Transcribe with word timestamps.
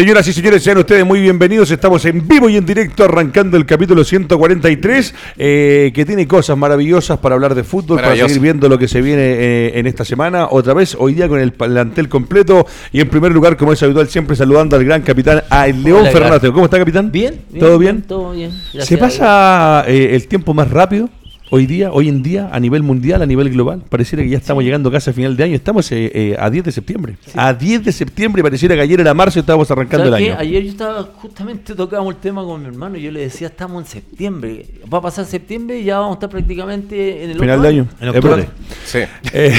Señoras 0.00 0.26
y 0.28 0.32
señores, 0.32 0.62
sean 0.62 0.78
ustedes 0.78 1.04
muy 1.04 1.20
bienvenidos. 1.20 1.70
Estamos 1.70 2.02
en 2.06 2.26
vivo 2.26 2.48
y 2.48 2.56
en 2.56 2.64
directo 2.64 3.04
arrancando 3.04 3.58
el 3.58 3.66
capítulo 3.66 4.02
143, 4.02 5.14
eh, 5.36 5.92
que 5.94 6.06
tiene 6.06 6.26
cosas 6.26 6.56
maravillosas 6.56 7.18
para 7.18 7.34
hablar 7.34 7.54
de 7.54 7.64
fútbol, 7.64 8.00
para 8.00 8.16
seguir 8.16 8.40
viendo 8.40 8.66
lo 8.70 8.78
que 8.78 8.88
se 8.88 9.02
viene 9.02 9.20
eh, 9.20 9.78
en 9.78 9.86
esta 9.86 10.06
semana. 10.06 10.48
Otra 10.50 10.72
vez, 10.72 10.96
hoy 10.98 11.12
día 11.12 11.28
con 11.28 11.38
el 11.38 11.52
plantel 11.52 12.08
completo. 12.08 12.66
Y 12.92 13.02
en 13.02 13.10
primer 13.10 13.30
lugar, 13.30 13.58
como 13.58 13.74
es 13.74 13.82
habitual, 13.82 14.08
siempre 14.08 14.36
saludando 14.36 14.74
al 14.74 14.86
gran 14.86 15.02
capitán, 15.02 15.42
a 15.50 15.68
el 15.68 15.82
León 15.82 16.06
Fernández. 16.10 16.50
¿Cómo 16.50 16.64
está, 16.64 16.78
capitán? 16.78 17.12
Bien, 17.12 17.38
¿Todo 17.58 17.76
bien? 17.78 18.00
Todo 18.00 18.32
bien. 18.32 18.52
gracias 18.72 18.86
¿Se 18.86 18.96
pasa 18.96 19.84
eh, 19.86 20.12
el 20.14 20.26
tiempo 20.28 20.54
más 20.54 20.70
rápido? 20.70 21.10
Hoy 21.52 21.66
día, 21.66 21.90
hoy 21.90 22.08
en 22.08 22.22
día, 22.22 22.48
a 22.52 22.60
nivel 22.60 22.84
mundial, 22.84 23.22
a 23.22 23.26
nivel 23.26 23.50
global, 23.50 23.82
pareciera 23.88 24.22
que 24.22 24.28
ya 24.28 24.38
estamos 24.38 24.62
llegando 24.62 24.88
casi 24.88 25.10
a 25.10 25.12
final 25.12 25.36
de 25.36 25.42
año. 25.42 25.56
Estamos 25.56 25.90
eh, 25.90 26.08
eh, 26.14 26.36
a 26.38 26.48
10 26.48 26.66
de 26.66 26.70
septiembre. 26.70 27.16
A 27.34 27.52
10 27.52 27.86
de 27.86 27.90
septiembre, 27.90 28.40
pareciera 28.40 28.76
que 28.76 28.82
ayer 28.82 29.00
era 29.00 29.12
marzo 29.14 29.40
y 29.40 29.40
estábamos 29.40 29.68
arrancando 29.68 30.06
el 30.06 30.14
año. 30.14 30.36
Ayer 30.38 30.62
yo 30.62 30.70
estaba, 30.70 31.02
justamente 31.16 31.74
tocábamos 31.74 32.14
el 32.14 32.20
tema 32.20 32.44
con 32.44 32.62
mi 32.62 32.68
hermano 32.68 32.96
y 32.98 33.02
yo 33.02 33.10
le 33.10 33.22
decía, 33.22 33.48
estamos 33.48 33.82
en 33.82 33.90
septiembre. 33.90 34.64
Va 34.92 34.98
a 34.98 35.00
pasar 35.00 35.26
septiembre 35.26 35.80
y 35.80 35.84
ya 35.84 35.98
vamos 35.98 36.12
a 36.12 36.14
estar 36.18 36.30
prácticamente 36.30 37.24
en 37.24 37.30
el 37.30 37.40
Final 37.40 37.62
de 37.62 37.68
año. 37.68 37.88
En 38.00 38.08
octubre. 38.10 38.48
Sí. 38.84 39.00
Eh. 39.32 39.52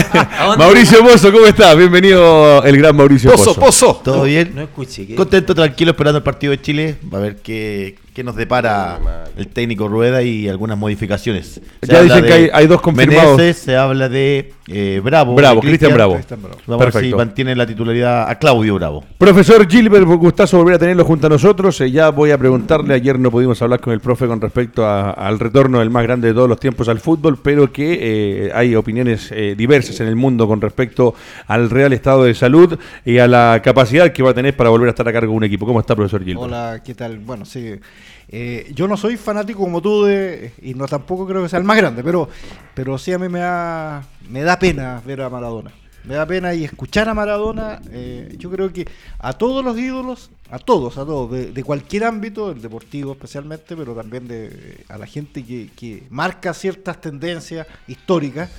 Mauricio 0.58 1.04
Pozo, 1.04 1.30
¿cómo 1.30 1.46
estás? 1.46 1.76
Bienvenido 1.76 2.64
el 2.64 2.76
gran 2.78 2.96
Mauricio 2.96 3.30
Pozo, 3.30 3.54
Pozo. 3.54 3.60
pozo. 3.60 4.00
¿Todo 4.02 4.24
bien? 4.24 4.56
No 4.56 4.62
escuché. 4.62 5.06
¿qué? 5.06 5.14
Contento, 5.14 5.54
tranquilo, 5.54 5.92
esperando 5.92 6.18
el 6.18 6.24
partido 6.24 6.50
de 6.50 6.60
Chile. 6.60 6.96
Va 7.14 7.18
a 7.18 7.20
ver 7.20 7.36
qué, 7.36 7.94
qué 8.18 8.24
nos 8.24 8.34
depara 8.34 8.98
el 9.36 9.46
técnico 9.46 9.86
Rueda 9.86 10.24
y 10.24 10.48
algunas 10.48 10.76
modificaciones. 10.76 11.60
Se 11.80 11.86
Ya 11.92 12.02
dicen 12.02 12.24
que 12.24 12.32
hay- 12.32 12.50
hay 12.52 12.66
dos 12.66 12.80
confirmados. 12.80 13.36
Meneses, 13.38 13.62
se 13.62 13.76
habla 13.76 14.08
de 14.08 14.54
eh, 14.66 15.00
Bravo. 15.04 15.36
Bravo, 15.36 15.60
Cristian 15.60 15.94
Bravo. 15.94 16.14
Vamos 16.14 16.32
a 16.32 16.76
ver 16.76 16.88
si 16.88 16.92
Perfecto. 16.94 17.16
mantiene 17.16 17.54
la 17.54 17.64
titularidad 17.64 18.28
a 18.28 18.36
Claudio 18.36 18.74
Bravo. 18.74 19.04
Profesor 19.18 19.68
Gilbert, 19.70 20.04
gustazo 20.04 20.56
volver 20.58 20.74
a 20.74 20.78
tenerlo 20.80 21.04
junto 21.04 21.28
a 21.28 21.30
nosotros. 21.30 21.80
Eh, 21.80 21.92
ya 21.92 22.08
voy 22.10 22.32
a 22.32 22.38
preguntarle, 22.38 22.92
ayer 22.94 23.16
no 23.20 23.30
pudimos 23.30 23.62
hablar 23.62 23.78
con 23.80 23.92
el 23.92 24.00
profe 24.00 24.26
con 24.26 24.40
respecto 24.40 24.84
a- 24.84 25.12
al 25.12 25.38
retorno 25.38 25.78
del 25.78 25.90
más 25.90 26.02
grande 26.02 26.26
de 26.26 26.34
todos 26.34 26.48
los 26.48 26.58
tiempos 26.58 26.88
al 26.88 26.98
fútbol, 26.98 27.38
pero 27.40 27.72
que 27.72 27.98
eh, 28.48 28.50
hay 28.52 28.74
opiniones 28.74 29.30
eh, 29.30 29.54
diversas 29.56 30.00
en 30.00 30.08
el 30.08 30.16
mundo 30.16 30.48
con 30.48 30.60
respecto 30.60 31.14
al 31.46 31.70
real 31.70 31.92
estado 31.92 32.24
de 32.24 32.34
salud 32.34 32.76
y 33.04 33.18
a 33.18 33.28
la 33.28 33.60
capacidad 33.62 34.12
que 34.12 34.24
va 34.24 34.30
a 34.30 34.34
tener 34.34 34.56
para 34.56 34.70
volver 34.70 34.88
a 34.88 34.90
estar 34.90 35.08
a 35.08 35.12
cargo 35.12 35.30
de 35.30 35.36
un 35.36 35.44
equipo. 35.44 35.66
¿Cómo 35.66 35.78
está, 35.78 35.94
profesor 35.94 36.24
Gilbert? 36.24 36.42
Hola, 36.46 36.82
¿qué 36.84 36.94
tal? 36.96 37.20
Bueno, 37.20 37.44
sí. 37.44 37.74
Eh, 38.28 38.70
yo 38.74 38.86
no 38.86 38.96
soy 38.96 39.16
fanático 39.16 39.60
como 39.60 39.80
tú 39.80 40.04
de, 40.04 40.52
y 40.62 40.74
no 40.74 40.86
tampoco 40.86 41.26
creo 41.26 41.42
que 41.42 41.48
sea 41.48 41.58
el 41.58 41.64
más 41.64 41.76
grande, 41.76 42.02
pero, 42.04 42.28
pero 42.74 42.98
sí 42.98 43.12
a 43.12 43.18
mí 43.18 43.28
me 43.28 43.40
da, 43.40 44.04
me 44.28 44.42
da 44.42 44.58
pena 44.58 45.02
ver 45.04 45.22
a 45.22 45.30
Maradona. 45.30 45.72
Me 46.04 46.14
da 46.14 46.24
pena 46.24 46.54
y 46.54 46.64
escuchar 46.64 47.08
a 47.08 47.14
Maradona. 47.14 47.80
eh, 47.90 48.34
yo 48.38 48.50
creo 48.50 48.72
que 48.72 48.88
a 49.18 49.32
todos 49.32 49.62
los 49.64 49.78
ídolos, 49.78 50.30
a 50.50 50.58
todos, 50.58 50.96
a 50.96 51.04
todos, 51.04 51.30
de, 51.32 51.52
de 51.52 51.64
cualquier 51.64 52.04
ámbito, 52.04 52.50
el 52.50 52.62
deportivo 52.62 53.12
especialmente, 53.12 53.76
pero 53.76 53.94
también 53.94 54.26
de, 54.26 54.84
a 54.88 54.96
la 54.96 55.06
gente 55.06 55.44
que, 55.44 55.68
que 55.76 56.04
marca 56.08 56.54
ciertas 56.54 57.00
tendencias 57.00 57.66
históricas 57.86 58.50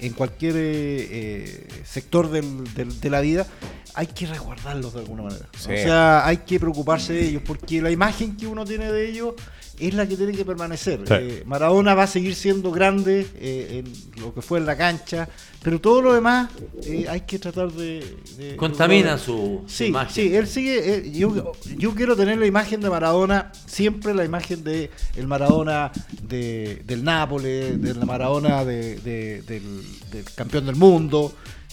en 0.00 0.12
cualquier 0.12 0.54
eh, 0.56 1.08
eh, 1.10 1.68
sector 1.84 2.30
del- 2.30 2.72
del- 2.74 3.00
de 3.00 3.10
la 3.10 3.20
vida, 3.20 3.46
hay 3.94 4.06
que 4.06 4.26
resguardarlos 4.26 4.94
de 4.94 5.00
alguna 5.00 5.24
manera. 5.24 5.48
Sí. 5.58 5.72
O 5.72 5.76
sea, 5.76 6.26
hay 6.26 6.38
que 6.38 6.60
preocuparse 6.60 7.12
de 7.12 7.26
ellos, 7.28 7.42
porque 7.44 7.82
la 7.82 7.90
imagen 7.90 8.36
que 8.36 8.46
uno 8.46 8.64
tiene 8.64 8.92
de 8.92 9.08
ellos 9.08 9.34
es 9.80 9.94
la 9.94 10.06
que 10.08 10.16
tiene 10.16 10.32
que 10.32 10.44
permanecer. 10.44 11.00
Sí. 11.06 11.14
Eh, 11.14 11.42
Maradona 11.46 11.94
va 11.94 12.04
a 12.04 12.06
seguir 12.06 12.34
siendo 12.34 12.70
grande 12.72 13.26
eh, 13.36 13.82
en 13.84 14.20
lo 14.22 14.34
que 14.34 14.42
fue 14.42 14.58
en 14.58 14.66
la 14.66 14.76
cancha, 14.76 15.28
pero 15.62 15.80
todo 15.80 16.02
lo 16.02 16.14
demás 16.14 16.50
eh, 16.84 17.06
hay 17.08 17.22
que 17.22 17.38
tratar 17.38 17.70
de... 17.72 18.16
de- 18.36 18.56
Contamina 18.56 19.16
de- 19.16 19.22
su, 19.22 19.62
Sí, 19.66 19.86
imagen. 19.86 20.14
sí, 20.14 20.34
él 20.34 20.46
sigue. 20.46 20.94
eh, 20.94 21.10
yo, 21.12 21.52
yo 21.76 21.94
quiero 21.94 22.16
tener 22.16 22.38
la 22.38 22.46
imagen 22.46 22.80
de 22.80 22.90
Maradona, 22.90 23.52
siempre 23.66 24.14
la 24.14 24.24
imagen 24.24 24.62
de 24.64 24.90
el 25.16 25.26
Maradona 25.26 25.90
de, 26.22 26.82
del 26.84 27.04
Nápoles, 27.04 27.80
de 27.80 27.94
la 27.94 28.04
Maradona 28.04 28.64
de- 28.64 28.96
de- 28.98 29.42
del, 29.42 29.82
del 30.12 30.24
campeón 30.34 30.66
del 30.66 30.76
mundo. 30.76 31.32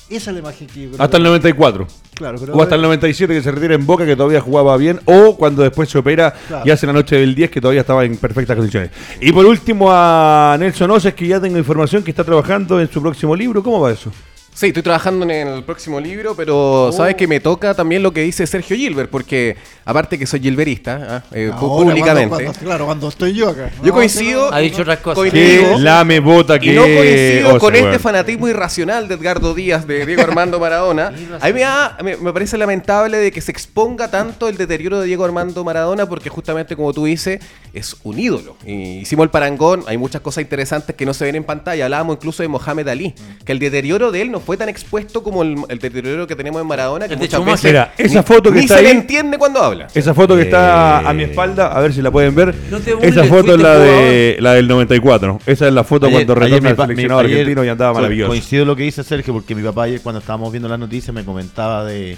Esa 0.09 0.29
es 0.29 0.33
la 0.35 0.39
imagen 0.39 0.67
que 0.67 0.83
yo 0.83 0.89
creo 0.91 1.01
Hasta 1.03 1.17
el 1.17 1.23
que- 1.23 1.29
94. 1.29 1.87
Claro, 2.13 2.37
pero 2.39 2.53
O 2.53 2.61
hasta 2.61 2.75
el 2.75 2.81
97 2.83 3.33
que 3.33 3.41
se 3.41 3.51
retira 3.51 3.73
en 3.75 3.85
Boca, 3.85 4.05
que 4.05 4.15
todavía 4.15 4.39
jugaba 4.39 4.77
bien, 4.77 4.99
o 5.05 5.35
cuando 5.35 5.63
después 5.63 5.89
se 5.89 5.97
opera 5.97 6.33
Claro. 6.47 6.63
y 6.65 6.69
hace 6.69 6.85
la 6.85 6.93
noche 6.93 7.15
del 7.17 7.33
10, 7.35 7.49
que 7.49 7.59
todavía 7.59 7.81
estaba 7.81 8.05
en 8.05 8.15
perfectas 8.17 8.55
condiciones. 8.55 8.91
Y 9.19 9.31
por 9.33 9.45
último 9.45 9.87
a 9.91 10.55
Nelson 10.59 10.91
Oces, 10.91 11.13
que 11.15 11.27
ya 11.27 11.39
tengo 11.41 11.57
información 11.57 12.03
que 12.03 12.11
está 12.11 12.23
trabajando 12.23 12.79
en 12.79 12.89
su 12.89 13.01
próximo 13.01 13.35
libro. 13.35 13.61
¿Cómo 13.63 13.81
va 13.81 13.91
eso? 13.91 14.11
Sí, 14.57 14.67
estoy 14.67 14.83
trabajando 14.83 15.25
en 15.29 15.31
el 15.49 15.63
próximo 15.65 15.99
libro, 15.99 16.33
pero 16.33 16.89
sabes 16.95 17.15
que 17.15 17.27
me 17.27 17.41
toca 17.41 17.73
también 17.73 18.01
lo 18.01 18.13
que 18.13 18.21
dice 18.21 18.47
Sergio 18.47 18.77
Gilbert, 18.77 19.09
porque 19.09 19.57
aparte 19.83 20.17
que 20.17 20.25
soy 20.25 20.39
gilberista, 20.39 21.07
ah, 21.09 21.23
eh, 21.33 21.49
Ahora, 21.51 21.59
públicamente, 21.83 22.29
cuando- 22.29 22.45
cuando- 22.53 22.59
claro, 22.65 22.85
cuando 22.85 23.09
estoy 23.09 23.33
yo 23.33 23.49
acá. 23.49 23.69
yo 23.81 23.87
No, 23.87 23.93
coincido, 23.93 24.53
Ha 24.53 24.59
dicho 24.59 24.83
otras 24.83 24.99
cosas. 24.99 25.17
coincido- 25.17 25.77
lame 25.77 26.21
bota 26.21 26.57
que 26.57 26.71
y 26.71 26.73
no 26.75 26.83
coincido 26.83 27.59
con 27.59 27.75
este 27.75 27.99
fanatismo 27.99 28.47
irracional 28.47 29.09
de 29.09 29.15
Edgardo 29.15 29.53
Díaz, 29.53 29.85
de 29.87 30.05
Diego 30.05 30.21
Armando 30.39 30.57
Maradona. 30.57 31.07
A 31.41 31.47
mí 31.47 31.53
me, 31.53 31.59
da- 31.59 31.97
me, 32.01 32.15
me 32.15 32.31
parece 32.31 32.57
lamentable 32.57 33.17
de 33.17 33.33
que 33.33 33.41
se 33.41 33.51
exponga 33.51 34.09
tanto 34.09 34.47
el 34.47 34.55
deterioro 34.55 35.01
de 35.01 35.07
Diego 35.07 35.25
Armando 35.25 35.65
Maradona, 35.65 36.07
porque 36.07 36.29
justamente 36.29 36.77
como 36.77 36.93
tú 36.93 37.03
dices, 37.03 37.41
es 37.73 37.97
un 38.03 38.17
ídolo. 38.17 38.55
Y 38.65 38.99
hicimos 38.99 39.25
el 39.25 39.31
parangón, 39.31 39.83
hay 39.85 39.97
muchas 39.97 40.21
cosas 40.21 40.43
interesantes 40.43 40.95
que 40.95 41.05
no 41.05 41.13
se 41.13 41.25
ven 41.25 41.35
en 41.35 41.43
pantalla. 41.43 41.83
Hablábamos 41.83 42.15
incluso 42.15 42.41
de 42.41 42.47
Mohamed 42.47 42.87
Ali, 42.87 43.13
que 43.43 43.51
el 43.51 43.59
deterioro 43.59 44.11
de 44.13 44.21
él 44.21 44.31
no 44.31 44.44
fue 44.45 44.55
tan 44.57 44.69
expuesto 44.69 45.21
como 45.23 45.41
el, 45.41 45.55
el 45.69 45.79
deterioro 45.79 46.27
que 46.27 46.35
tenemos 46.35 46.61
en 46.61 46.67
Maradona, 46.67 47.07
que 47.07 47.15
muchas 47.15 47.43
veces 47.43 47.63
Mira, 47.65 47.93
esa 47.97 48.19
ni- 48.19 48.23
foto 48.25 48.51
que 48.51 48.59
ni 48.59 48.61
está 48.65 48.77
se 48.77 48.81
le 48.83 48.89
ahí- 48.89 48.95
entiende 48.97 49.37
cuando 49.37 49.61
habla. 49.61 49.87
Esa 49.93 50.13
foto 50.13 50.35
que 50.35 50.43
está 50.43 51.01
Eh, 51.03 51.07
a 51.07 51.13
mi 51.13 51.23
espalda, 51.23 51.67
a 51.67 51.79
ver 51.81 51.91
si 51.93 52.01
la 52.01 52.11
pueden 52.11 52.35
ver. 52.35 52.53
No 52.69 52.79
te 52.79 52.93
burles, 52.93 53.11
Esa 53.17 53.23
foto 53.25 53.55
es 53.55 53.61
la, 53.61 53.75
de, 53.79 54.37
la 54.39 54.53
del 54.53 54.67
94. 54.67 55.39
Esa 55.45 55.67
es 55.67 55.73
la 55.73 55.83
foto 55.83 56.05
Ayer- 56.07 56.25
cuando 56.25 56.35
retorna 56.35 56.69
el 56.69 56.75
seleccionado 56.77 57.21
mi- 57.21 57.25
ayer 57.27 57.39
argentino 57.39 57.65
y 57.65 57.69
andaba 57.69 57.93
maravilloso. 57.93 58.29
Coincido 58.29 58.65
lo 58.65 58.75
que 58.75 58.83
dice 58.83 59.03
Sergio, 59.03 59.33
porque 59.33 59.55
mi 59.55 59.63
papá 59.63 59.83
ayer 59.83 60.01
cuando 60.01 60.19
estábamos 60.19 60.51
viendo 60.51 60.69
las 60.69 60.79
noticias 60.79 61.13
me 61.13 61.23
comentaba 61.25 61.83
de, 61.85 62.17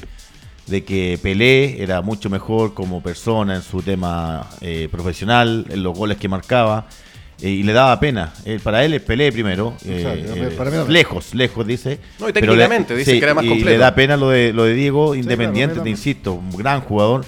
de 0.67 0.83
que 0.83 1.17
Pelé 1.21 1.81
era 1.81 2.01
mucho 2.01 2.29
mejor 2.29 2.73
como 2.73 3.01
persona 3.01 3.55
en 3.55 3.61
su 3.61 3.81
tema 3.81 4.47
eh, 4.61 4.89
profesional, 4.91 5.65
en 5.69 5.81
los 5.83 5.97
goles 5.97 6.17
que 6.17 6.27
marcaba. 6.27 6.87
Eh, 7.41 7.49
y 7.49 7.63
le 7.63 7.73
daba 7.73 7.99
pena. 7.99 8.33
Eh, 8.45 8.59
para 8.61 8.83
él 8.83 8.93
es 8.93 9.01
Pelé 9.01 9.31
primero. 9.31 9.75
eh, 9.85 10.53
para 10.57 10.71
mí 10.71 10.77
lejos, 10.91 11.33
lejos, 11.35 11.65
dice. 11.65 11.99
No, 12.19 12.29
y 12.29 12.33
Pero 12.33 12.47
técnicamente, 12.47 12.95
dice 12.95 13.17
que 13.17 13.23
era 13.23 13.33
más 13.33 13.45
y 13.45 13.49
completo. 13.49 13.71
le 13.71 13.77
da 13.77 13.93
pena 13.93 14.17
lo 14.17 14.29
de, 14.29 14.53
lo 14.53 14.63
de 14.63 14.73
Diego, 14.73 15.15
independiente, 15.15 15.79
te 15.79 15.89
insisto, 15.89 16.33
un 16.33 16.51
gran 16.55 16.81
jugador. 16.81 17.25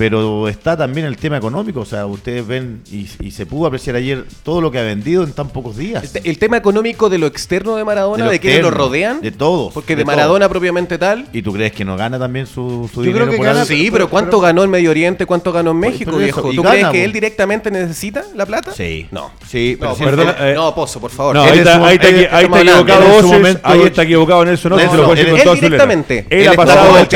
Pero 0.00 0.48
está 0.48 0.78
también 0.78 1.06
el 1.06 1.18
tema 1.18 1.36
económico. 1.36 1.80
O 1.80 1.84
sea, 1.84 2.06
ustedes 2.06 2.46
ven 2.46 2.80
y, 2.90 3.06
y 3.20 3.32
se 3.32 3.44
pudo 3.44 3.66
apreciar 3.66 3.96
ayer 3.96 4.24
todo 4.42 4.62
lo 4.62 4.70
que 4.70 4.78
ha 4.78 4.82
vendido 4.82 5.22
en 5.24 5.32
tan 5.32 5.50
pocos 5.50 5.76
días. 5.76 6.02
El, 6.04 6.10
te- 6.22 6.30
el 6.30 6.38
tema 6.38 6.56
económico 6.56 7.10
de 7.10 7.18
lo 7.18 7.26
externo 7.26 7.76
de 7.76 7.84
Maradona, 7.84 8.24
De 8.24 8.30
de, 8.30 8.36
lo 8.36 8.40
quienes 8.40 8.62
lo 8.62 8.70
rodean. 8.70 9.20
de 9.20 9.30
todos, 9.30 9.74
Porque 9.74 9.94
de, 9.94 10.00
de 10.00 10.04
Maradona 10.06 10.48
propiamente 10.48 10.96
tal. 10.96 11.26
¿Y 11.34 11.42
tú 11.42 11.52
crees 11.52 11.72
que 11.72 11.84
no 11.84 11.98
gana 11.98 12.18
también 12.18 12.46
su, 12.46 12.88
su 12.90 13.00
Yo 13.00 13.08
dinero 13.08 13.26
creo 13.26 13.30
que 13.32 13.36
por 13.36 13.46
gana-? 13.46 13.64
Sí, 13.66 13.82
pero- 13.84 13.92
pero 13.92 14.08
¿cuánto 14.08 14.30
pero- 14.30 14.40
ganó 14.40 14.64
en 14.64 14.70
Medio 14.70 14.90
Oriente? 14.90 15.26
¿Cuánto 15.26 15.52
ganó 15.52 15.72
en 15.72 15.76
México, 15.80 16.12
por 16.12 16.22
eso, 16.22 16.36
viejo? 16.42 16.52
y 16.52 16.56
¿Tú 16.56 16.62
gana, 16.62 16.74
crees 16.76 16.88
que 16.92 17.04
él 17.04 17.12
directamente 17.12 17.70
necesita 17.70 18.24
la 18.34 18.46
plata? 18.46 18.72
Sí. 18.72 19.06
No. 19.10 19.30
Sí, 19.46 19.76
pero 19.78 19.92
No, 19.92 19.96
perdona, 20.02 20.36
eh, 20.40 20.54
no, 20.54 20.74
Pozo, 20.74 20.98
por 20.98 21.10
favor. 21.10 21.36
No, 21.36 21.42
ahí 21.42 21.58
está, 21.58 21.76
su- 21.76 21.84
ahí 21.84 21.94
está, 21.96 22.08
él- 22.08 22.14
ahí 22.16 22.22
estamos 22.44 22.58
está 22.58 22.58
hablando, 22.78 22.92
equivocado 22.94 23.28
momento- 23.28 23.60
ahí 23.64 23.82
está 23.82 24.02
equivocado 24.04 24.44
Nelson 24.46 24.72
Oces, 24.72 24.86
No, 24.86 24.90
se 24.92 24.96
lo 24.96 25.02
no, 25.06 25.12
él 25.12 25.30
con 25.30 25.40
toda 25.42 25.56
su 25.56 25.60
directamente. 25.60 26.26
Él 26.30 26.48
ha 26.48 26.52
pasado 26.54 26.96
han 26.96 27.06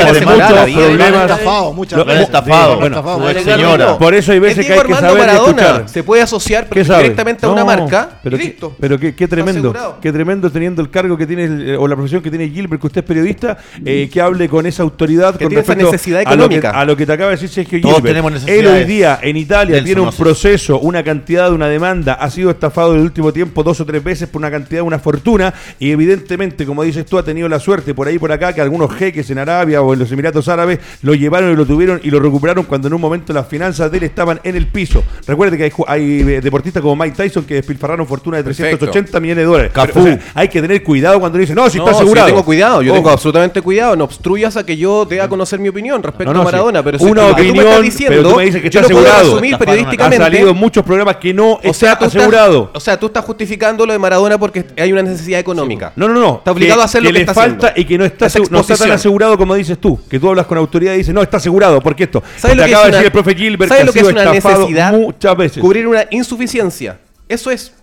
problemas. 2.05 2.21
estafado 2.21 2.74
No, 2.79 3.19
bueno, 3.19 3.41
señora. 3.41 3.97
Por 3.97 4.13
eso 4.13 4.31
hay 4.31 4.39
veces 4.39 4.59
Es 4.59 4.65
que 4.67 4.73
hay 4.73 4.81
que 4.87 4.93
saber 4.93 5.17
Maradona. 5.27 5.61
escuchar. 5.61 5.89
Se 5.89 6.03
puede 6.03 6.21
asociar 6.21 6.67
directamente 6.69 7.45
a 7.45 7.49
una 7.49 7.65
marca 7.65 8.19
pero 8.23 8.37
listo. 8.37 8.75
pero 8.79 8.99
qué, 8.99 9.15
qué 9.15 9.27
tremendo, 9.27 9.73
qué 10.01 10.11
tremendo 10.11 10.49
teniendo 10.51 10.81
el 10.81 10.89
cargo 10.89 11.17
que 11.17 11.25
tiene 11.27 11.43
el- 11.45 11.75
o 11.79 11.87
la 11.87 11.95
profesión 11.95 12.21
que 12.21 12.29
tiene 12.29 12.49
Gilbert, 12.49 12.81
que 12.81 12.87
usted 12.87 13.01
es 13.01 13.07
periodista, 13.07 13.57
eh, 13.83 14.09
que 14.11 14.21
hable 14.21 14.47
con 14.49 14.65
esa 14.65 14.83
autoridad 14.83 15.35
Que 15.35 15.45
con 15.45 15.53
respecto 15.53 15.85
necesidad 15.91 16.19
a 16.25 16.35
lo, 16.35 16.49
que, 16.49 16.55
económica. 16.57 16.69
a 16.71 16.85
lo 16.85 16.95
que 16.97 17.05
te 17.05 17.11
acaba 17.13 17.29
de 17.31 17.35
decir 17.37 17.49
Sergio 17.49 17.81
Todos 17.81 17.95
Gilbert. 17.95 18.15
tenemos 18.15 18.47
Él 18.47 18.67
hoy 18.67 18.83
día 18.85 19.19
en 19.21 19.37
Italia 19.37 19.83
tiene 19.83 20.01
un 20.01 20.07
Oces. 20.09 20.19
proceso, 20.19 20.79
una 20.79 21.03
cantidad 21.03 21.49
de 21.49 21.55
una 21.55 21.67
demanda, 21.67 22.13
ha 22.13 22.29
sido 22.29 22.49
estafado 22.51 22.93
en 22.93 22.99
el 22.99 23.05
último 23.05 23.31
tiempo 23.33 23.63
dos 23.63 23.79
o 23.81 23.85
tres 23.85 24.03
veces 24.03 24.27
por 24.29 24.39
una 24.41 24.51
cantidad, 24.51 24.81
una 24.83 24.99
fortuna, 24.99 25.53
y 25.79 25.91
evidentemente, 25.91 26.65
como 26.65 26.83
dices 26.83 27.05
tú, 27.05 27.17
ha 27.17 27.23
tenido 27.23 27.47
la 27.49 27.59
suerte 27.59 27.93
por 27.93 28.07
ahí 28.07 28.17
por 28.19 28.31
acá 28.31 28.53
que 28.53 28.61
algunos 28.61 28.93
jeques 28.93 29.29
en 29.29 29.39
Arabia 29.39 29.81
o 29.81 29.93
en 29.93 29.99
los 29.99 30.11
Emiratos 30.11 30.47
Árabes 30.47 30.79
lo 31.01 31.13
llevaron 31.13 31.51
y 31.51 31.55
lo 31.55 31.65
tuvieron 31.65 31.99
y 32.03 32.09
lo 32.09 32.19
recuperaron 32.19 32.54
cuando 32.63 32.87
en 32.87 32.93
un 32.93 33.01
momento 33.01 33.33
las 33.33 33.47
finanzas 33.47 33.91
de 33.91 33.97
él 33.97 34.03
estaban 34.05 34.39
en 34.43 34.55
el 34.55 34.67
piso. 34.67 35.03
Recuerde 35.27 35.57
que 35.57 35.71
hay, 35.87 36.21
eh, 36.21 36.41
deportistas 36.41 36.81
como 36.81 36.95
Mike 36.95 37.15
Tyson 37.15 37.43
que 37.43 37.55
despilfarraron 37.55 38.07
fortuna 38.07 38.37
de 38.37 38.43
Perfecto. 38.43 38.77
380 38.77 39.19
millones 39.19 39.41
de 39.43 39.45
dólares. 39.45 39.71
Cafú. 39.73 39.91
Pero, 39.93 40.01
o 40.01 40.17
sea, 40.17 40.19
hay 40.33 40.47
que 40.47 40.61
tener 40.61 40.83
cuidado 40.83 41.19
cuando 41.19 41.37
dice, 41.37 41.53
no, 41.53 41.69
si 41.69 41.77
No, 41.77 41.83
está 41.83 41.93
sí, 41.93 42.01
asegurado. 42.01 42.27
yo 42.27 42.33
tengo 42.33 42.45
cuidado, 42.45 42.81
yo 42.81 42.93
tengo 42.93 43.09
absolutamente 43.09 43.61
cuidado. 43.61 43.95
No 43.95 44.05
obstruyas 44.05 44.55
a 44.57 44.65
que 44.65 44.77
yo 44.77 45.05
dé 45.05 45.21
a 45.21 45.27
conocer 45.27 45.59
mi 45.59 45.69
opinión 45.69 46.01
respecto 46.01 46.31
No, 46.31 46.33
no, 46.33 46.41
a 46.41 46.45
Maradona. 46.45 46.83
Pero 46.83 46.99
si 46.99 47.05
Una 47.05 47.29
lo 47.29 47.35
que 47.35 47.41
tú 47.41 47.45
me 47.45 47.49
opinión, 47.49 47.67
estás 47.67 47.81
diciendo, 47.83 48.17
pero 48.17 48.29
tú 48.29 48.35
me 48.37 48.45
dices 48.45 48.61
que 48.61 48.67
está 48.67 48.79
asegurado. 48.81 49.37
acá. 49.37 49.55
Ha 49.55 49.57
periodísticamente. 49.57 50.17
salido 50.17 50.49
en 50.51 50.57
muchos 50.57 50.83
programas 50.83 51.17
que 51.17 51.33
no 51.33 51.53
O 51.53 51.59
está 51.61 51.73
sea, 51.73 51.99
tú 51.99 52.05
asegurado. 52.05 52.63
Estás, 52.65 52.77
o 52.77 52.79
sea, 52.79 52.99
tú 52.99 53.05
estás 53.07 53.25
justificando 53.25 53.85
lo 53.85 53.93
de 53.93 53.99
Maradona 53.99 54.37
porque 54.37 54.65
hay 54.77 54.91
una 54.91 55.01
necesidad 55.03 55.39
económica. 55.39 55.93
No, 55.95 56.07
no, 56.07 56.13
no. 56.19 56.35
Está 56.37 56.51
obligado 56.51 56.79
que, 56.79 56.81
a 56.83 56.85
hacer 56.85 57.01
que 57.01 57.07
lo 57.07 57.09
que 57.09 57.13
le 57.13 57.19
está 57.21 57.33
falta 57.33 57.67
haciendo. 57.67 57.81
y 57.81 57.85
que 57.85 57.97
no 57.97 58.05
está, 58.05 58.27
no 58.49 58.59
está 58.59 58.77
tan 58.77 58.91
asegurado 58.91 59.37
como 59.37 59.55
dices 59.55 59.77
tú. 59.79 59.99
Que 60.09 60.19
tú 60.19 60.29
hablas 60.29 60.45
con 60.45 60.57
autoridad 60.57 60.93
y 60.93 60.97
dices, 60.97 61.13
no, 61.13 61.21
está 61.21 61.37
asegurado. 61.37 61.81
porque 61.81 62.03
esto? 62.03 62.21
¿Sabes 62.47 62.57
lo 62.57 62.63
que 62.65 62.69
acaba 62.71 62.85
es 62.85 62.85
de 62.85 62.89
una- 62.89 62.97
decir 62.97 63.05
el 63.05 63.11
profe 63.11 63.35
Gilbert 63.35 63.69
¿sabes 63.69 63.81
que 63.81 63.85
lo 63.85 63.89
ha 63.89 63.93
que 63.93 63.99
sido 63.99 64.09
es 64.09 64.13
una 64.15 64.31
necesidad? 64.33 64.91
muchas 64.93 65.37
veces. 65.37 65.61
Cubrir 65.61 65.87
una 65.87 66.05
insuficiencia. 66.11 66.97
Eso 67.27 67.51
es. 67.51 67.73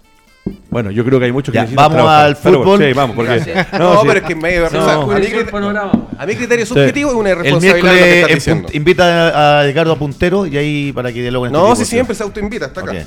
Bueno, 0.70 0.90
yo 0.90 1.04
creo 1.04 1.20
que 1.20 1.26
hay 1.26 1.32
muchos 1.32 1.52
que 1.52 1.56
Ya, 1.56 1.62
necesitan 1.62 1.84
vamos 1.84 1.96
trabajar. 1.98 2.26
al 2.26 2.36
Pero, 2.42 2.62
fútbol. 2.64 2.78
sí, 2.80 2.92
vamos, 2.94 3.14
porque. 3.14 3.38
No, 3.78 3.92
sí. 4.00 4.06
pero 4.08 4.18
es 4.18 4.22
que 4.26 4.34
sea, 4.70 4.94
No, 4.96 5.02
a, 5.02 5.06
mi 5.06 5.12
el 5.26 5.32
criterio, 5.32 5.90
a 6.18 6.26
mi 6.26 6.34
criterio 6.34 6.66
subjetivo 6.66 7.10
es 7.10 7.16
una 7.16 7.30
El 7.30 7.38
irresponsabilidad 7.38 7.92
lo 8.22 8.26
que. 8.26 8.34
Punt- 8.66 8.74
invita 8.74 9.58
a 9.60 9.64
Edgardo 9.66 9.92
a 9.92 9.96
Puntero 9.98 10.46
y 10.46 10.56
ahí 10.56 10.92
para 10.92 11.12
que 11.12 11.20
dialoguen 11.22 11.52
este 11.52 11.58
No, 11.58 11.64
tipo 11.74 11.76
si 11.76 11.84
siempre 11.84 12.14
se 12.16 12.22
autoinvita, 12.24 12.66
está 12.66 12.80
acá. 12.80 12.90
Ok. 12.92 12.98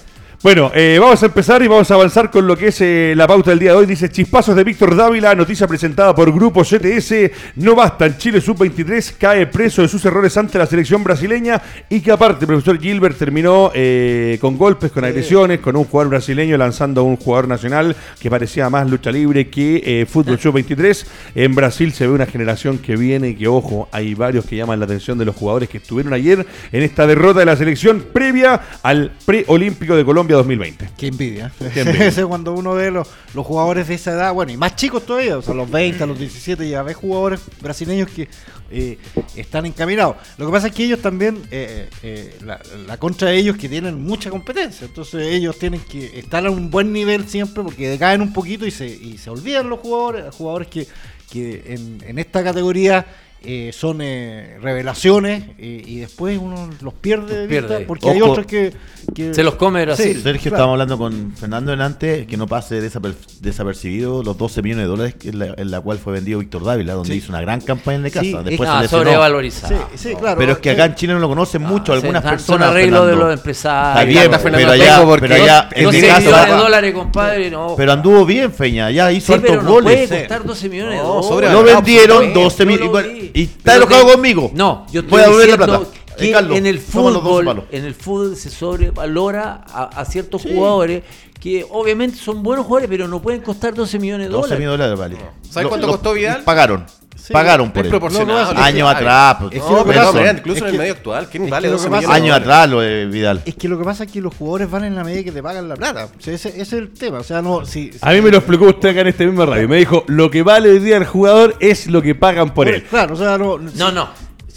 Bueno, 0.45 0.71
eh, 0.75 1.00
vamos 1.01 1.24
a 1.24 1.25
empezar 1.25 1.63
y 1.63 1.68
vamos 1.68 1.89
a 1.89 1.95
avanzar 1.95 2.30
con 2.30 2.45
lo 2.45 2.56
que 2.56 2.68
es 2.68 2.80
eh, 2.80 3.15
la 3.18 3.25
pauta 3.25 3.50
del 3.50 3.57
día 3.57 3.71
de 3.71 3.77
hoy. 3.77 3.88
Dice 3.88 4.12
Chispazos 4.12 4.56
de 4.56 4.63
Víctor 4.63 4.95
Dávila, 4.95 5.33
noticia 5.33 5.68
presentada 5.68 6.13
por 6.13 6.31
Grupo 6.31 6.62
CTS. 6.62 7.31
No 7.56 7.74
basta, 7.74 8.06
el 8.06 8.19
Chile 8.19 8.39
Sub-23 8.39 9.15
cae 9.18 9.47
preso 9.47 9.81
de 9.81 9.88
sus 9.88 10.06
errores 10.06 10.38
ante 10.38 10.59
la 10.59 10.68
selección 10.68 11.03
brasileña 11.03 11.59
y 11.89 12.00
que 12.00 12.12
aparte, 12.12 12.45
profesor 12.45 12.80
Gilbert 12.80 13.18
terminó 13.18 13.71
eh, 13.74 14.38
con 14.39 14.56
golpes, 14.56 14.92
con 14.92 15.03
agresiones, 15.03 15.62
con 15.62 15.75
un 15.75 15.86
jugador 15.86 16.12
brasileño 16.12 16.57
lanzando 16.57 17.01
a 17.01 17.06
un 17.06 17.18
jugador 17.18 17.47
nacional 17.47 17.95
que 18.19 18.30
parecía 18.30 18.69
más 18.69 18.88
lucha 18.88 19.12
libre 19.12 19.50
que 19.50 19.81
eh, 19.83 20.06
fútbol 20.06 20.38
Sub-23. 20.38 21.07
En 21.33 21.56
Brasil 21.56 21.92
se 21.92 22.06
ve 22.06 22.13
una 22.13 22.27
generación 22.27 22.77
que 22.77 22.95
viene 22.95 23.30
y 23.30 23.36
que, 23.36 23.47
ojo, 23.47 23.89
hay 23.92 24.13
varios 24.13 24.45
que 24.45 24.56
llaman 24.56 24.77
la 24.77 24.86
atención 24.86 25.18
de 25.18 25.25
los 25.25 25.36
jugadores 25.36 25.69
que 25.69 25.80
estuvieron 25.80 26.13
ayer 26.13 26.45
en 26.71 26.83
esta 26.83 27.07
derrota 27.07 27.39
de 27.39 27.47
la 27.47 27.56
selección 27.56 28.06
previa 28.13 28.62
al 28.83 29.12
preolímpico 29.25 29.95
de 29.95 30.06
Colombia 30.06 30.34
2020. 30.37 30.89
Qué 30.97 31.07
envidia. 31.07 31.51
Qué 31.73 31.81
envidia. 31.81 32.25
Cuando 32.27 32.53
uno 32.53 32.73
ve 32.73 32.91
los, 32.91 33.07
los 33.33 33.45
jugadores 33.45 33.87
de 33.87 33.95
esa 33.95 34.11
edad, 34.11 34.33
bueno, 34.33 34.51
y 34.51 34.57
más 34.57 34.75
chicos 34.75 35.05
todavía, 35.05 35.37
o 35.37 35.41
sea, 35.41 35.53
los 35.53 35.69
20, 35.69 36.03
a 36.03 36.07
los 36.07 36.19
17, 36.19 36.69
ya 36.69 36.83
ves 36.83 36.95
jugadores 36.95 37.41
brasileños 37.61 38.09
que 38.09 38.27
eh, 38.71 38.97
están 39.35 39.65
encaminados. 39.65 40.17
Lo 40.37 40.45
que 40.45 40.51
pasa 40.51 40.67
es 40.67 40.73
que 40.73 40.85
ellos 40.85 41.01
también, 41.01 41.43
eh, 41.51 41.89
eh, 42.03 42.37
la, 42.43 42.59
la 42.87 42.97
contra 42.97 43.29
de 43.29 43.37
ellos 43.37 43.57
que 43.57 43.69
tienen 43.69 44.03
mucha 44.03 44.29
competencia, 44.29 44.85
entonces 44.87 45.27
ellos 45.27 45.57
tienen 45.59 45.81
que 45.81 46.19
estar 46.19 46.45
a 46.45 46.49
un 46.49 46.71
buen 46.71 46.91
nivel 46.91 47.27
siempre 47.27 47.63
porque 47.63 47.89
decaen 47.89 48.21
un 48.21 48.33
poquito 48.33 48.65
y 48.65 48.71
se, 48.71 48.87
y 48.87 49.17
se 49.17 49.29
olvidan 49.29 49.69
los 49.69 49.79
jugadores, 49.79 50.33
jugadores 50.33 50.67
que, 50.67 50.87
que 51.29 51.63
en, 51.67 52.03
en 52.07 52.19
esta 52.19 52.43
categoría 52.43 53.05
eh, 53.47 53.71
son 53.74 54.00
eh, 54.01 54.57
revelaciones 54.62 55.44
eh, 55.57 55.83
y 55.86 56.00
después 56.00 56.38
uno 56.42 56.69
los 56.81 56.94
pierde 56.94 57.42
de 57.42 57.47
vista 57.47 57.68
pierde. 57.68 57.86
porque 57.86 58.09
hay 58.09 58.21
Ojo. 58.21 58.31
otros 58.31 58.45
que, 58.45 58.74
que- 59.13 59.33
Se 59.33 59.44
los 59.44 59.56
come 59.56 59.86
Brasil. 59.86 60.15
Sí, 60.15 60.21
Sergio, 60.21 60.51
claro. 60.51 60.56
estábamos 60.56 60.74
hablando 60.74 60.97
con 60.97 61.33
Fernando 61.36 61.71
delante, 61.71 62.25
que 62.25 62.38
no 62.38 62.47
pase 62.47 62.81
desaper- 62.81 63.15
desapercibido 63.42 64.24
los 64.24 64.38
12 64.38 64.62
millones 64.62 64.86
de 64.86 64.89
dólares 64.89 65.15
en 65.24 65.39
la, 65.39 65.45
en 65.57 65.71
la 65.71 65.81
cual 65.81 65.97
fue 66.00 66.13
vendido 66.13 66.39
Víctor 66.39 66.63
Dávila, 66.63 66.94
donde 66.94 67.12
Sí. 67.13 67.18
hizo 67.19 67.31
una 67.31 67.42
gran 67.42 67.62
campaña 67.62 67.97
en 67.97 68.03
de 68.03 68.12
casa. 68.12 68.25
Sí, 68.25 68.36
Después 68.44 68.69
Ah, 68.69 68.77
se 68.77 68.81
lesionó. 68.83 69.03
sobrevalorizado. 69.06 69.75
Sí, 69.94 70.09
sí, 70.09 70.15
claro. 70.15 70.38
Pero 70.38 70.51
es 70.53 70.57
que 70.59 70.71
acá 70.71 70.86
en 70.86 70.95
Chile 70.95 71.13
no 71.13 71.19
lo 71.19 71.30
conocen 71.30 71.62
mucho, 71.62 71.94
Ah, 71.94 71.95
algunas 71.95 72.24
sí, 72.24 72.30
personas. 72.30 72.62
Son 72.68 72.69
arreglos 72.75 73.07
de 73.07 73.15
los 73.15 73.33
empresarios. 73.33 73.89
Está 73.95 74.03
bien, 74.06 74.31
pero 74.57 74.71
allá, 74.71 75.03
porque 75.06 75.27
pero 75.27 75.44
allá 75.44 75.69
en 75.71 75.83
12 75.86 76.01
mi 76.01 76.07
casa- 76.07 76.19
millones 76.19 76.47
de 76.47 76.56
dólares, 76.56 76.94
compadre, 76.94 77.51
no. 77.51 77.74
Pero 77.77 77.92
anduvo 77.92 78.25
bien, 78.25 78.51
Feña, 78.51 78.92
ya 78.92 79.12
hizo 79.12 79.27
Sí, 79.27 79.33
hartos 79.33 79.50
pero 79.50 79.62
no 79.63 79.69
goles. 79.71 80.07
puede 80.07 80.19
costar 80.21 80.44
12 80.44 80.69
millones 80.69 80.92
de 80.97 81.03
No, 81.03 81.21
dólares. 81.21 81.51
Lo 81.51 81.63
vendieron 81.63 82.18
absolutamente. 82.18 82.39
12 82.39 82.63
Yo 82.63 82.65
mil 82.69 82.80
lo 82.80 82.86
y, 83.35 83.43
está 83.43 83.75
enojado 83.75 84.05
que- 84.07 84.11
conmigo. 84.13 84.51
No, 84.53 84.85
yo 84.91 85.03
Voy 85.03 85.19
a 85.21 85.25
estoy 85.25 85.37
devolver 85.45 85.49
la 85.59 85.65
plata. 85.65 85.85
que 86.17 86.31
Carlos, 86.31 86.57
en 86.57 86.65
el 86.65 86.79
fútbol, 86.79 87.67
en 87.71 87.83
el 87.85 87.93
fútbol 87.93 88.35
se 88.37 88.49
sobrevalora 88.49 89.63
a, 89.67 89.83
a 89.83 90.05
ciertos 90.05 90.41
jugadores 90.43 91.03
que 91.39 91.65
obviamente 91.69 92.17
son 92.17 92.41
buenos 92.41 92.65
jugadores, 92.65 92.89
pero 92.89 93.07
no 93.07 93.21
pueden 93.21 93.41
costar 93.41 93.73
12 93.73 93.99
millones 93.99 94.27
de 94.27 94.31
12 94.33 94.41
dólares. 94.55 94.59
millones 94.59 94.79
de 94.85 94.89
dólares, 94.95 95.19
vale. 95.19 95.31
¿Sabes 95.49 95.63
Lo- 95.63 95.69
cuánto 95.69 95.87
lo- 95.87 95.93
costó 95.93 96.13
Vidal? 96.13 96.43
Pagaron. 96.43 96.85
Sí, 97.25 97.33
pagaron 97.33 97.72
por 97.72 97.80
Es 97.80 97.86
él. 97.86 97.89
proporcional. 97.89 98.48
Lo 98.50 98.54
que 98.56 98.62
Años 98.62 98.89
atrás. 98.94 99.38
pues, 99.39 99.54
es 99.54 99.60
No, 99.60 99.68
que 99.83 99.83
pero 99.94 100.01
incluso 100.31 100.57
es 100.57 100.62
en 100.62 100.66
el 100.68 100.72
que- 100.74 100.77
medio 100.77 100.94
actual, 100.94 101.27
¿quién 101.31 101.50
vale 101.50 101.63
que 101.63 101.72
lo 101.72 101.74
12 101.77 101.86
que 101.86 101.92
pasa- 101.92 102.01
millones 102.07 102.22
Años 102.24 102.38
atrás 102.38 102.69
lo 102.69 102.80
de 102.81 103.06
Vidal. 103.07 103.42
Es 103.45 103.56
que 103.56 103.68
lo 103.68 103.77
que 103.80 103.83
pasa 103.83 104.04
es 104.04 104.12
que 104.12 104.22
los 104.22 104.36
jugadores 104.36 104.69
van 104.69 104.83
en 104.83 104.95
la 104.95 105.04
medida 105.04 105.24
que 105.24 105.31
te 105.31 105.42
pagan 105.42 105.68
la 105.68 105.75
plata. 105.75 106.06
O 106.06 106.22
sea, 106.22 106.33
ese, 106.33 106.50
ese 106.50 106.62
es 106.62 106.74
el 106.74 106.89
tema. 106.94 107.19
O 107.19 107.24
sea, 107.24 107.42
no. 107.42 107.66
Si, 107.66 107.92
A 108.01 108.12
mí 108.12 108.22
me 108.22 108.30
lo 108.31 108.38
explicó 108.38 108.66
usted 108.66 108.89
acá 108.89 109.01
en 109.01 109.07
este 109.07 109.25
mismo 109.25 109.45
radio. 109.45 109.68
Me 109.68 109.77
dijo, 109.77 110.04
lo 110.07 110.30
que 110.30 110.44
vale 110.44 110.69
hoy 110.69 110.80
día 110.80 110.98
el 110.98 111.06
jugador 111.06 111.56
es 111.60 111.88
lo 111.88 112.01
que 112.01 112.13
pagan 112.16 112.54
por 112.54 112.68
él. 112.68 112.83
Claro, 112.83 113.16
o 113.16 113.18
sea, 113.18 113.38
no. 113.38 113.57
No, 113.57 113.92
no, 113.92 114.07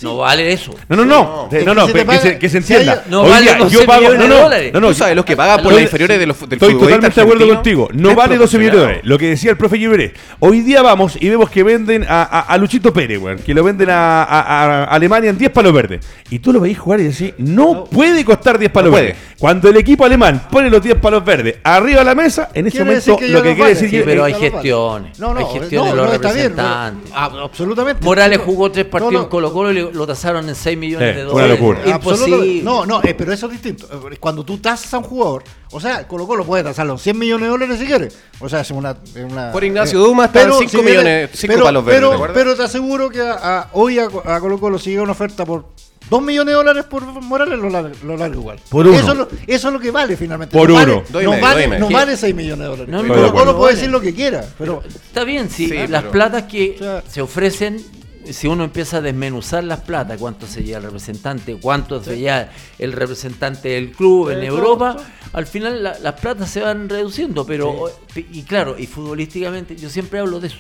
no 0.03 0.17
vale 0.19 0.53
eso. 0.53 0.75
No, 0.89 0.97
no, 0.97 1.05
no. 1.05 1.19
No, 1.45 1.49
que 1.49 1.65
no, 1.65 1.87
si 1.87 1.93
que, 1.93 2.19
se, 2.19 2.39
que 2.39 2.49
se 2.49 2.63
si 2.63 2.73
entienda. 2.75 3.03
hay- 3.05 3.11
No 3.11 3.23
Hoy 3.23 3.31
vale 3.31 3.43
día 3.45 3.55
12 3.59 3.75
yo 3.75 3.87
pago, 3.87 4.01
millones 4.03 4.19
no, 4.19 4.25
de 4.25 4.29
no, 4.31 4.43
dólares. 4.45 4.73
no, 4.73 4.81
no, 4.81 4.89
Tú 4.89 4.95
sabes 4.95 5.17
lo 5.17 5.25
que 5.25 5.37
pagan 5.37 5.63
por 5.63 5.73
las 5.73 5.83
inferiores 5.83 6.19
de 6.19 6.27
los, 6.27 6.41
del 6.41 6.53
Estoy 6.53 6.75
totalmente 6.79 7.15
de 7.21 7.23
acuerdo 7.23 7.49
contigo. 7.55 7.89
No 7.93 8.15
vale 8.15 8.37
12 8.37 8.59
millones 8.59 8.75
de 8.77 8.81
dólares. 8.83 9.03
Lo 9.05 9.19
que 9.19 9.29
decía 9.31 9.51
el 9.51 9.57
profe 9.57 9.79
Gibré. 9.79 10.15
Hoy 10.39 10.61
día 10.61 10.83
vamos 10.83 11.17
y 11.21 11.29
vemos 11.29 11.51
que 11.51 11.63
venden 11.63 12.05
a, 12.09 12.23
a- 12.23 12.41
a 12.41 12.59
Luchito 12.59 12.93
Pérez, 12.93 13.21
que 13.45 13.55
lo 13.55 13.65
venden 13.65 13.91
a, 13.91 14.23
a- 14.23 14.41
a 14.41 14.85
Alemania 14.85 15.31
en 15.31 15.39
10 15.39 15.51
palos 15.51 15.73
verdes. 15.73 16.07
Y 16.31 16.39
tú 16.39 16.53
lo 16.53 16.61
veis 16.61 16.79
jugar 16.79 17.01
y 17.01 17.05
decís, 17.05 17.35
no, 17.39 17.85
puede 17.85 18.25
costar 18.25 18.59
10 18.59 18.71
palos 18.71 18.91
No 18.93 18.97
verdes. 18.97 19.17
Cuando 19.39 19.69
el 19.69 19.77
equipo 19.77 20.05
alemán 20.05 20.49
pone 20.51 20.69
los 20.69 20.83
10 20.83 20.97
palos 20.97 21.25
verdes 21.25 21.59
arriba 21.63 22.01
de 22.01 22.05
la 22.05 22.15
mesa, 22.17 22.49
en 22.55 22.67
ese 22.67 22.81
momento 22.81 23.17
que 23.17 23.29
lo 23.29 23.41
que 23.41 23.51
no 23.51 23.55
quiere 23.55 23.71
decir 23.71 23.89
Sí, 23.89 23.97
que- 23.99 24.03
pero 24.03 24.27
eh, 24.27 24.35
hay 24.35 24.41
gestiones. 24.41 25.17
No, 25.21 25.33
no, 25.33 25.39
hay 25.39 25.47
gestiones 25.61 25.71
de 25.71 25.77
no, 25.91 25.95
los 25.97 26.07
no, 26.09 26.13
está 26.15 26.33
bien, 26.33 26.49
representantes. 26.57 27.13
Ah, 27.15 27.31
absolutamente. 27.45 28.05
Morales 28.05 28.41
jugó 28.45 28.73
tres 28.73 28.87
partidos 28.87 29.13
No, 29.13 29.19
no. 29.21 29.25
en 29.27 29.31
Colo 29.31 29.53
Colo 29.53 29.71
y 29.73 29.93
lo 29.93 30.07
tasaron 30.09 30.49
en 30.49 30.57
6 30.57 30.77
millones 30.77 31.11
Sí, 31.11 31.17
de 31.19 31.25
una 31.25 31.33
dólares. 31.33 31.61
locura. 31.61 31.79
Absolutamente. 31.95 32.37
Imposible. 32.37 32.63
No, 32.65 32.85
no, 32.85 33.01
eh, 33.05 33.15
pero 33.17 33.33
eso 33.33 33.47
es 33.47 33.53
distinto. 33.53 33.87
Eh, 34.11 34.17
Cuando 34.19 34.43
tú 34.45 34.59
tasas 34.59 34.93
a 34.93 34.99
un 34.99 35.05
jugador, 35.05 35.45
o 35.71 35.81
sea, 35.81 36.09
Colo 36.09 36.27
Colo 36.27 36.45
puede 36.45 36.65
tasarlo 36.65 36.99
100 36.99 37.17
millones 37.17 37.45
de 37.47 37.51
dólares 37.51 37.79
si 37.79 37.87
quiere. 37.87 38.09
O 38.41 38.49
sea, 38.49 38.63
es 38.63 38.71
una. 38.73 38.97
es 39.15 39.25
una- 39.25 39.53
Por 39.53 39.63
Ignacio 39.63 40.01
Duma 40.01 40.25
están 40.25 40.47
pero 40.47 40.59
cinco 40.59 40.71
si 40.71 40.77
viene- 40.79 40.91
millones, 40.91 41.31
cinco 41.35 41.53
pero, 41.55 41.65
palos 41.65 41.85
verdes, 41.85 42.11
pero, 42.19 42.33
pero 42.35 42.57
te 42.57 42.63
aseguro 42.65 43.09
que 43.09 43.21
a- 43.21 43.35
a- 43.61 43.69
hoy 43.75 44.01
a, 44.01 44.07
a 44.25 44.41
Colo 44.41 44.59
Colo 44.59 44.79
si 44.81 44.91
llega 44.91 45.03
una 45.03 45.13
oferta 45.13 45.45
por 45.47 45.67
2 46.11 46.23
millones 46.23 46.53
de 46.53 46.57
dólares 46.57 46.85
por 46.85 47.03
Morales, 47.05 47.59
lo 47.59 47.69
larga, 47.71 47.91
lo 48.05 48.17
larga 48.17 48.37
igual. 48.37 48.59
Por 48.71 48.87
uno. 48.87 48.97
Eso, 48.99 49.13
es 49.13 49.19
lo- 49.19 49.29
eso 49.47 49.69
es 49.69 49.75
lo 49.75 49.81
que 49.81 49.91
vale 49.91 50.17
finalmente. 50.17 50.57
Por 50.57 50.69
no 50.71 50.75
uno. 50.77 51.03
Vale, 51.11 51.25
no, 51.25 51.31
medio, 51.33 51.43
vale, 51.43 51.79
no 51.79 51.91
vale 51.91 52.17
6 52.17 52.35
millones 52.35 52.59
de 52.61 52.65
dólares. 52.65 52.89
No, 52.89 53.03
no, 53.03 53.15
no, 53.15 53.33
puede 53.33 53.53
vale. 53.55 53.75
decir 53.75 53.91
lo 53.91 54.01
que 54.01 54.15
quiera. 54.15 54.45
Pero, 54.59 54.83
Está 54.87 55.25
bien, 55.25 55.51
sí, 55.51 55.69
Sí, 55.69 55.75
las 55.89 56.03
pero- 56.03 56.11
platas 56.13 56.45
que 56.45 56.75
O 56.77 56.79
sea- 56.79 57.03
se 57.09 57.21
ofrecen, 57.21 57.83
si 58.31 58.47
uno 58.47 58.65
empieza 58.65 58.99
a 58.99 59.01
desmenuzar 59.01 59.65
las 59.65 59.81
platas, 59.81 60.19
cuánto 60.19 60.47
se 60.47 60.63
lleva 60.63 60.79
el 60.79 60.85
representante, 60.85 61.57
cuánto 61.61 62.03
se 62.03 62.19
lleva 62.19 62.49
el 62.79 62.93
representante 62.93 63.69
del 63.71 63.93
club 63.93 64.31
en 64.31 64.43
Europa, 64.45 64.97
al 65.33 65.47
final 65.47 65.83
la- 65.83 65.99
las 65.99 66.15
platas 66.21 66.51
se 66.51 66.61
van 66.61 66.89
reduciendo, 66.89 67.45
pero 67.47 67.91
y 68.15 68.43
claro, 68.43 68.77
y 68.79 68.87
futbolísticamente, 68.87 69.77
yo 69.77 69.89
siempre 69.89 70.19
hablo 70.21 70.41
de 70.41 70.49
eso, 70.49 70.59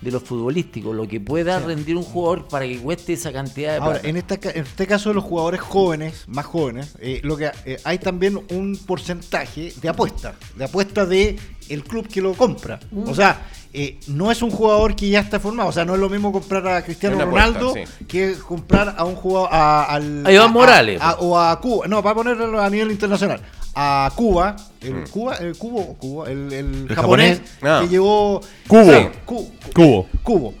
de 0.00 0.10
lo 0.10 0.20
futbolístico, 0.20 0.92
lo 0.92 1.08
que 1.08 1.20
pueda 1.20 1.58
rendir 1.58 1.96
un 1.96 2.02
jugador 2.02 2.46
para 2.48 2.66
que 2.66 2.78
cueste 2.78 3.14
esa 3.14 3.32
cantidad 3.32 3.72
de 3.72 3.78
Ahora, 3.78 3.92
plata. 3.94 4.08
en, 4.08 4.16
esta, 4.16 4.36
ca- 4.36 4.50
en 4.50 4.62
este 4.64 4.86
caso 4.86 5.08
de 5.08 5.14
los 5.14 5.24
jugadores 5.24 5.60
jóvenes, 5.60 6.24
más 6.26 6.44
jóvenes, 6.46 6.94
eh, 7.00 7.20
lo 7.24 7.36
que 7.36 7.50
eh, 7.64 7.80
hay 7.82 7.98
también 7.98 8.38
un 8.50 8.78
porcentaje 8.86 9.72
de 9.80 9.88
apuesta, 9.88 10.34
de 10.54 10.64
apuesta 10.64 11.06
de 11.06 11.38
el 11.68 11.82
club 11.82 12.06
que 12.08 12.20
lo 12.20 12.34
compra. 12.34 12.78
Mm. 12.90 13.08
O 13.08 13.14
sea, 13.14 13.46
eh, 13.72 13.98
no 14.06 14.30
es 14.30 14.40
un 14.42 14.50
jugador 14.50 14.94
que 14.96 15.08
ya 15.08 15.20
está 15.20 15.40
formado, 15.40 15.68
o 15.68 15.72
sea, 15.72 15.84
no 15.84 15.94
es 15.94 16.00
lo 16.00 16.08
mismo 16.08 16.30
comprar 16.32 16.66
a 16.68 16.82
Cristiano 16.84 17.22
Ronaldo 17.22 17.74
sí. 17.74 18.04
que 18.06 18.34
comprar 18.46 18.94
a 18.96 19.04
un 19.04 19.16
jugador 19.16 19.48
a, 19.52 19.84
al 19.84 20.24
A 20.26 20.32
Iván 20.32 20.48
a- 20.48 20.52
Morales, 20.52 21.00
a- 21.02 21.16
o 21.16 21.38
a 21.38 21.60
Cuba, 21.60 21.86
no, 21.88 22.02
para 22.02 22.14
ponerlo 22.14 22.60
a 22.60 22.70
nivel 22.70 22.90
internacional. 22.90 23.40
A 23.78 24.10
Cuba, 24.16 24.56
el 24.80 24.94
Mm. 24.94 25.04
Cuba, 25.08 25.36
el 25.36 25.56
Cubo, 25.58 25.94
Cuba, 25.98 26.30
el, 26.30 26.50
el 26.50 26.86
El 26.88 26.94
japonés, 26.94 27.38
japonés. 27.38 27.58
Ah. 27.62 27.80
que 27.82 27.88
llevó 27.88 28.40
Cubo. 28.66 29.10
Cu- 29.26 29.52
Cubo. 29.74 30.08
Cubo. 30.22 30.54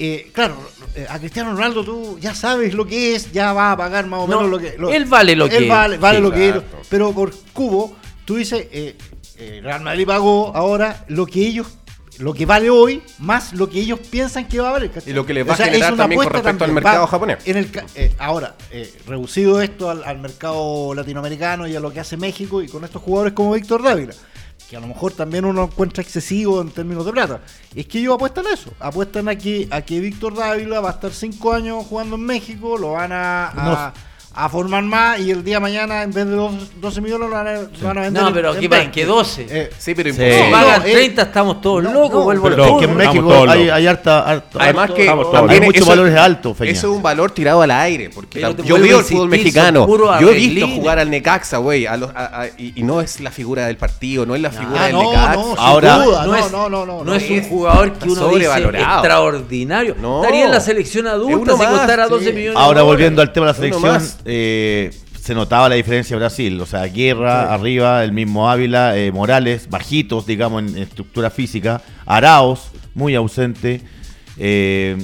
eh, 0.00 0.30
claro, 0.32 0.56
eh, 0.96 1.06
a 1.08 1.18
Cristiano 1.20 1.52
Ronaldo 1.52 1.84
tú 1.84 2.18
ya 2.20 2.34
sabes 2.34 2.74
lo 2.74 2.84
que 2.84 3.14
es, 3.14 3.30
ya 3.32 3.52
va 3.52 3.72
a 3.72 3.76
pagar 3.76 4.06
más 4.08 4.20
o 4.20 4.26
No, 4.26 4.38
menos 4.38 4.50
lo 4.50 4.58
que. 4.58 4.76
lo- 4.76 4.90
él 4.90 5.04
vale 5.04 5.36
lo 5.36 5.44
él 5.44 5.50
que 5.50 5.68
vale, 5.68 5.94
es. 5.96 6.00
vale 6.00 6.18
Sí, 6.18 6.22
lo 6.22 6.30
que 6.32 6.48
es. 6.48 6.54
Pero 6.88 7.12
por 7.12 7.32
cubo, 7.52 7.94
tú 8.24 8.34
dices, 8.36 8.66
eh, 8.72 8.96
eh, 9.36 9.60
Real 9.62 9.80
Madrid 9.82 10.06
pagó 10.06 10.50
ahora 10.56 11.04
lo 11.08 11.26
que 11.26 11.46
ellos. 11.46 11.66
Lo 12.18 12.34
que 12.34 12.46
vale 12.46 12.68
hoy, 12.68 13.02
más 13.18 13.52
lo 13.52 13.68
que 13.70 13.78
ellos 13.80 14.00
piensan 14.00 14.48
que 14.48 14.58
va 14.60 14.70
a 14.70 14.72
valer. 14.72 14.90
¿cachai? 14.90 15.10
Y 15.12 15.14
lo 15.14 15.24
que 15.24 15.32
les 15.34 15.48
va 15.48 15.52
a 15.54 15.56
generar 15.56 15.96
también 15.96 16.20
con 16.22 16.32
respecto 16.32 16.64
al 16.64 16.72
mercado 16.72 17.00
Va- 17.02 17.06
japonés. 17.06 17.38
En 17.46 17.56
el, 17.56 17.70
ca- 17.70 17.86
eh, 17.94 18.12
ahora, 18.18 18.56
eh, 18.72 18.92
reducido 19.06 19.60
esto 19.60 19.88
al, 19.90 20.02
al 20.04 20.18
mercado 20.18 20.94
latinoamericano 20.94 21.66
y 21.68 21.76
a 21.76 21.80
lo 21.80 21.92
que 21.92 22.00
hace 22.00 22.16
México 22.16 22.60
y 22.62 22.68
con 22.68 22.84
estos 22.84 23.02
jugadores 23.02 23.34
como 23.34 23.52
Víctor 23.52 23.82
Dávila, 23.84 24.14
que 24.68 24.76
a 24.76 24.80
lo 24.80 24.88
mejor 24.88 25.12
también 25.12 25.44
uno 25.44 25.62
encuentra 25.64 26.02
excesivo 26.02 26.60
en 26.60 26.70
términos 26.70 27.06
de 27.06 27.12
plata, 27.12 27.40
es 27.74 27.86
que 27.86 28.00
ellos 28.00 28.14
apuestan 28.16 28.46
a 28.48 28.52
eso, 28.52 28.72
apuestan 28.80 29.28
a 29.28 29.36
que, 29.36 29.68
a 29.70 29.80
que 29.82 30.00
Víctor 30.00 30.34
Dávila 30.34 30.80
va 30.80 30.90
a 30.90 30.92
estar 30.94 31.12
cinco 31.12 31.52
años 31.52 31.86
jugando 31.88 32.16
en 32.16 32.22
México, 32.26 32.76
lo 32.76 32.92
van 32.92 33.12
a, 33.12 33.46
a, 33.48 33.94
a 34.44 34.48
formar 34.48 34.84
más 34.84 35.18
y 35.20 35.30
el 35.32 35.42
día 35.42 35.56
de 35.56 35.60
mañana 35.60 36.02
en 36.02 36.12
vez 36.12 36.24
de 36.26 36.32
dos- 36.32 36.54
12 36.80 37.00
millones 37.00 37.28
lo 37.28 37.34
van 37.34 37.46
a, 37.48 37.52
lo 37.54 37.68
van 37.88 37.98
a 37.98 38.00
vender. 38.02 38.22
No, 38.22 38.32
pero 38.32 38.50
aquí 38.52 38.68
van 38.68 38.80
20. 38.80 38.92
que 39.00 39.04
12. 39.06 39.46
Eh, 39.50 39.70
Sí, 39.78 39.94
pero 39.94 40.10
Sí. 40.10 40.20
imposible. 40.20 40.44
Si 40.46 40.52
pagan 40.52 40.80
no, 40.80 40.86
eh, 40.86 40.92
30 40.92 41.22
estamos 41.22 41.60
todos 41.60 41.82
no, 41.82 41.92
locos, 41.92 42.12
no, 42.12 42.22
vuelvo 42.22 42.44
pero 42.48 42.64
Es 42.66 42.72
que 42.78 42.84
en 42.84 42.96
México 42.96 43.44
hay, 43.48 43.68
hay 43.68 43.86
harta, 43.86 44.20
harta- 44.20 44.58
Además 44.60 44.90
que 44.92 45.06
también 45.32 45.64
muchos 45.64 45.82
eso- 45.82 45.90
valores 45.90 46.16
altos, 46.16 46.56
Feña. 46.56 46.70
Eso 46.70 46.90
es 46.90 46.96
un 46.96 47.02
valor 47.02 47.30
tirado 47.32 47.62
al 47.62 47.70
aire. 47.72 48.10
Porque 48.14 48.40
te 48.40 48.62
yo 48.62 48.78
veo 48.80 49.00
el 49.00 49.04
fútbol 49.04 49.28
mexicano. 49.28 49.86
Yo 50.20 50.30
he 50.30 50.34
visto 50.34 50.68
jugar 50.68 50.98
al 51.00 51.10
Necaxa, 51.10 51.58
güey. 51.58 51.86
a 51.86 51.96
los- 51.96 52.10
a- 52.14 52.42
a- 52.42 52.46
y, 52.46 52.74
y 52.76 52.82
no 52.84 53.00
es 53.00 53.20
la 53.20 53.30
figura 53.30 53.66
del 53.66 53.76
partido, 53.76 54.24
no 54.24 54.34
es 54.36 54.40
la 54.40 54.50
figura 54.50 54.82
Ah, 54.82 54.86
del 54.86 54.92
no, 54.94 55.02
Necaxa. 55.10 55.34
no, 55.34 55.42
sin 55.48 55.54
Ahora- 55.58 55.98
duda, 55.98 56.26
no, 56.26 56.32
no, 56.32 56.36
es, 56.36 56.52
no, 56.52 56.68
no, 56.68 56.86
no, 56.86 57.04
no 57.04 57.14
es 57.14 57.30
un 57.30 57.42
jugador 57.48 57.92
que 57.94 58.08
uno 58.08 58.28
dice 58.28 58.46
extraordinario. 59.08 59.96
No. 60.00 60.22
Estaría 60.22 60.44
en 60.44 60.50
la 60.50 60.60
selección 60.60 61.06
adulta 61.06 61.52
si 61.52 61.58
costara 61.58 62.04
sí. 62.04 62.10
12 62.10 62.32
millones. 62.32 62.56
Ahora 62.60 62.82
volviendo 62.82 63.22
al 63.22 63.32
tema 63.32 63.46
de 63.46 63.52
la 63.52 63.56
selección. 63.56 64.27
Eh, 64.28 64.90
se 65.20 65.34
notaba 65.34 65.68
la 65.68 65.74
diferencia 65.74 66.14
de 66.14 66.20
Brasil, 66.20 66.60
o 66.60 66.66
sea, 66.66 66.84
Guerra 66.84 67.52
arriba, 67.52 68.04
el 68.04 68.12
mismo 68.12 68.48
Ávila, 68.48 68.96
eh, 68.96 69.10
Morales, 69.10 69.68
bajitos, 69.68 70.26
digamos, 70.26 70.62
en, 70.62 70.76
en 70.76 70.82
estructura 70.84 71.30
física, 71.30 71.82
Araos, 72.06 72.70
muy 72.94 73.14
ausente, 73.14 73.80
eh, 74.36 74.96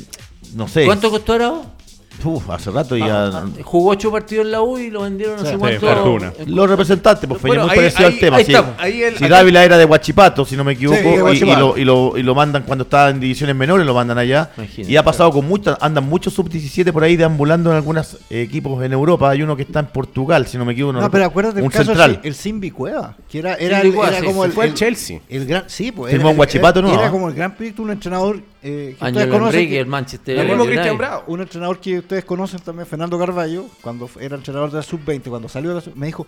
no 0.54 0.68
sé, 0.68 0.84
¿Cuánto 0.84 1.10
costó 1.10 1.32
Arao? 1.32 1.73
Uf, 2.22 2.48
hace 2.50 2.70
rato 2.70 2.96
ya... 2.96 3.44
Jugó 3.62 3.90
8 3.90 4.10
partidos 4.12 4.46
en 4.46 4.52
la 4.52 4.62
U 4.62 4.78
y 4.78 4.90
lo 4.90 5.02
vendieron 5.02 5.36
no 5.36 5.42
sé 5.44 5.52
Sí, 5.52 5.56
cuánto. 5.58 5.86
fortuna. 5.86 6.32
Los 6.46 6.70
representantes, 6.70 7.28
pues 7.28 7.42
Bueno, 7.42 7.62
muy 7.62 7.70
ahí- 7.72 7.76
parecido 7.76 8.06
ahí- 8.08 8.14
al 8.14 8.20
tema. 8.20 8.36
ahí 8.38 8.44
si 8.44 8.52
estamos, 8.52 8.74
ahí 8.78 9.02
el- 9.02 9.16
si 9.18 9.24
acá- 9.24 9.34
Dávila 9.36 9.64
era 9.64 9.76
de 9.76 9.84
Huachipato, 9.84 10.44
si 10.44 10.56
no 10.56 10.64
me 10.64 10.72
equivoco, 10.72 10.98
Sí, 11.34 11.44
y- 11.44 11.56
lo, 11.56 11.76
y, 11.76 11.84
lo, 11.84 12.16
y 12.16 12.22
lo 12.22 12.34
mandan 12.34 12.62
cuando 12.62 12.84
estaba 12.84 13.10
en 13.10 13.20
divisiones 13.20 13.54
menores, 13.56 13.84
lo 13.86 13.94
mandan 13.94 14.16
allá. 14.18 14.50
Imagínate. 14.56 14.92
Y 14.92 14.96
ha 14.96 15.02
pasado 15.04 15.32
con 15.32 15.46
muchas, 15.46 15.76
andan 15.80 16.04
muchos 16.04 16.32
sub-17 16.34 16.92
por 16.92 17.04
ahí 17.04 17.16
deambulando 17.16 17.70
en 17.70 17.76
algunos 17.76 18.14
eh, 18.30 18.42
equipos 18.42 18.82
en 18.82 18.92
Europa. 18.92 19.30
Hay 19.30 19.42
uno 19.42 19.56
que 19.56 19.62
está 19.62 19.80
en 19.80 19.86
Portugal, 19.86 20.46
si 20.46 20.56
no 20.56 20.64
me 20.64 20.72
equivoco. 20.72 20.92
No, 20.94 20.98
recuerdo. 21.00 21.12
pero 21.12 21.24
acuérdate 21.26 21.58
el 21.58 21.64
un 21.64 21.70
caso 21.70 21.84
central. 21.84 22.20
el 22.22 22.34
Simbi 22.34 22.70
Cueva, 22.70 23.16
que 23.30 23.38
era, 23.40 23.54
era, 23.56 23.80
el- 23.80 23.94
era 23.94 24.20
sí, 24.20 24.24
como 24.24 24.44
el, 24.44 24.52
fue 24.52 24.64
al 24.64 24.70
el- 24.70 24.74
Chelsea. 24.76 25.20
El 25.28 25.46
gran, 25.46 25.64
sí, 25.66 25.92
pues 25.92 26.10
Firmó 26.12 26.28
era, 26.28 26.32
en 26.34 26.40
Huachipato, 26.40 26.78
era, 26.80 26.88
¿no? 26.88 26.94
era 26.94 27.10
como 27.10 27.28
el 27.28 27.34
gran 27.34 27.54
proyecto, 27.54 27.82
un 27.82 27.90
entrenador 27.90 28.40
eh, 28.62 28.96
que. 28.98 29.06
Enrique, 29.08 29.68
que- 29.68 29.80
el 29.80 29.86
Manchester 29.86 30.38
El 30.38 30.46
mismo 30.46 30.62
United. 30.62 30.72
Cristian 30.78 30.96
Bravo. 30.98 31.24
un 31.26 31.40
entrenador 31.42 31.80
que 31.80 32.00
ustedes 32.04 32.24
conocen 32.24 32.60
también, 32.60 32.86
Fernando 32.86 33.18
Carballo, 33.18 33.66
cuando 33.82 34.08
era 34.20 34.36
entrenador 34.36 34.70
de 34.70 34.76
la 34.78 34.82
sub-20, 34.82 35.24
cuando 35.28 35.48
salió 35.48 35.70
de 35.70 35.76
la 35.76 35.80
sub, 35.80 35.96
me 35.96 36.06
dijo, 36.06 36.26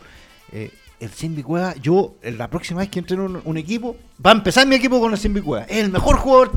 eh, 0.52 0.70
el 0.98 1.10
Simbi 1.10 1.42
Cueva, 1.42 1.74
yo 1.76 2.14
eh, 2.22 2.30
la 2.32 2.48
próxima 2.48 2.80
vez 2.80 2.88
que 2.88 2.98
entreno 2.98 3.24
un, 3.26 3.40
un 3.44 3.56
equipo, 3.58 3.96
va 4.24 4.30
a 4.30 4.34
empezar 4.34 4.66
mi 4.66 4.74
equipo 4.76 4.98
con 5.00 5.12
el 5.12 5.18
Simbi 5.18 5.40
Cueva. 5.42 5.64
Es 5.66 5.84
el 5.84 5.90
mejor 5.90 6.16
jugador. 6.16 6.50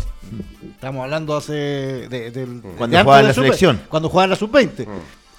Estamos 0.71 1.03
hablando 1.03 1.35
hace 1.35 1.53
de, 1.53 2.31
del 2.31 2.61
Cuando 2.77 2.95
de 2.97 3.03
jugaba 3.03 3.19
en 3.19 3.23
la 3.25 3.27
de 3.29 3.33
sub- 3.33 3.43
selección. 3.43 3.81
Cuando 3.89 4.09
jugaba 4.09 4.23
en 4.25 4.29
la 4.31 4.35
sub-20. 4.37 4.87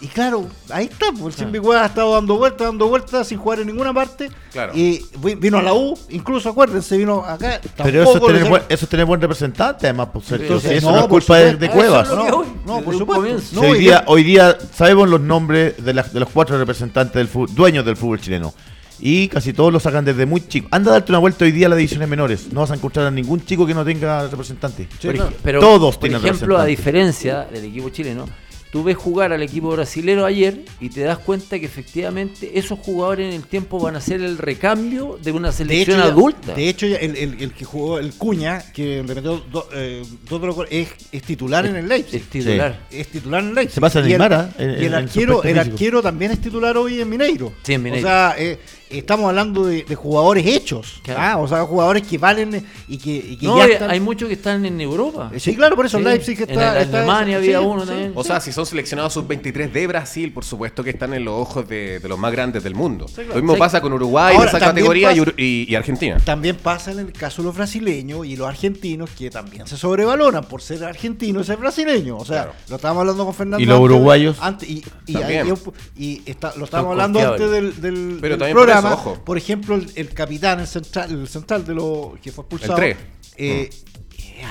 Y 0.03 0.07
claro, 0.07 0.47
ahí 0.71 0.87
está, 0.87 1.07
pues, 1.13 1.35
el 1.39 1.45
Simbi 1.45 1.59
Cueva 1.59 1.83
ha 1.83 1.87
estado 1.87 2.15
dando 2.15 2.39
vueltas, 2.39 2.69
dando 2.69 2.89
vueltas 2.89 3.29
sin 3.29 3.37
jugar 3.37 3.61
en 3.61 3.67
ninguna 3.67 3.93
parte. 3.93 4.31
Claro. 4.51 4.73
Y 4.75 5.05
vi- 5.23 5.35
vino 5.35 5.59
a 5.59 5.63
la 5.63 5.75
U, 5.75 5.95
incluso 6.09 6.49
acuérdense, 6.49 6.97
vino 6.97 7.23
acá. 7.23 7.61
Pero 7.83 8.03
eso 8.03 8.17
es, 8.17 8.25
tener 8.27 8.49
buen, 8.49 8.63
sé- 8.63 8.67
eso 8.75 8.85
es 8.87 8.89
tener 8.89 9.05
buen 9.05 9.21
representante, 9.21 9.87
además, 9.87 10.09
por 10.09 10.23
ser- 10.23 10.41
Entonces, 10.41 10.71
eso 10.73 10.91
no, 10.91 10.97
no, 10.97 11.03
es 11.03 11.09
culpa 11.09 11.37
de, 11.37 11.57
de 11.57 11.67
Ah, 11.67 11.71
Cuevas. 11.71 12.09
No, 12.09 12.17
no, 12.25 12.43
desde 12.77 12.83
por 12.83 12.97
supuesto. 12.97 13.39
Si 13.41 13.55
No, 13.57 13.61
hoy, 13.63 13.79
día, 13.79 14.05
hoy 14.07 14.23
día 14.25 14.57
sabemos 14.75 15.07
los 15.09 15.21
nombres 15.21 15.85
de, 15.85 15.93
las- 15.93 16.15
de 16.15 16.21
los 16.21 16.31
cuatro 16.31 16.57
representantes 16.59 17.15
del 17.15 17.29
fútbol, 17.29 17.55
dueños 17.55 17.85
del 17.85 17.97
fútbol 17.99 18.21
chileno. 18.23 18.55
Y 19.03 19.29
casi 19.29 19.53
todos 19.53 19.71
lo 19.73 19.81
sacan 19.81 20.05
desde 20.07 20.25
muy 20.25 20.47
chico. 20.47 20.69
Anda 20.71 20.91
a 20.91 20.95
darte 20.95 21.13
una 21.13 21.19
vuelta 21.19 21.45
hoy 21.45 21.53
día 21.53 21.67
a 21.67 21.71
las 21.71 21.77
divisiones 21.79 22.09
menores. 22.09 22.53
No 22.53 22.61
vas 22.61 22.71
a 22.71 22.75
encontrar 22.75 23.07
a 23.07 23.11
ningún 23.11 23.45
chico 23.45 23.67
que 23.67 23.75
no 23.75 23.85
tenga 23.85 24.27
representante. 24.29 24.89
Ej- 25.03 25.23
pero, 25.43 25.61
Todos 25.61 25.97
por 25.97 26.09
tienen 26.09 26.25
ejemplo, 26.25 26.57
a 26.59 26.65
diferencia 26.65 27.47
del 27.51 27.65
equipo 27.67 27.89
chileno, 27.91 28.27
tú 28.73 28.85
ves 28.85 28.97
jugar 28.97 29.33
al 29.33 29.43
equipo 29.43 29.71
brasilero 29.71 30.25
ayer 30.25 30.61
y 30.81 30.91
te 30.91 31.01
das 31.01 31.19
cuenta 31.19 31.59
que 31.59 31.67
efectivamente 31.67 32.59
esos 32.59 32.79
jugadores 32.79 33.29
en 33.29 33.41
el 33.41 33.47
tiempo 33.47 33.81
van 33.81 33.97
a 33.97 34.01
ser 34.01 34.21
el 34.21 34.39
recambio 34.39 35.19
de 35.23 35.33
una 35.33 35.49
De 35.49 35.55
selección 35.55 35.99
hecho, 35.99 36.07
ya- 36.07 36.13
adulta. 36.13 36.55
de 36.55 36.69
hecho, 36.69 36.87
el, 36.87 37.17
el- 37.17 37.43
el 37.43 37.53
que 37.53 37.65
jugó 37.65 37.99
el 37.99 38.13
Cuña, 38.15 38.63
que 38.73 39.03
le 39.03 39.15
metió 39.15 39.39
do- 39.51 39.69
eh, 39.75 40.03
dos 40.29 40.41
goles, 40.55 40.71
es, 40.73 40.89
es 41.11 41.23
titular 41.23 41.67
en 41.67 41.77
el 41.77 41.89
Leipzig. 41.89 42.21
es 42.21 42.29
titular. 42.29 42.81
Es 42.91 43.09
titular 43.09 43.43
en 43.43 43.49
el 43.51 43.55
Leipzig. 43.55 43.75
Se 43.75 43.81
pasa 43.81 44.09
Y 44.09 44.13
el- 44.13 44.23
¿ah? 44.23 44.51
En- 44.59 44.71
Y 44.71 44.75
el 44.75 44.83
en 44.85 44.91
su 44.91 44.97
arquero, 45.19 45.43
el 45.43 45.59
arquero 45.59 46.03
también 46.03 46.31
es 46.33 46.41
titular 46.41 46.77
hoy 46.77 47.01
en 47.01 47.09
Mineiro. 47.09 47.53
Sí, 47.63 47.75
en 47.75 47.83
Mineiro. 47.83 48.07
O 48.07 48.11
sea, 48.11 48.35
eh, 48.39 48.59
estamos 48.91 49.29
hablando 49.29 49.65
de, 49.67 49.85
de 49.85 49.95
jugadores 49.95 50.45
hechos. 50.47 51.01
Claro. 51.03 51.21
ah, 51.23 51.37
O 51.39 51.49
sea, 51.49 51.63
jugadores 51.65 52.07
que 52.07 52.19
valen 52.19 52.65
y 52.89 52.99
que, 52.99 53.11
y 53.17 53.37
que 53.37 53.47
No, 53.47 53.59
ya 53.59 53.65
hay- 53.65 53.73
están. 53.73 53.91
hay 53.91 54.01
muchos 54.01 54.29
que 54.29 54.35
están 54.35 54.65
en 54.67 54.81
Europa. 54.81 55.31
Sí, 55.39 55.55
claro, 55.55 55.77
por 55.77 55.87
eso 55.87 55.99
Sí, 55.99 56.05
Leipzig 56.05 56.41
en 56.43 56.51
está. 56.51 56.77
el 56.77 56.83
está- 56.85 56.99
Alemania 56.99 57.39
sí, 57.39 57.45
había 57.45 57.61
sí, 57.61 57.65
uno 57.65 57.81
sí. 57.83 57.89
también. 57.89 58.13
O 58.15 58.25
sea, 58.25 58.41
si 58.41 58.53
son 58.53 58.67
seleccionados 58.67 59.13
sub-23 59.15 59.71
de 59.73 59.87
Brasil, 59.87 60.33
por 60.33 60.45
supuesto 60.45 60.83
que 60.85 60.91
están 60.91 61.15
en 61.15 61.25
los 61.25 61.35
ojos 61.35 61.69
de, 61.69 62.01
de 62.01 62.09
los 62.09 62.19
más 62.19 62.33
grandes 62.33 62.63
del 62.63 62.75
mundo. 62.75 63.07
Lo 63.29 63.35
mismo 63.37 63.55
Sí. 63.55 63.59
pasa 63.59 63.81
con 63.81 63.93
Uruguay 63.93 64.35
Ahora, 64.35 64.51
en 64.51 64.57
esa 64.57 64.67
categoría 64.67 65.13
y, 65.13 65.21
pasa- 65.21 65.31
Ur- 65.31 65.35
y- 65.39 65.67
y 65.71 65.75
Argentina. 65.75 66.17
También 66.25 66.57
pasa 66.57 66.93
en 66.93 66.99
el 67.01 67.13
caso 67.13 67.43
de 67.43 67.47
los 67.47 67.57
brasileños 67.57 68.27
y 68.27 68.37
los 68.37 68.49
argentinos 68.49 69.11
que 69.11 69.31
también 69.31 69.67
se 69.67 69.77
sobrevaloran 69.77 70.45
por 70.45 70.63
ser 70.63 70.85
argentino 70.85 71.41
y 71.41 71.45
ser 71.45 71.57
brasileño. 71.59 72.17
O 72.17 72.25
sea, 72.25 72.43
Claro. 72.45 72.53
lo 72.69 72.77
estábamos 72.77 73.01
hablando 73.03 73.25
con 73.25 73.35
Fernando. 73.35 73.63
¿Y 73.63 73.67
los 73.67 73.77
antes- 73.77 73.85
uruguayos? 73.95 74.37
antes- 74.41 74.69
y 74.69 74.85
y, 75.07 75.13
También. 75.15 75.47
hay- 75.47 75.55
y 75.97 76.23
está- 76.27 76.53
lo 76.57 76.65
estábamos 76.65 76.93
hablando 76.93 77.21
antes 77.21 77.51
del, 77.51 77.81
del- 77.81 78.19
Pero 78.21 78.37
del 78.37 78.39
también 78.39 78.57
por 78.57 78.71
programa. 78.81 79.01
eso, 79.01 79.11
ojo. 79.11 79.25
Por 79.25 79.37
ejemplo, 79.39 79.75
el, 79.75 79.91
el 79.95 80.11
capitán, 80.11 80.61
el 80.61 80.67
central, 80.67 81.11
el 81.11 81.29
central 81.29 81.65
de 81.65 81.75
lo 81.75 82.17
que 82.23 82.33
fue 82.33 82.43
expulsado. 82.43 82.73
El 82.75 82.97
tres. 82.97 82.97
eh, 83.37 83.71
eh, 83.71 83.71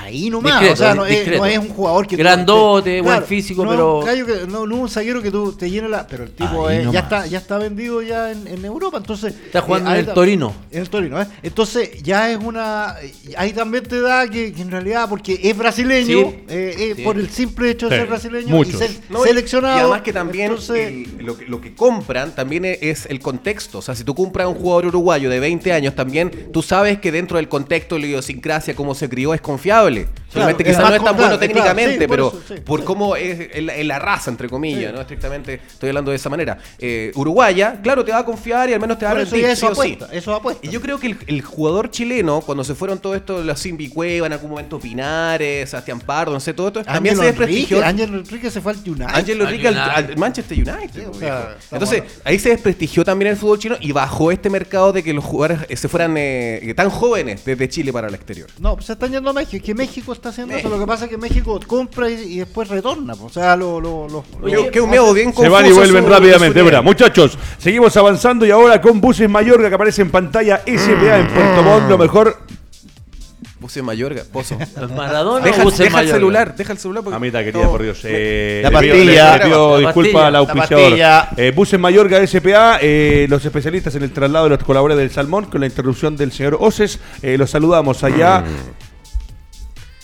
Ahí 0.02 0.30
nomás, 0.30 0.60
Discreto, 0.60 0.72
o 0.74 0.76
sea, 0.76 0.94
no, 0.94 1.04
es, 1.06 1.26
no 1.36 1.44
es 1.46 1.58
un 1.58 1.68
jugador 1.68 2.06
que... 2.06 2.16
Grandote, 2.16 2.90
te- 2.96 3.00
buen 3.00 3.22
físico, 3.24 3.64
no, 3.64 3.70
pero- 3.70 4.00
que- 4.26 4.46
no, 4.46 4.66
no 4.66 4.76
un 4.76 4.88
zaguero 4.88 5.20
que 5.20 5.30
tú 5.30 5.52
te 5.52 5.68
llene 5.70 5.88
la... 5.88 6.06
Pero 6.06 6.24
el 6.24 6.30
tipo 6.30 6.68
Ahí 6.68 6.78
es- 6.78 6.90
ya, 6.92 7.00
está, 7.00 7.26
ya 7.26 7.38
está 7.38 7.58
vendido 7.58 8.00
ya 8.00 8.30
en, 8.32 8.46
en 8.46 8.64
Europa, 8.64 8.98
entonces... 8.98 9.34
Está 9.46 9.60
jugando 9.60 9.90
eh, 9.90 9.94
en 10.00 10.08
el 10.08 10.14
Torino. 10.14 10.54
en 10.70 10.80
el 10.82 10.90
Torino, 10.90 11.20
¿eh? 11.20 11.26
Entonces 11.42 12.02
ya 12.02 12.30
es 12.30 12.38
una... 12.38 12.96
Ahí 13.36 13.52
también 13.52 13.84
te 13.84 14.00
da 14.00 14.28
que, 14.28 14.52
que 14.52 14.62
en 14.62 14.70
realidad, 14.70 15.08
porque 15.08 15.38
es 15.42 15.56
brasileño, 15.56 16.30
Sí. 16.30 16.36
eh, 16.48 16.74
eh, 16.78 16.92
Sí. 16.96 17.02
por 17.02 17.18
el 17.18 17.28
simple 17.28 17.70
hecho 17.70 17.88
de 17.88 17.96
Sí, 17.96 18.00
ser 18.00 18.08
brasileño 18.08 18.48
muchos. 18.48 18.74
y 18.74 18.76
ser 18.78 18.90
seleccionado... 19.24 19.76
Y 19.76 19.80
además 19.80 20.02
que 20.02 20.12
también 20.12 20.50
entonces- 20.52 20.88
el- 20.88 21.24
lo, 21.26 21.36
que, 21.36 21.46
lo 21.46 21.60
que 21.60 21.74
compran 21.74 22.34
también 22.34 22.64
e- 22.64 22.78
es 22.80 23.06
el 23.06 23.20
contexto. 23.20 23.78
O 23.78 23.82
sea, 23.82 23.94
si 23.94 24.04
tú 24.04 24.14
compras 24.14 24.46
a 24.46 24.48
un 24.48 24.54
jugador 24.56 24.86
uruguayo 24.86 25.28
de 25.30 25.40
20 25.40 25.72
años, 25.72 25.94
también 25.94 26.48
tú 26.52 26.62
sabes 26.62 26.98
que 27.00 27.10
dentro 27.12 27.36
del 27.36 27.48
contexto, 27.48 27.98
la 27.98 28.06
idiosincrasia, 28.06 28.74
cómo 28.74 28.94
se 28.94 29.08
crió, 29.08 29.34
es 29.34 29.40
confiable. 29.60 30.08
Solamente 30.32 30.62
es 30.62 30.76
quizás 30.76 30.88
no 30.88 30.94
es 30.94 31.02
tan 31.02 31.16
bueno 31.16 31.38
técnicamente, 31.40 32.06
claro, 32.06 32.06
sí, 32.06 32.06
por 32.06 32.16
pero 32.16 32.28
eso, 32.28 32.54
sí. 32.54 32.60
por 32.64 32.84
cómo 32.84 33.16
es 33.16 33.48
en 33.52 33.66
la, 33.66 33.74
en 33.76 33.88
la 33.88 33.98
raza, 33.98 34.30
entre 34.30 34.48
comillas, 34.48 34.90
Sí. 34.90 34.94
¿no? 34.94 35.00
Estrictamente 35.00 35.54
estoy 35.54 35.88
hablando 35.88 36.12
de 36.12 36.16
esa 36.18 36.28
manera. 36.28 36.56
Eh, 36.78 37.10
Uruguaya, 37.16 37.80
claro, 37.82 38.04
te 38.04 38.12
va 38.12 38.18
a 38.18 38.24
confiar 38.24 38.70
y 38.70 38.72
al 38.72 38.78
menos 38.78 38.96
te 38.96 39.06
va 39.06 39.10
a 39.10 39.14
por 39.14 39.22
eso 39.22 39.34
sí 39.34 39.42
eso 39.42 39.66
o 39.66 39.74
sí. 39.74 39.80
apuesta, 39.94 40.08
eso 40.12 40.32
apuesta. 40.32 40.64
Y 40.64 40.70
yo 40.70 40.80
creo 40.80 41.00
que 41.00 41.08
el, 41.08 41.18
el 41.26 41.42
jugador 41.42 41.90
chileno, 41.90 42.42
cuando 42.42 42.62
se 42.62 42.76
fueron 42.76 43.00
todo 43.00 43.16
esto, 43.16 43.42
los 43.42 43.58
Simbi 43.58 43.88
Cueva, 43.88 44.28
en 44.28 44.32
algún 44.32 44.50
momento 44.50 44.78
Pinares, 44.78 45.68
Sebastián 45.70 45.98
Pardo, 45.98 46.32
no 46.32 46.38
sé, 46.38 46.54
todo 46.54 46.68
esto, 46.68 46.84
también 46.84 47.16
se 47.16 47.24
desprestigió. 47.24 47.84
Ángelo 47.84 48.18
Enrique 48.18 48.52
se 48.52 48.60
fue 48.60 48.70
al 48.70 48.78
United. 48.78 49.06
Ángelo 49.08 49.44
Enrique 49.46 49.66
al, 49.66 50.16
Manchester 50.16 50.56
United. 50.58 50.90
Sí, 50.94 51.00
o 51.00 51.10
viejo. 51.10 51.14
sea, 51.18 51.56
estamos 51.58 51.92
Entonces, 51.92 52.20
ahí 52.22 52.38
se 52.38 52.50
desprestigió 52.50 53.04
también 53.04 53.32
el 53.32 53.36
fútbol 53.36 53.58
chino 53.58 53.76
y 53.80 53.90
bajó 53.90 54.30
este 54.30 54.48
mercado 54.48 54.92
de 54.92 55.02
que 55.02 55.12
los 55.12 55.24
jugadores 55.24 55.66
eh, 55.68 55.76
se 55.76 55.88
fueran 55.88 56.14
eh, 56.16 56.72
tan 56.76 56.88
jóvenes 56.88 57.44
desde 57.44 57.68
Chile 57.68 57.92
para 57.92 58.06
el 58.06 58.14
exterior. 58.14 58.48
No, 58.60 58.74
pues 58.74 58.86
se 58.86 58.92
están 58.92 59.10
yendo 59.10 59.30
a 59.30 59.32
México. 59.32 59.49
Que 59.58 59.74
México 59.74 60.12
está 60.12 60.28
haciendo 60.28 60.52
México. 60.52 60.68
eso. 60.68 60.76
Lo 60.76 60.80
que 60.84 60.86
pasa 60.86 61.06
es 61.06 61.10
que 61.10 61.16
México 61.18 61.58
compra 61.66 62.08
y, 62.08 62.14
y 62.34 62.38
después 62.38 62.68
retorna. 62.68 63.14
pues. 63.16 63.30
O 63.36 63.40
sea, 63.40 63.56
lo. 63.56 63.80
lo, 63.80 64.06
lo- 64.08 64.24
Oye, 64.42 64.70
que 64.70 64.80
un 64.80 64.90
medio 64.90 65.12
bien 65.12 65.34
Se 65.34 65.48
van 65.48 65.66
y 65.66 65.72
vuelven 65.72 66.06
rápidamente. 66.08 66.62
Verá, 66.62 66.82
muchachos, 66.82 67.36
seguimos 67.58 67.96
avanzando 67.96 68.46
y 68.46 68.50
ahora 68.52 68.80
con 68.80 69.00
Buses 69.00 69.28
Mayorga 69.28 69.68
que 69.68 69.74
aparece 69.74 70.02
en 70.02 70.10
pantalla 70.10 70.58
SPA 70.66 71.18
en 71.18 71.28
Puerto 71.28 71.62
Montt, 71.64 71.88
lo 71.88 71.98
mejor. 71.98 72.36
Puse 73.58 73.82
Mayorga, 73.82 74.22
pozo. 74.32 74.56
Maradona 74.96 75.44
Deja, 75.44 75.62
o 75.66 75.70
deja 75.70 76.00
el 76.00 76.08
celular, 76.08 76.56
deja 76.56 76.72
el 76.72 76.78
celular. 76.78 77.04
porque- 77.04 77.14
Mamita 77.16 77.44
querida, 77.44 77.62
no, 77.64 77.70
por 77.70 77.82
Dios. 77.82 78.00
Eh, 78.04 78.60
La 78.64 78.70
pastilla. 78.70 79.36
le 79.36 79.44
pido 79.44 79.82
pastilla. 79.82 80.26
al 80.26 80.32
La 80.32 80.38
auspiciador. 80.38 80.92
Eh, 81.36 81.52
Buses 81.54 81.78
Mayorga 81.78 82.26
SPA, 82.26 82.78
eh, 82.80 83.26
los 83.28 83.44
especialistas 83.44 83.94
en 83.96 84.02
el 84.02 84.12
traslado 84.12 84.46
de 84.46 84.50
los 84.56 84.64
colaboradores 84.64 85.06
del 85.06 85.14
Salmón, 85.14 85.44
con 85.44 85.60
la 85.60 85.66
interrupción 85.66 86.16
del 86.16 86.32
señor 86.32 86.56
Oces. 86.58 87.00
Eh, 87.20 87.36
los 87.36 87.50
saludamos 87.50 88.02
allá. 88.02 88.44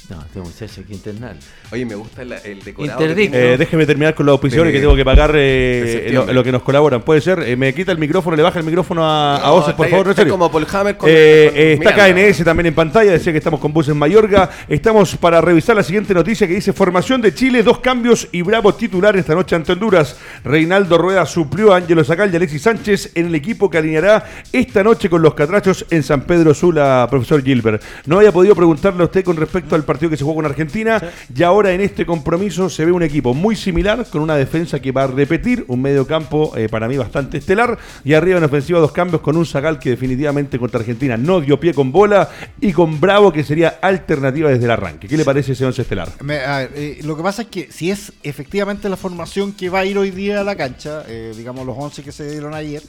No, 0.08 0.20
este 0.22 0.38
muchacho 0.38 0.74
hay 0.80 0.84
que 0.84 0.94
internarlo. 0.94 1.40
Oye, 1.72 1.84
me 1.84 1.96
gusta 1.96 2.22
el, 2.22 2.32
el 2.32 2.62
decorado. 2.62 3.00
Interdicto. 3.00 3.32
que 3.32 3.38
tiene. 3.38 3.54
Eh, 3.54 3.58
déjeme 3.58 3.86
terminar 3.86 4.14
con 4.14 4.24
los 4.26 4.34
auspiciadores 4.34 4.72
De- 4.72 4.78
que 4.78 4.82
tengo 4.82 4.94
que 4.94 5.04
pagar 5.04 5.32
eh, 5.34 5.80
lo, 5.84 5.90
septiembre. 5.92 6.34
lo 6.34 6.44
que 6.44 6.52
nos 6.52 6.62
colaboran. 6.62 7.02
Puede 7.02 7.20
ser, 7.20 7.40
eh, 7.40 7.56
me 7.56 7.74
quita 7.74 7.90
el 7.90 7.98
micrófono, 7.98 8.36
le 8.36 8.42
baja 8.44 8.60
el 8.60 8.64
micrófono 8.64 9.04
a, 9.04 9.36
a 9.38 9.40
No, 9.48 9.54
por 9.62 9.70
está- 9.70 9.72
favor, 9.88 10.08
está 10.10 10.22
serio. 10.22 10.34
como 10.34 10.52
Paul 10.52 10.64
Hammer 10.72 10.96
con- 10.96 11.08
Eh, 11.10 11.46
con 11.50 11.58
eh, 11.60 11.72
está 11.72 11.90
Miranda. 11.90 12.30
KNS 12.30 12.44
también 12.44 12.66
en 12.66 12.74
pantalla, 12.74 13.10
decía 13.10 13.32
que 13.32 13.38
estamos 13.38 13.58
con 13.58 13.72
Buses 13.72 13.96
Mayorga. 13.96 14.48
Estamos 14.68 15.16
para 15.16 15.40
revisar 15.40 15.74
la 15.74 15.82
siguiente 15.82 16.14
noticia 16.14 16.46
que 16.46 16.54
dice 16.54 16.72
Formación 16.72 17.20
de 17.20 17.34
Chile, 17.34 17.64
dos 17.64 17.80
cambios 17.80 18.28
y 18.30 18.42
Bravo 18.42 18.72
titular 18.76 19.16
esta 19.16 19.34
noche 19.34 19.56
ante 19.56 19.72
Honduras. 19.72 20.16
Reinaldo 20.44 20.98
Rueda 20.98 21.26
suplió 21.26 21.72
a 21.72 21.78
Ángelo 21.78 22.04
Sacal 22.04 22.32
y 22.32 22.36
Alexis 22.36 22.62
Sánchez 22.62 23.10
en 23.16 23.26
el 23.26 23.34
equipo 23.34 23.68
que 23.68 23.78
alineará 23.78 24.24
esta 24.52 24.84
noche 24.84 25.10
con 25.10 25.20
los 25.20 25.34
catrachos 25.34 25.84
en 25.90 26.04
San 26.04 26.20
Pedro 26.20 26.54
Sula, 26.54 27.08
profesor 27.10 27.42
Gilbert. 27.42 27.82
No 28.06 28.18
había 28.18 28.30
podido 28.30 28.54
preguntarle 28.54 29.02
a 29.02 29.06
usted 29.06 29.24
con 29.24 29.36
respecto 29.36 29.74
al 29.74 29.82
partido 29.82 29.95
que 29.98 30.16
se 30.16 30.22
jugó 30.24 30.36
con 30.36 30.46
Argentina 30.46 31.02
y 31.34 31.42
ahora 31.42 31.72
en 31.72 31.80
este 31.80 32.04
compromiso 32.06 32.68
se 32.70 32.84
ve 32.84 32.92
un 32.92 33.02
equipo 33.02 33.34
muy 33.34 33.56
similar 33.56 34.06
con 34.10 34.20
una 34.22 34.36
defensa 34.36 34.80
que 34.80 34.92
va 34.92 35.04
a 35.04 35.06
repetir, 35.06 35.64
un 35.68 35.82
medio 35.82 36.06
campo 36.06 36.52
eh, 36.56 36.68
para 36.68 36.88
mí 36.88 36.96
bastante 36.96 37.38
estelar 37.38 37.78
y 38.04 38.14
arriba 38.14 38.38
en 38.38 38.44
ofensiva 38.44 38.78
dos 38.78 38.92
cambios 38.92 39.22
con 39.22 39.36
un 39.36 39.46
Zagal 39.46 39.78
que 39.78 39.90
definitivamente 39.90 40.58
contra 40.58 40.80
Argentina 40.80 41.16
no 41.16 41.40
dio 41.40 41.58
pie 41.58 41.72
con 41.74 41.92
bola 41.92 42.28
y 42.60 42.72
con 42.72 43.00
Bravo 43.00 43.32
que 43.32 43.42
sería 43.44 43.78
alternativa 43.82 44.50
desde 44.50 44.64
el 44.64 44.70
arranque. 44.70 45.08
¿Qué 45.08 45.16
le 45.16 45.24
parece 45.24 45.52
ese 45.52 45.64
once 45.64 45.82
estelar? 45.82 46.08
Me- 46.22 46.40
a 46.40 46.58
ver, 46.58 46.70
eh, 46.74 46.98
lo 47.02 47.16
que 47.16 47.22
pasa 47.22 47.42
es 47.42 47.48
que 47.48 47.68
si 47.70 47.90
es 47.90 48.12
efectivamente 48.22 48.88
la 48.88 48.96
formación 48.96 49.52
que 49.52 49.68
va 49.70 49.80
a 49.80 49.84
ir 49.84 49.98
hoy 49.98 50.10
día 50.10 50.40
a 50.40 50.44
la 50.44 50.56
cancha, 50.56 51.04
eh, 51.08 51.32
digamos 51.36 51.64
los 51.66 51.76
11 51.78 52.02
que 52.02 52.12
se 52.12 52.30
dieron 52.30 52.54
ayer, 52.54 52.82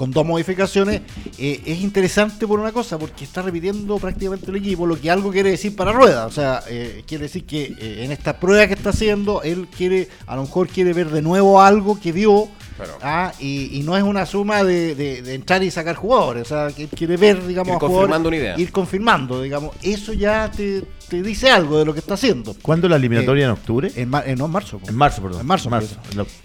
con 0.00 0.12
dos 0.12 0.24
modificaciones, 0.24 1.02
eh, 1.36 1.60
es 1.66 1.82
interesante 1.82 2.46
por 2.46 2.58
una 2.58 2.72
cosa, 2.72 2.98
porque 2.98 3.22
está 3.24 3.42
repitiendo 3.42 3.98
prácticamente 3.98 4.50
el 4.50 4.56
equipo, 4.56 4.86
lo 4.86 4.98
que 4.98 5.10
algo 5.10 5.30
quiere 5.30 5.50
decir 5.50 5.76
para 5.76 5.92
Rueda. 5.92 6.24
O 6.24 6.30
sea, 6.30 6.62
eh, 6.70 7.04
quiere 7.06 7.24
decir 7.24 7.44
que 7.44 7.74
eh, 7.78 8.04
en 8.04 8.10
esta 8.10 8.40
prueba 8.40 8.66
que 8.66 8.72
está 8.72 8.88
haciendo, 8.90 9.42
él 9.42 9.68
quiere, 9.68 10.08
a 10.26 10.36
lo 10.36 10.44
mejor 10.44 10.68
quiere 10.68 10.94
ver 10.94 11.10
de 11.10 11.20
nuevo 11.20 11.60
algo 11.60 12.00
que 12.00 12.12
vio. 12.12 12.48
Claro. 12.84 12.98
ah, 13.02 13.32
y, 13.38 13.78
y 13.78 13.82
no 13.82 13.96
es 13.96 14.02
una 14.02 14.26
suma 14.26 14.64
de, 14.64 14.94
de- 14.94 15.22
de 15.22 15.34
entrar 15.34 15.62
y 15.62 15.70
sacar 15.70 15.96
jugadores, 15.96 16.42
o 16.42 16.68
sea, 16.68 16.74
que 16.74 16.88
quiere 16.88 17.16
ver, 17.16 17.46
digamos, 17.46 17.70
Ir 17.72 17.76
a 17.76 17.78
confirmando 17.78 18.28
una 18.28 18.36
idea. 18.36 18.58
ir 18.58 18.72
confirmando, 18.72 19.42
digamos, 19.42 19.74
eso 19.82 20.12
ya 20.12 20.50
te, 20.50 20.82
te 21.08 21.22
dice 21.22 21.50
algo 21.50 21.78
de 21.78 21.84
lo 21.84 21.92
que 21.92 22.00
está 22.00 22.14
haciendo. 22.14 22.54
¿Cuándo 22.62 22.88
la 22.88 22.96
eliminatoria 22.96 23.44
en 23.46 23.50
octubre? 23.52 23.90
En, 23.96 24.08
mar- 24.08 24.24
eh, 24.26 24.34
no, 24.36 24.46
en 24.46 24.50
marzo. 24.52 24.80
En 24.88 24.94
marzo, 24.94 25.22
perdón. 25.22 25.40
En 25.42 25.46
marzo, 25.46 25.70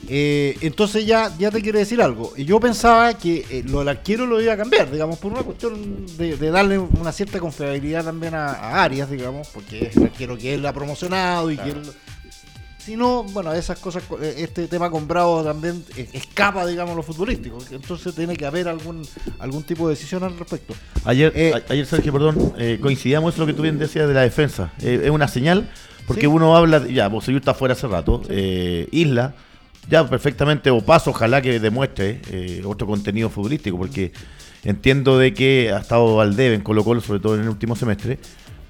Eh, 0.08 0.58
entonces 0.62 1.06
ya, 1.06 1.32
ya 1.38 1.52
te 1.52 1.62
quiere 1.62 1.80
decir 1.80 2.02
algo. 2.02 2.34
Y 2.36 2.46
yo 2.46 2.60
pensaba 2.60 3.14
que 3.16 3.46
eh, 3.50 3.64
lo 3.68 3.80
del 3.80 3.90
arquero 3.90 4.26
lo 4.26 4.42
iba 4.42 4.54
a 4.54 4.58
cambiar, 4.58 4.92
digamos, 4.92 5.18
por 5.20 5.32
una 5.32 5.42
cuestión 5.44 6.06
de, 6.18 6.38
de 6.38 6.52
darle 6.52 6.78
una 6.78 7.12
cierta 7.12 7.40
confiabilidad 7.40 8.04
también 8.04 8.36
a, 8.36 8.48
a 8.54 8.84
Arias, 8.84 9.10
digamos, 9.10 9.48
porque 9.50 9.86
es 9.88 9.98
el 9.98 10.04
arquero 10.04 10.38
que 10.38 10.54
él 10.54 10.66
ha 10.66 10.74
promocionado 10.74 11.52
y 11.52 11.58
que 11.58 11.70
él... 11.70 11.82
Si 12.86 12.96
no, 12.96 13.24
bueno, 13.24 13.52
esas 13.52 13.80
cosas, 13.80 14.04
eh, 14.22 14.36
este 14.38 14.68
tema 14.68 14.92
con 14.92 15.08
Bravo 15.08 15.44
también 15.44 15.84
eh, 15.98 16.08
escapa, 16.14 16.68
digamos, 16.68 16.96
lo 16.96 17.02
futbolístico. 17.02 17.58
Entonces 17.72 18.14
tiene 18.14 18.36
que 18.38 18.46
haber 18.46 18.68
algún 18.68 19.02
algún 19.40 19.64
tipo 19.64 19.88
de 19.88 19.96
decisión 19.96 20.24
al 20.24 20.38
respecto. 20.38 20.76
Ayer, 21.04 21.34
Eh, 21.36 21.52
a- 21.56 21.74
ayer 21.74 21.86
Sergio, 21.88 22.14
perdón, 22.14 22.54
eh, 22.60 22.78
coincidíamos 22.80 23.36
lo 23.40 23.48
que 23.48 23.54
tú 23.54 23.64
bien 23.64 23.80
decías 23.80 24.08
de 24.08 24.14
la 24.14 24.22
defensa. 24.22 24.72
Eh, 24.84 25.02
es 25.06 25.10
una 25.10 25.28
señal, 25.28 25.68
porque 26.06 26.22
Sí. 26.22 26.28
uno 26.28 26.56
habla, 26.56 26.86
ya, 26.88 27.08
Bosellur 27.08 27.40
está 27.42 27.56
fuera 27.56 27.74
hace 27.74 27.88
rato, 27.88 28.22
Isla, 28.30 29.34
ya 29.90 30.08
perfectamente, 30.08 30.70
o 30.70 30.80
paso, 30.82 31.10
ojalá 31.10 31.42
que 31.42 31.60
demuestre 31.60 32.22
otro 32.66 32.86
contenido 32.86 33.32
futbolístico, 33.32 33.80
porque 33.80 34.12
entiendo 34.64 35.18
de 35.18 35.34
que 35.34 35.72
ha 35.74 35.80
estado 35.80 36.22
al 36.22 36.36
debe 36.36 36.54
en 36.54 36.62
Colo 36.62 36.84
Colo, 36.84 37.02
sobre 37.02 37.20
todo 37.20 37.34
en 37.36 37.42
el 37.42 37.50
último 37.50 37.76
semestre. 37.76 38.20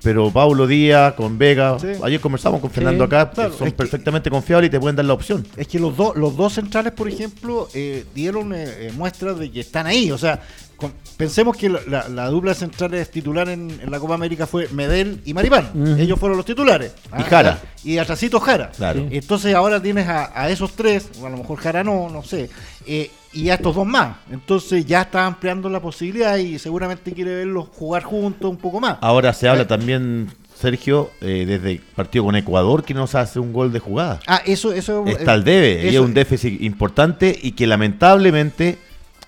Pero 0.05 0.29
Paulo 0.31 0.67
Díaz 0.67 1.15
con 1.15 1.37
Vega, 1.37 1.77
Sí. 1.79 1.87
ayer 2.03 2.19
conversamos 2.21 2.61
con 2.61 2.69
Fernando 2.69 3.03
acá, 3.03 3.31
claro, 3.31 3.57
son 3.57 3.67
es 3.67 3.73
que- 3.73 3.77
perfectamente 3.77 4.29
confiables 4.29 4.67
y 4.67 4.71
te 4.71 4.79
pueden 4.79 4.95
dar 4.95 5.03
la 5.05 5.13
opción. 5.13 5.45
Es 5.57 5.67
que 5.67 5.79
los, 5.79 5.97
dos 5.97 6.15
los 6.15 6.37
dos 6.37 6.53
centrales, 6.53 6.93
por 6.93 7.09
ejemplo, 7.09 7.67
eh, 7.73 8.05
dieron 8.13 8.53
eh, 8.53 8.65
eh, 8.67 8.91
muestras 8.95 9.39
de 9.39 9.51
que 9.51 9.59
están 9.61 9.87
ahí. 9.87 10.11
O 10.11 10.17
sea, 10.19 10.39
con- 10.77 10.93
pensemos 11.17 11.57
que 11.57 11.69
la, 11.69 11.79
la- 11.87 12.07
la 12.07 12.27
dupla 12.27 12.51
de 12.51 12.55
centrales 12.59 13.09
titular 13.09 13.49
en, 13.49 13.71
en 13.81 13.89
la 13.89 13.99
Copa 13.99 14.13
América 14.13 14.45
fue 14.45 14.67
Medel 14.69 15.21
y 15.25 15.33
Maripán. 15.33 15.97
Ellos 15.99 16.19
fueron 16.19 16.37
los 16.37 16.45
titulares. 16.45 16.91
Y 17.17 17.23
Jara. 17.23 17.59
Y 17.83 17.97
atrasito 17.97 18.39
Jara. 18.39 18.69
Claro. 18.77 19.07
Entonces 19.09 19.55
ahora 19.55 19.81
tienes 19.81 20.07
a, 20.07 20.39
a 20.39 20.49
esos 20.51 20.73
tres, 20.75 21.09
o 21.19 21.25
a 21.25 21.29
lo 21.31 21.37
mejor 21.37 21.57
Jara 21.57 21.83
no, 21.83 22.09
no 22.09 22.21
sé, 22.23 22.49
eh, 22.85 23.09
y 23.35 23.49
a 23.49 23.55
estos 23.55 23.75
dos 23.75 23.85
más. 23.85 24.17
Entonces 24.31 24.85
ya 24.85 25.01
está 25.01 25.25
ampliando 25.25 25.69
la 25.69 25.79
posibilidad 25.81 26.37
y 26.37 26.57
seguramente 26.57 27.11
quiere 27.11 27.35
verlos 27.35 27.67
jugar 27.73 28.03
juntos 28.03 28.49
un 28.49 28.57
poco 28.57 28.79
más. 28.79 28.97
Ahora 29.01 29.33
se 29.33 29.47
habla 29.49 29.63
Eh. 29.63 29.65
también, 29.65 30.29
Sergio, 30.57 31.11
eh, 31.21 31.43
desde 31.45 31.71
el 31.73 31.79
partido 31.79 32.23
con 32.25 32.35
Ecuador, 32.35 32.83
que 32.83 32.93
nos 32.93 33.13
hace 33.13 33.39
un 33.39 33.51
gol 33.51 33.71
de 33.73 33.79
jugada. 33.79 34.19
Ah, 34.25 34.41
eso, 34.45 34.71
eso 34.71 35.05
Está 35.05 35.33
al 35.33 35.43
debe, 35.43 35.83
y 35.83 35.87
es 35.89 35.93
eso- 35.95 36.03
un 36.03 36.13
déficit 36.13 36.61
importante 36.61 37.37
y 37.41 37.51
que 37.51 37.67
lamentablemente 37.67 38.77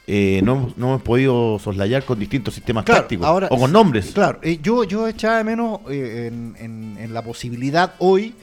eh, 0.09 0.39
no, 0.41 0.71
no 0.77 0.87
hemos 0.87 1.01
podido 1.01 1.59
soslayar 1.59 2.05
con 2.05 2.17
distintos 2.17 2.53
sistemas 2.53 2.85
Claro, 2.85 3.01
tácticos 3.01 3.27
ahora- 3.27 3.47
o 3.51 3.57
con 3.59 3.69
nombres. 3.73 4.11
Claro, 4.13 4.39
eh, 4.41 4.57
yo, 4.63 4.85
yo 4.85 5.05
echaba 5.05 5.39
de 5.39 5.43
menos 5.43 5.81
eh, 5.89 6.29
en, 6.31 6.55
en- 6.59 6.97
en 6.97 7.13
la 7.13 7.21
posibilidad 7.21 7.93
hoy, 7.99 8.33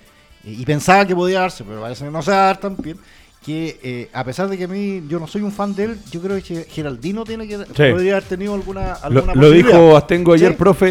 y 0.44 0.62
pensaba 0.66 1.06
que 1.06 1.14
podía 1.16 1.40
darse, 1.40 1.64
pero 1.64 1.80
parece 1.80 2.04
que 2.04 2.10
no 2.10 2.20
se 2.20 2.32
va 2.32 2.36
a 2.36 2.46
dar 2.48 2.60
también, 2.60 2.98
que 3.44 3.78
eh, 3.82 4.08
a 4.12 4.24
pesar 4.24 4.48
de 4.48 4.56
que 4.56 4.64
a 4.64 4.68
mí 4.68 5.02
yo 5.08 5.18
no 5.20 5.26
soy 5.26 5.42
un 5.42 5.52
fan 5.52 5.74
de 5.74 5.84
él, 5.84 5.98
yo 6.10 6.20
creo 6.20 6.40
que 6.42 6.64
Geraldino 6.70 7.24
tiene 7.24 7.46
que 7.46 7.58
podría 7.58 8.12
haber 8.12 8.22
tenido 8.24 8.54
alguna, 8.54 8.96
Lo, 9.10 9.20
alguna 9.20 9.34
lo 9.34 9.40
posibilidad. 9.42 9.68
dijo 9.80 9.96
Astengo 9.96 10.32
ayer, 10.32 10.52
Sí. 10.52 10.56
profe, 10.58 10.86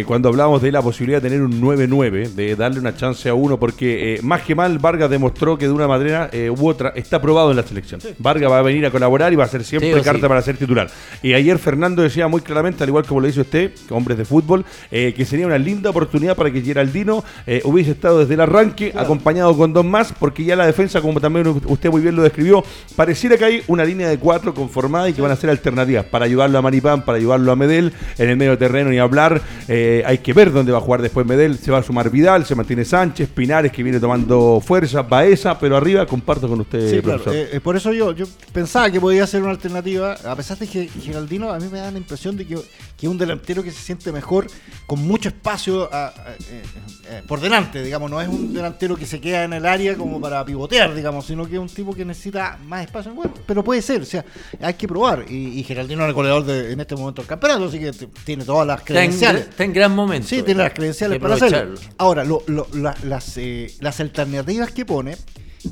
eh, 0.00 0.04
cuando 0.06 0.28
hablábamos 0.28 0.60
de 0.62 0.72
la 0.72 0.82
posibilidad 0.82 1.22
de 1.22 1.28
tener 1.28 1.42
un 1.44 1.60
9-9, 1.60 2.30
de 2.34 2.56
darle 2.56 2.80
una 2.80 2.96
chance 2.96 3.28
a 3.28 3.34
uno, 3.34 3.58
porque 3.58 4.14
eh, 4.16 4.20
más 4.22 4.42
que 4.42 4.54
mal 4.54 4.78
Vargas 4.78 5.08
demostró 5.10 5.56
que 5.56 5.66
de 5.66 5.72
una 5.72 5.86
manera 5.86 6.28
eh, 6.32 6.50
u 6.50 6.68
otra 6.68 6.92
está 6.96 7.20
probado 7.20 7.50
en 7.50 7.56
la 7.56 7.62
selección. 7.62 8.00
Vargas 8.18 8.50
va 8.50 8.58
a 8.58 8.62
venir 8.62 8.84
a 8.86 8.90
colaborar 8.90 9.32
y 9.32 9.36
va 9.36 9.44
a 9.44 9.48
ser 9.48 9.64
siempre 9.64 9.92
carta 10.02 10.22
sí. 10.22 10.28
para 10.28 10.42
ser 10.42 10.56
titular. 10.56 10.88
Y 11.22 11.34
ayer 11.34 11.58
Fernando 11.58 12.02
decía 12.02 12.26
muy 12.28 12.40
claramente, 12.40 12.82
al 12.82 12.88
igual 12.88 13.04
como 13.06 13.20
lo 13.20 13.26
dice 13.26 13.40
usted, 13.42 13.72
hombres 13.90 14.18
de 14.18 14.24
fútbol, 14.24 14.64
eh, 14.90 15.14
que 15.16 15.24
sería 15.24 15.46
una 15.46 15.58
linda 15.58 15.90
oportunidad 15.90 16.36
para 16.36 16.50
que 16.50 16.60
Geraldino 16.60 17.22
eh, 17.46 17.60
hubiese 17.64 17.92
estado 17.92 18.18
desde 18.20 18.34
el 18.34 18.40
arranque, 18.40 18.92
acompañado 18.96 19.56
con 19.56 19.72
dos 19.72 19.84
más, 19.84 20.12
porque 20.18 20.44
ya 20.44 20.56
la 20.56 20.66
defensa, 20.66 21.00
como 21.00 21.20
también 21.20 21.46
usted 21.66 21.83
muy 21.90 22.00
bien 22.02 22.16
lo 22.16 22.22
describió, 22.22 22.64
pareciera 22.96 23.36
que 23.36 23.44
hay 23.44 23.62
una 23.68 23.84
línea 23.84 24.08
de 24.08 24.18
cuatro 24.18 24.54
conformada 24.54 25.08
y 25.08 25.12
que 25.12 25.22
van 25.22 25.30
a 25.30 25.36
ser 25.36 25.50
alternativas 25.50 26.04
para 26.06 26.24
ayudarlo 26.24 26.58
a 26.58 26.62
Maripán, 26.62 27.04
para 27.04 27.18
ayudarlo 27.18 27.50
a 27.52 27.56
Medel 27.56 27.92
en 28.18 28.28
el 28.30 28.36
medio 28.36 28.56
terreno 28.58 28.92
y 28.92 28.98
hablar. 28.98 29.40
Eh, 29.68 30.02
hay 30.06 30.18
que 30.18 30.32
ver 30.32 30.52
dónde 30.52 30.72
va 30.72 30.78
a 30.78 30.80
jugar 30.80 31.02
después 31.02 31.26
Medel. 31.26 31.58
Se 31.58 31.70
va 31.70 31.78
a 31.78 31.82
sumar 31.82 32.10
Vidal, 32.10 32.44
se 32.46 32.54
mantiene 32.54 32.84
Sánchez, 32.84 33.28
Pinares 33.28 33.72
que 33.72 33.82
viene 33.82 34.00
tomando 34.00 34.60
fuerza, 34.64 35.02
Baeza, 35.02 35.58
pero 35.58 35.76
arriba 35.76 36.06
comparto 36.06 36.48
con 36.48 36.60
usted, 36.60 36.90
Sí, 36.90 37.00
claro. 37.02 37.22
profesor. 37.22 37.34
eh, 37.34 37.56
eh, 37.56 37.60
por 37.60 37.76
eso 37.76 37.92
yo, 37.92 38.12
yo 38.12 38.26
pensaba 38.52 38.90
que 38.90 39.00
podía 39.00 39.26
ser 39.26 39.42
una 39.42 39.50
alternativa, 39.52 40.12
a 40.24 40.36
pesar 40.36 40.58
de 40.58 40.66
que 40.66 40.88
Geraldino 40.88 41.50
a 41.52 41.58
mí 41.58 41.66
me 41.70 41.78
da 41.78 41.90
la 41.90 41.98
impresión 41.98 42.36
de 42.36 42.46
que, 42.46 42.54
que 42.54 43.06
es 43.06 43.08
un 43.08 43.18
delantero 43.18 43.62
que 43.62 43.70
se 43.70 43.80
siente 43.82 44.12
mejor 44.12 44.46
con 44.86 45.00
mucho 45.06 45.28
espacio 45.28 45.88
a- 45.92 46.06
a- 46.08 46.12
eh, 46.50 46.62
eh, 47.10 47.22
por 47.26 47.40
delante, 47.40 47.82
digamos, 47.82 48.10
no 48.10 48.20
es 48.20 48.28
un 48.28 48.52
delantero 48.52 48.96
que 48.96 49.06
se 49.06 49.20
queda 49.20 49.44
en 49.44 49.52
el 49.52 49.66
área 49.66 49.94
como 49.96 50.20
para 50.20 50.44
pivotear, 50.44 50.94
digamos, 50.94 51.26
sino 51.26 51.46
que 51.48 51.54
es 51.54 51.60
un 51.60 51.68
tipo 51.74 51.92
que 51.94 52.04
necesita 52.04 52.58
más 52.64 52.84
espacio. 52.86 53.12
Bueno, 53.14 53.32
pero 53.46 53.62
puede 53.62 53.82
ser, 53.82 54.02
o 54.02 54.04
sea, 54.04 54.24
hay 54.60 54.74
que 54.74 54.88
probar. 54.88 55.26
Y, 55.28 55.58
y 55.58 55.62
Geraldino 55.64 56.02
es 56.02 56.08
el 56.08 56.14
goleador 56.14 56.44
de, 56.44 56.72
en 56.72 56.80
este 56.80 56.96
momento 56.96 57.22
del 57.22 57.28
campeonato, 57.28 57.64
así 57.66 57.78
que 57.78 57.92
tiene 58.24 58.44
todas 58.44 58.66
las 58.66 58.78
Está 58.80 58.92
en, 58.92 58.96
credenciales. 59.10 59.48
está 59.48 59.64
en 59.64 59.72
gran 59.72 59.94
momento. 59.94 60.28
Sí, 60.28 60.42
tiene 60.42 60.62
las 60.62 60.72
credenciales 60.72 61.14
Hay 61.14 61.18
que 61.18 61.22
para 61.22 61.34
hacerlo. 61.34 61.74
Ahora, 61.98 62.24
lo- 62.24 62.42
lo- 62.46 62.68
la- 62.72 62.96
las, 63.04 63.36
eh, 63.36 63.72
las 63.80 64.00
alternativas 64.00 64.70
que 64.70 64.84
pone. 64.86 65.16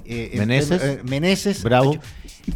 eh, 0.06 0.30
en 0.32 0.38
Meneses, 0.40 0.82
eh, 0.82 1.00
Meneses, 1.04 1.62
Bravo, 1.62 1.96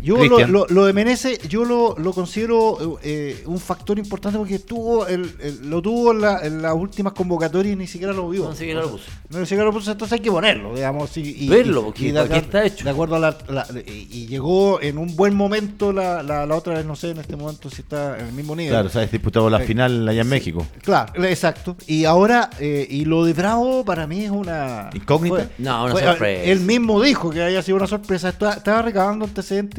Yo 0.03 0.25
lo, 0.25 0.47
lo- 0.47 0.67
lo 0.69 0.85
de 0.87 0.93
Meneses, 0.93 1.39
yo 1.49 1.65
lo, 1.65 1.95
lo 1.99 2.13
considero 2.13 2.99
eh, 3.03 3.43
un 3.47 3.59
factor 3.61 3.99
importante 3.99 4.39
porque 4.39 4.59
tuvo 4.59 5.07
el, 5.07 5.31
el- 5.41 5.71
lo 5.71 5.81
tuvo 5.83 6.13
en, 6.13 6.21
la- 6.21 6.41
en 6.45 6.63
las 6.63 6.75
últimas 6.75 7.13
convocatorias 7.13 7.75
y 7.75 7.77
ni 7.77 7.87
siquiera 7.87 8.13
lo 8.13 8.29
vio. 8.29 8.45
No, 8.45 8.51
ni 8.51 8.57
siquiera 8.57 8.81
lo 8.81 8.91
puso. 8.91 9.05
No, 9.31 9.39
ni 9.41 9.47
siquiera 9.47 9.65
lo 9.65 9.73
puso, 9.73 9.93
entonces 9.93 10.15
hay 10.15 10.21
que 10.21 10.31
ponerlo, 10.31 10.75
digamos. 10.75 11.17
Y, 11.17 11.45
y- 11.45 11.49
Verlo, 11.49 11.81
y- 11.81 11.85
porque 11.85 12.09
y 12.09 12.13
¿para 12.13 12.25
de, 12.29 12.37
está 12.39 12.65
hecho? 12.65 12.85
de 12.85 12.91
acuerdo 12.91 13.17
a 13.17 13.19
la, 13.19 13.39
la- 13.49 13.67
y, 13.87 14.09
y 14.11 14.27
llegó 14.27 14.81
en 14.81 14.99
un 14.99 15.15
buen 15.17 15.35
momento 15.37 15.93
la, 15.93 16.23
la, 16.23 16.47
la 16.47 16.55
otra 16.57 16.75
vez, 16.75 16.85
no 16.87 16.97
sé 16.97 17.11
en 17.11 17.19
este 17.19 17.37
momento 17.37 17.71
si 17.71 17.83
está 17.83 18.19
en 18.19 18.27
el 18.27 18.33
mismo 18.33 18.57
nivel. 18.57 18.73
Claro, 18.73 18.89
se 18.89 18.99
ha 18.99 19.07
disputado 19.07 19.49
la 19.51 19.63
Eh, 19.63 19.67
final 19.67 20.09
allá 20.09 20.23
en 20.23 20.29
México. 20.29 20.67
Claro, 20.83 21.25
exacto. 21.25 21.77
Y 21.87 22.05
ahora, 22.05 22.51
eh, 22.59 22.87
y 22.91 23.05
lo 23.05 23.25
de 23.25 23.33
Bravo 23.33 23.85
para 23.85 24.07
mí 24.07 24.25
es 24.25 24.31
una... 24.31 24.91
¿Incógnita? 24.95 25.37
fue- 25.37 25.49
No, 25.59 25.85
una 25.85 25.93
fue- 25.93 26.03
sorpresa. 26.03 26.43
Él 26.51 26.61
mismo 26.61 27.01
dijo 27.01 27.31
que 27.31 27.43
había 27.43 27.63
sido 27.63 27.77
una 27.77 27.87
sorpresa. 27.87 28.29
Estaba, 28.31 28.55
estaba 28.55 28.83
recabando 28.83 29.25
antecedentes 29.25 29.76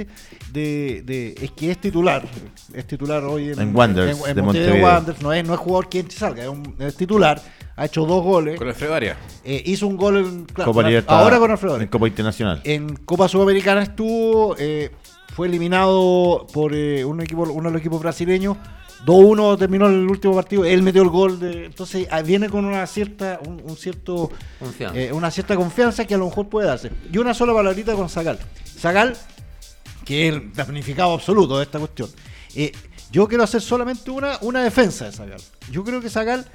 de, 0.52 1.02
de... 1.06 1.36
Es 1.42 1.52
que 1.52 1.72
es 1.72 1.80
titular. 1.80 2.24
Es 2.74 2.86
titular 2.86 3.24
hoy 3.24 3.50
en, 3.52 3.60
En 3.60 3.76
Wanderers 3.76 4.10
de 4.10 4.42
Montevideo 4.42 4.44
Montevideo. 4.44 4.86
Wanderers. 4.86 5.22
No 5.22 5.34
es, 5.34 5.48
no 5.48 5.54
es 5.54 5.60
jugador 5.60 5.90
quien 5.90 6.12
salga, 6.12 6.44
es, 6.44 6.50
un, 6.50 6.76
es 6.80 6.96
titular. 6.96 7.42
Ha 7.76 7.86
hecho 7.86 8.06
dos 8.06 8.24
goles. 8.24 8.58
Con 8.58 8.68
Alfredo 8.68 8.94
Arias. 8.96 9.18
Eh, 9.44 9.62
hizo 9.66 9.88
un 9.88 9.98
gol 9.98 10.18
en... 10.18 10.46
claro, 10.46 10.72
Copa 10.72 10.88
Libertad, 10.88 11.20
ahora 11.20 11.40
con 11.40 11.52
Alfredo. 11.52 11.80
En 11.80 11.88
Copa 11.88 12.08
Internacional. 12.08 12.62
En 12.64 12.96
Copa 12.96 13.28
Sudamericana 13.28 13.84
estuvo, 13.84 14.56
eh, 14.58 14.92
fue 15.36 15.48
eliminado 15.48 16.48
por 16.52 16.74
eh, 16.74 17.06
un 17.06 17.22
equipo, 17.22 17.44
uno 17.44 17.70
de 17.70 17.74
los 17.74 17.80
equipos 17.80 18.02
brasileños 18.02 18.58
2-1 19.06 19.60
terminó 19.60 19.86
el 19.88 20.08
último 20.10 20.34
partido, 20.34 20.66
él 20.66 20.82
metió 20.82 21.04
el 21.04 21.10
gol, 21.10 21.40
de, 21.40 21.66
entonces 21.66 22.08
ah, 22.10 22.24
viene 22.24 22.50
con 22.50 22.66
una 22.66 22.86
cierta, 22.88 23.40
un, 23.46 23.62
un 23.64 23.78
cierto, 23.78 24.32
Confianza. 24.58 25.00
eh, 25.00 25.14
una 25.14 25.30
cierta 25.30 25.56
confianza 25.56 26.06
que 26.06 26.16
a 26.16 26.18
lo 26.18 26.26
mejor 26.26 26.50
puede 26.50 26.68
darse. 26.68 26.92
Y 27.14 27.18
una 27.20 27.36
sola 27.36 27.54
palabrita 27.54 27.94
con 27.94 28.10
Zagal. 28.10 28.40
Zagal, 28.66 29.16
que 30.08 30.28
es 30.30 30.34
el 30.36 30.54
damnificado 30.54 31.12
absoluto 31.14 31.58
de 31.58 31.64
esta 31.66 31.80
cuestión. 31.80 32.10
Eh, 32.56 32.72
yo 33.12 33.28
quiero 33.28 33.44
hacer 33.44 33.62
solamente 33.62 34.10
una, 34.10 34.38
una 34.42 34.64
defensa 34.64 35.06
de 35.06 35.12
Zagal. 35.12 35.42
Yo 35.72 35.84
creo 35.84 36.00
que 36.02 36.10
Zagal, 36.10 36.46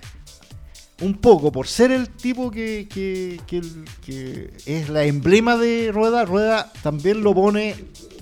un 1.03 1.19
poco, 1.19 1.53
por 1.53 1.67
ser 1.67 1.91
el 1.93 2.09
tipo 2.11 2.51
que, 2.51 2.89
que- 2.89 4.51
es 4.67 4.89
la 4.89 5.05
emblema 5.05 5.57
de 5.57 5.91
Rueda, 5.93 6.25
Rueda 6.25 6.73
también 6.83 7.23
lo 7.23 7.35
pone 7.35 7.75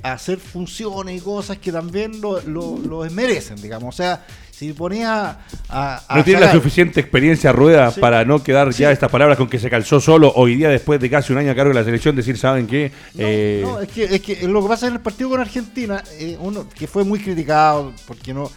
a 0.02 0.12
hacer 0.12 0.38
funciones 0.38 1.18
y 1.20 1.24
cosas 1.24 1.58
que 1.58 1.70
también 1.72 2.20
lo, 2.20 2.40
lo, 2.42 2.78
lo 2.78 3.10
merecen, 3.10 3.60
digamos. 3.60 3.94
O 3.94 3.96
sea, 3.96 4.26
si 4.60 4.72
ponía 4.74 5.38
a... 5.70 6.02
a 6.08 6.16
No 6.18 6.22
tiene 6.24 6.40
la 6.40 6.52
suficiente 6.52 7.00
experiencia 7.00 7.50
Rueda 7.50 7.90
Sí. 7.90 8.00
para 8.00 8.24
no 8.26 8.42
quedar 8.42 8.70
ya 8.72 8.90
estas 8.92 9.10
palabras 9.10 9.38
con 9.38 9.48
que 9.48 9.58
se 9.58 9.70
calzó 9.70 10.00
solo 10.00 10.32
hoy 10.36 10.54
día 10.56 10.68
después 10.68 11.00
de 11.00 11.08
casi 11.08 11.32
un 11.32 11.38
año 11.38 11.50
a 11.50 11.54
cargo 11.54 11.70
de 11.72 11.80
la 11.80 11.84
selección 11.84 12.14
decir, 12.14 12.36
¿saben 12.36 12.66
qué? 12.66 12.92
No, 13.14 13.24
Eh, 13.26 13.60
no, 13.64 13.80
es 13.80 13.88
que, 13.88 14.04
es 14.04 14.20
que 14.20 14.46
lo 14.46 14.62
que 14.62 14.68
pasa 14.68 14.86
en 14.86 14.92
el 14.94 15.00
partido 15.00 15.30
con 15.30 15.40
Argentina, 15.40 16.02
eh, 16.18 16.36
uno 16.38 16.68
que 16.68 16.86
fue 16.86 17.04
muy 17.04 17.18
criticado, 17.20 17.92
porque 18.06 18.34
no. 18.34 18.50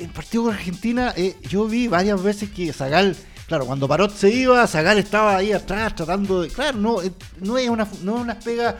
El 0.00 0.08
partido 0.08 0.44
con 0.44 0.54
Argentina, 0.54 1.12
eh, 1.16 1.36
yo 1.48 1.66
vi 1.66 1.86
varias 1.88 2.20
veces 2.22 2.48
que 2.50 2.72
Zagal, 2.72 3.14
claro, 3.46 3.66
cuando 3.66 3.86
Parot 3.86 4.12
se 4.16 4.30
iba, 4.30 4.66
Zagal 4.66 4.98
estaba 4.98 5.36
ahí 5.36 5.52
atrás 5.52 5.94
tratando 5.94 6.40
de. 6.42 6.48
Claro, 6.48 6.78
no, 6.78 7.02
eh, 7.02 7.12
no 7.42 7.58
es 7.58 7.68
una, 7.68 7.86
no 8.02 8.16
es 8.16 8.22
una 8.22 8.38
pega 8.38 8.76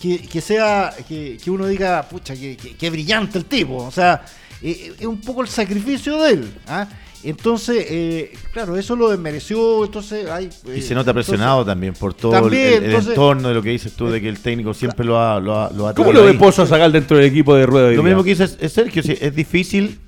que, 0.00 0.18
que 0.20 0.40
sea, 0.40 0.92
que, 1.08 1.38
que 1.42 1.50
uno 1.50 1.66
diga, 1.68 2.02
pucha, 2.02 2.34
que, 2.34 2.56
que- 2.56 2.74
que 2.76 2.90
brillante 2.90 3.38
el 3.38 3.44
tipo. 3.44 3.76
O 3.76 3.90
sea, 3.92 4.22
eh, 4.62 4.92
es 4.98 5.06
un 5.06 5.20
poco 5.20 5.42
el 5.42 5.48
sacrificio 5.48 6.22
de 6.22 6.30
él. 6.32 6.52
¿ah? 6.66 6.88
Entonces, 7.24 7.86
eh, 7.88 8.32
claro, 8.52 8.76
eso 8.76 8.96
lo 8.96 9.08
desmereció. 9.08 9.84
Entonces, 9.84 10.28
hay, 10.28 10.50
Y 10.66 10.78
eh, 10.78 10.82
se 10.82 10.94
nota 10.94 11.14
presionado 11.14 11.64
también 11.64 11.94
por 11.94 12.14
todo 12.14 12.32
También, 12.32 12.66
el, 12.66 12.74
el 12.74 12.84
entonces- 12.86 13.10
entorno 13.10 13.48
de 13.48 13.54
lo 13.54 13.62
que 13.62 13.70
dices 13.70 13.92
tú, 13.92 14.08
de 14.08 14.20
que 14.20 14.28
el 14.28 14.38
técnico 14.40 14.74
siempre 14.74 15.06
lo 15.06 15.20
ha, 15.20 15.38
lo 15.38 15.60
ha, 15.60 15.70
lo 15.70 15.86
ha 15.88 15.94
¿Cómo 15.94 16.12
lo 16.12 16.24
ve. 16.24 16.34
Pozo 16.34 16.62
a 16.62 16.66
Zagal 16.66 16.90
dentro 16.90 17.16
del 17.16 17.26
equipo 17.26 17.54
de 17.54 17.66
Rueda? 17.66 17.90
Lo 17.92 18.02
mismo 18.02 18.24
que 18.24 18.30
dice 18.30 18.48
es 18.58 18.72
Sergio, 18.72 19.02
es 19.06 19.34
difícil 19.36 20.00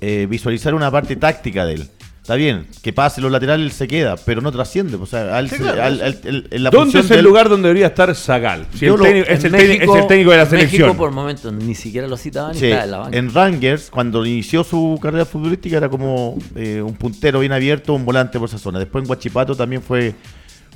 eh, 0.00 0.26
visualizar 0.30 0.74
una 0.74 0.90
parte 0.90 1.16
táctica 1.16 1.66
de 1.66 1.74
él. 1.74 1.88
Está 2.28 2.36
bien, 2.36 2.66
que 2.82 2.92
pase 2.92 3.22
los 3.22 3.32
laterales 3.32 3.64
él 3.64 3.72
se 3.72 3.88
queda, 3.88 4.16
pero 4.22 4.42
no 4.42 4.52
trasciende. 4.52 4.98
O 4.98 5.06
sea, 5.06 5.34
al- 5.38 5.48
Sí, 5.48 5.56
claro, 5.56 5.82
al- 5.82 6.02
al- 6.02 6.20
el- 6.24 6.62
la 6.62 6.68
¿Dónde 6.68 6.98
es 6.98 7.10
el 7.10 7.16
del- 7.16 7.24
lugar 7.24 7.48
donde 7.48 7.68
debería 7.68 7.86
estar 7.86 8.14
Zagal? 8.14 8.66
Si 8.74 8.84
el 8.84 8.90
lo- 8.90 8.98
técnico- 8.98 9.30
es, 9.30 9.40
técnico, 9.40 9.94
es 9.96 10.02
el 10.02 10.06
técnico 10.08 10.30
de 10.32 10.36
la 10.36 10.44
selección. 10.44 10.82
México 10.82 10.94
por 10.98 11.10
momentos 11.10 11.50
ni 11.54 11.74
siquiera 11.74 12.06
lo 12.06 12.18
citaban 12.18 12.52
ni 12.52 12.58
Sí, 12.58 12.66
estaba 12.66 12.84
en 12.84 12.90
la 12.90 12.98
banca. 12.98 13.16
en 13.16 13.32
Rangers, 13.32 13.88
cuando 13.88 14.26
inició 14.26 14.62
su 14.62 14.98
carrera 15.00 15.24
futbolística, 15.24 15.78
era 15.78 15.88
como 15.88 16.36
eh, 16.54 16.82
un 16.84 16.92
puntero 16.96 17.40
bien 17.40 17.52
abierto, 17.52 17.94
un 17.94 18.04
volante 18.04 18.38
por 18.38 18.46
esa 18.50 18.58
zona. 18.58 18.78
Después 18.78 19.00
en 19.04 19.06
Guachipato 19.06 19.54
también 19.54 19.80
fue, 19.80 20.14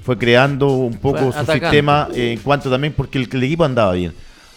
fue 0.03 0.17
creando 0.17 0.69
un 0.69 0.95
poco 0.97 1.33
Fue 1.33 1.45
su 1.45 1.53
sistema 1.53 2.09
eh, 2.15 2.33
en 2.33 2.39
cuanto 2.39 2.71
también 2.71 2.95
porque 2.97 3.19
el, 3.19 3.29
el 3.31 3.43
equipo 3.43 3.67
andaba 3.67 3.93
bien. 3.93 4.15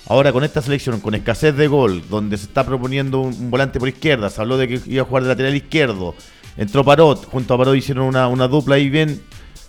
Ahora 0.08 0.32
con 0.32 0.44
esta 0.44 0.62
selección, 0.62 1.00
con 1.02 1.16
escasez 1.16 1.58
de 1.58 1.66
gol, 1.68 2.04
donde 2.12 2.38
se 2.38 2.46
está 2.46 2.64
proponiendo 2.64 3.20
un, 3.22 3.34
un 3.34 3.50
volante 3.52 3.80
por 3.80 3.90
izquierda, 3.90 4.30
se 4.30 4.40
habló 4.40 4.56
de 4.56 4.68
que 4.68 4.80
iba 4.86 5.02
a 5.02 5.06
jugar 5.06 5.24
de 5.24 5.30
lateral 5.30 5.56
izquierdo, 5.56 6.14
entró 6.58 6.84
Parot, 6.84 7.26
junto 7.26 7.54
a 7.54 7.58
Parot 7.58 7.76
hicieron 7.76 8.06
una, 8.06 8.28
una 8.28 8.48
dupla 8.48 8.76
ahí 8.76 8.89
bien, 8.89 9.22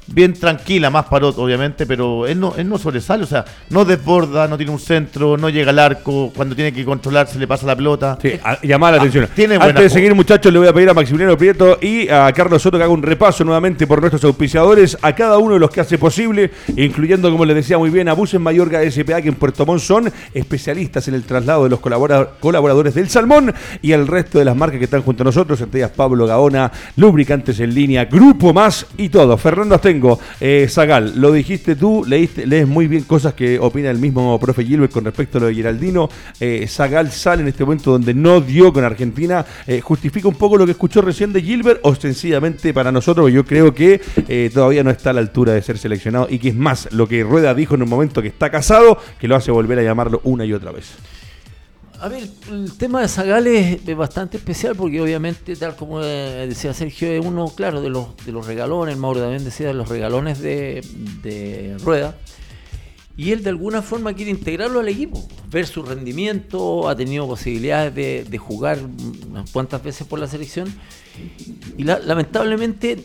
bien 0.08 0.32
tranquila, 0.34 0.90
más 0.90 1.06
Parot 1.06 1.36
obviamente, 1.38 1.86
pero 1.86 2.26
él 2.26 2.38
no, 2.38 2.54
él 2.56 2.68
no 2.68 2.78
sobresale, 2.78 3.24
o 3.24 3.26
sea, 3.26 3.44
no 3.70 3.84
desborda, 3.84 4.46
no 4.48 4.56
tiene 4.56 4.72
un 4.72 4.78
centro, 4.78 5.36
no 5.36 5.48
llega 5.48 5.70
al 5.70 5.78
arco, 5.78 6.32
cuando 6.34 6.54
tiene 6.54 6.72
que 6.72 6.84
controlar 6.84 7.26
se 7.28 7.38
le 7.38 7.46
pasa 7.46 7.66
la 7.66 7.74
pelota. 7.76 8.18
Sí, 8.20 8.32
llamar 8.62 8.92
la 8.94 8.98
Ah, 8.98 9.00
atención. 9.02 9.28
tiene 9.34 9.54
Antes 9.54 9.66
buena 9.66 9.80
de 9.80 9.90
seguir, 9.90 10.14
muchachos, 10.14 10.52
le 10.52 10.58
voy 10.58 10.68
a 10.68 10.72
pedir 10.72 10.88
a 10.90 10.94
Maximiliano 10.94 11.36
Prieto 11.36 11.78
y 11.80 12.08
a 12.08 12.32
Carlos 12.32 12.62
Soto 12.62 12.76
que 12.78 12.84
haga 12.84 12.92
un 12.92 13.02
repaso 13.02 13.44
nuevamente 13.44 13.86
por 13.86 14.00
nuestros 14.00 14.22
auspiciadores, 14.24 14.96
a 15.02 15.14
cada 15.14 15.38
uno 15.38 15.54
de 15.54 15.60
los 15.60 15.70
que 15.70 15.80
hace 15.80 15.98
posible, 15.98 16.50
incluyendo, 16.76 17.30
como 17.30 17.44
les 17.44 17.56
decía 17.56 17.78
muy 17.78 17.90
bien, 17.90 18.08
a 18.08 18.12
Buses 18.12 18.40
Mayorga 18.40 18.80
SPA, 18.90 19.20
que 19.22 19.28
en 19.28 19.34
Puerto 19.34 19.66
Montt 19.66 19.80
son 19.82 20.12
especialistas 20.34 21.08
en 21.08 21.14
el 21.14 21.24
traslado 21.24 21.64
de 21.64 21.70
los 21.70 21.80
colabora- 21.80 22.28
colaboradores 22.40 22.94
del 22.94 23.08
Salmón 23.08 23.52
y 23.82 23.92
al 23.92 24.06
resto 24.06 24.38
de 24.38 24.44
las 24.44 24.56
marcas 24.56 24.78
que 24.78 24.84
están 24.84 25.02
junto 25.02 25.22
a 25.22 25.26
nosotros, 25.26 25.60
entre 25.60 25.80
ellas 25.80 25.90
Pablo 25.94 26.26
Gaona, 26.26 26.70
Lubricantes 26.96 27.58
en 27.60 27.74
línea, 27.74 28.04
Grupo 28.04 28.52
Más 28.52 28.86
y 28.96 29.08
todo. 29.08 29.36
Fernando 29.36 29.74
Astengo, 29.96 30.20
eh, 30.40 30.66
Zagal, 30.68 31.14
lo 31.16 31.32
dijiste 31.32 31.74
tú, 31.74 32.04
leíste, 32.06 32.46
lees 32.46 32.66
muy 32.66 32.86
bien 32.86 33.04
cosas 33.04 33.32
que 33.34 33.58
opina 33.58 33.90
el 33.90 33.98
mismo 33.98 34.38
profe 34.38 34.64
Gilbert 34.64 34.92
con 34.92 35.04
respecto 35.04 35.38
a 35.38 35.42
lo 35.42 35.46
de 35.46 35.54
Geraldino. 35.54 36.08
Eh, 36.38 36.66
Zagal 36.68 37.10
sale 37.10 37.42
en 37.42 37.48
este 37.48 37.64
momento 37.64 37.92
donde 37.92 38.12
no 38.12 38.40
dio 38.40 38.72
con 38.72 38.84
Argentina. 38.84 39.44
Eh, 39.66 39.80
¿Justifica 39.80 40.28
un 40.28 40.34
poco 40.34 40.58
lo 40.58 40.66
que 40.66 40.72
escuchó 40.72 41.00
recién 41.00 41.32
de 41.32 41.40
Gilbert 41.40 41.80
o 41.82 41.94
sencillamente 41.94 42.74
para 42.74 42.92
nosotros 42.92 43.32
yo 43.32 43.44
creo 43.44 43.74
que 43.74 44.00
eh, 44.28 44.50
todavía 44.52 44.84
no 44.84 44.90
está 44.90 45.10
a 45.10 45.12
la 45.14 45.20
altura 45.20 45.54
de 45.54 45.62
ser 45.62 45.78
seleccionado 45.78 46.26
y 46.28 46.38
que 46.38 46.50
es 46.50 46.56
más 46.56 46.92
lo 46.92 47.08
que 47.08 47.22
Rueda 47.22 47.54
dijo 47.54 47.74
en 47.74 47.82
un 47.82 47.88
momento 47.88 48.20
que 48.20 48.28
está 48.28 48.50
casado 48.50 48.98
que 49.18 49.28
lo 49.28 49.36
hace 49.36 49.50
volver 49.50 49.78
a 49.78 49.82
llamarlo 49.82 50.20
una 50.24 50.44
y 50.44 50.52
otra 50.52 50.72
vez? 50.72 50.96
A 52.00 52.08
ver, 52.08 52.28
el 52.50 52.72
tema 52.76 53.00
de 53.00 53.08
Zagal 53.08 53.46
es, 53.46 53.96
bastante 53.96 54.36
especial 54.36 54.76
porque 54.76 55.00
obviamente, 55.00 55.56
tal 55.56 55.76
como 55.76 56.02
eh, 56.02 56.46
decía 56.46 56.74
Sergio, 56.74 57.10
es 57.10 57.24
uno, 57.24 57.48
claro, 57.48 57.80
de 57.80 57.88
los, 57.88 58.08
de 58.24 58.32
los 58.32 58.46
regalones, 58.46 58.98
Mauro 58.98 59.20
también 59.20 59.44
decía, 59.44 59.68
de 59.68 59.74
los 59.74 59.88
regalones 59.88 60.40
de, 60.40 60.84
de 61.22 61.76
Rueda. 61.82 62.14
Y 63.16 63.32
él 63.32 63.42
de 63.42 63.48
alguna 63.48 63.80
forma 63.80 64.12
quiere 64.12 64.30
integrarlo 64.30 64.80
al 64.80 64.88
equipo, 64.88 65.26
ver 65.50 65.66
su 65.66 65.82
rendimiento, 65.82 66.86
ha 66.86 66.94
tenido 66.94 67.26
posibilidades 67.26 67.94
de, 67.94 68.38
jugar 68.38 68.78
unas 69.30 69.50
cuantas 69.50 69.82
veces 69.82 70.06
por 70.06 70.18
la 70.18 70.26
selección. 70.26 70.72
Y 71.78 71.84
la- 71.84 71.98
lamentablemente 71.98 73.04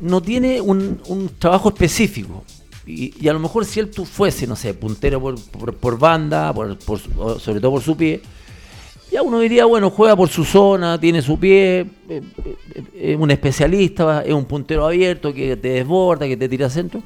no 0.00 0.20
tiene 0.20 0.60
un 0.60 1.30
trabajo 1.38 1.68
específico. 1.68 2.44
Y, 2.86 3.12
y 3.20 3.28
a 3.28 3.32
lo 3.32 3.40
mejor 3.40 3.64
si 3.64 3.80
él 3.80 3.90
tú 3.90 4.04
fuese, 4.04 4.46
no 4.46 4.54
sé, 4.54 4.72
puntero 4.74 5.20
por, 5.20 5.34
por- 5.50 5.74
por 5.74 5.98
banda, 5.98 6.52
por- 6.54 6.78
por 6.78 7.00
sobre 7.40 7.60
todo 7.60 7.72
por 7.72 7.82
su 7.82 7.96
pie, 7.96 8.20
ya 9.10 9.22
uno 9.22 9.40
diría, 9.40 9.64
bueno, 9.64 9.90
juega 9.90 10.14
por 10.16 10.28
su 10.28 10.44
zona, 10.44 10.98
tiene 11.00 11.20
su 11.22 11.38
pie, 11.38 11.80
eh, 12.08 12.22
eh, 12.44 12.84
es 12.94 13.16
un 13.18 13.30
especialista, 13.30 14.22
es 14.22 14.32
un 14.32 14.44
puntero 14.44 14.86
abierto 14.86 15.32
que 15.32 15.56
te 15.56 15.68
desborda, 15.70 16.26
que 16.26 16.36
te 16.36 16.48
tira 16.48 16.68
centro, 16.70 17.02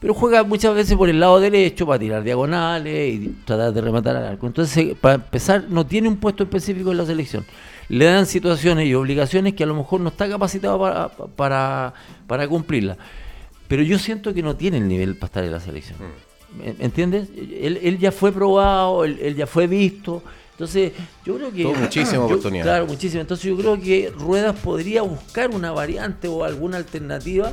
pero 0.00 0.14
juega 0.14 0.42
muchas 0.44 0.74
veces 0.74 0.96
por 0.96 1.08
el 1.08 1.18
lado 1.18 1.40
derecho 1.40 1.86
para 1.86 1.98
tirar 1.98 2.22
diagonales 2.22 3.14
y 3.14 3.28
tratar 3.44 3.72
de 3.72 3.80
rematar 3.80 4.16
al 4.16 4.26
arco. 4.26 4.46
Entonces, 4.46 4.94
para 5.00 5.14
empezar, 5.14 5.64
no 5.68 5.86
tiene 5.86 6.08
un 6.08 6.16
puesto 6.18 6.42
específico 6.44 6.90
en 6.92 6.98
la 6.98 7.06
selección. 7.06 7.44
Le 7.88 8.04
dan 8.04 8.26
situaciones 8.26 8.86
y 8.86 8.94
obligaciones 8.94 9.54
que 9.54 9.64
a 9.64 9.66
lo 9.66 9.74
mejor 9.74 10.00
no 10.00 10.10
está 10.10 10.28
capacitado 10.28 10.78
para, 10.78 11.08
para, 11.08 11.94
para 12.26 12.46
cumplirlas. 12.48 12.98
Pero 13.68 13.82
yo 13.82 13.98
siento 13.98 14.34
que 14.34 14.42
no 14.42 14.56
tiene 14.56 14.78
el 14.78 14.88
nivel 14.88 15.16
para 15.16 15.26
estar 15.26 15.44
en 15.44 15.52
la 15.52 15.60
selección. 15.60 15.98
¿Me- 16.56 16.72
me 16.74 16.84
¿Entiendes? 16.84 17.28
Él, 17.36 17.80
él 17.82 17.98
ya 17.98 18.12
fue 18.12 18.30
probado, 18.32 19.04
él, 19.04 19.18
él 19.20 19.34
ya 19.36 19.46
fue 19.46 19.66
visto. 19.66 20.22
Entonces, 20.52 20.92
yo 21.24 21.36
creo 21.36 21.50
que. 21.52 21.62
Tuvo 21.64 21.74
muchísima 21.74 22.18
yo- 22.18 22.24
oportunidad. 22.26 22.64
Claro, 22.64 22.86
muchísima. 22.86 23.22
Entonces, 23.22 23.44
yo 23.46 23.56
creo 23.56 23.80
que 23.80 24.12
Ruedas 24.16 24.54
podría 24.60 25.02
buscar 25.02 25.50
una 25.50 25.72
variante 25.72 26.28
o 26.28 26.44
alguna 26.44 26.76
alternativa 26.76 27.52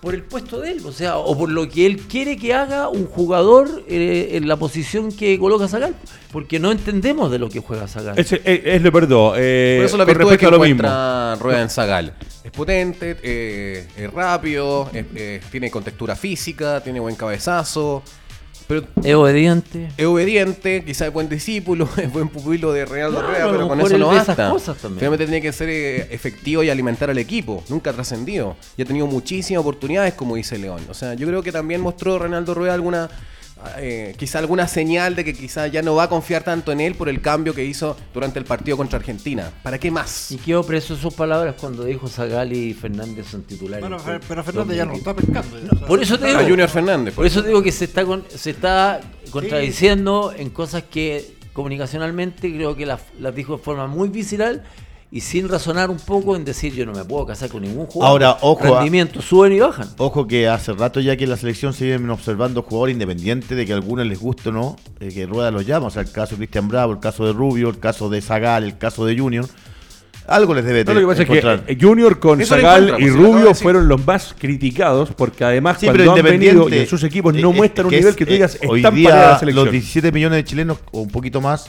por 0.00 0.14
el 0.14 0.22
puesto 0.22 0.60
de 0.60 0.72
él, 0.72 0.82
o 0.84 0.92
sea, 0.92 1.16
o 1.18 1.36
por 1.36 1.50
lo 1.50 1.68
que 1.68 1.86
él 1.86 1.98
quiere 1.98 2.36
que 2.36 2.52
haga 2.54 2.88
un 2.88 3.06
jugador 3.06 3.82
eh, 3.88 4.30
en 4.32 4.48
la 4.48 4.56
posición 4.56 5.10
que 5.12 5.38
coloca 5.38 5.68
Zagal, 5.68 5.94
porque 6.32 6.58
no 6.58 6.70
entendemos 6.72 7.30
de 7.30 7.38
lo 7.38 7.48
que 7.48 7.60
juega 7.60 7.86
Zagal. 7.88 8.18
Es, 8.18 8.32
es- 8.32 8.40
es 8.44 8.82
lo 8.82 8.92
perdón. 8.92 9.34
eh, 9.36 9.76
Por 9.78 9.86
eso 9.86 9.96
la 9.96 10.04
con 10.04 10.14
virtud 10.14 10.32
es 10.32 10.38
que 10.38 10.46
a 10.46 10.50
lo 10.50 10.58
mismo. 10.60 10.82
Rueda 11.38 11.62
en 11.62 11.70
Zagal. 11.70 12.14
Es 12.44 12.50
potente, 12.50 13.16
eh, 13.22 13.86
es 13.96 14.12
rápido, 14.12 14.88
es- 14.92 15.04
eh, 15.14 15.40
tiene 15.50 15.70
contextura 15.70 16.16
física, 16.16 16.80
tiene 16.82 17.00
buen 17.00 17.14
cabezazo, 17.16 18.02
pero 18.70 18.86
Es 19.02 19.14
obediente. 19.16 19.88
es 19.96 20.06
obediente, 20.06 20.84
quizás 20.84 21.08
es 21.08 21.12
buen 21.12 21.28
discípulo, 21.28 21.88
es 21.96 22.12
buen 22.12 22.28
pupilo 22.28 22.72
de 22.72 22.84
Reinaldo 22.84 23.18
Claro, 23.18 23.50
pero 23.50 23.68
con 23.68 23.80
eso 23.80 23.98
no 23.98 24.06
basta. 24.06 24.48
cosas 24.48 24.76
también. 24.76 25.00
Finalmente 25.00 25.24
tiene 25.26 25.42
que 25.42 25.52
ser 25.52 25.68
eh, 25.68 26.06
efectivo 26.14 26.62
y 26.62 26.70
alimentar 26.70 27.10
al 27.10 27.18
equipo. 27.18 27.64
Nunca 27.68 27.90
ha 27.90 27.92
trascendido. 27.92 28.56
Y 28.76 28.82
ha 28.82 28.84
tenido 28.84 29.08
muchísimas 29.08 29.60
oportunidades, 29.60 30.14
como 30.14 30.36
dice 30.36 30.56
León. 30.56 30.82
O 30.88 30.94
sea, 30.94 31.14
yo 31.14 31.26
creo 31.26 31.42
que 31.42 31.50
también 31.50 31.80
mostró 31.80 32.16
Reinaldo 32.20 32.54
Rueda 32.54 32.74
alguna. 32.74 33.10
Eh, 33.78 34.14
quizá 34.18 34.38
alguna 34.38 34.66
señal 34.68 35.14
de 35.14 35.24
que 35.24 35.34
quizá 35.34 35.66
ya 35.66 35.82
no 35.82 35.94
va 35.94 36.04
a 36.04 36.08
confiar 36.08 36.42
tanto 36.42 36.72
en 36.72 36.80
él 36.80 36.94
por 36.94 37.08
el 37.08 37.20
cambio 37.20 37.54
que 37.54 37.64
hizo 37.64 37.96
durante 38.14 38.38
el 38.38 38.44
partido 38.44 38.76
contra 38.76 38.98
Argentina. 38.98 39.50
¿Para 39.62 39.78
qué 39.78 39.90
más? 39.90 40.30
Y 40.32 40.36
quedó 40.38 40.64
preso 40.64 40.96
sus 40.96 41.14
palabras 41.14 41.56
cuando 41.60 41.84
dijo 41.84 42.08
Zagal 42.08 42.52
y 42.52 42.74
Fernández 42.74 43.26
son 43.28 43.42
titulares. 43.42 43.80
Bueno, 43.80 43.96
Por- 44.02 44.20
pero 44.26 44.44
Fernández 44.44 44.76
ya 44.76 44.84
no 44.84 44.90
por- 44.92 44.98
está 44.98 45.14
pescando. 45.14 45.58
ya, 45.58 45.68
o 45.72 45.78
sea, 45.78 45.86
Por 45.86 46.02
eso 46.02 46.18
te 46.18 46.26
digo. 46.26 46.38
A 46.38 46.42
Junior 46.44 46.68
Fernández. 46.68 47.14
Por 47.14 47.26
eso 47.26 47.42
digo 47.42 47.62
que 47.62 47.72
se 47.72 47.84
está 47.86 48.04
con- 48.04 48.24
se 48.28 48.50
está 48.50 49.00
contradiciendo 49.30 50.32
en 50.36 50.50
cosas 50.50 50.84
que 50.84 51.34
comunicacionalmente 51.52 52.52
creo 52.54 52.76
que 52.76 52.86
las, 52.86 53.00
las 53.18 53.34
dijo 53.34 53.56
de 53.56 53.62
forma 53.62 53.86
muy 53.86 54.08
visceral 54.08 54.62
y 55.12 55.20
sin 55.20 55.48
razonar 55.48 55.90
un 55.90 55.98
poco 55.98 56.36
en 56.36 56.44
decir 56.44 56.72
yo 56.72 56.86
no 56.86 56.92
me 56.92 57.04
puedo 57.04 57.26
casar 57.26 57.48
con 57.48 57.62
ningún 57.62 57.86
jugador. 57.86 58.22
Ahora, 58.22 58.38
ojo. 58.42 58.76
Rendimientos 58.76 59.24
suben 59.24 59.52
y 59.52 59.58
bajan. 59.60 59.88
Ojo 59.98 60.26
que 60.26 60.48
hace 60.48 60.72
rato 60.72 61.00
ya 61.00 61.16
que 61.16 61.24
en 61.24 61.30
la 61.30 61.36
selección 61.36 61.72
se 61.72 61.86
vienen 61.86 62.10
observando 62.10 62.62
jugadores 62.62 62.92
independientes 62.94 63.56
de 63.56 63.66
que 63.66 63.72
a 63.72 63.76
algunos 63.76 64.06
les 64.06 64.20
guste 64.20 64.50
o 64.50 64.52
no, 64.52 64.76
eh, 65.00 65.08
que 65.12 65.26
Rueda 65.26 65.50
los 65.50 65.66
llama. 65.66 65.88
O 65.88 65.90
sea, 65.90 66.02
el 66.02 66.12
caso 66.12 66.32
de 66.32 66.38
Cristian 66.38 66.68
Bravo, 66.68 66.92
el 66.92 67.00
caso 67.00 67.26
de 67.26 67.32
Rubio, 67.32 67.68
el 67.70 67.78
caso 67.78 68.08
de 68.08 68.20
Zagal, 68.22 68.64
el 68.64 68.78
caso 68.78 69.04
de 69.04 69.18
Junior. 69.18 69.46
Algo 70.30 70.54
les 70.54 70.64
debe 70.64 70.84
No, 70.84 70.94
lo 70.94 71.00
que 71.00 71.06
pasa 71.06 71.22
encontrar. 71.22 71.54
es 71.60 71.66
que 71.66 71.72
eh, 71.72 71.78
Junior 71.80 72.20
con 72.20 72.44
Zagal 72.46 72.94
y 72.98 73.02
pues, 73.02 73.14
Rubio 73.14 73.52
fueron 73.54 73.88
los 73.88 74.06
más 74.06 74.34
criticados 74.38 75.10
porque 75.16 75.44
además 75.44 75.78
Sí, 75.80 75.86
cuando 75.86 76.12
han 76.14 76.22
venido 76.22 76.68
y 76.68 76.78
en 76.78 76.86
sus 76.86 77.02
equipos 77.02 77.34
eh, 77.34 77.40
no 77.42 77.50
eh, 77.50 77.54
muestran 77.54 77.86
un 77.86 77.92
nivel 77.92 78.10
es, 78.10 78.16
que 78.16 78.24
tú 78.24 78.30
eh, 78.30 78.34
digas 78.34 78.58
hoy 78.68 78.78
están 78.78 78.94
día 78.94 79.10
para 79.10 79.30
la 79.32 79.38
selección. 79.40 79.64
los 79.64 79.72
17 79.72 80.12
millones 80.12 80.36
de 80.36 80.44
chilenos 80.44 80.78
o 80.92 81.00
un 81.00 81.08
poquito 81.08 81.40
más 81.40 81.68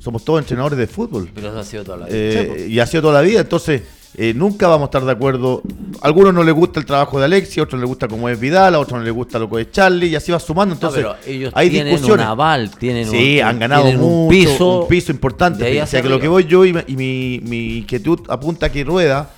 somos 0.00 0.24
todos 0.24 0.40
entrenadores 0.40 0.78
de 0.78 0.86
fútbol. 0.86 1.30
Pero 1.34 1.48
eso 1.50 1.58
ha 1.60 1.64
sido 1.64 1.84
toda 1.84 1.98
la 1.98 2.06
vida. 2.06 2.16
Eh, 2.16 2.66
y 2.68 2.78
ha 2.80 2.86
sido 2.86 3.02
toda 3.02 3.14
la 3.14 3.20
vida, 3.20 3.40
entonces 3.40 3.82
eh, 4.16 4.32
nunca 4.34 4.66
vamos 4.66 4.86
a 4.86 4.88
estar 4.88 5.04
de 5.04 5.12
acuerdo. 5.12 5.62
A 6.02 6.06
algunos 6.08 6.34
no 6.34 6.42
les 6.42 6.54
gusta 6.54 6.80
el 6.80 6.86
trabajo 6.86 7.18
de 7.18 7.26
Alexis, 7.26 7.58
a 7.58 7.62
otros 7.62 7.80
les 7.80 7.86
gusta 7.88 8.08
cómo 8.08 8.28
es 8.28 8.40
Vidal, 8.40 8.74
a 8.74 8.80
otros 8.80 8.98
no 8.98 9.04
les 9.04 9.12
gusta 9.14 9.38
lo 9.38 9.48
que 9.48 9.60
es 9.60 9.70
Charlie, 9.70 10.08
y 10.08 10.16
así 10.16 10.32
va 10.32 10.40
sumando. 10.40 10.74
No, 10.74 10.78
Entonces, 10.78 11.04
pero 11.04 11.16
ellos 11.26 11.52
hay 11.54 11.70
tienen 11.70 11.92
discusiones. 11.92 12.24
un 12.26 12.30
aval, 12.30 12.70
tienen 12.76 13.08
Sí, 13.08 13.38
un, 13.40 13.46
han 13.46 13.58
ganado 13.58 13.82
tienen 13.84 14.00
mucho, 14.00 14.16
un 14.16 14.28
piso, 14.30 14.80
un 14.82 14.88
piso 14.88 15.12
importante. 15.12 15.82
O 15.82 15.86
sea, 15.86 16.02
que 16.02 16.08
lo 16.08 16.18
que 16.18 16.28
voy 16.28 16.44
yo 16.46 16.64
y, 16.64 16.70
y 16.88 16.96
mi, 16.96 17.40
mi 17.44 17.78
inquietud 17.78 18.20
apunta 18.28 18.66
a 18.66 18.72
que 18.72 18.82
Rueda 18.84 19.30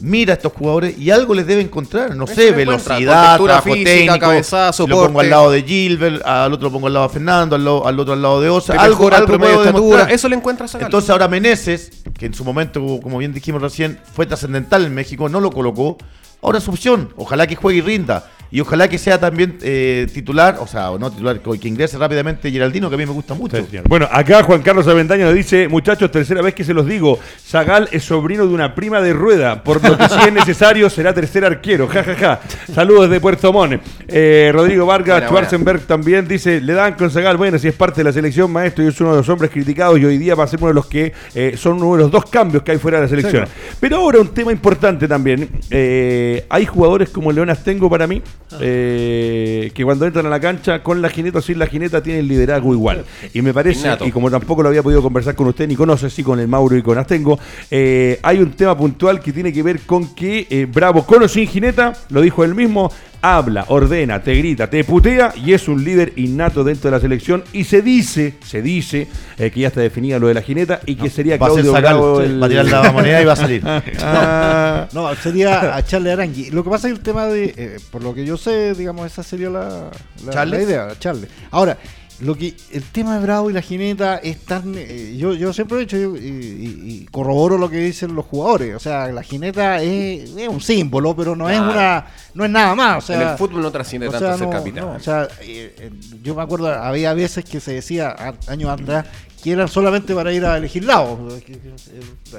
mira 0.00 0.34
a 0.34 0.36
estos 0.36 0.52
jugadores 0.52 0.98
y 0.98 1.10
algo 1.10 1.34
les 1.34 1.46
debe 1.46 1.62
encontrar. 1.62 2.14
No 2.14 2.24
Eso 2.24 2.34
sé, 2.34 2.52
velocidad, 2.52 3.36
trabajo 3.36 3.72
física, 3.72 3.90
técnico. 3.90 4.18
cabezazo, 4.18 4.86
lo 4.86 5.06
pongo 5.06 5.20
al 5.20 5.30
lado 5.30 5.50
de 5.50 5.62
Gilbert, 5.62 6.24
al 6.24 6.52
otro 6.52 6.68
lo 6.68 6.72
pongo 6.72 6.86
al 6.86 6.94
lado 6.94 7.08
de 7.08 7.12
Fernando, 7.12 7.56
al, 7.56 7.98
otro 7.98 8.12
al 8.12 8.22
lado 8.22 8.40
de 8.40 8.48
Osa. 8.48 8.74
Algo, 8.74 9.08
el 9.08 9.14
algo 9.14 9.26
promedio 9.26 9.60
de 9.60 9.68
estatura. 9.68 10.02
Eso 10.10 10.28
le 10.28 10.36
encuentra 10.36 10.66
a. 10.66 10.78
Entonces 10.80 11.10
ahora 11.10 11.28
Meneses, 11.28 11.90
que 12.18 12.26
en 12.26 12.34
su 12.34 12.44
momento, 12.44 13.00
como 13.02 13.18
bien 13.18 13.32
dijimos 13.32 13.62
recién, 13.62 13.98
fue 14.14 14.26
trascendental 14.26 14.84
en 14.84 14.94
México, 14.94 15.28
no 15.28 15.40
lo 15.40 15.50
colocó. 15.50 15.96
Ahora 16.42 16.58
es 16.58 16.68
opción. 16.68 17.12
Ojalá 17.16 17.46
que 17.46 17.56
juegue 17.56 17.78
y 17.78 17.82
rinda. 17.82 18.26
Y 18.50 18.60
ojalá 18.60 18.88
que 18.88 18.98
sea 18.98 19.18
también 19.18 19.58
eh, 19.62 20.06
titular, 20.12 20.58
o 20.60 20.66
sea, 20.66 20.90
o 20.90 20.98
no 20.98 21.10
titular, 21.10 21.40
que 21.40 21.68
ingrese 21.68 21.98
rápidamente 21.98 22.50
Geraldino, 22.50 22.88
que 22.88 22.94
a 22.94 22.98
mí 22.98 23.06
me 23.06 23.12
gusta 23.12 23.34
mucho. 23.34 23.56
Bueno, 23.88 24.08
acá 24.10 24.42
Juan 24.42 24.62
Carlos 24.62 24.86
Avendaño 24.86 25.26
nos 25.26 25.34
dice, 25.34 25.68
muchachos, 25.68 26.10
tercera 26.10 26.42
vez 26.42 26.54
que 26.54 26.64
se 26.64 26.72
los 26.72 26.86
digo, 26.86 27.18
Zagal 27.44 27.88
es 27.92 28.04
sobrino 28.04 28.46
de 28.46 28.54
una 28.54 28.74
prima 28.74 29.00
de 29.00 29.12
rueda, 29.12 29.62
por 29.62 29.82
lo 29.82 29.96
que 29.96 30.08
si 30.08 30.28
es 30.28 30.32
necesario 30.32 30.88
será 30.90 31.12
tercer 31.12 31.44
arquero, 31.44 31.88
ja, 31.88 32.04
ja, 32.04 32.14
ja. 32.14 32.40
Saludos 32.72 33.10
de 33.10 33.20
Puerto 33.20 33.52
Montt. 33.52 33.80
Eh, 34.08 34.50
Rodrigo 34.52 34.86
Vargas, 34.86 35.22
Buena, 35.22 35.28
Schwarzenberg 35.28 35.80
también 35.82 36.28
dice, 36.28 36.60
le 36.60 36.72
dan 36.72 36.94
con 36.94 37.10
Zagal, 37.10 37.36
bueno, 37.36 37.58
si 37.58 37.68
es 37.68 37.74
parte 37.74 38.00
de 38.00 38.04
la 38.04 38.12
selección, 38.12 38.50
maestro, 38.50 38.84
y 38.84 38.88
es 38.88 39.00
uno 39.00 39.10
de 39.10 39.18
los 39.18 39.28
hombres 39.28 39.50
criticados 39.50 39.98
y 39.98 40.04
hoy 40.04 40.18
día 40.18 40.34
va 40.34 40.44
a 40.44 40.46
ser 40.46 40.60
uno 40.60 40.68
de 40.68 40.74
los 40.74 40.86
que 40.86 41.12
eh, 41.34 41.54
son 41.56 41.82
uno 41.82 41.96
de 41.96 42.02
los 42.02 42.10
dos 42.10 42.26
cambios 42.26 42.62
que 42.62 42.72
hay 42.72 42.78
fuera 42.78 42.98
de 42.98 43.04
la 43.04 43.08
selección. 43.08 43.46
Pero 43.80 43.96
ahora 43.96 44.20
un 44.20 44.28
tema 44.28 44.52
importante 44.52 45.08
también, 45.08 45.48
eh, 45.70 46.44
hay 46.48 46.66
jugadores 46.66 47.10
como 47.10 47.32
Leonas 47.32 47.62
Tengo 47.64 47.90
para 47.90 48.06
mí, 48.06 48.22
eh, 48.60 49.70
que 49.74 49.84
cuando 49.84 50.06
entran 50.06 50.26
a 50.26 50.28
la 50.28 50.40
cancha 50.40 50.82
con 50.82 51.02
la 51.02 51.08
jineta 51.08 51.38
o 51.38 51.42
sin 51.42 51.58
la 51.58 51.66
jineta 51.66 52.02
tienen 52.02 52.28
liderazgo 52.28 52.72
igual. 52.72 53.04
Y 53.34 53.42
me 53.42 53.52
parece, 53.52 53.80
Innato. 53.80 54.06
y 54.06 54.12
como 54.12 54.30
tampoco 54.30 54.62
lo 54.62 54.68
había 54.68 54.82
podido 54.82 55.02
conversar 55.02 55.34
con 55.34 55.48
usted 55.48 55.66
ni 55.68 55.74
conoce, 55.74 56.10
sí 56.10 56.22
con 56.22 56.38
el 56.38 56.48
Mauro 56.48 56.76
y 56.76 56.82
con 56.82 56.96
Astengo, 56.98 57.38
eh, 57.70 58.18
hay 58.22 58.38
un 58.38 58.52
tema 58.52 58.76
puntual 58.76 59.20
que 59.20 59.32
tiene 59.32 59.52
que 59.52 59.62
ver 59.62 59.80
con 59.80 60.14
que 60.14 60.46
eh, 60.48 60.66
Bravo 60.72 61.04
con 61.04 61.22
o 61.22 61.28
sin 61.28 61.46
jineta, 61.46 61.92
lo 62.10 62.20
dijo 62.20 62.44
él 62.44 62.54
mismo, 62.54 62.90
habla, 63.34 63.64
ordena, 63.68 64.22
te 64.22 64.34
grita, 64.34 64.68
te 64.70 64.84
putea 64.84 65.32
y 65.36 65.52
es 65.52 65.66
un 65.68 65.82
líder 65.84 66.12
innato 66.16 66.62
dentro 66.64 66.90
de 66.90 66.96
la 66.96 67.00
selección 67.00 67.42
y 67.52 67.64
se 67.64 67.82
dice, 67.82 68.34
se 68.44 68.62
dice 68.62 69.08
eh, 69.38 69.50
que 69.50 69.60
ya 69.60 69.68
está 69.68 69.80
definida 69.80 70.18
lo 70.18 70.28
de 70.28 70.34
la 70.34 70.42
jineta 70.42 70.80
y 70.86 70.94
que 70.96 71.10
sería 71.10 71.36
Va 71.36 71.46
a 71.46 71.50
Claudio 71.50 71.72
Zagal, 71.72 71.94
Bravo 71.94 72.20
el- 72.20 72.42
va 72.42 72.46
a 72.46 72.48
tirar 72.48 72.64
la 72.66 72.92
moneda 72.92 73.22
y 73.22 73.24
va 73.24 73.32
a 73.32 73.36
salir. 73.36 73.62
Ah, 74.02 74.88
No, 74.92 75.14
sería 75.16 75.74
a 75.76 75.82
Charles 75.84 76.12
Arangui. 76.12 76.50
Lo 76.50 76.62
que 76.64 76.70
pasa 76.70 76.88
es 76.88 76.94
el 76.94 77.00
tema 77.00 77.26
de, 77.26 77.54
eh, 77.56 77.76
por 77.90 78.02
lo 78.02 78.14
que 78.14 78.24
yo 78.24 78.36
sé, 78.36 78.74
digamos, 78.74 79.06
esa 79.06 79.22
sería 79.22 79.50
la, 79.50 79.90
la, 80.24 80.44
la 80.44 80.62
idea, 80.62 80.88
Charles. 80.98 81.28
Ahora, 81.50 81.76
lo 82.20 82.34
que 82.34 82.54
el 82.72 82.82
tema 82.82 83.16
de 83.18 83.22
Bravo 83.22 83.50
y 83.50 83.52
la 83.52 83.60
jineta 83.60 84.16
es 84.16 84.38
tan. 84.44 84.74
eh, 84.76 85.16
yo, 85.18 85.34
yo 85.34 85.52
siempre 85.52 85.76
he 85.76 85.80
dicho 85.80 85.96
y, 85.96 86.00
y- 86.18 86.82
y 87.02 87.06
corroboro 87.10 87.58
lo 87.58 87.68
que 87.68 87.76
dicen 87.78 88.14
los 88.14 88.24
jugadores. 88.24 88.74
O 88.74 88.78
sea, 88.78 89.08
la 89.08 89.22
jineta 89.22 89.82
es, 89.82 90.30
es 90.36 90.48
un 90.48 90.60
símbolo, 90.60 91.14
pero 91.14 91.36
no 91.36 91.50
es 91.50 91.58
una 91.60 92.06
no 92.34 92.44
es 92.44 92.50
nada 92.50 92.74
más. 92.74 93.04
O 93.04 93.06
sea, 93.06 93.20
en 93.22 93.28
el 93.28 93.36
fútbol 93.36 93.62
no 93.62 93.70
trasciende 93.70 94.08
tanto 94.08 94.26
sea, 94.26 94.36
ser 94.38 94.46
no, 94.46 94.52
capitán. 94.52 94.84
no, 94.86 94.92
o 94.92 95.00
sea, 95.00 95.28
eh, 95.42 95.74
eh, 95.78 95.90
yo 96.22 96.34
me 96.34 96.42
acuerdo, 96.42 96.68
había 96.72 97.12
veces 97.14 97.44
que 97.44 97.60
se 97.60 97.72
decía 97.74 98.14
años 98.46 98.70
atrás 98.70 99.06
que 99.42 99.52
eran 99.52 99.68
solamente 99.68 100.14
para 100.14 100.32
ir 100.32 100.44
a 100.44 100.56
elegir 100.56 100.84
lados. 100.84 101.18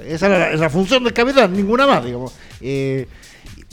Esa 0.05 0.25
era 0.27 0.39
la, 0.51 0.55
la 0.55 0.69
función 0.69 1.03
del 1.03 1.13
capitán, 1.13 1.53
ninguna 1.53 1.87
más, 1.87 2.03
digamos. 2.03 2.33
Eh, 2.61 3.07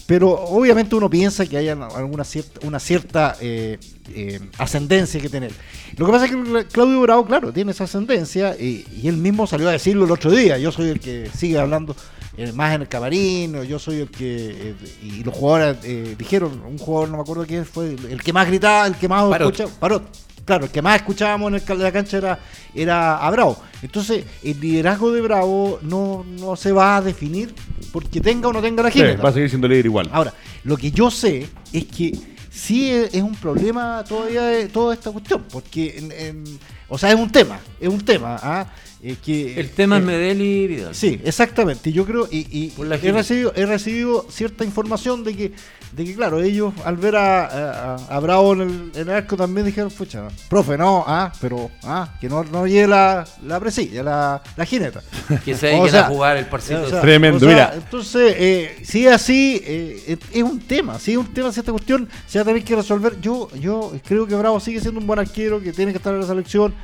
pero 0.06 0.30
obviamente 0.30 0.94
uno 0.94 1.08
piensa 1.08 1.46
que 1.46 1.56
hay 1.56 1.68
alguna 1.68 2.24
cierta, 2.24 2.66
una 2.66 2.78
cierta 2.78 3.36
eh, 3.40 3.78
eh, 4.14 4.40
ascendencia 4.58 5.20
que 5.20 5.28
tener. 5.28 5.52
Lo 5.96 6.06
que 6.06 6.12
pasa 6.12 6.26
es 6.26 6.30
que 6.32 6.66
Claudio 6.72 7.00
Bravo, 7.00 7.24
claro, 7.24 7.52
tiene 7.52 7.72
esa 7.72 7.84
ascendencia 7.84 8.56
y, 8.58 8.86
y 9.02 9.08
él 9.08 9.16
mismo 9.16 9.46
salió 9.46 9.68
a 9.68 9.72
decirlo 9.72 10.04
el 10.04 10.10
otro 10.10 10.30
día. 10.30 10.58
Yo 10.58 10.72
soy 10.72 10.90
el 10.90 11.00
que 11.00 11.30
sigue 11.34 11.58
hablando 11.58 11.96
eh, 12.36 12.52
más 12.52 12.74
en 12.74 12.82
el 12.82 12.88
camarín, 12.88 13.54
o 13.56 13.62
yo 13.62 13.78
soy 13.78 14.00
el 14.00 14.10
que. 14.10 14.50
eh, 14.50 14.74
y 15.02 15.22
los 15.22 15.34
jugadores 15.34 15.76
eh, 15.84 16.16
dijeron, 16.18 16.62
un 16.66 16.78
jugador, 16.78 17.08
no 17.10 17.16
me 17.18 17.22
acuerdo 17.22 17.46
quién 17.46 17.64
fue, 17.64 17.90
el 17.90 18.22
que 18.22 18.32
más 18.32 18.48
gritaba, 18.48 18.88
el 18.88 18.96
que 18.96 19.08
más 19.08 19.24
Parot. 19.30 19.52
escuchaba. 19.54 19.70
Parot. 19.78 20.02
Claro, 20.44 20.66
el 20.66 20.70
que 20.70 20.82
más 20.82 20.96
escuchábamos 20.96 21.48
en 21.48 21.54
el, 21.54 21.62
cal- 21.64 21.78
de 21.78 21.84
la 21.84 21.92
cancha 21.92 22.18
era, 22.18 22.38
era 22.74 23.16
a 23.16 23.30
Bravo. 23.30 23.56
Entonces, 23.82 24.24
el 24.42 24.60
liderazgo 24.60 25.10
de 25.12 25.20
Bravo 25.22 25.78
no, 25.82 26.24
no 26.38 26.54
se 26.56 26.70
va 26.72 26.96
a 26.96 27.02
definir 27.02 27.54
porque 27.92 28.20
tenga 28.20 28.48
o 28.48 28.52
no 28.52 28.60
tenga 28.60 28.82
la 28.82 28.90
sí, 28.90 28.98
jineta. 28.98 29.22
va 29.22 29.30
a 29.30 29.32
seguir 29.32 29.48
siendo 29.48 29.68
líder 29.68 29.86
igual. 29.86 30.08
Ahora, 30.12 30.34
lo 30.64 30.76
que 30.76 30.90
yo 30.90 31.10
sé 31.10 31.46
es 31.72 31.84
que 31.86 32.12
sí 32.50 32.90
es, 32.90 33.14
es 33.14 33.22
un 33.22 33.34
problema 33.34 34.04
todavía 34.06 34.42
de 34.42 34.68
toda 34.68 34.94
esta 34.94 35.10
cuestión, 35.10 35.44
porque, 35.50 35.96
en- 35.98 36.12
en- 36.12 36.58
o 36.88 36.98
sea, 36.98 37.10
es 37.10 37.16
un 37.16 37.30
tema, 37.30 37.58
es 37.80 37.88
un 37.88 38.00
tema. 38.02 38.36
¿ah? 38.42 38.66
Eh, 39.02 39.16
que, 39.22 39.58
El 39.60 39.70
tema 39.70 39.96
eh, 39.96 39.98
es 40.00 40.04
Medel 40.04 40.40
y 40.42 40.66
Vidal. 40.66 40.94
Sí, 40.94 41.20
exactamente. 41.24 41.92
Yo 41.92 42.06
creo, 42.06 42.26
y, 42.30 42.72
he, 43.02 43.12
recibido, 43.12 43.52
he 43.54 43.66
recibido 43.66 44.26
cierta 44.30 44.64
información 44.64 45.24
de 45.24 45.36
que, 45.36 45.52
de 45.94 46.04
que 46.04 46.14
claro, 46.14 46.40
ellos 46.42 46.72
al 46.84 46.96
ver 46.96 47.14
a, 47.16 47.94
a- 47.94 48.16
a 48.16 48.20
Bravo 48.20 48.52
en 48.54 48.60
el, 48.62 48.90
en 48.94 49.08
el 49.08 49.10
arco 49.10 49.36
también 49.36 49.64
dijeron, 49.66 49.90
pucha, 49.90 50.26
profe, 50.48 50.76
no, 50.76 51.04
ah, 51.06 51.32
pero, 51.40 51.70
ah, 51.84 52.08
que 52.20 52.28
no, 52.28 52.42
no 52.44 52.66
llegue 52.66 52.86
la, 52.88 53.24
la 53.46 53.60
presilla, 53.60 54.02
la, 54.02 54.42
la 54.56 54.64
jineta. 54.64 55.02
Que 55.44 55.54
se 55.54 55.66
O 55.68 55.70
dediquen 55.70 55.90
sea, 55.90 56.06
a 56.06 56.08
jugar 56.08 56.36
el 56.36 56.46
partido. 56.46 56.82
O 56.82 56.88
sea, 56.88 57.00
Tremendo, 57.00 57.36
o 57.36 57.40
sea, 57.40 57.48
mira. 57.48 57.72
Entonces, 57.74 58.34
eh, 58.38 58.78
si 58.82 59.06
es 59.06 59.12
así, 59.14 59.60
eh, 59.64 60.18
es- 60.32 60.42
un 60.42 60.58
tema, 60.60 60.98
si 60.98 61.12
es 61.12 61.18
un 61.18 61.32
tema, 61.32 61.52
si 61.52 61.60
esta 61.60 61.72
cuestión 61.72 62.08
se 62.26 62.38
va 62.38 62.42
a 62.42 62.44
tener 62.46 62.64
que 62.64 62.74
resolver. 62.76 63.20
Yo, 63.20 63.48
yo 63.54 63.92
creo 64.06 64.26
que 64.26 64.34
Bravo 64.34 64.58
sigue 64.60 64.80
siendo 64.80 64.98
un 65.00 65.06
buen 65.06 65.18
arquero, 65.20 65.62
que 65.62 65.72
tiene 65.72 65.92
que 65.92 65.98
estar 65.98 66.12
en 66.12 66.20
la 66.20 66.26
selección, 66.26 66.74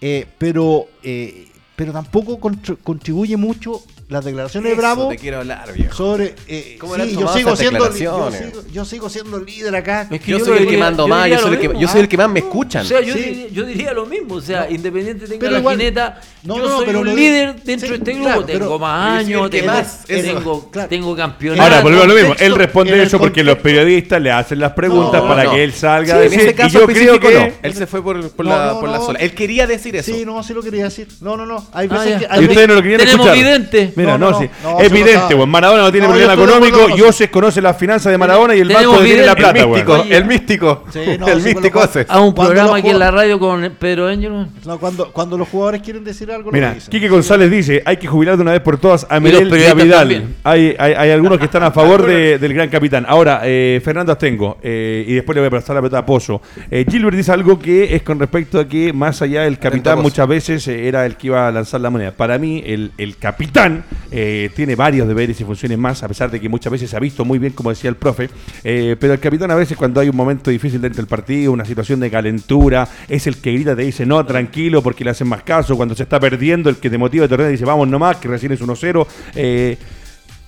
eh, 0.00 0.26
pero, 0.38 0.86
eh, 1.02 1.46
pero 1.76 1.92
tampoco 1.92 2.38
contr- 2.40 2.78
contribuye 2.82 3.36
mucho 3.36 3.80
las 4.08 4.24
declaraciones 4.24 4.70
de 4.70 4.76
Bravo 4.76 5.08
te 5.08 5.16
quiero 5.16 5.38
hablar, 5.38 5.72
viejo. 5.72 5.92
sobre 5.92 6.36
eh, 6.46 6.76
¿Cómo 6.78 6.94
sí, 6.94 7.16
yo 7.18 7.26
sigo 7.34 7.56
siendo 7.56 7.86
yo 7.88 8.30
sigo, 8.30 8.62
yo 8.72 8.84
sigo 8.84 9.08
siendo 9.10 9.40
líder 9.40 9.74
acá 9.74 10.06
Es 10.08 10.20
que 10.20 10.30
Yo 10.30 10.38
yo 10.38 10.44
soy 10.44 10.58
el 10.58 10.68
que 10.68 10.76
mando 10.76 11.04
yo 11.04 11.08
más, 11.08 11.28
yo 11.28 11.38
soy 11.40 11.54
el 11.54 11.58
que, 11.58 11.78
yo 11.80 11.88
soy 11.88 12.00
el 12.02 12.08
que 12.08 12.16
más 12.16 12.30
me 12.30 12.38
escuchan. 12.38 12.82
O 12.82 12.88
sea, 12.88 13.00
yo, 13.00 13.14
Sí. 13.14 13.20
diría, 13.20 13.48
yo 13.48 13.64
diría 13.64 13.92
lo 13.92 14.06
mismo, 14.06 14.34
o 14.36 14.40
sea, 14.40 14.70
independiente 14.70 15.26
tenga 15.26 15.40
Pero 15.40 15.52
la 15.52 15.58
igual- 15.58 15.76
jineta, 15.78 16.20
No, 16.44 16.56
yo 16.56 16.62
no, 16.68 16.76
soy 16.76 16.86
pero 16.86 17.00
un 17.00 17.16
líder 17.16 17.56
dentro 17.64 17.88
sí, 17.88 17.92
de 17.94 17.98
este 17.98 18.12
grupo, 18.12 18.26
claro, 18.28 18.44
tengo 18.44 18.58
pero- 18.60 18.78
más 18.78 19.18
años, 19.20 19.50
tengo, 19.50 19.66
más, 19.66 20.04
tengo, 20.06 20.70
Claro. 20.70 20.88
tengo 20.88 21.16
campeonato. 21.16 21.62
Ahora, 21.64 21.80
volvemos 21.80 22.04
a 22.04 22.08
lo 22.08 22.14
mismo. 22.14 22.34
Él 22.38 22.54
responde 22.54 23.02
eso 23.02 23.18
porque 23.18 23.42
los 23.42 23.58
periodistas 23.58 24.22
le 24.22 24.30
hacen 24.30 24.60
las 24.60 24.72
preguntas 24.74 25.20
para 25.22 25.50
que 25.50 25.64
él 25.64 25.72
salga 25.72 26.16
decir. 26.18 26.38
ese 26.40 26.54
caso 26.54 26.78
y 26.78 26.80
yo 26.80 26.86
creo 26.86 27.18
que 27.18 27.34
no. 27.34 27.48
Él 27.60 27.74
se 27.74 27.88
fue 27.88 28.04
por, 28.04 28.16
la, 28.44 28.74
sola. 29.00 29.18
Él 29.18 29.34
quería 29.34 29.66
decir 29.66 29.96
eso. 29.96 30.14
Sí, 30.14 30.24
no, 30.24 30.40
sí 30.44 30.54
lo 30.54 30.62
quería 30.62 30.84
decir. 30.84 31.08
No, 31.20 31.36
no, 31.36 31.44
no. 31.44 31.66
Hay 31.72 31.88
Ah, 31.90 31.98
veces 31.98 32.26
que. 32.28 32.38
Ustedes 32.46 32.68
no 32.68 32.74
lo 32.74 32.82
querían 32.82 33.00
Tenemos 33.00 33.26
escuchar. 33.26 33.44
vidente. 33.44 33.92
Mira, 33.96 34.16
No, 34.18 34.26
no, 34.26 34.30
no, 34.32 34.38
sí. 34.40 34.48
no, 34.62 34.72
lo 34.78 34.80
evidente, 34.82 35.34
weón. 35.34 35.48
Maradona 35.50 35.82
no 35.82 35.92
tiene 35.92 36.06
problema 36.06 36.34
económico. 36.34 36.78
José 36.98 37.30
conoce 37.30 37.60
las 37.60 37.76
finanzas 37.76 38.12
de 38.12 38.18
Maradona 38.18 38.54
y 38.54 38.60
el 38.60 38.68
banco 38.68 38.98
tiene 38.98 39.22
la 39.26 39.34
plata, 39.34 39.58
el 39.60 39.66
místico, 39.68 39.96
el 40.08 40.24
místico. 40.26 40.84
Sí, 40.92 41.00
no, 41.18 41.26
el 41.28 41.40
sí, 41.42 41.54
místico 41.54 41.82
ese. 41.82 42.06
A 42.08 42.20
un 42.20 42.34
programa 42.34 42.76
aquí 42.76 42.88
en 42.90 42.98
la 42.98 43.10
radio 43.10 43.38
con 43.38 43.68
Pedro 43.78 44.06
Ángel. 44.08 44.46
No, 44.64 44.78
cuando, 44.78 45.12
cuando 45.12 45.36
los 45.38 45.48
jugadores 45.48 45.80
quieren 45.82 46.04
decir 46.04 46.30
algo, 46.30 46.50
lo 46.50 46.52
Mira, 46.52 46.74
dicen. 46.74 46.90
Quique 46.90 47.08
González 47.08 47.50
dice, 47.50 47.82
hay 47.84 47.96
que 47.96 48.06
jubilar 48.06 48.36
de 48.36 48.42
una 48.42 48.52
vez 48.52 48.60
por 48.60 48.78
todas 48.78 49.06
a 49.08 49.18
Medel 49.20 49.48
y 49.58 49.64
a 49.66 49.74
Vidal. 49.74 50.34
Hay, 50.44 50.76
hay, 50.78 50.92
hay 50.92 51.10
algunos 51.10 51.38
que 51.38 51.46
están 51.46 51.62
a 51.62 51.70
favor 51.72 52.04
de- 52.06 52.38
del 52.38 52.52
gran 52.54 52.68
capitán. 52.68 53.06
Ahora, 53.08 53.40
eh, 53.44 53.80
Fernando 53.84 54.12
Astengo, 54.12 54.58
eh, 54.62 55.04
y 55.06 55.14
después 55.14 55.34
le 55.34 55.40
voy 55.40 55.48
a 55.48 55.50
pasar 55.50 55.74
la 55.76 55.80
pelota 55.82 55.98
a 55.98 56.06
Pozo. 56.06 56.42
Eh, 56.70 56.84
Gilbert 56.90 57.16
dice 57.16 57.32
algo 57.32 57.58
que 57.58 57.94
es 57.94 58.02
con 58.02 58.18
respecto 58.18 58.58
a 58.60 58.68
que 58.68 58.92
más 58.92 59.22
allá 59.22 59.42
del 59.42 59.58
capitán 59.58 60.00
muchas 60.02 60.26
veces 60.28 60.66
eh, 60.68 60.86
era 60.88 61.06
el 61.06 61.16
que 61.16 61.28
iba 61.28 61.48
a 61.48 61.50
lanzar 61.52 61.80
la 61.80 61.90
moneda. 61.90 62.10
Para 62.10 62.38
mí, 62.38 62.62
el, 62.66 62.92
el 62.98 63.16
capitán 63.16 63.84
eh, 64.10 64.50
tiene 64.54 64.76
varios 64.76 65.08
deberes 65.08 65.40
y 65.40 65.44
funciones 65.44 65.78
más, 65.78 66.02
a 66.02 66.08
pesar 66.08 66.30
de 66.30 66.40
que 66.40 66.48
muchas 66.48 66.70
veces 66.70 66.90
se 66.90 66.96
ha 66.96 67.00
visto 67.00 67.24
muy 67.24 67.38
bien, 67.38 67.52
como 67.52 67.70
decía 67.70 67.90
el 67.90 67.96
profe. 67.96 68.30
Eh, 68.64 68.96
pero 68.98 69.12
el 69.12 69.20
capitán 69.20 69.50
a 69.50 69.54
veces 69.54 69.76
cuando 69.76 70.00
hay 70.00 70.08
un 70.08 70.16
momento 70.16 70.50
difícil 70.50 70.80
dentro 70.80 70.98
del 70.98 71.08
partido, 71.08 71.52
una 71.52 71.64
situación 71.64 72.00
de 72.00 72.10
calentura, 72.10 72.88
es 73.08 73.26
el 73.26 73.36
que 73.36 73.52
grita, 73.52 73.76
te 73.76 73.82
dice, 73.82 74.06
no, 74.06 74.24
tranquilo, 74.24 74.82
porque 74.82 75.04
le 75.04 75.10
hacen 75.10 75.28
más 75.28 75.42
caso. 75.42 75.76
Cuando 75.76 75.94
se 75.94 76.04
está 76.04 76.20
perdiendo, 76.20 76.70
el 76.70 76.76
que 76.76 76.90
te 76.90 76.98
motiva, 76.98 77.26
te 77.28 77.34
ordena 77.34 77.50
dice, 77.50 77.64
vamos 77.64 77.88
nomás, 77.88 78.16
que 78.16 78.28
recién 78.28 78.52
es 78.52 78.60
1-0. 78.60 79.06
Eh, 79.34 79.76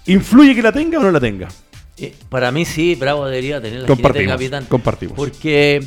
¿Influye 0.07 0.55
que 0.55 0.63
la 0.63 0.73
tenga 0.73 0.99
o 0.99 1.03
no 1.03 1.11
la 1.11 1.21
tenga? 1.21 1.49
Para 2.29 2.53
mí 2.53 2.65
sí, 2.65 2.95
Bravo 2.95 3.27
debería 3.27 3.61
tener 3.61 3.81
la 3.81 3.87
jineta 3.87 3.93
de 3.93 4.03
Compartimos, 4.03 4.33
capitán. 4.33 4.65
compartimos. 4.67 5.17
Porque, 5.17 5.83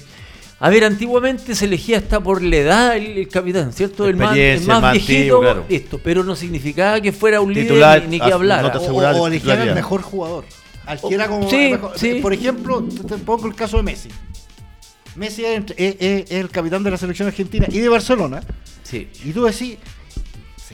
A 0.63 0.69
ver, 0.69 0.83
antiguamente 0.85 1.55
se 1.55 1.65
elegía 1.65 1.97
hasta 1.97 2.19
por 2.19 2.43
la 2.43 2.55
edad 2.55 2.95
el, 2.95 3.17
el 3.17 3.27
capitán, 3.27 3.73
¿cierto? 3.73 4.07
El 4.07 4.15
más, 4.15 4.37
el 4.37 4.61
más 4.61 4.77
el 4.77 4.81
más 4.83 4.91
viejito, 4.93 5.13
antiguo, 5.37 5.39
claro. 5.41 5.65
esto, 5.69 5.99
pero 6.03 6.23
no 6.23 6.35
significaba 6.35 7.01
que 7.01 7.11
fuera 7.11 7.41
un 7.41 7.51
Titular, 7.51 7.97
líder 7.97 8.09
ni, 8.09 8.17
ni 8.19 8.23
que 8.23 8.31
ah, 8.31 8.35
hablara. 8.35 8.71
no 8.71 8.79
O, 8.79 9.21
o 9.21 9.27
elegían 9.27 9.59
el 9.67 9.73
mejor 9.73 10.03
jugador. 10.03 10.45
Al 10.85 10.99
que 10.99 11.05
O- 11.07 11.11
era 11.11 11.27
como 11.27 11.49
sí, 11.49 11.55
el 11.65 11.71
mejor. 11.71 11.91
sí. 11.97 12.13
Por 12.21 12.33
ejemplo, 12.33 12.83
te, 12.83 13.03
te 13.03 13.17
pongo 13.17 13.47
el 13.47 13.55
caso 13.55 13.77
de 13.77 13.83
Messi. 13.83 14.09
Messi 15.15 15.43
es, 15.45 15.63
es- 15.77 15.95
es- 15.99 16.31
es 16.31 16.31
el 16.31 16.49
capitán 16.49 16.83
de 16.83 16.91
la 16.91 16.97
selección 16.97 17.27
argentina 17.27 17.65
y 17.69 17.79
de 17.79 17.89
Barcelona. 17.89 18.41
Sí. 18.83 19.09
Y 19.25 19.31
tú 19.31 19.43
decís, 19.43 19.77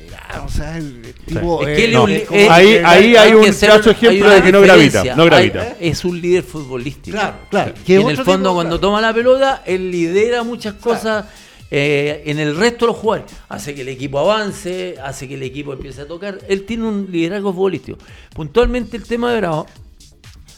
será, 0.09 0.43
o 0.45 0.49
sea, 0.49 0.77
el 0.77 1.13
tipo. 1.25 1.65
Es 1.67 1.77
que 1.77 1.85
él 1.85 1.95
es 2.31 2.49
Ahí- 2.49 2.81
ahí 2.83 3.15
hay 3.15 3.33
un 3.33 3.43
caso 3.53 3.91
ejemplo 3.91 4.29
de 4.29 4.41
que 4.41 4.51
no 4.51 4.61
gravita, 4.61 4.83
diferencia. 4.83 5.15
no 5.15 5.25
gravita. 5.25 5.61
Hay- 5.79 5.89
es 5.89 6.05
un 6.05 6.19
líder 6.21 6.43
futbolístico. 6.43 7.17
Claro, 7.17 7.37
claro. 7.49 7.73
Que 7.85 7.95
en 7.95 8.07
el 8.09 8.15
fondo, 8.17 8.49
tipo, 8.49 8.53
cuando 8.55 8.79
claro. 8.79 8.79
toma 8.79 9.01
la 9.01 9.13
pelota, 9.13 9.63
él 9.65 9.91
lidera 9.91 10.43
muchas 10.43 10.73
cosas 10.75 11.25
eh, 11.69 12.23
en 12.25 12.39
el 12.39 12.55
resto 12.55 12.85
de 12.85 12.91
los 12.93 13.01
jugadores. 13.01 13.31
Hace 13.49 13.75
que 13.75 13.81
el 13.81 13.89
equipo 13.89 14.19
avance, 14.19 14.95
hace 15.03 15.27
que 15.27 15.33
el 15.35 15.43
equipo 15.43 15.73
empiece 15.73 16.01
a 16.01 16.07
tocar. 16.07 16.39
Él 16.47 16.63
tiene 16.63 16.85
un 16.87 17.07
liderazgo 17.11 17.51
futbolístico. 17.53 17.97
Puntualmente 18.33 18.95
el 18.95 19.03
tema 19.03 19.31
de 19.33 19.37
Bravo. 19.37 19.67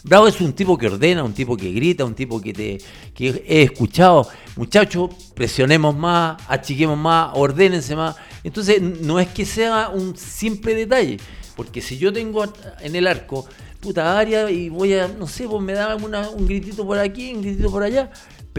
Bravo 0.02 0.26
es 0.28 0.40
un 0.40 0.52
tipo 0.54 0.78
que 0.78 0.86
ordena, 0.86 1.22
un 1.22 1.34
tipo 1.34 1.56
que 1.56 1.70
grita, 1.72 2.04
un 2.04 2.14
tipo 2.14 2.40
que 2.40 2.52
te 2.54 2.78
que 3.14 3.44
he 3.46 3.62
escuchado, 3.62 4.26
muchachos, 4.56 5.10
presionemos 5.34 5.94
más, 5.94 6.42
achiquemos 6.48 6.96
más, 6.96 7.32
ordénense 7.34 7.94
más. 7.94 8.16
Entonces, 8.42 8.80
no 8.80 9.20
es 9.20 9.28
que 9.28 9.44
sea 9.44 9.90
un 9.90 10.16
simple 10.16 10.74
detalle, 10.74 11.18
porque 11.54 11.82
si 11.82 11.98
yo 11.98 12.12
tengo 12.12 12.44
en 12.80 12.96
el 12.96 13.06
arco, 13.06 13.46
puta 13.80 14.18
área 14.18 14.50
y 14.50 14.70
voy 14.70 14.94
a, 14.94 15.08
no 15.08 15.26
sé, 15.26 15.46
pues 15.46 15.62
me 15.62 15.74
da 15.74 15.96
una- 15.96 16.30
un 16.30 16.46
gritito 16.46 16.86
por 16.86 16.98
aquí, 16.98 17.34
un 17.34 17.42
gritito 17.42 17.70
por 17.70 17.82
allá, 17.82 18.10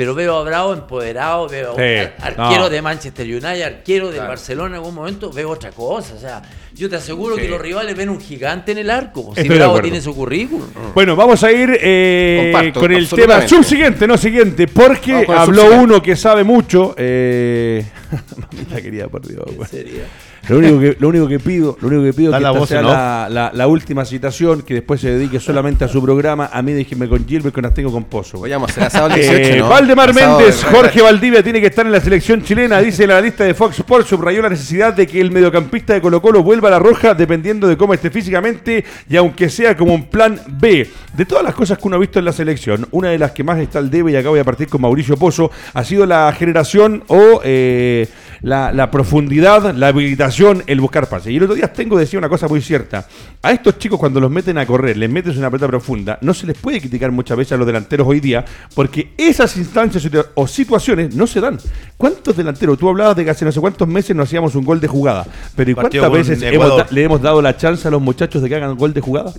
pero 0.02 0.16
veo 0.16 0.36
a 0.36 0.44
Bravo 0.44 0.74
empoderado, 0.74 1.48
veo 1.48 1.76
Sí, 1.76 1.82
a 1.82 2.30
un 2.34 2.40
arquero 2.42 2.64
no. 2.64 2.70
de 2.72 2.82
Manchester 2.82 3.24
United, 3.24 3.62
arquero 3.62 4.10
del 4.10 4.22
Barcelona 4.22 4.70
en 4.70 4.74
algún 4.78 4.96
momento, 4.96 5.32
veo 5.32 5.52
otra 5.52 5.70
cosa. 5.70 6.16
O 6.16 6.20
sea, 6.20 6.42
yo 6.74 6.90
te 6.90 6.96
aseguro 6.96 7.36
Sí. 7.36 7.42
que 7.44 7.48
los 7.48 7.62
rivales 7.62 7.96
ven 7.96 8.10
un 8.10 8.20
gigante 8.20 8.72
en 8.72 8.80
el 8.80 8.90
arco, 8.90 9.26
pues, 9.26 9.36
si 9.36 9.42
Estoy 9.42 9.60
de 9.60 9.64
Bravo 9.64 9.80
tiene 9.80 10.02
su 10.02 10.16
currículum. 10.16 10.66
Bueno, 10.96 11.16
vamos 11.16 11.44
a 11.44 11.52
ir 11.52 11.78
eh, 11.80 12.50
Comparto, 12.52 12.80
con 12.80 12.92
el 12.94 13.08
tema 13.08 13.48
subsiguiente, 13.48 14.08
no 14.08 14.18
siguiente, 14.18 14.68
porque 14.68 15.24
habló 15.28 15.76
uno 15.76 16.02
que 16.02 16.16
sabe 16.16 16.44
mucho. 16.44 16.96
Eh... 16.98 17.86
Mamita 18.52 18.82
querida, 18.82 19.08
por 19.08 19.22
Dios. 19.28 19.46
Serio. 19.70 20.02
Lo 20.50 20.58
único 20.58 20.80
que, 20.80 20.98
lo 21.00 21.10
único 21.10 21.28
que 21.28 21.40
pido, 21.40 21.78
lo 21.82 21.88
único 21.88 22.04
que 22.04 22.14
pido 22.14 22.32
es 22.32 22.38
que 22.38 22.42
la 22.42 22.50
esta 22.50 22.60
voz 22.60 22.70
sea 22.70 22.82
la, 22.82 23.28
la- 23.30 23.52
la 23.54 23.68
última 23.68 24.04
citación, 24.06 24.64
que 24.64 24.74
después 24.74 25.00
se 25.00 25.10
dedique 25.12 25.40
solamente 25.40 25.86
a 25.86 25.88
su 25.88 26.02
programa. 26.02 26.50
A 26.52 26.62
mí 26.64 26.74
déjenme 26.74 27.08
con 27.08 27.26
Gilbert, 27.28 27.54
con 27.54 27.64
Astengo 27.66 27.92
con 27.92 28.06
Pozo. 28.06 28.40
güey. 28.40 28.50
Vayamos, 28.50 28.72
será 28.72 28.90
sábado 28.90 29.16
18, 29.16 29.38
Eh, 29.40 29.56
¿no? 29.60 29.70
Valdemar 29.70 30.14
Méndez, 30.14 30.62
de- 30.64 30.68
Jorge 30.76 31.02
Valdivia 31.02 31.44
tiene 31.44 31.62
que 31.62 31.68
estar 31.68 31.86
en 31.86 31.92
la 31.92 32.02
selección 32.02 32.42
chilena, 32.44 32.80
dice 32.80 33.06
la 33.06 33.22
lista 33.22 33.44
de 33.44 33.54
Fox 33.54 33.78
Sports, 33.80 34.10
subrayó 34.10 34.42
la 34.42 34.50
necesidad 34.50 34.94
de 34.94 35.06
que 35.06 35.22
el 35.22 35.32
mediocampista 35.32 35.94
de 35.94 36.02
Colo 36.02 36.22
Colo 36.22 36.42
vuelva 36.44 36.70
a 36.70 36.72
la 36.72 36.80
roja 36.80 37.14
dependiendo 37.14 37.68
de 37.68 37.78
cómo 37.78 37.94
esté 37.94 38.10
físicamente 38.10 38.84
y 39.10 39.16
aunque 39.18 39.48
sea 39.50 39.78
como 39.78 39.94
un 39.94 40.06
plan 40.10 40.40
B. 40.48 40.90
De 41.14 41.26
todas 41.26 41.44
las 41.44 41.54
cosas 41.54 41.78
que 41.78 41.88
uno 41.88 41.98
ha 41.98 42.00
visto 42.00 42.18
en 42.20 42.26
la 42.26 42.32
selección, 42.34 42.88
una 42.92 43.10
de 43.10 43.20
las 43.20 43.32
que 43.32 43.44
más 43.44 43.60
está 43.60 43.80
al 43.80 43.92
debe, 43.92 44.12
y 44.12 44.16
acá 44.16 44.30
voy 44.30 44.40
a 44.40 44.44
partir 44.44 44.68
con 44.68 44.82
Mauricio 44.82 45.18
Pozo, 45.18 45.52
ha 45.74 45.84
sido 45.84 46.06
la 46.06 46.32
generación 46.34 47.04
o 47.08 47.42
eh, 47.44 48.08
la, 48.42 48.72
la 48.72 48.90
profundidad, 48.90 49.74
la 49.76 49.88
habilitación, 49.88 50.64
el 50.68 50.82
buscar 50.82 51.08
pase. 51.08 51.32
Y 51.32 51.38
el 51.38 51.44
otro 51.44 51.56
día 51.56 51.72
tengo 51.72 51.98
decía 51.98 52.20
una 52.20 52.30
cosa 52.30 52.48
muy 52.48 52.62
cierta. 52.62 53.08
A 53.42 53.52
estos 53.52 53.78
chicos 53.78 54.00
cuando 54.00 54.20
los 54.20 54.32
meten 54.32 54.58
a 54.58 54.66
correr, 54.66 54.98
les 54.98 55.10
metes 55.10 55.38
una 55.38 55.50
pelota 55.50 55.68
profunda, 55.68 56.18
no 56.22 56.34
se 56.34 56.48
les 56.48 56.58
puede 56.58 56.80
criticar 56.80 57.12
muchas 57.12 57.38
veces 57.38 57.54
a 57.54 57.58
los 57.58 57.68
delanteros 57.68 58.08
hoy 58.08 58.20
día, 58.20 58.44
porque 58.76 59.14
esas 59.18 59.56
instancias 59.58 60.08
o 60.36 60.48
situaciones 60.48 61.16
no 61.16 61.28
se 61.28 61.42
dan. 61.42 61.58
¿Cuántos 61.98 62.36
delanteros? 62.36 62.78
Tú 62.78 62.90
hablabas 62.90 63.16
de 63.16 63.24
que 63.24 63.32
hace 63.32 63.46
no 63.46 63.52
sé 63.52 63.60
cuántos 63.60 63.88
meses 63.88 64.16
no 64.16 64.24
hacíamos 64.24 64.56
un 64.56 64.66
gol 64.66 64.80
de 64.80 64.88
jugada, 64.88 65.26
pero 65.56 65.72
¿y 65.72 65.74
cuántas 65.74 66.12
veces 66.12 66.42
hemos 66.42 66.92
le 66.92 67.04
hemos 67.04 67.22
dado 67.22 67.42
la 67.42 67.56
chance 67.58 67.88
a 67.88 67.92
los 67.92 68.02
muchachos 68.02 68.42
de 68.42 68.50
que 68.50 68.56
hagan 68.56 68.76
gol 68.76 68.94
de 68.94 69.02
jugada? 69.02 69.34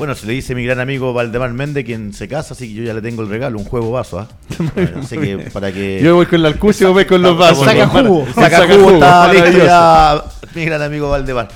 Bueno, 0.00 0.14
se 0.14 0.26
le 0.26 0.32
dice 0.32 0.54
mi 0.54 0.64
gran 0.64 0.80
amigo 0.80 1.12
Valdemar 1.12 1.52
Méndez, 1.52 1.84
quien 1.84 2.14
se 2.14 2.26
casa, 2.26 2.54
así 2.54 2.68
que 2.68 2.72
yo 2.72 2.84
ya 2.84 2.94
le 2.94 3.02
tengo 3.02 3.20
el 3.20 3.28
regalo, 3.28 3.58
un 3.58 3.66
juego 3.66 3.90
vaso, 3.90 4.18
¿ah? 4.18 4.28
Así 4.98 5.18
que 5.18 5.36
para 5.52 5.70
que... 5.72 6.00
Yo 6.02 6.14
voy 6.14 6.24
con 6.24 6.40
la 6.40 6.48
alcucia 6.48 6.88
y 6.88 6.94
ves 6.94 7.04
con 7.04 7.20
los 7.20 7.36
vasos. 7.36 7.66
Saca 7.66 7.86
jugo. 7.86 8.26
Saca 8.34 8.66
jugo, 8.66 8.92
está 8.92 9.30
listo 9.30 9.58
ya 9.58 10.24
mi 10.54 10.64
gran 10.64 10.80
amigo 10.80 11.10
Valdemar. 11.10 11.48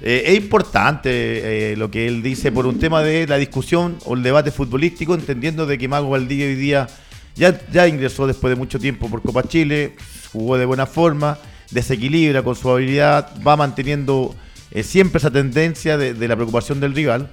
Eh, 0.00 0.24
es 0.26 0.34
importante 0.34 1.70
eh, 1.70 1.76
lo 1.76 1.88
que 1.88 2.08
él 2.08 2.20
dice 2.20 2.50
por 2.50 2.66
un 2.66 2.80
tema 2.80 3.00
de 3.00 3.28
la 3.28 3.36
discusión 3.36 3.96
o 4.06 4.14
el 4.14 4.24
debate 4.24 4.50
futbolístico, 4.50 5.14
entendiendo 5.14 5.64
de 5.64 5.78
que 5.78 5.86
Mago 5.86 6.10
Valdivia 6.10 6.46
hoy 6.46 6.56
día 6.56 6.88
ya, 7.36 7.56
ya 7.72 7.86
ingresó 7.86 8.26
después 8.26 8.50
de 8.50 8.56
mucho 8.56 8.80
tiempo 8.80 9.08
por 9.08 9.22
Copa 9.22 9.44
Chile, 9.44 9.94
jugó 10.32 10.58
de 10.58 10.64
buena 10.64 10.86
forma, 10.86 11.38
desequilibra 11.70 12.42
con 12.42 12.56
su 12.56 12.68
habilidad, 12.68 13.30
va 13.46 13.56
manteniendo 13.56 14.34
eh, 14.72 14.82
siempre 14.82 15.18
esa 15.18 15.30
tendencia 15.30 15.96
de, 15.96 16.12
de 16.12 16.26
la 16.26 16.34
preocupación 16.34 16.80
del 16.80 16.92
rival. 16.92 17.30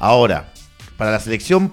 Ahora, 0.00 0.52
para 0.96 1.12
la 1.12 1.20
selección 1.20 1.72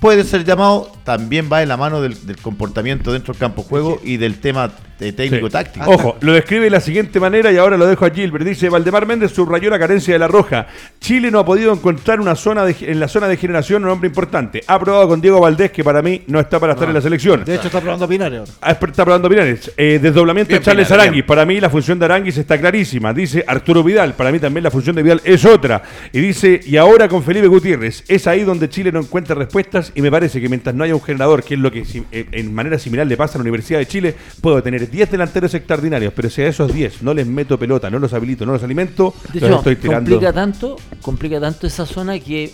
puede 0.00 0.24
ser 0.24 0.44
llamado, 0.44 0.90
también 1.04 1.50
va 1.52 1.62
en 1.62 1.68
la 1.68 1.76
mano 1.76 2.00
del, 2.00 2.26
del 2.26 2.38
comportamiento 2.38 3.12
dentro 3.12 3.34
del 3.34 3.40
campo 3.40 3.62
de 3.62 3.68
juego 3.68 4.00
y 4.02 4.16
del 4.16 4.40
tema 4.40 4.72
eh, 5.08 5.12
técnico-táctico. 5.12 5.90
Ojo, 5.90 6.16
lo 6.20 6.32
describe 6.32 6.64
de 6.64 6.70
la 6.70 6.80
siguiente 6.80 7.20
manera 7.20 7.52
y 7.52 7.56
ahora 7.56 7.76
lo 7.76 7.86
dejo 7.86 8.04
a 8.06 8.10
Gilbert. 8.10 8.44
Dice, 8.44 8.68
Valdemar 8.68 9.06
Méndez 9.06 9.32
subrayó 9.32 9.70
la 9.70 9.78
carencia 9.78 10.12
de 10.14 10.18
la 10.18 10.28
roja. 10.28 10.66
Chile 11.00 11.30
no 11.30 11.38
ha 11.38 11.44
podido 11.44 11.72
encontrar 11.72 12.20
una 12.20 12.34
zona 12.34 12.64
de- 12.64 12.76
en 12.80 13.00
la 13.00 13.08
zona 13.08 13.28
de 13.28 13.36
generación 13.36 13.84
un 13.84 13.90
hombre 13.90 14.08
importante. 14.08 14.62
Ha 14.66 14.78
probado 14.78 15.08
con 15.08 15.20
Diego 15.20 15.40
Valdés, 15.40 15.70
que 15.70 15.84
para 15.84 16.02
mí 16.02 16.22
no 16.26 16.40
está 16.40 16.58
para 16.60 16.72
estar 16.74 16.88
en 16.88 16.94
la 16.94 17.00
selección. 17.00 17.44
De 17.44 17.54
hecho, 17.56 17.66
está 17.66 17.80
probando 17.80 18.04
a 18.04 18.08
Pinares 18.08 18.38
ahora. 18.40 18.52
Ah, 18.60 18.70
Está 18.94 19.02
hablando 19.02 19.28
Pinares. 19.28 19.72
Eh, 19.76 19.98
desdoblamiento 20.00 20.48
Bien, 20.50 20.60
de 20.60 20.64
Charles 20.64 20.86
Pinares, 20.86 21.02
Aranguis. 21.02 21.22
bien. 21.22 21.26
Para 21.26 21.44
mí 21.44 21.60
la 21.60 21.70
función 21.70 21.98
de 21.98 22.04
Aranguis 22.04 22.36
está 22.38 22.58
clarísima. 22.58 23.12
Dice 23.12 23.44
Arturo 23.46 23.82
Vidal. 23.82 24.14
Para 24.14 24.30
mí 24.30 24.38
también 24.38 24.62
la 24.64 24.70
función 24.70 24.94
de 24.96 25.02
Vidal 25.02 25.20
es 25.24 25.44
otra. 25.44 25.82
Y 26.12 26.20
dice, 26.20 26.60
y 26.64 26.76
ahora 26.76 27.08
con 27.08 27.22
Felipe 27.24 27.46
Gutiérrez. 27.48 28.04
Es 28.08 28.26
ahí 28.26 28.42
donde 28.42 28.68
Chile 28.68 28.92
no 28.92 29.00
encuentra 29.00 29.34
respuestas 29.34 29.90
y 29.94 30.02
me 30.02 30.10
parece 30.10 30.40
que 30.40 30.48
mientras 30.48 30.74
no 30.74 30.84
haya 30.84 30.94
un 30.94 31.02
generador, 31.02 31.42
que 31.42 31.54
es 31.54 31.60
lo 31.60 31.70
que 31.72 31.84
si- 31.84 32.04
eh, 32.12 32.26
en 32.32 32.54
manera 32.54 32.78
similar 32.78 33.06
le 33.06 33.16
pasa 33.16 33.34
a 33.34 33.38
la 33.38 33.42
Universidad 33.42 33.78
de 33.78 33.86
Chile, 33.86 34.14
puedo 34.40 34.62
tener 34.62 34.88
10 34.94 35.10
delanteros 35.10 35.52
extraordinarios, 35.54 36.12
pero 36.14 36.30
si 36.30 36.40
a 36.42 36.46
esos 36.48 36.72
10 36.72 37.02
no 37.02 37.12
les 37.12 37.26
meto 37.26 37.58
pelota, 37.58 37.90
no 37.90 37.98
los 37.98 38.12
habilito, 38.12 38.46
no 38.46 38.52
los 38.52 38.62
alimento, 38.62 39.12
De 39.32 39.40
los 39.40 39.48
hecho, 39.50 39.58
estoy 39.58 39.76
tirando. 39.76 40.10
complica 40.10 40.32
tanto, 40.32 40.76
complica 41.02 41.40
tanto 41.40 41.66
esa 41.66 41.84
zona 41.84 42.18
que 42.20 42.52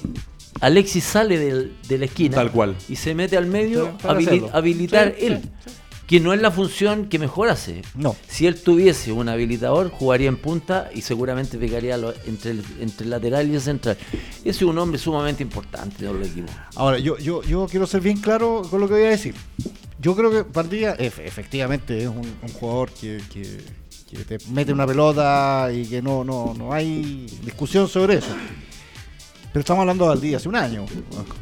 Alexis 0.63 1.05
sale 1.05 1.39
del- 1.39 1.73
de 1.87 1.99
la 1.99 2.05
esquina 2.07 2.35
Tal 2.37 2.51
cual. 2.51 2.75
y 2.89 2.97
se 2.97 3.15
mete 3.15 3.37
al 3.37 3.47
medio 3.47 3.93
hacerlo. 4.03 4.51
habilitar 4.53 5.15
Sí, 5.19 5.27
él. 5.27 5.41
sí, 5.43 5.71
Que 6.11 6.19
no 6.21 6.33
es 6.35 6.41
la 6.43 6.51
función 6.51 7.07
que 7.07 7.19
mejor 7.21 7.49
hace. 7.49 7.83
No. 7.95 8.17
Si 8.29 8.47
él 8.49 8.61
tuviese 8.61 9.13
un 9.13 9.29
habilitador, 9.29 9.91
jugaría 9.91 10.29
en 10.29 10.37
punta 10.37 10.91
y 10.93 11.03
seguramente 11.03 11.57
pegaría 11.57 11.97
lo- 11.97 12.13
entre, 12.27 12.51
el, 12.51 12.65
entre 12.81 13.05
el 13.05 13.11
lateral 13.11 13.49
y 13.49 13.55
el 13.55 13.61
central. 13.61 13.97
Ese 14.41 14.51
es 14.51 14.63
un 14.63 14.77
hombre 14.77 14.99
sumamente 14.99 15.43
importante 15.45 16.05
de 16.05 16.13
los 16.13 16.27
equipos. 16.27 16.51
Ahora, 16.75 16.99
yo, 16.99 17.17
yo, 17.19 17.43
yo 17.45 17.67
quiero 17.71 17.87
ser 17.87 18.01
bien 18.01 18.17
claro 18.19 18.63
con 18.69 18.81
lo 18.81 18.89
que 18.89 18.95
voy 18.95 19.05
a 19.05 19.11
decir. 19.11 19.35
Yo 20.01 20.17
creo 20.17 20.31
que 20.33 20.43
ef- 20.99 21.21
efectivamente 21.25 21.99
es 22.03 22.09
un, 22.09 22.19
un 22.43 22.49
jugador 22.55 22.91
que, 22.91 23.21
que- 23.33 23.59
que 24.11 24.25
te 24.25 24.39
mete 24.51 24.73
una 24.73 24.89
pelota 24.89 25.71
y 25.73 25.85
que 25.87 26.03
no, 26.03 26.25
no, 26.25 26.53
no 26.59 26.73
hay 26.73 27.27
discusión 27.45 27.87
sobre 27.87 28.15
eso. 28.17 28.35
Pero 29.53 29.61
estamos 29.61 29.81
hablando 29.81 30.05
de 30.05 30.11
Valdivia 30.11 30.37
hace 30.37 30.49
un 30.49 30.55
año, 30.55 30.87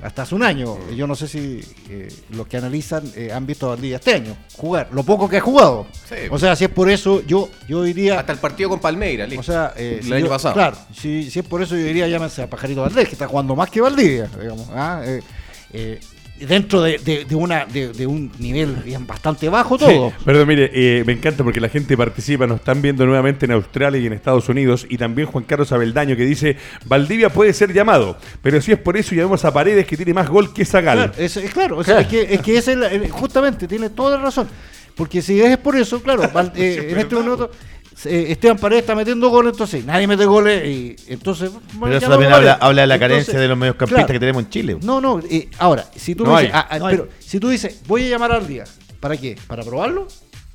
hasta 0.02 0.22
hace 0.22 0.34
un 0.34 0.42
año. 0.42 0.78
Yo 0.96 1.06
no 1.06 1.14
sé 1.14 1.28
si 1.28 1.60
eh, 1.90 2.08
los 2.30 2.46
que 2.46 2.56
analizan 2.56 3.02
eh, 3.14 3.30
han 3.34 3.44
visto 3.46 3.66
a 3.66 3.70
Valdivia 3.70 3.96
este 3.96 4.14
año 4.14 4.34
jugar, 4.56 4.88
lo 4.92 5.02
poco 5.02 5.28
que 5.28 5.36
ha 5.36 5.40
jugado. 5.42 5.86
Sí. 6.08 6.14
O 6.30 6.38
sea, 6.38 6.56
si 6.56 6.64
es 6.64 6.70
por 6.70 6.88
eso, 6.88 7.22
yo, 7.26 7.50
yo 7.68 7.82
diría... 7.82 8.18
Hasta 8.18 8.32
el 8.32 8.38
partido 8.38 8.70
con 8.70 8.80
Palmeiras, 8.80 9.28
listo. 9.28 9.40
O 9.40 9.44
sea, 9.44 9.74
eh, 9.76 9.96
el 10.00 10.04
si 10.06 10.12
año 10.14 10.24
yo- 10.24 10.30
pasado. 10.30 10.54
Claro, 10.54 10.76
si, 10.94 11.30
si 11.30 11.40
es 11.40 11.44
por 11.46 11.60
eso 11.62 11.76
yo 11.76 11.82
diría 11.84 12.08
llámese 12.08 12.42
a 12.42 12.48
Pajarito 12.48 12.80
Valdés, 12.80 13.06
que 13.08 13.12
está 13.14 13.28
jugando 13.28 13.54
más 13.54 13.68
que 13.68 13.82
Valdivia, 13.82 14.30
digamos. 14.40 14.66
¿ah? 14.72 15.02
Eh, 16.38 16.42
eh, 16.42 16.46
dentro 16.46 16.82
de, 16.82 16.98
de- 16.98 17.24
de 17.24 17.34
una, 17.34 17.64
de, 17.66 17.88
de 17.92 18.06
un 18.06 18.30
nivel 18.38 18.76
bastante 19.06 19.48
bajo 19.48 19.78
todo. 19.78 20.10
Sí, 20.10 20.14
perdón, 20.24 20.48
mire, 20.48 20.70
eh, 20.72 21.04
me 21.06 21.12
encanta 21.12 21.44
porque 21.44 21.60
la 21.60 21.68
gente 21.68 21.96
participa, 21.96 22.46
nos 22.46 22.58
están 22.60 22.80
viendo 22.82 23.04
nuevamente 23.06 23.46
en 23.46 23.52
Australia 23.52 24.00
y 24.00 24.06
en 24.06 24.12
Estados 24.12 24.48
Unidos, 24.48 24.86
y 24.88 24.96
también 24.98 25.28
Juan 25.28 25.44
Carlos 25.44 25.72
Abeldaño 25.72 26.16
que 26.16 26.24
dice, 26.24 26.56
Valdivia 26.86 27.30
puede 27.30 27.52
ser 27.52 27.72
llamado, 27.72 28.16
pero 28.42 28.60
si 28.60 28.72
es 28.72 28.78
por 28.78 28.96
eso 28.96 29.14
llamemos 29.14 29.44
a 29.44 29.52
Paredes 29.52 29.86
que 29.86 29.96
tiene 29.96 30.14
más 30.14 30.28
gol 30.28 30.52
que 30.52 30.64
Zagal. 30.64 30.98
Claro, 30.98 31.12
es, 31.18 31.36
es 31.36 31.50
claro, 31.52 31.78
o 31.78 31.84
sea, 31.84 32.00
es 32.00 32.06
que, 32.08 32.22
es 32.34 32.40
que 32.40 32.58
ese 32.58 32.72
el- 32.72 33.10
justamente 33.10 33.66
tiene 33.68 33.90
toda 33.90 34.16
la 34.16 34.22
razón. 34.24 34.48
Porque 34.94 35.22
si 35.22 35.40
es 35.40 35.56
por 35.58 35.76
eso, 35.76 36.02
claro, 36.02 36.24
eh, 36.56 36.88
en 36.90 36.98
este 36.98 37.14
momento 37.14 37.50
eh, 37.52 37.56
Esteban 38.04 38.58
Paredes 38.58 38.82
está 38.82 38.94
metiendo 38.94 39.28
goles, 39.28 39.52
entonces 39.52 39.84
nadie 39.84 40.06
mete 40.06 40.24
goles 40.24 40.64
y 40.66 40.96
entonces... 41.08 41.50
Pero 41.80 41.96
eso 41.96 42.08
también 42.08 42.32
a 42.32 42.36
habla, 42.36 42.82
de 42.82 42.86
la 42.86 42.94
Entonces, 42.94 42.98
carencia 43.00 43.40
de 43.40 43.48
los 43.48 43.58
mediocampistas 43.58 44.04
claro. 44.04 44.12
que 44.12 44.20
tenemos 44.20 44.42
en 44.44 44.50
Chile. 44.50 44.78
No, 44.82 45.00
no, 45.00 45.20
eh, 45.28 45.48
ahora, 45.58 45.84
si 45.96 46.14
tú 46.14 46.24
No 46.24 46.30
me 46.32 46.36
hay. 46.38 46.46
dices, 46.46 46.60
ah, 46.60 46.68
ah, 46.70 46.78
No 46.78 46.86
pero 46.86 47.08
si 47.18 47.40
tú 47.40 47.48
dices, 47.48 47.80
voy 47.86 48.04
a 48.06 48.08
llamar 48.10 48.32
al 48.32 48.46
día, 48.46 48.64
¿para 49.00 49.16
qué? 49.16 49.36
¿Para 49.48 49.62
probarlo? 49.64 50.06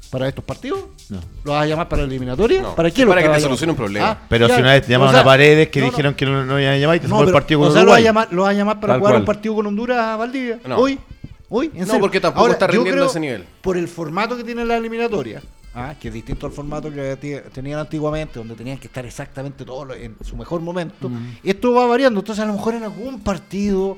¿Para 0.10 0.28
estos 0.28 0.44
partidos? 0.46 0.80
No. 1.10 1.20
¿Lo 1.44 1.54
vas 1.54 1.64
a 1.64 1.66
llamar 1.66 1.90
para 1.90 2.04
la 2.04 2.08
eliminatoria? 2.08 2.62
No, 2.62 2.76
¿Para 2.76 2.92
qué 2.92 3.02
lo 3.02 3.10
para 3.10 3.24
que 3.24 3.30
te 3.30 3.34
a 3.36 3.40
solucione 3.40 3.72
un 3.72 3.78
problema. 3.78 4.22
Pero 4.30 4.48
ya, 4.48 4.56
si 4.56 4.62
una 4.62 4.74
vez 4.74 4.88
llamaron 4.88 5.10
o 5.10 5.18
sea, 5.18 5.22
a 5.22 5.26
Paredes 5.26 5.70
que 5.70 5.80
no, 5.80 5.86
dijeron 5.88 6.14
que 6.14 6.26
no, 6.28 6.46
no 6.46 6.60
iban 6.62 6.74
a 6.74 6.78
llamar 6.78 6.96
y 6.98 7.00
te 7.00 7.08
no, 7.08 7.16
fue 7.16 7.24
el 7.24 7.26
pero, 7.30 7.38
partido 7.40 7.60
con 7.62 7.70
o 7.70 7.72
sea, 7.74 7.82
lo 7.82 7.88
vas 7.88 7.98
a 7.98 8.00
Uruguay. 8.00 8.04
llamar, 8.04 8.28
lo 8.32 8.42
vas 8.44 8.52
a 8.52 8.54
llamar 8.54 8.80
para 8.80 8.94
Tal 8.94 9.00
jugar 9.00 9.14
cual. 9.14 9.22
un 9.22 9.26
partido 9.26 9.56
con 9.56 9.66
Honduras 9.68 9.98
a 9.98 10.16
Valdivia. 10.16 10.60
No. 10.68 10.78
Hoy, 10.78 11.00
Hoy, 11.50 11.72
en 11.74 11.80
No, 11.82 11.86
serio. 11.88 12.00
porque 12.02 12.20
tampoco 12.20 12.48
está 12.50 12.68
rindiendo 12.68 12.92
creo, 13.02 13.10
ese 13.10 13.20
nivel. 13.20 13.44
Por 13.62 13.76
el 13.76 13.88
formato 13.88 14.38
que 14.38 14.44
tiene 14.44 14.64
la 14.66 14.78
eliminatoria, 14.78 15.42
ah, 15.76 15.96
que 16.00 16.08
es 16.10 16.14
distinto 16.14 16.46
al 16.46 16.52
formato 16.52 16.92
que 16.92 17.16
tenían 17.54 17.80
antiguamente, 17.80 18.40
donde 18.40 18.56
tenían 18.56 18.78
que 18.78 18.88
estar 18.88 19.06
exactamente 19.06 19.66
todos 19.66 19.96
en 19.98 20.16
su 20.24 20.36
mejor 20.38 20.62
momento, 20.62 21.10
esto 21.44 21.74
va 21.74 21.86
variando. 21.88 22.20
Entonces, 22.20 22.44
a 22.44 22.48
lo 22.48 22.54
mejor 22.54 22.76
en 22.76 22.84
algún 22.84 23.20
partido. 23.22 23.98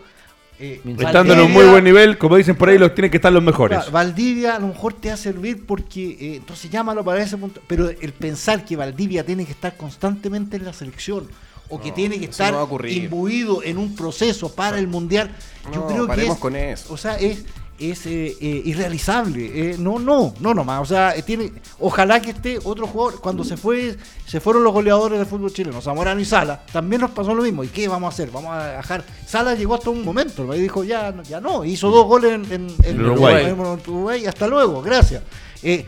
eh, 0.60 0.82
Estando 1.00 1.34
en 1.34 1.42
un 1.42 1.52
muy 1.52 1.66
buen 1.66 1.84
nivel, 1.84 2.18
como 2.18 2.38
dicen 2.38 2.56
por 2.56 2.70
ahí, 2.70 2.78
los 2.78 2.94
tienen 2.96 3.12
que 3.12 3.18
estar 3.18 3.32
los 3.34 3.44
mejores. 3.44 3.78
Claro, 3.78 3.92
Valdivia 3.92 4.56
a 4.56 4.60
lo 4.60 4.68
mejor 4.68 4.94
te 4.94 5.10
va 5.10 5.16
a 5.16 5.18
servir 5.18 5.66
porque 5.66 6.12
eh, 6.20 6.36
entonces 6.38 6.72
llámalo 6.72 7.04
para 7.04 7.22
ese 7.22 7.36
punto. 7.38 7.62
Pero 7.68 7.90
el 7.90 8.14
pensar 8.14 8.64
que 8.64 8.76
Valdivia 8.78 9.26
tiene 9.26 9.46
que 9.46 9.52
estar 9.52 9.76
constantemente 9.76 10.56
en 10.58 10.64
la 10.66 10.72
selección 10.74 11.28
o 11.68 11.82
que 11.82 11.92
tiene 11.92 12.20
que 12.20 12.26
estar 12.26 12.54
no 12.54 12.70
imbuido 12.88 13.64
en 13.64 13.80
un 13.80 13.96
proceso 13.96 14.54
para 14.54 14.78
el 14.78 14.88
mundial, 14.88 15.32
yo 15.74 15.80
No, 15.82 15.88
creo 15.88 16.08
que 16.08 16.28
es, 16.28 16.36
con 16.36 16.56
eso. 16.56 16.94
o 16.94 16.96
sea, 16.98 17.18
es 17.18 17.44
es 17.80 18.06
eh, 18.06 18.36
eh, 18.40 18.62
irrealizable. 18.66 19.72
Eh, 19.72 19.76
no, 19.78 20.00
no, 20.00 20.34
no 20.40 20.54
nomás. 20.54 20.82
O 20.82 20.86
sea, 20.86 21.16
eh, 21.16 21.22
tiene, 21.24 21.52
ojalá 21.80 22.22
que 22.22 22.32
esté 22.32 22.60
otro 22.64 22.88
jugador. 22.88 23.20
Cuando 23.22 23.44
se 23.44 23.58
fue, 23.58 23.98
se 24.26 24.40
fueron 24.40 24.64
los 24.64 24.74
goleadores 24.74 25.18
del 25.18 25.28
fútbol 25.28 25.52
chileno, 25.54 25.82
Zamorano 25.82 26.20
y 26.22 26.26
Sala, 26.26 26.66
también 26.72 27.02
nos 27.02 27.12
pasó 27.12 27.34
lo 27.36 27.44
mismo. 27.44 27.64
¿Y 27.64 27.68
qué 27.68 27.88
vamos 27.88 28.12
a 28.12 28.14
hacer? 28.14 28.32
Vamos 28.32 28.52
a 28.56 28.78
dejar. 28.78 29.04
Sala 29.28 29.56
llegó 29.56 29.76
hasta 29.76 29.90
un 29.90 30.04
momento, 30.06 30.54
y 30.56 30.60
dijo 30.62 30.84
ya, 30.84 31.12
no- 31.12 31.24
ya 31.24 31.42
no, 31.42 31.66
hizo 31.66 31.90
dos 31.90 32.06
goles 32.06 32.34
en, 32.34 32.52
en- 32.52 32.76
en 32.84 33.02
Uruguay. 33.06 33.46
Uruguay, 33.88 34.26
hasta 34.26 34.48
luego, 34.48 34.82
gracias. 34.82 35.22
Eh, 35.64 35.86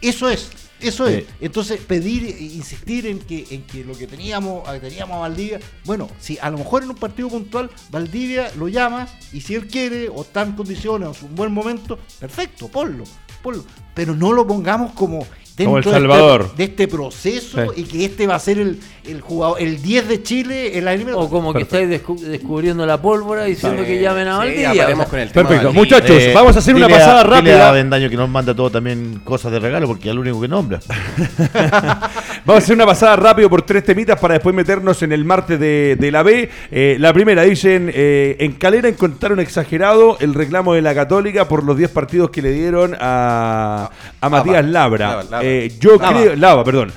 eso 0.00 0.28
es. 0.28 0.50
Eso 0.82 1.06
es. 1.06 1.24
Entonces, 1.40 1.80
pedir, 1.80 2.24
e 2.24 2.42
insistir 2.42 3.06
en 3.06 3.18
que, 3.18 3.46
en 3.50 3.62
que 3.62 3.84
lo 3.84 3.96
que 3.96 4.06
teníamos, 4.06 4.64
teníamos 4.80 5.16
a 5.16 5.20
Valdivia, 5.20 5.60
bueno, 5.84 6.08
si 6.18 6.38
a 6.40 6.50
lo 6.50 6.58
mejor 6.58 6.82
en 6.82 6.90
un 6.90 6.96
partido 6.96 7.28
puntual 7.28 7.70
Valdivia 7.90 8.50
lo 8.56 8.68
llamas 8.68 9.10
y 9.32 9.40
si 9.40 9.54
él 9.54 9.66
quiere 9.68 10.08
o 10.08 10.22
está 10.22 10.42
en 10.42 10.52
condiciones 10.52 11.08
o 11.08 11.12
es 11.12 11.22
un 11.22 11.34
buen 11.34 11.52
momento, 11.52 11.98
perfecto, 12.18 12.68
ponlo, 12.68 13.04
ponlo. 13.42 13.64
Pero 13.94 14.14
no 14.14 14.32
lo 14.32 14.46
pongamos 14.46 14.92
como 14.92 15.26
Como 15.64 15.78
el 15.78 15.84
de 15.84 15.90
este- 15.90 16.00
Salvador. 16.00 16.54
De, 16.56 16.64
este 16.64 16.88
proceso 16.88 17.58
Sí. 17.74 17.80
y 17.80 17.84
que 17.84 18.04
este 18.04 18.26
va 18.26 18.34
a 18.36 18.38
ser 18.38 18.58
el, 18.58 18.80
el 19.06 19.20
jugador, 19.20 19.60
el 19.60 19.80
10 19.82 20.08
de 20.08 20.22
Chile 20.22 20.78
en 20.78 20.84
la 20.84 20.94
eliminatoria. 20.94 21.26
O 21.26 21.30
como 21.30 21.52
que 21.52 21.62
estáis 21.62 21.88
descu- 21.88 22.18
descubriendo 22.18 22.84
la 22.86 23.00
pólvora 23.00 23.44
diciendo 23.44 23.84
que 23.84 24.00
llamen 24.00 24.28
a 24.28 24.32
Sí, 24.32 24.38
Valdivia. 24.38 24.74
ya 24.74 24.84
o 24.84 24.96
sea, 24.96 25.04
con 25.06 25.18
el 25.20 25.30
tema 25.32 25.48
Perfecto. 25.48 25.72
Valdivia. 25.72 25.72
Muchachos, 25.72 26.16
Eh, 26.22 26.32
vamos 26.34 26.56
a 26.56 26.58
hacer 26.58 26.74
una 26.74 26.86
dile 26.86 26.96
a- 26.96 26.98
pasada 27.00 27.22
dile 27.22 27.52
a 27.52 27.72
rápida. 27.72 28.08
Que 28.08 28.16
nos 28.16 28.28
manda 28.28 28.54
todo 28.54 28.70
también 28.70 29.20
cosas 29.24 29.52
de 29.52 29.58
regalo, 29.60 29.86
porque 29.86 30.08
es 30.08 30.12
el 30.12 30.18
único 30.18 30.40
que 30.40 30.48
nombra. 30.48 30.80
Vamos 32.44 32.60
a 32.60 32.64
hacer 32.64 32.74
una 32.74 32.86
pasada 32.86 33.14
rápido 33.14 33.48
por 33.48 33.62
tres 33.62 33.84
temitas 33.84 34.18
para 34.18 34.34
después 34.34 34.52
meternos 34.52 35.00
en 35.04 35.12
el 35.12 35.24
martes 35.24 35.60
de, 35.60 35.96
de 35.96 36.10
la 36.10 36.24
B. 36.24 36.50
Eh, 36.72 36.96
la 36.98 37.12
primera, 37.12 37.42
dicen, 37.42 37.88
eh, 37.94 38.34
en 38.40 38.54
Calera 38.54 38.88
encontraron 38.88 39.38
exagerado 39.38 40.16
el 40.18 40.34
reclamo 40.34 40.74
de 40.74 40.82
la 40.82 40.92
Católica 40.92 41.46
por 41.46 41.62
los 41.62 41.78
10 41.78 41.90
partidos 41.92 42.30
que 42.30 42.42
le 42.42 42.50
dieron 42.50 42.96
a, 42.98 43.92
a 44.20 44.28
Matías 44.28 44.66
Labra. 44.66 45.08
Lava, 45.10 45.22
Lava. 45.22 45.44
Eh, 45.44 45.72
yo 45.78 45.98
Lava. 45.98 46.08
creo, 46.08 46.34
Lava, 46.34 46.64
perdón. 46.64 46.92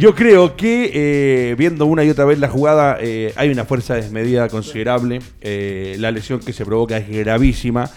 Yo 0.00 0.12
creo 0.12 0.56
que 0.56 1.54
viendo 1.56 1.86
una 1.86 2.02
y 2.02 2.10
otra 2.10 2.24
vez 2.24 2.40
la 2.40 2.48
jugada, 2.48 2.98
hay 3.36 3.48
una 3.48 3.64
fuerza 3.64 3.94
desmedida 3.94 4.48
considerable. 4.48 5.20
La 5.40 6.10
lesión 6.10 6.40
que 6.40 6.52
se 6.52 6.64
provoca 6.64 6.96
es 6.96 7.08
gravísima. 7.08 7.88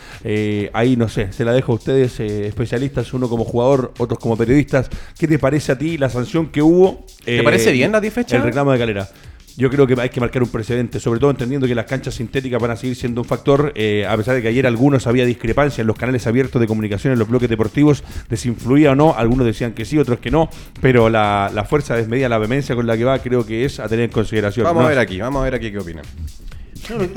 Ahí 0.73 0.95
no 0.95 1.09
sé, 1.09 1.33
se 1.33 1.43
la 1.43 1.53
dejo 1.53 1.71
a 1.71 1.75
ustedes, 1.75 2.19
especialistas, 2.19 3.11
uno 3.15 3.27
como 3.27 3.45
jugador, 3.45 3.93
otros 3.97 4.19
como 4.19 4.37
periodistas. 4.37 4.91
¿Qué 5.17 5.27
te 5.27 5.39
parece 5.39 5.71
a 5.71 5.77
ti 5.79 5.97
la 5.97 6.11
sanción 6.11 6.49
que 6.49 6.61
hubo? 6.61 6.90
¿Te 7.23 7.39
Eh, 7.39 7.43
parece 7.43 7.71
bien 7.71 7.91
la 7.91 8.01
10 8.01 8.13
fecha? 8.13 8.37
El 8.37 8.43
reclamo 8.43 8.71
de 8.71 8.79
Calera. 8.79 9.09
Yo 9.57 9.69
creo 9.69 9.85
que 9.85 9.99
hay 9.99 10.09
que 10.09 10.21
marcar 10.21 10.41
un 10.43 10.49
precedente, 10.49 10.99
sobre 10.99 11.19
todo 11.19 11.29
entendiendo 11.29 11.67
que 11.67 11.75
las 11.75 11.85
canchas 11.85 12.15
sintéticas 12.15 12.61
van 12.61 12.71
a 12.71 12.75
seguir 12.77 12.95
siendo 12.95 13.21
un 13.21 13.27
factor, 13.27 13.73
eh, 13.75 14.05
a 14.07 14.15
pesar 14.15 14.35
de 14.35 14.41
que 14.41 14.47
ayer 14.47 14.65
algunos 14.65 15.07
había 15.07 15.25
discrepancia 15.25 15.81
en 15.81 15.87
los 15.87 15.97
canales 15.97 16.25
abiertos 16.25 16.61
de 16.61 16.67
comunicación 16.67 17.11
en 17.11 17.19
los 17.19 17.27
bloques 17.27 17.49
deportivos, 17.49 18.03
de 18.29 18.37
si 18.37 18.47
influía 18.47 18.91
o 18.91 18.95
no, 18.95 19.13
algunos 19.15 19.45
decían 19.45 19.73
que 19.73 19.83
sí, 19.83 19.97
otros 19.97 20.19
que 20.19 20.31
no, 20.31 20.49
pero 20.79 21.09
la, 21.09 21.51
la 21.53 21.65
fuerza 21.65 21.95
desmedida, 21.95 22.29
la 22.29 22.37
vehemencia 22.37 22.75
con 22.75 22.87
la 22.87 22.95
que 22.95 23.03
va, 23.03 23.19
creo 23.19 23.45
que 23.45 23.65
es 23.65 23.79
a 23.81 23.89
tener 23.89 24.05
en 24.05 24.11
consideración. 24.11 24.63
Vamos 24.63 24.81
¿no? 24.81 24.87
a 24.87 24.89
ver 24.89 24.99
aquí, 24.99 25.19
vamos 25.19 25.41
a 25.41 25.43
ver 25.43 25.55
aquí 25.55 25.69
qué 25.69 25.79
opinan. 25.79 26.05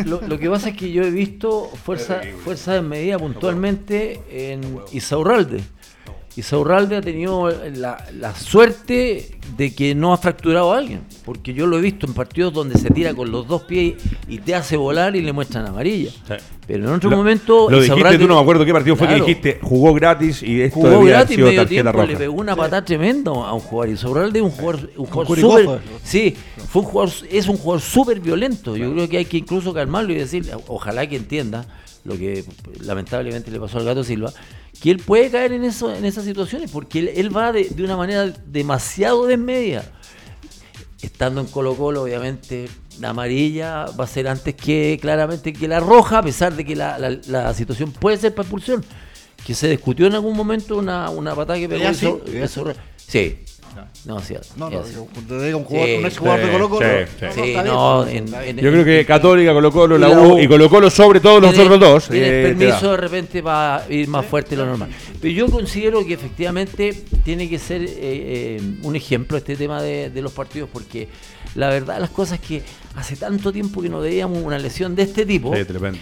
no, 0.04 0.20
lo, 0.26 0.38
que 0.38 0.50
pasa 0.50 0.70
es 0.70 0.76
que 0.76 0.90
yo 0.92 1.02
he 1.04 1.10
visto 1.10 1.70
fuerza, 1.84 2.20
fuerza 2.42 2.74
de 2.74 2.82
medida 2.82 3.18
puntualmente 3.18 4.20
en 4.30 4.60
Isaurralde. 4.92 5.60
Isaurralde 6.36 6.96
ha 6.96 7.00
tenido 7.00 7.48
la, 7.76 8.04
la 8.18 8.34
suerte 8.34 9.38
de 9.56 9.72
que 9.74 9.94
no 9.94 10.12
ha 10.12 10.16
fracturado 10.16 10.72
a 10.72 10.78
alguien, 10.78 11.02
porque 11.24 11.54
yo 11.54 11.66
lo 11.68 11.78
he 11.78 11.80
visto 11.80 12.06
en 12.06 12.14
partidos 12.14 12.52
donde 12.52 12.76
se 12.76 12.90
tira 12.90 13.14
con 13.14 13.30
los 13.30 13.46
dos 13.46 13.62
pies 13.62 13.94
y 14.26 14.38
te 14.38 14.54
hace 14.54 14.76
volar 14.76 15.14
y 15.14 15.22
le 15.22 15.32
muestran 15.32 15.64
amarilla. 15.66 16.10
Sí. 16.10 16.34
Pero 16.66 16.88
en 16.88 16.94
otro 16.94 17.10
Lo- 17.10 17.18
momento. 17.18 17.70
Lo 17.70 17.76
dijiste 17.80 18.00
Isaurralde- 18.00 18.18
tú, 18.18 18.26
no 18.26 18.34
me 18.36 18.40
acuerdo 18.40 18.64
qué 18.64 18.72
partido 18.72 18.96
fue 18.96 19.06
que 19.06 19.14
dijiste, 19.16 19.58
jugó 19.62 19.94
gratis 19.94 20.42
y 20.42 20.60
esto 20.62 20.74
Jugó 20.76 20.88
debía 20.88 21.00
haber 21.02 21.12
gratis 21.12 21.36
sido 21.36 21.46
medio 21.48 21.66
tiempo, 21.66 21.92
roja. 21.92 22.06
le 22.06 22.16
pegó 22.16 22.34
una 22.34 22.56
patada 22.56 22.84
tremenda 22.84 23.30
a 23.30 23.52
un 23.52 23.60
jugador. 23.60 23.94
Y 23.94 23.96
Sobralde 23.96 24.38
es 24.40 24.44
un 24.44 24.50
jugador, 24.50 24.90
un 24.96 25.06
jugador. 25.06 25.80
Sí, 26.02 26.34
fue 26.68 26.82
un 26.82 26.88
jugador, 26.88 27.14
es 27.30 27.46
un 27.48 27.56
jugador 27.58 27.80
súper 27.80 28.18
violento. 28.20 28.76
Yo 28.76 28.92
creo 28.92 29.08
que 29.08 29.18
hay 29.18 29.24
que 29.26 29.36
incluso 29.36 29.72
calmarlo 29.72 30.12
y 30.12 30.16
decir, 30.16 30.50
ojalá 30.66 31.06
que 31.06 31.16
entienda 31.16 31.64
lo 32.04 32.16
que 32.18 32.44
lamentablemente 32.80 33.50
le 33.50 33.60
pasó 33.60 33.78
al 33.78 33.84
gato 33.84 34.02
Silva, 34.02 34.32
que 34.80 34.90
él 34.90 34.98
puede 34.98 35.30
caer 35.30 35.52
en 35.52 35.64
eso, 35.64 35.94
en 35.94 36.04
esas 36.04 36.24
situaciones, 36.24 36.70
porque 36.70 36.98
él, 37.00 37.10
él 37.14 37.36
va 37.36 37.52
de, 37.52 37.64
de 37.68 37.82
una 37.84 37.96
manera 37.96 38.26
demasiado 38.46 39.26
desmedida. 39.26 39.84
Estando 41.02 41.40
en 41.42 41.46
Colo 41.48 41.74
Colo, 41.76 42.02
obviamente, 42.02 42.68
la 42.98 43.10
amarilla 43.10 43.86
va 43.98 44.04
a 44.04 44.06
ser 44.06 44.26
antes 44.26 44.54
que 44.54 44.98
claramente 45.00 45.52
que 45.52 45.68
la 45.68 45.78
roja, 45.80 46.18
a 46.18 46.22
pesar 46.22 46.54
de 46.54 46.64
que 46.64 46.74
la, 46.74 46.98
la- 46.98 47.18
la 47.26 47.52
situación 47.54 47.92
puede 47.92 48.16
ser 48.16 48.34
para 48.34 48.44
expulsión. 48.46 48.84
Que 49.44 49.54
se 49.54 49.68
discutió 49.68 50.06
en 50.06 50.14
algún 50.14 50.34
momento 50.34 50.78
una, 50.78 51.10
una 51.10 51.34
patada 51.34 51.58
que 51.58 51.68
pegó 51.68 51.82
¿Ya 51.82 51.90
eso- 51.90 52.20
sí? 52.96 53.38
No, 54.04 54.20
sí. 54.20 54.34
No, 54.56 54.70
no, 54.70 54.82
digo, 54.82 55.08
te 55.28 55.44
diga 55.44 55.56
un 55.56 55.64
jugador, 55.64 55.88
Sí, 55.88 55.94
un 55.98 56.06
ex 56.06 56.18
jugador 56.18 56.40
sí, 56.40 56.46
de 56.46 56.52
Colo 56.52 56.68
Colo. 56.70 56.86
sí, 56.86 57.26
no, 57.34 57.44
sí. 57.44 57.54
no, 57.64 58.06
en- 58.08 58.34
en- 58.34 58.56
Yo 58.58 58.70
creo 58.70 58.84
que 58.84 59.04
Católica, 59.06 59.52
Colo 59.52 59.72
Colo, 59.72 59.98
la 59.98 60.10
U 60.10 60.38
y 60.38 60.46
Colo 60.48 60.68
Colo 60.68 60.90
sobre 60.90 61.20
todo 61.20 61.40
los 61.40 61.58
otros 61.58 61.80
dos. 61.80 62.08
tiene 62.08 62.28
eh, 62.28 62.42
permiso 62.54 62.90
de 62.92 62.96
repente 62.96 63.42
para 63.42 63.84
ir 63.90 64.08
más 64.08 64.24
fuerte 64.26 64.50
de 64.50 64.56
lo 64.58 64.66
normal. 64.66 64.90
Pero 65.20 65.32
yo 65.34 65.46
considero 65.48 66.04
que 66.06 66.14
efectivamente 66.14 67.04
tiene 67.24 67.48
que 67.48 67.58
ser 67.58 67.82
eh, 67.82 67.88
eh, 67.98 68.60
un 68.82 68.94
ejemplo 68.96 69.36
este 69.38 69.56
tema 69.56 69.82
de, 69.82 70.10
de 70.10 70.22
los 70.22 70.32
partidos, 70.32 70.68
porque 70.72 71.08
la 71.54 71.68
verdad 71.68 71.98
las 72.00 72.10
cosas 72.10 72.40
es 72.40 72.46
que 72.46 72.62
hace 72.96 73.16
tanto 73.16 73.52
tiempo 73.52 73.80
que 73.82 73.88
no 73.88 74.00
veíamos 74.00 74.42
una 74.42 74.58
lesión 74.58 74.94
de 74.94 75.02
este 75.04 75.24
tipo, 75.26 75.54
Sí, 75.56 75.64
tremendo. 75.64 75.98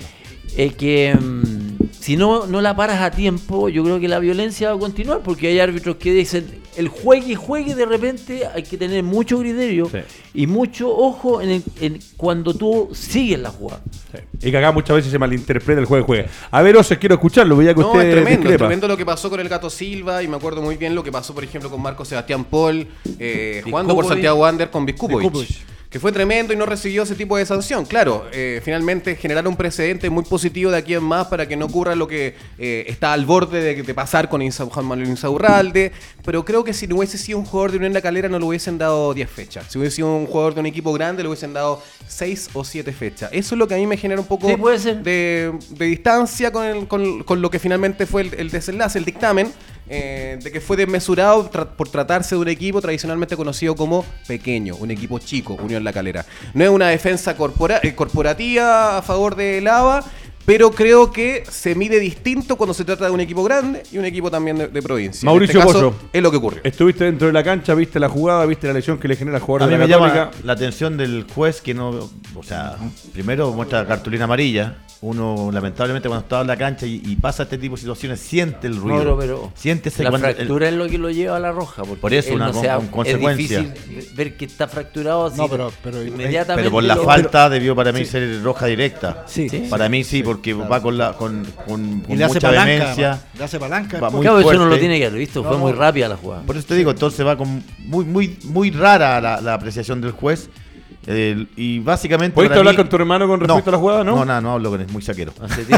eh, 0.57 0.71
que 0.71 1.15
mm, 1.15 1.91
si 1.99 2.17
no, 2.17 2.47
no 2.47 2.61
la 2.61 2.75
paras 2.75 3.01
a 3.01 3.11
tiempo, 3.11 3.69
yo 3.69 3.85
creo 3.85 4.01
que 4.01 4.09
la 4.09 4.19
violencia 4.19 4.71
va 4.71 4.77
a 4.77 4.79
continuar, 4.79 5.21
porque 5.21 5.49
hay 5.49 5.61
árbitros 5.61 5.97
que 5.97 6.13
dicen, 6.13 6.47
el 6.77 6.89
juegue 6.89 7.33
y 7.33 7.35
juegue 7.35 7.75
de 7.75 7.85
repente 7.87 8.47
hay 8.47 8.63
que 8.63 8.77
tener 8.79 9.03
mucho 9.03 9.39
criterio 9.39 9.89
Sí. 9.91 9.99
y 10.35 10.47
mucho 10.47 10.89
ojo 10.95 11.41
en, 11.41 11.51
el- 11.51 11.63
en 11.81 11.99
cuando 12.17 12.55
tú 12.55 12.89
sigues 12.93 13.39
la 13.39 13.51
jugada. 13.51 13.83
Sí. 14.13 14.19
Y 14.49 14.51
que 14.51 14.59
acá 14.59 14.73
muchas 14.73 14.97
veces 14.97 15.11
se 15.13 15.19
malinterpreta 15.19 15.81
el 15.81 15.87
juego 15.87 16.07
juegue. 16.07 16.27
A 16.51 16.63
ver, 16.63 16.77
Ose, 16.77 16.99
quiero 16.99 17.15
escucharlo, 17.17 17.57
veía 17.57 17.75
que 17.75 17.81
No, 17.81 17.93
usted 17.93 18.07
es 18.07 18.13
tremendo, 18.15 18.51
es 18.51 18.57
tremendo 18.59 18.89
lo 18.89 18.97
que 18.97 19.05
pasó 19.07 19.29
con 19.31 19.41
el 19.41 19.49
Gato 19.49 19.69
Silva 19.71 20.23
y 20.23 20.29
me 20.29 20.37
acuerdo 20.37 20.63
muy 20.63 20.77
bien 20.77 20.95
lo 20.95 21.03
que 21.03 21.13
pasó, 21.13 21.35
por 21.35 21.45
ejemplo, 21.45 21.71
con 21.71 21.81
Marco 21.83 22.05
Sebastián 22.05 22.45
Paul, 22.45 22.87
eh, 23.19 23.61
jugando 23.65 23.95
por. 23.95 24.07
Santiago 24.07 24.41
Wander 24.41 24.71
con 24.71 24.85
Viskupovic. 24.87 25.49
Que 25.93 26.01
fue 26.01 26.11
tremendo 26.11 26.53
y 26.53 26.57
no 26.57 26.65
recibió 26.67 27.03
ese 27.03 27.15
tipo 27.15 27.37
de 27.37 27.45
sanción. 27.45 27.85
Claro, 27.85 28.25
eh, 28.33 28.61
finalmente 28.65 29.15
generar 29.15 29.47
un 29.47 29.57
precedente 29.57 30.09
muy 30.09 30.25
positivo 30.25 30.71
de 30.71 30.79
aquí 30.79 30.95
en 30.95 31.03
más 31.05 31.27
para 31.29 31.47
que 31.47 31.55
no 31.55 31.67
ocurra 31.67 31.95
lo 31.95 32.09
que 32.09 32.35
eh, 32.59 32.85
está 32.89 33.13
al 33.13 33.27
borde 33.27 33.61
de, 33.61 33.83
de 33.83 33.95
pasar 33.95 34.29
con 34.31 34.41
Insa- 34.41 34.69
Juan 34.71 34.87
Manuel 34.87 35.11
Insaurralde, 35.11 35.93
pero 36.25 36.45
creo 36.45 36.65
que 36.65 36.73
si 36.73 36.87
no 36.87 36.97
hubiese 36.97 37.19
sido 37.19 37.39
un 37.39 37.45
jugador 37.45 37.73
de 37.73 37.77
Unión 37.77 37.93
La 37.93 38.01
Calera 38.01 38.29
no 38.29 38.39
le 38.39 38.45
hubiesen 38.47 38.79
dado 38.79 39.13
10 39.13 39.29
fechas. 39.31 39.67
Si 39.69 39.79
hubiese 39.79 39.97
sido 39.97 40.17
un 40.17 40.27
jugador 40.27 40.55
de 40.55 40.61
un 40.61 40.67
equipo 40.67 40.93
grande 40.95 41.23
le 41.23 41.29
hubiesen 41.29 41.53
dado 41.53 41.83
6 42.09 42.51
o 42.55 42.65
7 42.65 42.91
fechas. 42.93 43.29
Eso 43.33 43.55
es 43.55 43.59
lo 43.59 43.69
que 43.69 43.75
a 43.75 43.77
mí 43.77 43.87
me 43.87 43.97
genera 43.99 44.21
un 44.21 44.27
poco 44.27 44.49
Sí, 44.49 44.57
puede 44.57 44.79
ser. 44.79 45.03
de, 45.03 45.53
de 45.71 45.85
distancia 45.85 46.51
con, 46.53 46.65
el- 46.65 46.89
con- 46.89 47.23
con 47.23 47.43
lo 47.43 47.51
que 47.51 47.59
finalmente 47.59 48.07
fue 48.07 48.23
el, 48.23 48.35
el 48.35 48.51
desenlace, 48.51 48.99
el 48.99 49.05
dictamen, 49.05 49.53
eh, 49.89 50.39
de 50.43 50.51
que 50.53 50.61
fue 50.61 50.77
desmesurado 50.77 51.51
tra- 51.51 51.67
por 51.67 51.89
tratarse 51.89 52.35
de 52.35 52.41
un 52.41 52.49
equipo 52.49 52.81
tradicionalmente 52.81 53.37
conocido 53.37 53.75
como 53.75 54.05
pequeño, 54.27 54.77
un 54.77 54.91
equipo 54.91 55.19
chico, 55.19 55.55
Unión 55.63 55.85
La 55.85 55.93
Calera. 55.93 56.25
No 56.55 56.65
es 56.65 56.71
una 56.71 56.89
defensa 56.89 57.37
corpora- 57.37 57.81
eh, 57.83 57.95
corporativa 57.95 58.99
a 58.99 59.03
favor 59.03 59.37
de 59.37 59.61
Lava, 59.61 60.03
pero 60.45 60.73
creo 60.73 61.13
que 61.13 61.45
se 61.49 61.75
mide 61.77 62.01
distinto 62.01 62.57
cuando 62.57 62.75
se 62.75 62.85
trata 62.85 63.05
de 63.05 63.13
un 63.13 63.21
equipo 63.21 63.45
grande 63.45 63.85
y 63.93 63.99
un 63.99 64.05
equipo 64.05 64.29
también 64.31 64.59
de, 64.59 64.67
de 64.69 64.83
provincia. 64.83 65.25
Mauricio 65.25 65.61
en 65.61 65.67
este 65.69 65.73
caso, 65.75 65.91
Pollo. 65.93 66.09
es 66.13 66.21
lo 66.23 66.31
que 66.33 66.37
ocurrió. 66.39 66.61
Estuviste 66.65 67.05
dentro 67.05 67.29
de 67.29 67.33
la 67.33 67.45
cancha, 67.45 67.75
viste 67.75 68.01
la 68.01 68.09
jugada, 68.09 68.45
viste 68.47 68.67
la 68.67 68.73
lesión 68.73 68.99
que 68.99 69.07
le 69.07 69.15
genera 69.15 69.37
al 69.37 69.43
jugador 69.43 69.69
A 69.69 69.71
de 69.71 69.75
mí 69.77 69.79
la 69.79 69.87
me 69.87 70.09
llama 70.09 70.31
la 70.43 70.53
atención 70.55 70.97
del 70.97 71.27
juez 71.33 71.61
que 71.61 71.75
no, 71.75 71.91
o 72.35 72.43
sea, 72.43 72.77
primero 73.13 73.53
muestra 73.53 73.87
cartulina 73.87 74.25
amarilla 74.25 74.79
uno 75.03 75.51
lamentablemente 75.53 76.09
cuando 76.09 76.23
está 76.23 76.41
en 76.43 76.47
la 76.47 76.57
cancha 76.57 76.87
y, 76.87 77.03
y 77.05 77.17
pasa 77.17 77.43
este 77.43 77.59
tipo 77.59 77.75
de 77.75 77.81
situaciones 77.81 78.21
siente 78.21 78.69
el 78.69 78.77
ruido. 78.77 79.05
No, 79.05 79.19
pero 79.19 79.53
siente 79.55 79.89
ese 79.89 80.05
la 80.05 80.11
cuando 80.11 80.29
el- 80.29 80.35
fractura 80.37 80.69
es 80.69 80.75
lo 80.75 80.87
que 80.89 80.97
lo 80.97 81.11
lleva 81.11 81.37
a 81.37 81.41
la 81.41 81.51
roja. 81.51 81.83
Porque 81.83 82.01
Por 82.01 82.15
eso, 82.15 82.33
una 82.35 82.47
no 82.47 82.53
con- 82.53 82.61
se 82.61 82.67
da- 82.69 82.77
con 82.77 82.87
consecuencia. 82.87 83.59
Es 83.61 83.75
difícil 83.75 84.15
ver 84.17 84.37
que 84.37 84.45
está 84.45 84.69
fracturado 84.69 85.27
así. 85.27 85.37
No, 85.39 85.49
pero- 85.49 85.73
pero- 85.83 86.05
inmediatamente. 86.05 86.55
pero 86.63 86.71
por 86.71 86.85
la 86.85 86.95
lo- 86.95 87.03
falta 87.05 87.51
debió 87.51 87.75
para 87.75 87.91
mí 87.93 88.05
ser 88.05 88.43
roja 88.45 88.67
directa. 88.67 89.25
Sí. 89.27 89.49
Sí. 89.49 89.67
Para 89.69 89.89
mí 89.89 90.05
sí, 90.05 90.23
porque 90.23 90.55
va 90.55 90.81
con 90.81 90.97
la 90.97 91.15
con, 91.15 91.45
con, 91.67 91.99
Y 91.99 92.01
con 92.07 92.19
le 92.19 92.25
hace 92.25 92.35
mucha 92.35 92.49
palanca. 92.49 92.65
vehemencia. 92.67 93.21
Le 93.37 93.45
hace 93.45 93.59
palanca. 93.59 93.99
Va 94.01 94.11
muy 94.11 94.21
Claro, 94.23 94.39
eso 94.41 94.53
no 94.55 94.67
lo 94.67 94.79
tiene 94.79 94.99
que 95.01 95.07
haber 95.07 95.19
visto. 95.19 95.43
Fue 95.43 95.59
muy 95.59 95.73
rápida 95.73 96.09
la 96.09 96.17
jugada. 96.17 96.43
Por 96.43 96.57
eso 96.57 96.67
te 96.69 96.77
digo, 96.77 96.93
entonces 96.93 97.27
va 97.27 97.37
con 97.37 97.63
muy 97.81 98.05
muy 98.05 98.39
muy 98.45 98.71
rara 98.71 99.21
la, 99.21 99.41
la 99.41 99.55
apreciación 99.55 100.01
del 100.01 100.13
juez. 100.13 100.49
Eh, 101.07 101.47
y 101.57 101.79
básicamente. 101.81 102.35
¿Pudiste 102.35 102.59
hablar 102.59 102.75
mí- 102.75 102.77
con 102.79 102.89
tu 102.89 102.97
hermano 102.97 103.27
con 103.27 103.41
respecto 103.41 103.71
a 103.71 103.73
la 103.73 103.79
jugada, 103.79 104.05
no? 104.05 104.17
No, 104.17 104.25
no, 104.25 104.41
no 104.41 104.53
hablo 104.53 104.71
con 104.71 104.81
él, 104.81 104.87
muy 104.93 105.03
saquero. 105.03 105.33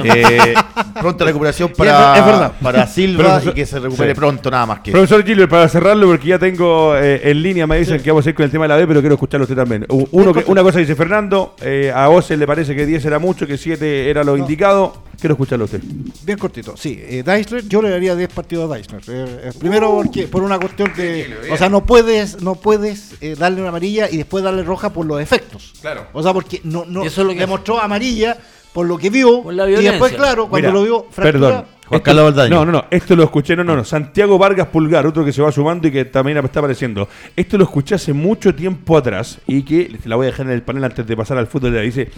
Eh, 0.05 0.55
pronta 1.01 1.25
recuperación 1.25 1.71
es 1.73 1.77
para, 1.77 2.19
es 2.19 2.25
verdad. 2.27 2.53
para 2.63 2.87
Silva 2.87 3.25
Profesor- 3.25 3.53
y 3.53 3.55
que 3.55 3.67
se 3.67 3.79
recupere 3.81 4.11
sí. 4.11 4.15
pronto, 4.19 4.51
nada 4.51 4.67
más 4.67 4.81
que. 4.81 4.91
Profesor 4.93 5.25
Gilbert, 5.25 5.51
para 5.51 5.69
cerrarlo, 5.69 6.07
porque 6.09 6.29
ya 6.29 6.39
tengo 6.39 6.95
eh, 6.97 7.21
en 7.31 7.43
línea, 7.43 7.67
me 7.67 7.79
dicen 7.79 8.03
que 8.03 8.11
vamos 8.11 8.27
a 8.27 8.29
ir 8.31 8.35
con 8.35 8.45
el 8.45 8.51
tema 8.51 8.65
de 8.65 8.69
la 8.69 8.77
B, 8.77 8.87
pero 8.87 9.01
quiero 9.01 9.15
escucharlo 9.15 9.45
usted 9.45 9.57
también. 9.57 9.87
Uno 9.89 10.33
que, 10.33 10.45
una 10.47 10.63
cosa 10.63 10.79
dice 10.79 10.95
Fernando, 10.95 11.55
eh, 11.63 11.93
a 11.95 12.09
Ose 12.09 12.37
le 12.37 12.47
parece 12.47 12.75
que 12.75 12.85
10 12.87 13.05
era 13.07 13.19
mucho, 13.19 13.47
que 13.47 13.57
7 13.57 14.11
era 14.11 14.25
lo 14.25 14.37
indicado. 14.37 15.03
Quiero 15.21 15.35
escucharlo 15.35 15.65
usted. 15.67 15.81
Bien 16.25 16.39
cortito, 16.39 16.77
sí. 16.77 16.99
Eh, 17.01 17.23
Deisler, 17.25 17.67
yo 17.69 17.81
le 17.83 17.91
daría 17.91 18.15
10 18.15 18.29
partidos 18.33 18.71
a 18.71 18.75
Deisler. 18.75 19.01
Eh, 19.09 19.41
eh, 19.45 19.53
primero 19.59 19.95
porque 19.95 20.27
por 20.29 20.43
una 20.43 20.59
cuestión 20.59 20.93
de... 20.97 21.35
O 21.51 21.57
sea, 21.57 21.69
no 21.69 21.85
puedes 21.85 22.41
no 22.43 22.55
puedes 22.55 23.15
eh, 23.21 23.37
darle 23.39 23.61
una 23.61 23.69
amarilla 23.71 24.09
y 24.11 24.17
después 24.17 24.45
darle 24.45 24.63
roja 24.63 24.93
por 24.93 25.07
los 25.07 25.21
efectos. 25.21 25.75
Claro. 25.81 26.07
O 26.13 26.23
sea, 26.23 26.33
porque 26.33 26.61
no, 26.65 26.85
no 26.85 27.05
Eso 27.05 27.21
es 27.23 27.27
lo 27.27 27.33
que- 27.33 27.41
demostró 27.41 27.81
amarilla 27.81 28.37
por 28.73 28.87
lo 28.87 28.99
que 28.99 29.09
vio. 29.11 29.43
Por 29.43 29.55
la 29.55 29.69
y 29.69 29.73
después, 29.73 29.83
violencia. 30.13 30.17
claro, 30.19 30.49
cuando 30.49 30.69
Mira, 30.69 30.81
lo 30.81 30.85
vio 30.85 31.07
fractura... 31.11 31.49
Perdón. 31.49 31.65
Juan 31.87 31.99
Esto- 31.99 32.05
Carlos 32.05 32.25
Baldaño. 32.25 32.55
No, 32.57 32.65
no, 32.65 32.73
no. 32.73 32.85
Esto 32.91 33.15
lo 33.15 33.25
escuché. 33.25 33.55
No, 33.55 33.63
no, 33.63 33.77
no. 33.77 33.85
Santiago 33.85 34.39
Vargas 34.39 34.69
Pulgar, 34.69 35.07
otro 35.07 35.23
que 35.23 35.35
se 35.35 35.43
va 35.43 35.53
sumando 35.53 35.87
y 35.87 35.93
que 35.93 36.07
también 36.07 36.39
está 36.39 36.61
apareciendo. 36.61 37.07
Esto 37.37 37.59
lo 37.59 37.65
escuché 37.65 37.95
hace 37.97 38.15
mucho 38.15 38.55
tiempo 38.55 38.97
atrás 38.97 39.39
y 39.47 39.63
que 39.65 39.95
la 40.07 40.17
voy 40.17 40.25
a 40.25 40.31
dejar 40.31 40.47
en 40.47 40.53
el 40.53 40.63
panel 40.63 40.83
antes 40.85 41.07
de 41.07 41.15
pasar 41.15 41.37
al 41.37 41.47
fútbol. 41.47 41.79
Dice: 41.83 42.11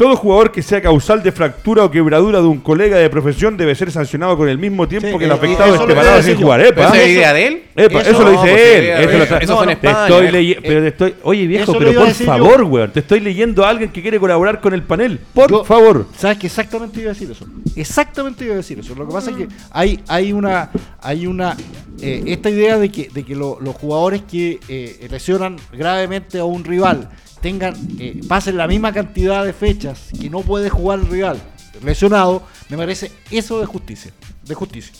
Todo 0.00 0.16
jugador 0.16 0.50
que 0.50 0.62
sea 0.62 0.80
causal 0.80 1.22
de 1.22 1.30
fractura 1.30 1.84
o 1.84 1.90
quebradura 1.90 2.40
de 2.40 2.46
un 2.46 2.58
colega 2.60 2.96
de 2.96 3.10
profesión 3.10 3.58
debe 3.58 3.74
ser 3.74 3.92
sancionado 3.92 4.34
con 4.34 4.48
el 4.48 4.56
mismo 4.56 4.88
tiempo 4.88 5.08
Sí, 5.08 5.18
que 5.18 5.24
el 5.26 5.30
eh, 5.30 5.34
afectado 5.34 5.74
eso 5.74 5.82
esté 5.82 5.94
parado 5.94 6.22
sin 6.22 6.36
jugar. 6.40 6.60
yo. 6.62 6.66
Epa. 6.68 6.74
¿Pero 6.76 6.88
esa 6.94 7.02
es 7.02 7.08
idea 7.10 7.32
de 7.34 7.46
él? 7.46 7.62
Epa, 7.76 8.00
eso, 8.00 8.10
Eso 8.12 8.18
lo 8.20 8.24
no, 8.24 8.42
dice 8.42 8.50
pues, 8.54 8.62
él. 8.76 8.84
Eso, 8.86 9.18
lo 9.18 9.24
está- 9.24 9.38
Eso 9.38 9.62
te 9.66 9.72
España, 9.72 10.06
estoy 10.06 10.26
eh. 10.26 10.32
leye- 10.32 10.58
pero 10.62 10.80
te 10.80 10.88
estoy, 10.88 11.14
oye 11.22 11.46
viejo, 11.46 11.74
pero 11.78 11.92
por 11.92 12.10
favor, 12.14 12.62
weón, 12.64 12.90
te 12.92 13.00
estoy 13.00 13.20
leyendo 13.20 13.62
a 13.62 13.68
alguien 13.68 13.92
que 13.92 14.00
quiere 14.00 14.18
colaborar 14.18 14.58
con 14.62 14.72
el 14.72 14.82
panel. 14.84 15.20
Por 15.34 15.50
Yo- 15.50 15.64
favor. 15.64 16.06
¿Sabes 16.16 16.38
que 16.38 16.46
exactamente 16.46 16.98
iba 16.98 17.10
a 17.10 17.12
decir 17.12 17.30
eso? 17.30 17.44
Exactamente 17.76 18.46
iba 18.46 18.54
a 18.54 18.56
decir 18.56 18.78
eso. 18.78 18.94
Lo 18.94 19.06
que 19.06 19.12
pasa 19.12 19.30
es 19.32 19.36
que 19.36 19.48
hay, 19.70 20.00
hay 20.08 20.32
una, 20.32 20.70
hay 21.02 21.26
una 21.26 21.58
eh, 22.00 22.22
esta 22.26 22.48
idea 22.48 22.78
de 22.78 22.90
que, 22.90 23.10
de 23.12 23.22
que 23.22 23.36
lo- 23.36 23.58
los 23.60 23.74
jugadores 23.76 24.22
que 24.22 24.60
eh, 24.66 25.06
lesionan 25.10 25.56
gravemente 25.74 26.38
a 26.38 26.44
un 26.44 26.64
rival 26.64 27.10
tengan, 27.40 27.74
eh, 27.98 28.20
pasen 28.28 28.56
la 28.56 28.66
misma 28.66 28.92
cantidad 28.92 29.44
de 29.44 29.52
fechas 29.52 30.08
que 30.18 30.30
no 30.30 30.40
puede 30.40 30.70
jugar 30.70 31.00
el 31.00 31.06
rival 31.08 31.40
lesionado, 31.84 32.42
me 32.68 32.76
parece 32.76 33.10
eso 33.30 33.60
de 33.60 33.66
justicia. 33.66 34.12
De 34.44 34.54
justicia. 34.54 34.92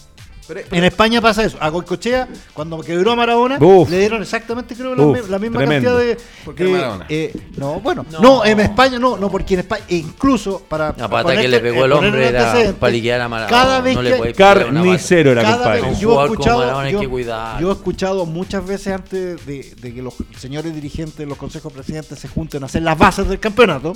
En 0.70 0.84
España 0.84 1.20
pasa 1.20 1.44
eso. 1.44 1.56
A 1.60 1.68
Goicochea, 1.68 2.28
cuando 2.52 2.80
quebró 2.80 3.12
a 3.12 3.16
Maradona, 3.16 3.58
Uf. 3.60 3.88
le 3.90 3.98
dieron 3.98 4.22
exactamente 4.22 4.74
creo 4.74 4.94
la, 4.94 5.02
Uf, 5.04 5.28
la 5.30 5.38
misma 5.38 5.58
tremendo. 5.58 5.90
cantidad 5.96 6.16
de. 6.16 6.18
¿Por 6.44 6.54
qué 6.54 6.64
de- 6.64 6.70
Maradona? 6.72 7.06
eh, 7.08 7.36
no, 7.56 7.80
bueno, 7.80 8.04
No. 8.10 8.20
no. 8.20 8.44
en 8.44 8.60
España 8.60 8.98
no, 8.98 9.16
no, 9.16 9.30
porque 9.30 9.54
en 9.54 9.60
España, 9.60 9.84
e 9.88 9.96
incluso 9.96 10.62
para. 10.68 10.88
La 10.96 11.08
para 11.08 11.24
pata 11.24 11.40
que 11.40 11.48
le 11.48 11.60
pegó 11.60 11.84
el 11.84 11.92
eh, 11.92 11.94
poner 11.94 12.08
hombre 12.10 12.28
era 12.28 12.74
para 12.78 12.92
liquidar 12.92 13.20
a 13.20 13.28
Maradona. 13.28 13.56
Cada 13.56 13.80
vez 13.80 13.94
no 13.96 14.02
le 14.02 14.10
que. 14.12 14.18
pata. 14.18 14.32
Carnicero 14.34 15.30
era, 15.32 15.42
compadre. 15.42 15.80
vez- 15.82 15.98
yo 16.00 16.20
he 16.20 16.24
escuchado, 16.24 16.58
Maradona 16.58 16.86
hay 16.86 16.92
yo, 16.92 17.00
que 17.00 17.08
cuidar. 17.08 17.60
yo 17.60 17.70
he 17.70 17.72
escuchado 17.72 18.26
muchas 18.26 18.66
veces 18.66 18.92
antes 18.94 19.46
de, 19.46 19.74
de 19.80 19.94
que 19.94 20.02
los 20.02 20.14
señores 20.38 20.74
dirigentes, 20.74 21.26
los 21.28 21.38
consejos 21.38 21.72
presidentes 21.72 22.18
se 22.18 22.28
junten 22.28 22.62
a 22.62 22.66
hacer 22.66 22.82
las 22.82 22.98
bases 22.98 23.28
del 23.28 23.38
campeonato, 23.38 23.94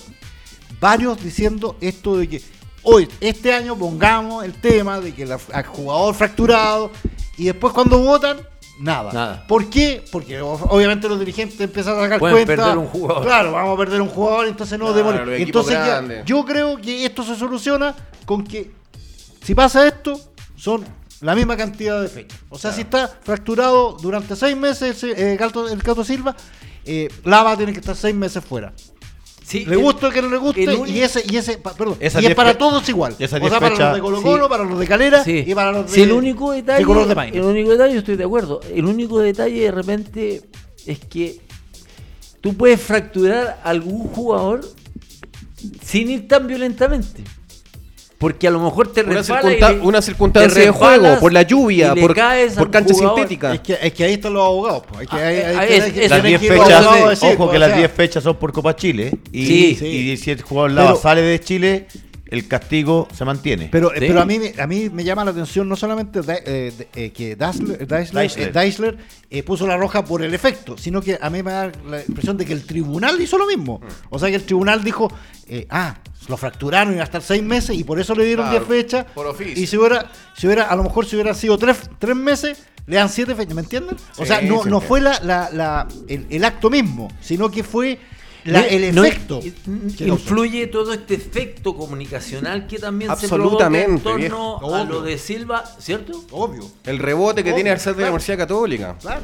varios 0.80 1.22
diciendo 1.22 1.76
esto 1.80 2.16
de 2.16 2.28
que 2.28 2.42
hoy, 2.84 3.08
este 3.20 3.52
año 3.52 3.76
pongamos 3.76 4.44
el 4.44 4.52
tema 4.54 5.00
de 5.00 5.12
que 5.14 5.26
la- 5.26 5.38
al 5.52 5.66
jugador 5.66 6.14
fracturado 6.14 6.90
y 7.36 7.44
después 7.46 7.72
cuando 7.72 7.98
votan, 7.98 8.38
nada. 8.80 9.12
Nada. 9.12 9.46
¿Por 9.46 9.68
qué? 9.70 10.04
Porque 10.12 10.40
obviamente 10.40 11.08
los 11.08 11.18
dirigentes 11.18 11.60
empiezan 11.60 11.96
a 11.98 12.02
sacar 12.02 12.18
Pueden 12.18 12.36
cuenta. 12.46 12.56
perder 12.64 12.78
un 12.78 12.86
jugador. 12.86 13.24
Claro, 13.24 13.52
vamos 13.52 13.74
a 13.74 13.78
perder 13.78 14.00
un 14.00 14.08
jugador, 14.08 14.46
entonces 14.46 14.78
no 14.78 14.92
Claro, 14.92 15.34
Entonces 15.34 15.74
ya- 15.74 16.24
yo 16.24 16.44
creo 16.44 16.76
que 16.80 17.04
esto 17.04 17.22
se 17.22 17.36
soluciona 17.36 17.94
con 18.26 18.44
que 18.44 18.70
si 19.42 19.54
pasa 19.54 19.86
esto, 19.86 20.18
son 20.56 20.84
la 21.20 21.34
misma 21.34 21.56
cantidad 21.56 22.00
de 22.02 22.08
fechas. 22.08 22.38
O 22.50 22.58
sea, 22.58 22.72
si 22.72 22.82
está 22.82 23.08
fracturado 23.22 23.92
durante 24.00 24.36
seis 24.36 24.56
meses 24.56 25.02
eh, 25.04 25.32
el 25.32 25.82
Cato 25.82 26.04
Silva, 26.04 26.34
eh, 26.84 27.08
Lava 27.24 27.56
tiene 27.56 27.72
que 27.72 27.80
estar 27.80 27.96
seis 27.96 28.14
meses 28.14 28.44
fuera. 28.44 28.72
Sí, 29.46 29.64
Le 29.66 29.74
el- 29.74 29.82
gusta 29.82 30.08
o 30.08 30.10
que 30.10 30.22
no 30.22 30.28
le 30.30 30.38
guste, 30.38 30.64
el 30.64 30.88
y 30.88 31.00
ese, 31.02 31.22
y 31.30 31.36
ese, 31.36 31.58
perdón, 31.58 31.98
y 32.00 32.06
es 32.26 32.34
para 32.34 32.56
todos 32.56 32.88
igual. 32.88 33.12
O 33.12 33.28
sea, 33.28 33.38
para 33.38 33.68
los 33.68 33.94
de 33.94 34.00
Colo 34.00 34.22
Colo, 34.22 34.44
sí. 34.44 34.48
para 34.48 34.64
los 34.64 34.78
de 34.78 34.86
Calera 34.86 35.22
Sí. 35.22 35.44
y 35.46 35.54
para 35.54 35.70
los 35.70 35.92
de, 35.92 36.02
el 36.02 36.12
único 36.12 36.52
detalle, 36.52 36.78
de 36.78 36.84
color 36.86 37.06
de 37.06 37.14
paño. 37.14 37.34
el 37.34 37.42
único 37.42 37.70
detalle, 37.70 37.92
yo 37.92 37.98
estoy 37.98 38.16
de 38.16 38.24
acuerdo. 38.24 38.60
El 38.74 38.86
único 38.86 39.18
detalle 39.20 39.60
de 39.60 39.70
repente 39.70 40.42
es 40.86 40.98
que 41.00 41.40
tú 42.40 42.54
puedes 42.54 42.80
fracturar 42.80 43.60
a 43.62 43.68
algún 43.68 44.08
jugador 44.08 44.62
sin 45.82 46.10
ir 46.10 46.26
tan 46.26 46.46
violentamente. 46.46 47.22
Porque 48.24 48.48
a 48.48 48.50
lo 48.50 48.60
mejor 48.60 48.90
te 48.90 49.02
Una, 49.02 49.20
le- 49.20 49.80
una 49.80 49.98
te 50.00 50.06
circunstancia 50.06 50.62
de 50.62 50.70
juego, 50.70 51.18
por 51.20 51.30
la 51.32 51.42
lluvia, 51.42 51.94
por, 51.94 52.14
caes 52.14 52.54
por 52.54 52.70
cancha 52.70 52.94
jugador. 52.94 53.18
sintética. 53.18 53.52
Es 53.54 53.60
que, 53.60 53.78
es 53.82 53.92
que 53.92 54.04
ahí 54.04 54.12
están 54.14 54.32
los 54.32 54.44
abogados. 54.46 54.82
pues. 54.88 55.00
Hay 55.00 55.06
que, 55.06 55.16
hay- 55.16 55.36
hay 55.36 55.56
Ah, 55.56 55.66
que- 55.66 55.76
es- 55.76 55.82
hay 55.84 55.92
que- 55.92 56.04
es- 56.06 56.10
Las 56.10 56.22
tienen 56.22 56.40
10 56.40 56.40
que 56.40 56.46
ir 56.46 56.52
los 56.54 56.64
fechas, 57.18 57.22
ojo 57.34 57.50
que 57.50 57.58
las 57.58 57.68
sea, 57.68 57.78
10 57.78 57.92
fechas 57.92 58.24
son 58.24 58.36
por 58.36 58.52
Copa 58.52 58.74
Chile 58.74 59.12
y, 59.30 59.46
Sí, 59.46 59.76
sí. 59.78 59.86
y 59.86 60.16
si 60.16 60.30
el 60.30 60.40
jugador 60.42 60.70
Lava 60.70 60.88
Pero- 60.92 61.00
sale 61.02 61.20
de 61.20 61.38
Chile, 61.40 61.86
el 62.26 62.48
castigo 62.48 63.06
se 63.14 63.24
mantiene. 63.24 63.68
Pero, 63.70 63.90
Sí. 63.90 63.96
pero 64.00 64.20
a 64.20 64.24
mí 64.24 64.38
me- 64.38 64.54
a 64.60 64.66
mí 64.66 64.88
me 64.90 65.04
llama 65.04 65.24
la 65.24 65.30
atención 65.32 65.68
no 65.68 65.76
solamente 65.76 66.22
de- 66.22 66.42
eh, 66.46 66.72
de- 66.76 66.88
eh, 66.94 67.12
que 67.12 67.36
eh, 68.38 68.96
eh, 69.30 69.42
puso 69.42 69.66
la 69.66 69.76
roja 69.76 70.04
por 70.04 70.22
el 70.22 70.32
efecto, 70.34 70.76
sino 70.78 71.00
que 71.00 71.18
a 71.20 71.30
mí 71.30 71.42
me 71.42 71.50
da 71.52 71.72
la 71.88 72.02
impresión 72.04 72.36
de 72.36 72.44
que 72.44 72.52
el 72.52 72.64
tribunal 72.66 73.20
hizo 73.20 73.36
lo 73.38 73.46
mismo. 73.46 73.80
O 74.10 74.18
sea 74.18 74.28
que 74.30 74.36
el 74.36 74.44
tribunal 74.44 74.82
dijo, 74.84 75.10
eh, 75.48 75.66
ah, 75.70 75.98
lo 76.28 76.36
fracturaron 76.36 76.92
y 76.92 76.96
iba 76.96 77.02
a 77.02 77.04
estar 77.04 77.22
seis 77.22 77.42
meses 77.42 77.76
y 77.76 77.84
por 77.84 78.00
eso 78.00 78.14
le 78.14 78.24
dieron 78.24 78.46
Claro, 78.48 78.64
10 78.64 78.68
fechas. 78.84 79.06
por 79.14 79.26
oficio. 79.26 79.62
Y 79.62 79.66
si 79.66 79.76
hubiera, 79.76 80.10
si 80.36 80.46
hubiera, 80.46 80.64
a 80.64 80.76
lo 80.76 80.82
mejor 80.84 81.04
si 81.06 81.16
hubiera 81.16 81.34
sido 81.34 81.58
tres, 81.58 81.78
tres 81.98 82.16
meses, 82.16 82.62
le 82.86 82.96
dan 82.96 83.08
siete 83.08 83.34
fechas, 83.34 83.54
¿me 83.54 83.62
entienden? 83.62 83.96
o 84.16 84.22
Sí, 84.22 84.26
sea, 84.26 84.40
no, 84.42 84.62
sí, 84.62 84.68
no 84.70 84.80
fue 84.80 85.00
la, 85.00 85.18
la- 85.20 85.50
la- 85.52 85.88
el, 86.08 86.26
el 86.30 86.44
acto 86.44 86.70
mismo, 86.70 87.10
sino 87.20 87.50
que 87.50 87.62
fue 87.62 87.98
la- 88.44 88.60
No, 88.60 88.66
el 88.66 88.94
no, 88.94 89.04
efecto. 89.04 89.40
influye 90.00 90.66
todo 90.66 90.92
este 90.92 91.14
efecto 91.14 91.74
comunicacional 91.74 92.66
que 92.66 92.78
también 92.78 93.10
Absolutamente, 93.10 93.96
se 93.96 94.02
provoca 94.02 94.16
en 94.18 94.22
viejo. 94.22 94.38
torno 94.38 94.76
a 94.78 94.82
Obvio. 94.82 94.94
lo 94.94 95.02
de 95.02 95.18
Silva, 95.18 95.64
¿cierto? 95.78 96.24
Obvio. 96.30 96.62
El 96.84 96.98
rebote 96.98 97.42
que 97.42 97.50
Obvio, 97.50 97.54
tiene 97.56 97.70
al 97.70 97.80
ser 97.80 97.94
de 97.94 98.02
la. 98.02 98.08
Universidad 98.08 98.38
Católica. 98.38 98.96
Claro. 99.00 99.20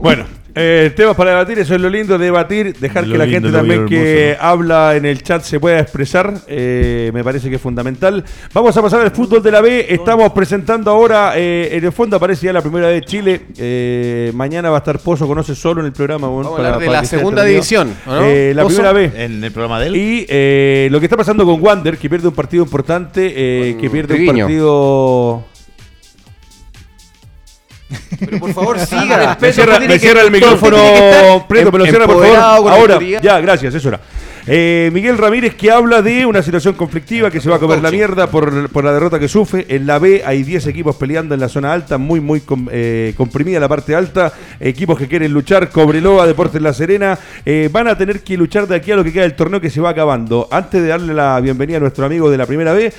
Bueno, 0.00 0.26
eh, 0.54 0.92
temas 0.96 1.16
para 1.16 1.30
debatir, 1.30 1.58
eso 1.58 1.74
es 1.74 1.80
lo 1.80 1.88
lindo, 1.90 2.18
debatir, 2.18 2.76
dejar 2.78 3.06
Lo 3.06 3.12
que 3.12 3.18
la 3.18 3.24
lindo, 3.26 3.48
gente 3.48 3.56
también 3.56 3.86
que 3.86 4.36
habla 4.40 4.96
en 4.96 5.04
el 5.06 5.22
chat 5.22 5.42
se 5.42 5.58
pueda 5.58 5.78
expresar, 5.80 6.32
eh, 6.46 7.10
me 7.14 7.22
parece 7.24 7.48
que 7.48 7.56
es 7.56 7.60
fundamental. 7.62 8.24
Vamos 8.52 8.76
a 8.76 8.82
pasar 8.82 9.00
al 9.00 9.10
fútbol 9.10 9.42
de 9.42 9.50
la 9.50 9.60
B, 9.60 9.86
estamos 9.88 10.32
presentando 10.32 10.90
ahora, 10.90 11.32
eh, 11.36 11.68
en 11.72 11.84
el 11.84 11.92
fondo 11.92 12.16
aparece 12.16 12.46
ya 12.46 12.52
la 12.52 12.62
primera 12.62 12.88
de 12.88 13.02
Chile, 13.04 13.42
eh, 13.56 14.30
mañana 14.34 14.70
va 14.70 14.76
a 14.76 14.78
estar 14.78 14.98
Pozo, 15.00 15.26
conoce 15.26 15.54
solo 15.54 15.80
en 15.80 15.86
el 15.86 15.92
programa. 15.92 16.28
bueno, 16.28 16.50
Vamos 16.50 16.60
a 16.60 16.66
hablar 16.66 16.80
de 16.80 16.88
la 16.92 17.04
segunda 17.04 17.44
división, 17.44 17.94
¿o 18.06 18.12
no? 18.14 18.22
Eh, 18.50 18.54
la 18.54 18.62
Pozo. 18.62 18.76
primera 18.76 18.92
B. 18.92 19.10
en 19.24 19.42
el 19.44 19.50
programa 19.52 19.80
de 19.80 19.86
él. 19.88 19.96
Y 19.96 20.26
eh, 20.28 20.88
lo 20.90 21.00
que 21.00 21.06
está 21.06 21.16
pasando 21.16 21.44
con 21.44 21.60
Wander, 21.62 21.98
que 21.98 22.08
pierde 22.08 22.28
un 22.28 22.34
partido 22.34 22.62
importante, 22.64 23.32
eh, 23.36 23.72
Con 23.72 23.80
que 23.82 23.90
pierde 23.90 24.14
un 24.14 24.26
partido... 24.26 25.44
Pero 28.20 28.38
por 28.38 28.52
favor, 28.52 28.76
Me 28.76 28.86
siga. 28.86 29.36
cierra, 29.52 29.80
me 29.80 29.98
cierra 29.98 30.22
el 30.22 30.30
micrófono, 30.30 31.46
Prieto, 31.48 31.72
me 31.72 31.78
lo 31.78 31.86
cierra 31.86 32.06
por 32.06 32.22
favor. 32.26 32.70
Ahora, 32.70 32.98
ya, 33.22 33.40
gracias, 33.40 33.74
eso 33.74 33.88
era. 33.88 34.00
Eh, 34.50 34.90
Miguel 34.94 35.18
Ramírez 35.18 35.54
que 35.56 35.70
habla 35.70 36.00
de 36.00 36.24
una 36.24 36.42
situación 36.42 36.72
conflictiva 36.74 37.30
que 37.30 37.38
se 37.38 37.50
va 37.50 37.56
a 37.56 37.58
comer 37.58 37.82
la 37.82 37.90
mierda 37.90 38.30
por, 38.30 38.70
por 38.70 38.82
la 38.82 38.94
derrota 38.94 39.18
que 39.18 39.28
sufre. 39.28 39.66
En 39.68 39.86
la 39.86 39.98
B 39.98 40.22
hay 40.24 40.42
10 40.42 40.68
equipos 40.68 40.96
peleando 40.96 41.34
en 41.34 41.40
la 41.40 41.50
zona 41.50 41.70
alta, 41.72 41.98
muy, 41.98 42.20
muy 42.20 42.40
com- 42.40 42.66
eh, 42.72 43.12
comprimida 43.14 43.60
la 43.60 43.68
parte 43.68 43.94
alta. 43.94 44.32
Equipos 44.58 44.98
que 44.98 45.06
quieren 45.06 45.32
luchar, 45.34 45.68
Cobreloa, 45.68 46.26
Deportes 46.26 46.62
La 46.62 46.72
Serena, 46.72 47.18
eh, 47.44 47.68
van 47.70 47.88
a 47.88 47.98
tener 47.98 48.20
que 48.20 48.38
luchar 48.38 48.66
de 48.66 48.76
aquí 48.76 48.90
a 48.90 48.96
lo 48.96 49.04
que 49.04 49.12
queda 49.12 49.24
del 49.24 49.34
torneo 49.34 49.60
que 49.60 49.68
se 49.68 49.82
va 49.82 49.90
acabando. 49.90 50.48
Antes 50.50 50.80
de 50.80 50.88
darle 50.88 51.12
la 51.12 51.38
bienvenida 51.40 51.76
a 51.76 51.80
nuestro 51.80 52.06
amigo 52.06 52.30
de 52.30 52.38
la 52.38 52.46
primera 52.46 52.72
B, 52.72 52.90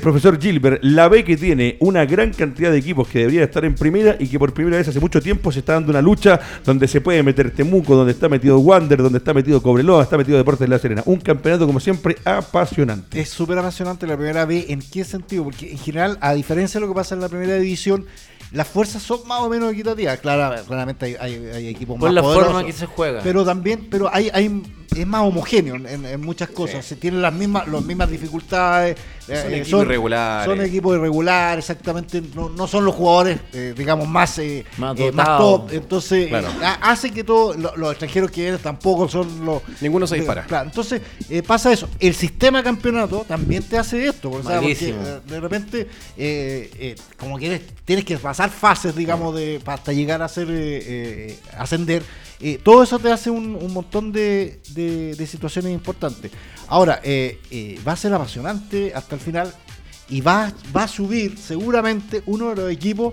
profesor 0.00 0.40
Gilbert, 0.40 0.78
la 0.84 1.08
B 1.08 1.24
que 1.24 1.36
tiene 1.36 1.78
una 1.80 2.04
gran 2.04 2.30
cantidad 2.32 2.70
de 2.70 2.78
equipos 2.78 3.08
que 3.08 3.18
deberían 3.20 3.42
estar 3.44 3.64
en 3.64 3.74
primera 3.74 4.14
y 4.20 4.28
que 4.28 4.38
por 4.38 4.52
primera 4.54 4.76
vez 4.76 4.86
hace 4.86 5.00
mucho 5.00 5.20
tiempo 5.20 5.50
se 5.50 5.58
está 5.58 5.72
dando 5.72 5.90
una 5.90 6.00
lucha 6.00 6.38
donde 6.64 6.86
se 6.86 7.00
puede 7.00 7.24
meter 7.24 7.50
Temuco, 7.50 7.96
donde 7.96 8.12
está 8.12 8.28
metido 8.28 8.58
Wander, 8.60 9.02
donde 9.02 9.18
está 9.18 9.34
metido 9.34 9.60
Cobreloa, 9.60 10.04
está 10.04 10.16
metido 10.16 10.38
Deportes 10.38 10.68
La 10.68 10.78
Serena. 10.78 10.91
Serena. 10.94 11.02
Un 11.06 11.20
campeonato, 11.20 11.66
como 11.66 11.80
siempre, 11.80 12.16
apasionante. 12.24 13.20
Es 13.20 13.28
súper 13.30 13.58
apasionante 13.58 14.06
la 14.06 14.16
primera 14.16 14.44
B. 14.44 14.66
¿En 14.68 14.80
qué 14.80 15.04
sentido? 15.04 15.44
Porque 15.44 15.70
en 15.72 15.78
general, 15.78 16.18
a 16.20 16.34
diferencia 16.34 16.78
de 16.80 16.86
lo 16.86 16.92
que 16.92 16.96
pasa 16.96 17.14
en 17.14 17.20
la 17.20 17.28
primera 17.28 17.54
división, 17.56 18.06
las 18.52 18.68
fuerzas 18.68 19.02
son 19.02 19.26
más 19.26 19.40
o 19.40 19.48
menos 19.48 19.72
equitativas. 19.72 20.18
Claro, 20.20 20.62
claramente 20.66 21.06
hay, 21.06 21.16
hay- 21.18 21.46
hay 21.46 21.68
equipos 21.68 21.98
Por 21.98 22.08
más 22.08 22.14
la 22.14 22.20
poderosos. 22.22 22.52
forma 22.52 22.66
que 22.66 22.72
se 22.72 22.86
juega. 22.86 23.20
Pero 23.22 23.44
también, 23.44 23.88
pero 23.90 24.10
hay, 24.12 24.30
hay 24.34 24.62
es 24.94 25.06
más 25.06 25.22
homogéneo 25.22 25.76
en, 25.76 26.04
en 26.04 26.20
muchas 26.20 26.50
cosas. 26.50 26.84
Se 26.84 26.96
tienen 26.96 27.22
las 27.22 27.32
mismas, 27.32 27.66
las 27.66 27.82
mismas 27.82 28.10
dificultades. 28.10 28.96
Son 29.26 29.52
eh, 29.52 29.58
equipos 29.60 29.82
irregulares. 29.82 30.46
Son 30.46 30.60
equipos 30.60 30.96
irregulares, 30.96 31.64
exactamente. 31.68 32.22
No, 32.34 32.48
no 32.48 32.66
son 32.66 32.84
los 32.84 32.94
jugadores, 32.94 33.38
eh, 33.52 33.72
digamos, 33.76 34.08
más, 34.08 34.38
eh, 34.38 34.64
Más 34.78 34.96
más 35.12 35.38
top. 35.38 35.72
Entonces, 35.72 36.28
Claro. 36.28 36.48
hace 36.82 37.10
que 37.12 37.22
todos 37.22 37.56
lo- 37.56 37.76
los 37.76 37.90
extranjeros 37.92 38.30
que 38.30 38.40
vienen 38.42 38.60
tampoco 38.60 39.08
son 39.08 39.44
los. 39.46 39.62
Ninguno 39.80 40.06
se 40.06 40.16
dispara. 40.16 40.42
Claro, 40.44 40.66
entonces 40.68 41.00
pasa 41.46 41.72
eso. 41.72 41.88
El 42.00 42.14
sistema 42.14 42.62
campeonato 42.62 43.24
también 43.26 43.62
te 43.62 43.78
hace 43.78 44.06
esto. 44.06 44.30
o 44.30 44.42
sea, 44.42 44.60
porque 44.60 44.94
de 45.26 45.40
repente, 45.40 45.88
como 47.18 47.38
que 47.38 47.46
eres- 47.46 47.62
tienes 47.84 48.04
que 48.04 48.16
pasar 48.18 48.50
fases, 48.50 48.94
digamos, 48.94 49.34
de 49.34 49.60
para 49.64 49.76
hasta 49.76 49.92
llegar 49.92 50.22
a 50.22 50.28
ser 50.28 50.48
eh, 50.50 50.82
eh, 50.84 51.38
ascender. 51.56 52.02
Eh, 52.40 52.58
todo 52.62 52.82
eso 52.82 52.98
te 52.98 53.12
hace 53.12 53.30
un, 53.30 53.54
un 53.54 53.72
montón 53.72 54.10
de, 54.12 54.60
de- 54.70 55.14
de 55.14 55.26
situaciones 55.28 55.72
importantes. 55.72 56.32
Ahora, 56.72 57.02
eh, 57.04 57.38
eh, 57.50 57.78
va 57.86 57.92
a 57.92 57.96
ser 57.96 58.14
apasionante 58.14 58.94
hasta 58.94 59.14
el 59.14 59.20
final 59.20 59.52
y 60.08 60.22
va, 60.22 60.50
va 60.74 60.84
a 60.84 60.88
subir 60.88 61.36
seguramente 61.36 62.22
uno 62.24 62.48
de 62.48 62.56
los 62.56 62.72
equipos. 62.72 63.12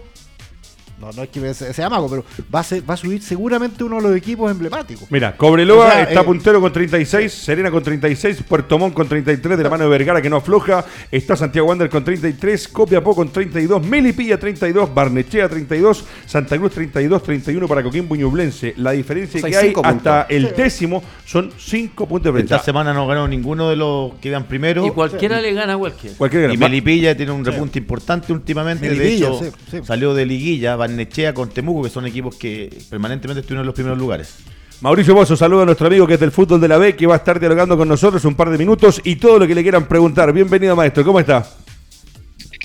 No, 1.00 1.12
no 1.14 1.24
es 1.24 1.30
que 1.30 1.54
sea, 1.54 1.74
sea 1.74 1.90
mago, 1.90 2.10
pero 2.10 2.26
va 2.54 2.60
a, 2.60 2.64
ser, 2.64 2.88
va 2.88 2.94
a 2.94 2.98
subir 2.98 3.22
seguramente 3.22 3.84
uno 3.84 3.98
de 3.98 4.02
los 4.02 4.18
equipos 4.18 4.52
emblemáticos. 4.52 5.10
Mira, 5.10 5.36
Cobreloa 5.36 5.86
O 5.86 5.92
sea, 5.92 6.04
está 6.04 6.22
eh, 6.22 6.24
puntero 6.24 6.60
con 6.60 6.74
36, 6.74 7.32
Serena 7.32 7.72
con 7.72 7.82
36, 7.82 8.44
Puerto 8.48 8.78
Montt 8.78 8.94
con 8.94 9.08
33 9.08 9.58
de 9.58 9.64
la 9.64 9.70
mano 9.70 9.86
de 9.86 9.90
Vergara 9.90 10.22
que 10.22 10.30
no 10.30 10.38
afloja, 10.38 10.86
está 11.12 11.36
Santiago 11.36 11.68
Wander 11.70 11.90
con 11.90 12.04
33, 12.04 12.68
Copiapó 12.68 13.16
con 13.16 13.30
32, 13.30 13.86
Melipilla 13.86 14.38
32, 14.38 14.94
Barnechea 14.94 15.48
32, 15.48 16.06
Santa 16.26 16.58
Cruz 16.58 16.74
32, 16.74 17.24
31 17.24 17.68
para 17.68 17.84
Coquimbo 17.84 18.16
y 18.16 18.20
Ñublense. 18.20 18.74
La 18.78 18.92
diferencia 18.92 19.40
O 19.40 19.42
sea, 19.42 19.50
que 19.50 19.58
hay 19.58 19.74
hasta 19.76 20.28
puntos. 20.28 20.36
el 20.36 20.56
décimo 20.56 21.04
son 21.26 21.52
5 21.58 22.08
puntos 22.08 22.34
de 22.34 22.42
Esta 22.42 22.60
semana 22.60 22.94
no 22.94 23.08
ganó 23.08 23.28
ninguno 23.28 23.70
de 23.70 23.76
los 23.76 24.16
que 24.16 24.30
iban 24.30 24.46
primero. 24.46 24.86
y 24.86 24.92
cualquiera 24.92 25.40
le 25.40 25.54
gana 25.54 25.74
a 25.74 25.78
cualquiera. 25.78 26.18
Cualquier 26.18 26.52
Y 26.52 26.58
Melipilla 26.58 27.16
tiene 27.16 27.32
un 27.32 27.46
repunte 27.46 27.80
importante 27.80 28.34
últimamente. 28.34 28.90
de 28.90 29.14
hecho, 29.14 29.40
sí, 29.40 29.50
sí. 29.72 29.78
salió 29.84 30.14
de 30.14 30.26
liguilla, 30.26 30.76
Barnechea 30.90 31.34
con 31.34 31.50
Temuco, 31.50 31.84
que 31.84 31.90
son 31.90 32.06
equipos 32.08 32.36
que 32.36 32.70
permanentemente 32.90 33.42
estuvieron 33.42 33.62
en 33.62 33.68
los 33.68 33.76
primeros 33.76 33.98
lugares. 33.98 34.40
Mauricio 34.82 35.14
Bozo, 35.14 35.36
saluda 35.36 35.64
a 35.64 35.66
nuestro 35.66 35.88
amigo 35.88 36.08
que 36.08 36.16
es 36.16 36.20
del 36.20 36.32
fútbol 36.32 36.60
de 36.60 36.68
la 36.68 36.78
B, 36.78 36.96
que 36.96 37.06
va 37.06 37.16
a 37.16 37.18
estar 37.18 37.40
dialogando 37.40 37.78
con 37.78 37.88
nosotros 37.88 38.24
un 38.26 38.36
par 38.36 38.50
de 38.50 38.58
minutos 38.58 39.02
y 39.04 39.18
todo 39.18 39.40
lo 39.40 39.48
que 39.48 39.54
le 39.54 39.62
quieran 39.62 39.88
preguntar. 39.88 40.32
Bienvenido, 40.34 40.76
maestro, 40.76 41.04
¿cómo 41.04 41.20
está? 41.20 41.46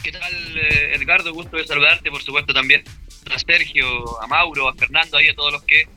¿Qué 0.03 0.13
tal, 0.13 0.33
eh, 0.57 0.95
Edgardo? 0.95 1.33
Gusto 1.33 1.57
de 1.57 1.67
saludarte, 1.67 2.11
por 2.11 2.23
supuesto, 2.23 2.55
también 2.55 2.83
a 3.31 3.39
Sergio, 3.39 4.21
a 4.23 4.27
Mauro, 4.27 4.69
a 4.69 4.75
Fernando, 4.75 5.17
ahí 5.19 5.29
a 5.29 5.35
todos 5.35 5.53
los 5.53 5.63
que 5.65 5.89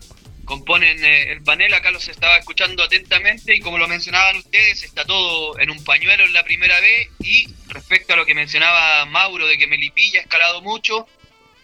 componen 0.44 1.04
eh, 1.04 1.32
el 1.32 1.44
panel. 1.44 1.74
Acá 1.74 1.92
los 1.92 2.08
estaba 2.08 2.38
escuchando 2.38 2.84
atentamente 2.84 3.56
y 3.56 3.60
como 3.60 3.78
lo 3.78 3.88
mencionaban 3.88 4.38
ustedes, 4.38 4.84
está 4.84 5.06
todo 5.06 5.60
en 5.60 5.70
un 5.70 5.84
pañuelo 5.84 6.24
en 6.24 6.34
la 6.34 6.44
primera 6.44 6.80
B 6.80 7.10
y 7.20 7.48
respecto 7.68 8.14
a 8.14 8.18
lo 8.18 8.26
que 8.26 8.34
mencionaba 8.34 9.06
Mauro 9.06 9.46
de 9.46 9.58
que 9.58 9.68
Melipilla 9.68 10.20
ha 10.20 10.24
escalado 10.24 10.62
mucho, 10.62 11.08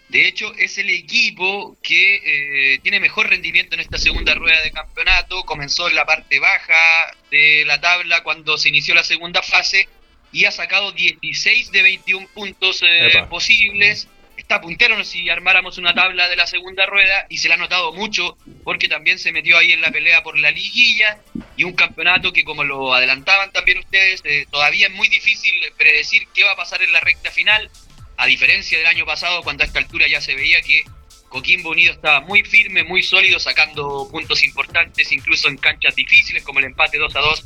de 0.08 0.28
hecho 0.28 0.54
es 0.54 0.78
el 0.78 0.90
equipo 0.90 1.76
que 1.82 2.74
eh, 2.74 2.78
tiene 2.82 3.00
mejor 3.00 3.28
rendimiento 3.30 3.74
en 3.74 3.80
esta 3.80 3.98
segunda 3.98 4.34
rueda 4.34 4.60
de 4.62 4.70
campeonato. 4.70 5.42
Comenzó 5.44 5.88
en 5.88 5.96
la 5.96 6.04
parte 6.04 6.38
baja 6.38 7.10
de 7.30 7.64
la 7.66 7.80
tabla 7.80 8.22
cuando 8.22 8.58
se 8.58 8.68
inició 8.68 8.94
la 8.94 9.04
segunda 9.04 9.42
fase 9.42 9.88
y 10.30 10.44
ha 10.44 10.50
sacado 10.50 10.92
16 10.92 11.70
de 11.72 11.82
21 11.82 12.28
puntos 12.34 12.82
eh, 12.86 13.24
posibles. 13.30 14.08
Está 14.36 14.60
puntero 14.60 15.02
si 15.04 15.28
armáramos 15.30 15.78
una 15.78 15.94
tabla 15.94 16.28
de 16.28 16.36
la 16.36 16.46
segunda 16.46 16.84
rueda 16.86 17.26
y 17.30 17.38
se 17.38 17.48
le 17.48 17.54
ha 17.54 17.56
notado 17.56 17.92
mucho 17.92 18.36
porque 18.64 18.88
también 18.88 19.18
se 19.18 19.32
metió 19.32 19.56
ahí 19.56 19.72
en 19.72 19.80
la 19.80 19.92
pelea 19.92 20.22
por 20.22 20.36
la 20.38 20.50
liguilla 20.50 21.20
y 21.56 21.64
un 21.64 21.74
campeonato 21.74 22.32
que 22.32 22.44
como 22.44 22.64
lo 22.64 22.92
adelantaban 22.92 23.52
también 23.52 23.78
ustedes, 23.78 24.20
eh, 24.24 24.46
todavía 24.50 24.88
es 24.88 24.92
muy 24.92 25.08
difícil 25.08 25.54
predecir 25.78 26.26
qué 26.34 26.42
va 26.42 26.52
a 26.52 26.56
pasar 26.56 26.82
en 26.82 26.92
la 26.92 27.00
recta 27.00 27.30
final, 27.30 27.70
a 28.16 28.26
diferencia 28.26 28.78
del 28.78 28.86
año 28.86 29.04
pasado 29.04 29.42
cuando 29.42 29.62
a 29.62 29.66
esta 29.66 29.78
altura 29.78 30.06
ya 30.08 30.20
se 30.20 30.34
veía 30.34 30.60
que 30.60 30.84
Coquimbo 31.28 31.70
Unido 31.70 31.92
estaba 31.92 32.20
muy 32.20 32.44
firme, 32.44 32.84
muy 32.84 33.02
sólido, 33.02 33.40
sacando 33.40 34.08
puntos 34.10 34.42
importantes 34.42 35.10
incluso 35.10 35.48
en 35.48 35.56
canchas 35.56 35.94
difíciles 35.96 36.44
como 36.44 36.60
el 36.60 36.66
empate 36.66 36.98
2 36.98 37.16
a 37.16 37.20
2 37.20 37.44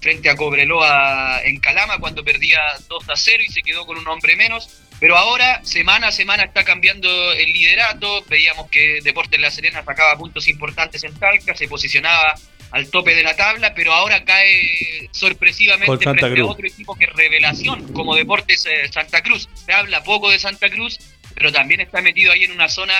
frente 0.00 0.30
a 0.30 0.36
Cobreloa 0.36 1.42
en 1.44 1.58
Calama 1.60 1.98
cuando 1.98 2.24
perdía 2.24 2.60
2 2.88 3.08
a 3.08 3.16
0 3.16 3.42
y 3.46 3.52
se 3.52 3.62
quedó 3.62 3.86
con 3.86 3.98
un 3.98 4.08
hombre 4.08 4.36
menos. 4.36 4.68
Pero 4.98 5.16
ahora, 5.16 5.64
semana 5.64 6.08
a 6.08 6.12
semana, 6.12 6.44
está 6.44 6.64
cambiando 6.64 7.32
el 7.32 7.52
liderato. 7.52 8.22
Veíamos 8.28 8.68
que 8.70 9.00
Deportes 9.02 9.40
La 9.40 9.50
Serena 9.50 9.82
sacaba 9.82 10.16
puntos 10.18 10.46
importantes 10.48 11.04
en 11.04 11.14
Talca, 11.18 11.54
se 11.54 11.68
posicionaba 11.68 12.34
al 12.70 12.88
tope 12.90 13.14
de 13.14 13.22
la 13.22 13.36
tabla, 13.36 13.74
pero 13.74 13.92
ahora 13.92 14.24
cae 14.24 15.08
sorpresivamente 15.12 16.04
frente 16.04 16.34
Cruz. 16.34 16.48
a 16.48 16.52
otro 16.52 16.66
equipo 16.66 16.94
que 16.96 17.04
es 17.04 17.12
revelación, 17.12 17.92
como 17.92 18.14
Deportes 18.14 18.66
eh, 18.66 18.88
Santa 18.92 19.22
Cruz. 19.22 19.48
Se 19.54 19.72
habla 19.72 20.02
poco 20.02 20.30
de 20.30 20.38
Santa 20.38 20.70
Cruz, 20.70 20.98
pero 21.34 21.52
también 21.52 21.80
está 21.80 22.00
metido 22.00 22.32
ahí 22.32 22.44
en 22.44 22.52
una 22.52 22.68
zona 22.68 22.94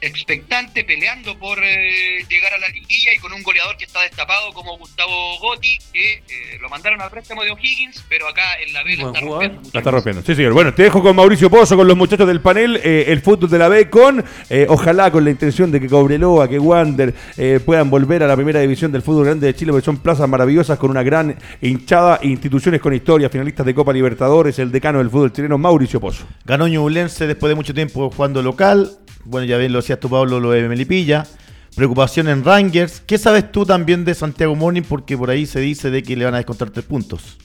expectante, 0.00 0.84
peleando 0.84 1.38
por 1.38 1.58
eh, 1.62 2.24
llegar 2.28 2.54
a 2.54 2.58
la 2.58 2.68
liguilla 2.68 3.14
y 3.14 3.18
con 3.18 3.32
un 3.32 3.42
goleador 3.42 3.76
que 3.76 3.84
está 3.84 4.02
destapado 4.02 4.52
como 4.52 4.76
Gustavo 4.78 5.38
Gotti, 5.38 5.78
que 5.92 6.14
eh, 6.14 6.58
lo 6.60 6.68
mandaron 6.68 7.00
al 7.00 7.10
préstamo 7.10 7.42
de 7.42 7.50
O'Higgins, 7.50 8.04
pero 8.08 8.28
acá 8.28 8.42
en 8.64 8.72
la 8.72 8.82
B 8.82 8.96
la 8.96 9.04
Buen 9.04 9.14
está 9.14 9.26
rompiendo. 9.26 9.70
La 9.72 9.80
está 9.80 9.90
rompiendo. 9.90 10.22
Sí, 10.22 10.34
señor. 10.34 10.52
Bueno, 10.52 10.74
te 10.74 10.84
dejo 10.84 11.02
con 11.02 11.16
Mauricio 11.16 11.50
Pozo, 11.50 11.76
con 11.76 11.86
los 11.86 11.96
muchachos 11.96 12.26
del 12.26 12.40
panel, 12.40 12.80
eh, 12.82 13.06
el 13.08 13.20
fútbol 13.20 13.50
de 13.50 13.58
la 13.58 13.68
B, 13.68 13.90
con, 13.90 14.24
eh, 14.50 14.66
ojalá 14.68 15.10
con 15.10 15.24
la 15.24 15.30
intención 15.30 15.70
de 15.70 15.80
que 15.80 15.88
Cobreloa, 15.88 16.48
que 16.48 16.58
Wander 16.58 17.14
eh, 17.36 17.60
puedan 17.64 17.90
volver 17.90 18.22
a 18.22 18.26
la 18.26 18.36
primera 18.36 18.60
división 18.60 18.92
del 18.92 19.02
fútbol 19.02 19.26
grande 19.26 19.46
de 19.46 19.54
Chile, 19.54 19.72
porque 19.72 19.84
son 19.84 19.98
plazas 19.98 20.28
maravillosas 20.28 20.78
con 20.78 20.90
una 20.90 21.02
gran 21.02 21.36
hinchada, 21.60 22.20
instituciones 22.22 22.80
con 22.80 22.94
historia, 22.94 23.28
finalistas 23.28 23.66
de 23.66 23.74
Copa 23.74 23.92
Libertadores, 23.92 24.58
el 24.58 24.70
decano 24.70 24.98
del 24.98 25.10
fútbol 25.10 25.32
chileno, 25.32 25.58
Mauricio 25.58 26.00
Pozo. 26.00 26.26
Ganó 26.44 26.68
Ñublense 26.68 27.26
después 27.26 27.48
de 27.48 27.54
mucho 27.54 27.74
tiempo 27.74 28.10
jugando 28.10 28.42
local. 28.42 28.98
Bueno, 29.26 29.44
ya 29.46 29.58
bien 29.58 29.72
lo 29.72 29.80
decías 29.80 29.98
tú, 29.98 30.08
Pablo, 30.08 30.38
lo 30.40 30.50
de 30.52 30.68
Melipilla. 30.68 31.26
Preocupación 31.74 32.28
en 32.28 32.44
Rangers. 32.44 33.00
¿Qué 33.00 33.18
sabes 33.18 33.50
tú 33.52 33.66
también 33.66 34.04
de 34.04 34.14
Santiago 34.14 34.54
Morning? 34.54 34.82
Porque 34.82 35.16
por 35.16 35.30
ahí 35.30 35.46
se 35.46 35.60
dice 35.60 35.90
de 35.90 36.02
que 36.02 36.16
le 36.16 36.24
van 36.24 36.34
a 36.34 36.38
descontar 36.38 36.70
tres 36.70 36.86
puntos. 36.86 37.36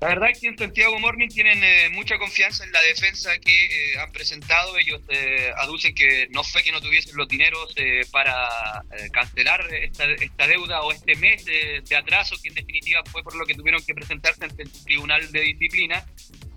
La 0.00 0.08
verdad 0.08 0.30
es 0.30 0.40
que 0.40 0.48
en 0.48 0.58
Santiago 0.58 0.98
Morning 0.98 1.28
tienen 1.28 1.62
eh, 1.62 1.88
mucha 1.92 2.18
confianza 2.18 2.64
en 2.64 2.72
la 2.72 2.80
defensa 2.82 3.30
que 3.38 3.66
eh, 3.66 3.98
han 3.98 4.12
presentado. 4.12 4.76
Ellos 4.76 5.00
eh, 5.08 5.50
aducen 5.56 5.94
que 5.94 6.28
no 6.30 6.44
fue 6.44 6.62
que 6.62 6.70
no 6.70 6.80
tuviesen 6.80 7.16
los 7.16 7.26
dineros 7.28 7.72
eh, 7.76 8.02
para 8.10 8.84
eh, 8.98 9.08
cancelar 9.10 9.66
esta, 9.72 10.04
esta 10.04 10.46
deuda 10.46 10.82
o 10.82 10.92
este 10.92 11.16
mes 11.16 11.44
de, 11.44 11.82
de 11.88 11.96
atraso, 11.96 12.36
que 12.42 12.50
en 12.50 12.56
definitiva 12.56 13.02
fue 13.10 13.22
por 13.22 13.34
lo 13.36 13.46
que 13.46 13.54
tuvieron 13.54 13.82
que 13.82 13.94
presentarse 13.94 14.44
ante 14.44 14.64
el 14.64 14.70
Tribunal 14.70 15.32
de 15.32 15.40
Disciplina. 15.40 16.04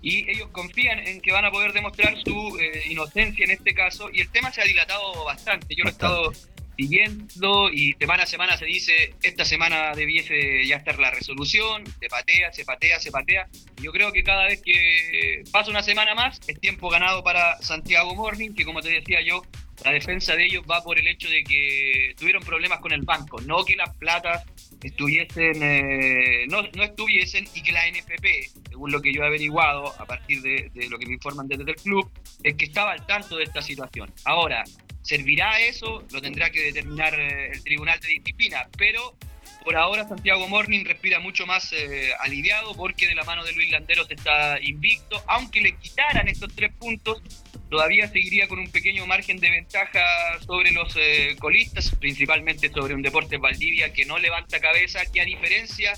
Y 0.02 0.30
ellos 0.30 0.48
confían 0.52 0.98
en 1.00 1.20
que 1.20 1.32
van 1.32 1.44
a 1.44 1.50
poder 1.50 1.72
demostrar 1.72 2.16
su 2.22 2.58
eh, 2.58 2.82
inocencia 2.90 3.44
en 3.44 3.50
este 3.50 3.74
caso. 3.74 4.08
Y 4.12 4.20
el 4.20 4.30
tema 4.30 4.50
se 4.50 4.62
ha 4.62 4.64
dilatado 4.64 5.24
bastante. 5.24 5.74
Yo 5.74 5.84
lo 5.84 5.90
he 5.90 5.92
estado 5.92 6.32
siguiendo 6.80 7.70
y 7.70 7.92
semana 7.98 8.22
a 8.22 8.26
semana 8.26 8.56
se 8.56 8.64
dice, 8.64 9.14
esta 9.22 9.44
semana 9.44 9.92
debiese 9.94 10.66
ya 10.66 10.76
estar 10.76 10.98
la 10.98 11.10
resolución, 11.10 11.84
se 12.00 12.08
patea, 12.08 12.52
se 12.52 12.64
patea, 12.64 12.98
se 12.98 13.10
patea. 13.10 13.48
Yo 13.82 13.92
creo 13.92 14.12
que 14.12 14.22
cada 14.22 14.46
vez 14.46 14.62
que 14.62 15.42
pasa 15.52 15.70
una 15.70 15.82
semana 15.82 16.14
más 16.14 16.40
es 16.46 16.58
tiempo 16.58 16.88
ganado 16.88 17.22
para 17.22 17.60
Santiago 17.60 18.14
Morning, 18.14 18.54
que 18.54 18.64
como 18.64 18.80
te 18.80 18.88
decía 18.88 19.20
yo, 19.20 19.42
la 19.84 19.92
defensa 19.92 20.34
de 20.34 20.46
ellos 20.46 20.64
va 20.70 20.82
por 20.82 20.98
el 20.98 21.06
hecho 21.06 21.28
de 21.28 21.44
que 21.44 22.14
tuvieron 22.18 22.42
problemas 22.42 22.80
con 22.80 22.92
el 22.92 23.02
banco, 23.02 23.40
no 23.42 23.64
que 23.64 23.76
las 23.76 23.94
platas 23.96 24.44
estuviesen, 24.82 25.62
eh, 25.62 26.46
no, 26.48 26.62
no 26.74 26.82
estuviesen 26.82 27.46
y 27.54 27.62
que 27.62 27.72
la 27.72 27.86
NFP, 27.88 28.68
según 28.70 28.90
lo 28.90 29.00
que 29.00 29.12
yo 29.12 29.22
he 29.22 29.26
averiguado 29.26 29.94
a 30.00 30.06
partir 30.06 30.40
de, 30.42 30.70
lo 30.88 30.98
que 30.98 31.06
me 31.06 31.14
informan 31.14 31.48
desde 31.48 31.70
el 31.70 31.76
club, 31.76 32.10
es 32.42 32.54
que 32.54 32.64
estaba 32.66 32.92
al 32.92 33.06
tanto 33.06 33.36
de 33.36 33.44
esta 33.44 33.62
situación. 33.62 34.12
Ahora, 34.24 34.64
¿servirá 35.02 35.60
eso? 35.60 36.04
Lo 36.12 36.20
tendrá 36.20 36.50
que 36.50 36.60
determinar 36.62 37.14
eh, 37.18 37.52
el 37.52 37.62
Tribunal 37.62 38.00
de 38.00 38.08
Disciplina, 38.08 38.68
pero 38.76 39.16
por 39.64 39.76
ahora 39.76 40.08
Santiago 40.08 40.48
Morning 40.48 40.84
respira 40.84 41.20
mucho 41.20 41.46
más 41.46 41.72
eh, 41.72 42.10
aliviado 42.20 42.74
porque 42.74 43.06
de 43.06 43.14
la 43.14 43.24
mano 43.24 43.44
de 43.44 43.52
Luis 43.52 43.70
Landeros 43.70 44.10
está 44.10 44.58
invicto, 44.62 45.22
aunque 45.26 45.60
le 45.60 45.76
quitaran 45.76 46.28
estos 46.28 46.54
tres 46.54 46.72
puntos, 46.72 47.22
todavía 47.70 48.08
seguiría 48.08 48.48
con 48.48 48.58
un 48.58 48.70
pequeño 48.70 49.06
margen 49.06 49.38
de 49.38 49.50
ventaja 49.50 50.00
sobre 50.44 50.72
los 50.72 50.94
eh, 50.96 51.36
colistas, 51.38 51.94
principalmente 51.98 52.68
sobre 52.68 52.94
un 52.94 53.02
Deportes 53.02 53.40
Valdivia 53.40 53.92
que 53.92 54.04
no 54.04 54.18
levanta 54.18 54.60
cabeza, 54.60 55.00
que 55.10 55.20
a 55.20 55.24
diferencia 55.24 55.92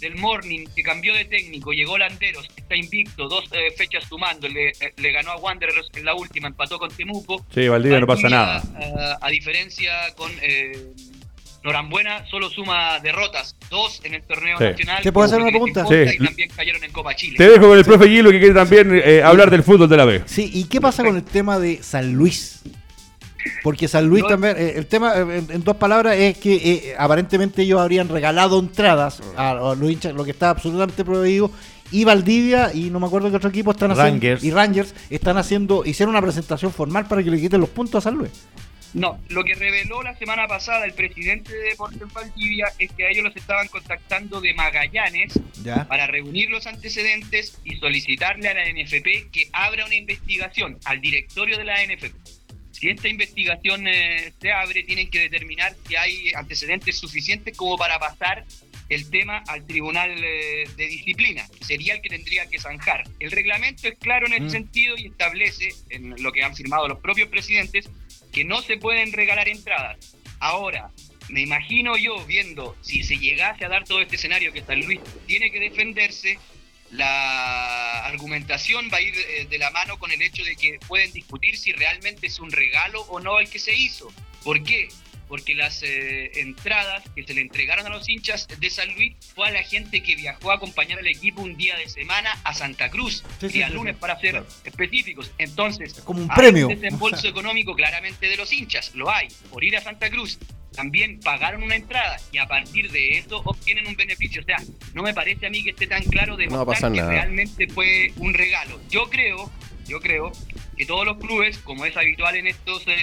del 0.00 0.16
Morning, 0.16 0.66
que 0.74 0.82
cambió 0.82 1.14
de 1.14 1.24
técnico, 1.24 1.72
llegó 1.72 1.96
Landeros, 1.96 2.48
está 2.56 2.74
invicto, 2.74 3.28
dos 3.28 3.44
eh, 3.52 3.70
fechas 3.76 4.04
sumando, 4.08 4.48
le, 4.48 4.70
eh, 4.70 4.92
le 4.96 5.12
ganó 5.12 5.30
a 5.30 5.36
Wanderers 5.36 5.90
en 5.94 6.04
la 6.04 6.14
última, 6.14 6.48
empató 6.48 6.76
con 6.80 6.90
Temuco. 6.90 7.46
Sí, 7.54 7.68
Valdivia 7.68 8.00
no 8.00 8.06
pasa 8.08 8.28
nada. 8.28 8.62
A, 9.20 9.24
a 9.24 9.30
diferencia 9.30 10.12
con, 10.16 10.32
eh, 10.42 10.72
Norambuena 11.64 12.26
solo 12.28 12.50
suma 12.50 12.98
derrotas, 13.00 13.54
dos 13.70 14.00
en 14.04 14.14
el 14.14 14.22
torneo 14.22 14.58
Sí. 14.58 14.64
nacional. 14.64 15.02
¿Te 15.02 15.12
puedo 15.12 15.26
hacer 15.26 15.40
una 15.40 15.50
pregunta? 15.50 15.86
Sí. 15.86 15.94
Y 16.20 16.24
también 16.24 16.50
cayeron 16.56 16.82
en 16.82 16.90
Copa 16.92 17.14
Chile. 17.14 17.36
Te 17.38 17.48
dejo 17.48 17.68
con 17.68 17.78
el 17.78 17.84
profe 17.84 18.08
Gilo 18.08 18.30
que 18.30 18.38
quiere 18.40 18.54
también 18.54 18.90
eh, 19.04 19.22
hablar 19.22 19.50
del 19.50 19.62
fútbol 19.62 19.88
de 19.88 19.96
la 19.96 20.04
B. 20.04 20.22
Sí, 20.26 20.50
¿y 20.52 20.64
qué 20.64 20.80
pasa 20.80 21.04
con 21.04 21.14
el 21.16 21.22
tema 21.22 21.58
de 21.58 21.82
San 21.82 22.12
Luis? 22.14 22.62
Porque 23.62 23.88
San 23.88 24.06
Luis 24.08 24.22
No- 24.22 24.28
también, 24.28 24.56
eh, 24.56 24.74
el 24.76 24.86
tema, 24.86 25.14
eh, 25.16 25.20
en, 25.38 25.46
en 25.50 25.64
dos 25.64 25.76
palabras, 25.76 26.16
es 26.16 26.38
que 26.38 26.54
eh, 26.54 26.94
aparentemente 26.98 27.62
ellos 27.62 27.80
habrían 27.80 28.08
regalado 28.08 28.58
entradas 28.58 29.20
a, 29.36 29.50
a 29.50 29.74
los 29.74 29.90
hinchas, 29.90 30.14
lo 30.14 30.24
que 30.24 30.30
está 30.32 30.50
absolutamente 30.50 31.04
prohibido. 31.04 31.50
Y 31.90 32.04
Valdivia, 32.04 32.70
y 32.72 32.84
no 32.90 32.98
me 33.00 33.06
acuerdo 33.06 33.30
qué 33.30 33.36
otro 33.36 33.50
equipo 33.50 33.70
están 33.72 33.90
haciendo. 33.90 34.12
Rangers. 34.14 34.42
Y 34.44 34.50
Rangers 34.50 34.94
están 35.10 35.36
haciendo, 35.36 35.84
hicieron 35.84 36.14
una 36.14 36.22
presentación 36.22 36.72
formal 36.72 37.06
para 37.06 37.22
que 37.22 37.30
le 37.30 37.38
quiten 37.40 37.60
los 37.60 37.68
puntos 37.68 37.98
a 38.04 38.10
San 38.10 38.18
Luis. 38.18 38.30
No, 38.94 39.18
lo 39.28 39.42
que 39.44 39.54
reveló 39.54 40.02
la 40.02 40.14
semana 40.16 40.46
pasada 40.46 40.84
el 40.84 40.92
presidente 40.92 41.52
de 41.52 41.70
Deportes 41.70 42.12
Valdivia 42.12 42.66
es 42.78 42.92
que 42.92 43.06
a 43.06 43.10
ellos 43.10 43.24
los 43.24 43.36
estaban 43.36 43.68
contactando 43.68 44.40
de 44.40 44.52
Magallanes 44.52 45.32
Ya. 45.62 45.86
para 45.88 46.06
reunir 46.06 46.50
los 46.50 46.66
antecedentes 46.66 47.58
y 47.64 47.76
solicitarle 47.76 48.48
a 48.48 48.54
la 48.54 48.64
NFP 48.68 49.30
que 49.32 49.48
abra 49.52 49.86
una 49.86 49.94
investigación 49.94 50.78
al 50.84 51.00
directorio 51.00 51.56
de 51.56 51.64
la 51.64 51.82
NFP. 51.84 52.14
Si 52.72 52.90
esta 52.90 53.08
investigación 53.08 53.86
eh, 53.86 54.32
se 54.40 54.50
abre, 54.52 54.82
tienen 54.82 55.08
que 55.08 55.20
determinar 55.20 55.74
si 55.86 55.96
hay 55.96 56.32
antecedentes 56.34 56.98
suficientes 56.98 57.56
como 57.56 57.78
para 57.78 57.98
pasar 57.98 58.44
el 58.88 59.08
tema 59.08 59.42
al 59.46 59.64
Tribunal 59.66 60.12
eh, 60.22 60.68
de 60.76 60.86
Disciplina, 60.86 61.46
que 61.56 61.64
sería 61.64 61.94
el 61.94 62.02
que 62.02 62.10
tendría 62.10 62.46
que 62.46 62.58
zanjar. 62.58 63.04
El 63.20 63.30
reglamento 63.30 63.88
es 63.88 63.94
claro 63.98 64.26
en 64.26 64.34
ese 64.34 64.50
sentido 64.50 64.96
y 64.98 65.06
establece, 65.06 65.70
en 65.90 66.22
lo 66.22 66.32
que 66.32 66.42
han 66.42 66.54
firmado 66.54 66.88
los 66.88 66.98
propios 66.98 67.28
presidentes, 67.28 67.88
que 68.32 68.44
no 68.44 68.62
se 68.62 68.76
pueden 68.78 69.12
regalar 69.12 69.48
entradas. 69.48 70.16
Ahora, 70.40 70.90
me 71.28 71.42
imagino 71.42 71.96
yo 71.96 72.24
viendo 72.26 72.76
si 72.80 73.04
se 73.04 73.16
llegase 73.16 73.64
a 73.64 73.68
dar 73.68 73.84
todo 73.84 74.00
este 74.00 74.16
escenario 74.16 74.52
que 74.52 74.62
San 74.62 74.80
Luis 74.80 75.00
tiene 75.26 75.50
que 75.50 75.60
defenderse, 75.60 76.38
la 76.90 78.04
argumentación 78.06 78.90
va 78.92 78.98
a 78.98 79.00
ir 79.00 79.14
eh, 79.14 79.46
de 79.48 79.58
la 79.58 79.70
mano 79.70 79.98
con 79.98 80.10
el 80.10 80.20
hecho 80.20 80.44
de 80.44 80.56
que 80.56 80.78
pueden 80.86 81.10
discutir 81.12 81.56
si 81.56 81.72
realmente 81.72 82.26
es 82.26 82.38
un 82.38 82.50
regalo 82.50 83.02
o 83.02 83.20
no 83.20 83.38
el 83.38 83.48
que 83.48 83.58
se 83.58 83.74
hizo. 83.74 84.12
¿Por 84.42 84.62
qué? 84.62 84.88
Porque 85.32 85.54
las 85.54 85.82
eh, 85.82 86.30
entradas 86.42 87.02
que 87.16 87.22
se 87.24 87.32
le 87.32 87.40
entregaron 87.40 87.86
a 87.86 87.88
los 87.88 88.06
hinchas 88.06 88.46
de 88.60 88.68
San 88.68 88.94
Luis 88.96 89.14
fue 89.34 89.48
a 89.48 89.50
la 89.50 89.62
gente 89.62 90.02
que 90.02 90.14
viajó 90.14 90.50
a 90.50 90.56
acompañar 90.56 90.98
al 90.98 91.06
equipo 91.06 91.40
un 91.40 91.56
día 91.56 91.74
de 91.78 91.88
semana 91.88 92.38
a 92.44 92.52
Santa 92.52 92.90
Cruz, 92.90 93.24
Sí, 93.40 93.46
sí, 93.48 93.52
día 93.54 93.68
sí, 93.68 93.72
lunes 93.72 93.94
sí. 93.94 93.98
para 93.98 94.20
ser 94.20 94.32
Claro. 94.32 94.46
específicos. 94.64 95.32
Entonces, 95.38 95.94
como 96.04 96.20
un 96.20 96.30
hay 96.30 96.36
premio. 96.36 96.68
desembolso 96.68 97.26
económico 97.26 97.74
claramente 97.74 98.26
de 98.28 98.36
los 98.36 98.52
hinchas, 98.52 98.94
lo 98.94 99.10
hay, 99.10 99.28
por 99.48 99.64
ir 99.64 99.74
a 99.74 99.80
Santa 99.80 100.10
Cruz. 100.10 100.38
También 100.74 101.18
pagaron 101.20 101.62
una 101.62 101.76
entrada 101.76 102.18
y 102.30 102.36
a 102.36 102.46
partir 102.46 102.90
de 102.90 103.16
eso 103.16 103.40
obtienen 103.42 103.86
un 103.86 103.96
beneficio. 103.96 104.42
O 104.42 104.44
sea, 104.44 104.58
no 104.92 105.02
me 105.02 105.14
parece 105.14 105.46
a 105.46 105.50
mí 105.50 105.64
que 105.64 105.70
esté 105.70 105.86
tan 105.86 106.02
claro 106.04 106.36
de 106.36 106.46
No 106.48 106.66
que 106.66 106.74
realmente 107.02 107.68
fue 107.68 108.12
un 108.18 108.34
regalo. 108.34 108.78
Yo 108.90 109.08
creo, 109.08 109.50
yo 109.86 109.98
creo 109.98 110.30
que 110.82 110.86
todos 110.86 111.06
los 111.06 111.16
clubes, 111.18 111.58
como 111.58 111.84
es 111.84 111.96
habitual 111.96 112.34
en 112.34 112.48
estos 112.48 112.82
eh, 112.88 112.96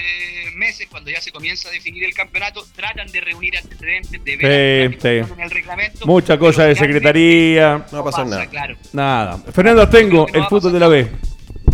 meses, 0.54 0.86
cuando 0.90 1.10
ya 1.10 1.18
se 1.20 1.32
comienza 1.32 1.68
a 1.70 1.72
definir 1.72 2.04
el 2.04 2.12
campeonato, 2.12 2.62
tratan 2.76 3.10
de 3.10 3.20
reunir 3.22 3.56
antecedentes, 3.56 4.22
de 4.22 4.36
ver 4.36 4.92
Sí, 4.92 4.98
sí. 5.00 5.32
en 5.32 5.40
el 5.40 5.50
reglamento. 5.50 6.06
Mucha 6.06 6.38
cosa 6.38 6.64
de 6.64 6.76
secretaría. 6.76 7.86
No 7.90 7.98
va 7.98 8.00
a 8.00 8.04
pasar 8.04 8.24
pasa, 8.24 8.36
nada. 8.36 8.46
Claro. 8.50 8.76
Nada. 8.92 9.38
Fernando 9.52 9.88
Tengo, 9.88 10.26
el 10.28 10.44
fútbol 10.44 10.72
de 10.74 10.80
la 10.80 10.88
B. 10.88 11.08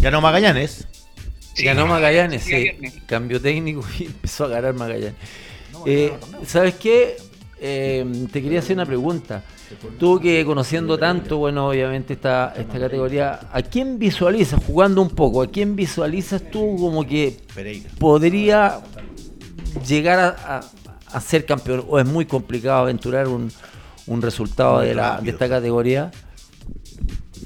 Ganó 0.00 0.20
Magallanes. 0.20 0.86
Sí, 1.54 1.64
Ganó 1.64 1.86
Magallanes, 1.88 2.44
sí. 2.44 2.70
Cambió 3.06 3.40
técnico 3.40 3.84
y 3.98 4.04
empezó 4.04 4.44
a 4.44 4.48
ganar 4.48 4.74
Magallanes. 4.74 5.14
Eh, 5.86 6.12
¿Sabes 6.46 6.74
qué? 6.76 7.16
Eh, 7.58 8.04
te 8.32 8.42
quería 8.42 8.58
hacer 8.58 8.76
una 8.76 8.84
pregunta. 8.86 9.42
Tú 9.98 10.20
que 10.20 10.44
conociendo 10.44 10.98
tanto, 10.98 11.38
bueno, 11.38 11.68
obviamente 11.68 12.12
esta, 12.14 12.52
esta 12.56 12.78
categoría, 12.78 13.40
¿a 13.52 13.62
quién 13.62 13.98
visualizas, 13.98 14.62
jugando 14.64 15.00
un 15.00 15.10
poco, 15.10 15.42
a 15.42 15.50
quién 15.50 15.74
visualizas 15.74 16.50
tú 16.50 16.76
como 16.78 17.06
que 17.06 17.36
podría 17.98 18.80
llegar 19.86 20.18
a, 20.18 20.28
a- 20.58 20.70
a 21.16 21.20
ser 21.20 21.46
campeón? 21.46 21.84
¿O 21.88 21.98
es 21.98 22.06
muy 22.06 22.26
complicado 22.26 22.80
aventurar 22.80 23.26
un, 23.28 23.50
un 24.06 24.22
resultado 24.22 24.80
de, 24.80 24.94
la, 24.94 25.20
de 25.20 25.30
esta 25.30 25.48
categoría? 25.48 26.10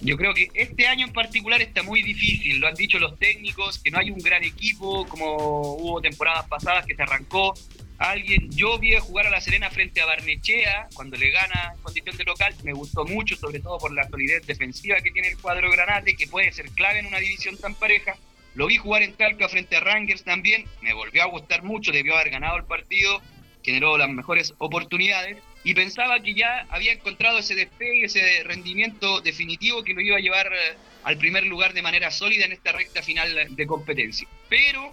Yo 0.03 0.17
creo 0.17 0.33
que 0.35 0.49
este 0.55 0.87
año 0.87 1.07
en 1.07 1.13
particular 1.13 1.61
está 1.61 1.83
muy 1.83 2.03
difícil, 2.03 2.59
lo 2.59 2.67
han 2.69 2.75
dicho 2.75 2.99
los 2.99 3.19
técnicos, 3.19 3.79
que 3.79 3.91
no 3.91 3.99
hay 3.99 4.11
un 4.11 4.19
gran 4.19 4.43
equipo 4.43 5.07
como 5.07 5.37
hubo 5.75 6.01
temporadas 6.01 6.47
pasadas 6.49 6.87
que 6.87 6.95
se 6.97 7.03
arrancó 7.03 7.53
alguien. 8.01 8.51
Yo 8.51 8.79
vi 8.79 8.97
jugar 8.97 9.27
a 9.27 9.31
La 9.31 9.41
Serena 9.41 9.71
frente 9.71 10.01
a 10.01 10.07
Barnechea 10.07 10.89
cuando 10.95 11.17
le 11.17 11.31
gana 11.31 11.75
en 11.77 11.83
condición 11.83 12.17
de 12.17 12.25
local, 12.25 12.55
me 12.65 12.73
gustó 12.73 13.05
mucho, 13.05 13.37
sobre 13.37 13.61
todo 13.61 13.79
por 13.79 13.93
la 13.93 14.09
solidez 14.09 14.47
defensiva 14.47 15.01
que 15.01 15.11
tiene 15.11 15.29
el 15.29 15.39
cuadro 15.39 15.71
Granate, 15.71 16.17
que 16.17 16.27
puede 16.27 16.51
ser 16.53 16.71
clave 16.71 17.01
en 17.01 17.07
una 17.07 17.19
división 17.19 17.59
tan 17.59 17.75
pareja. 17.75 18.17
Lo 18.55 18.67
vi 18.67 18.79
jugar 18.79 19.03
en 19.03 19.13
Talca 19.13 19.49
frente 19.49 19.77
a 19.77 19.81
Rangers 19.81 20.25
también, 20.25 20.65
me 20.81 20.95
volvió 20.95 21.23
a 21.23 21.27
gustar 21.27 21.63
mucho, 21.63 21.93
debió 21.93 22.15
haber 22.15 22.31
ganado 22.31 22.57
el 22.57 22.65
partido, 22.65 23.21
generó 23.63 23.99
las 23.99 24.09
mejores 24.09 24.55
oportunidades 24.59 25.37
y 25.63 25.75
pensaba 25.75 26.21
que 26.21 26.33
ya 26.33 26.67
había 26.71 26.93
encontrado 26.93 27.39
ese 27.39 27.55
despegue, 27.55 28.07
ese 28.07 28.43
rendimiento 28.45 29.21
definitivo 29.21 29.85
que 29.85 29.93
lo 29.93 30.01
iba 30.01 30.17
a 30.17 30.21
llevar 30.21 30.47
eh, 30.47 30.77
al 31.05 31.19
primer 31.19 31.45
lugar 31.45 31.75
de 31.75 31.83
manera 31.83 32.11
sólida 32.11 32.47
en 32.47 32.53
esta 32.53 32.73
recta 32.73 33.03
final 33.03 33.55
de 33.55 33.67
competencia. 33.67 34.27
Pero 34.49 34.91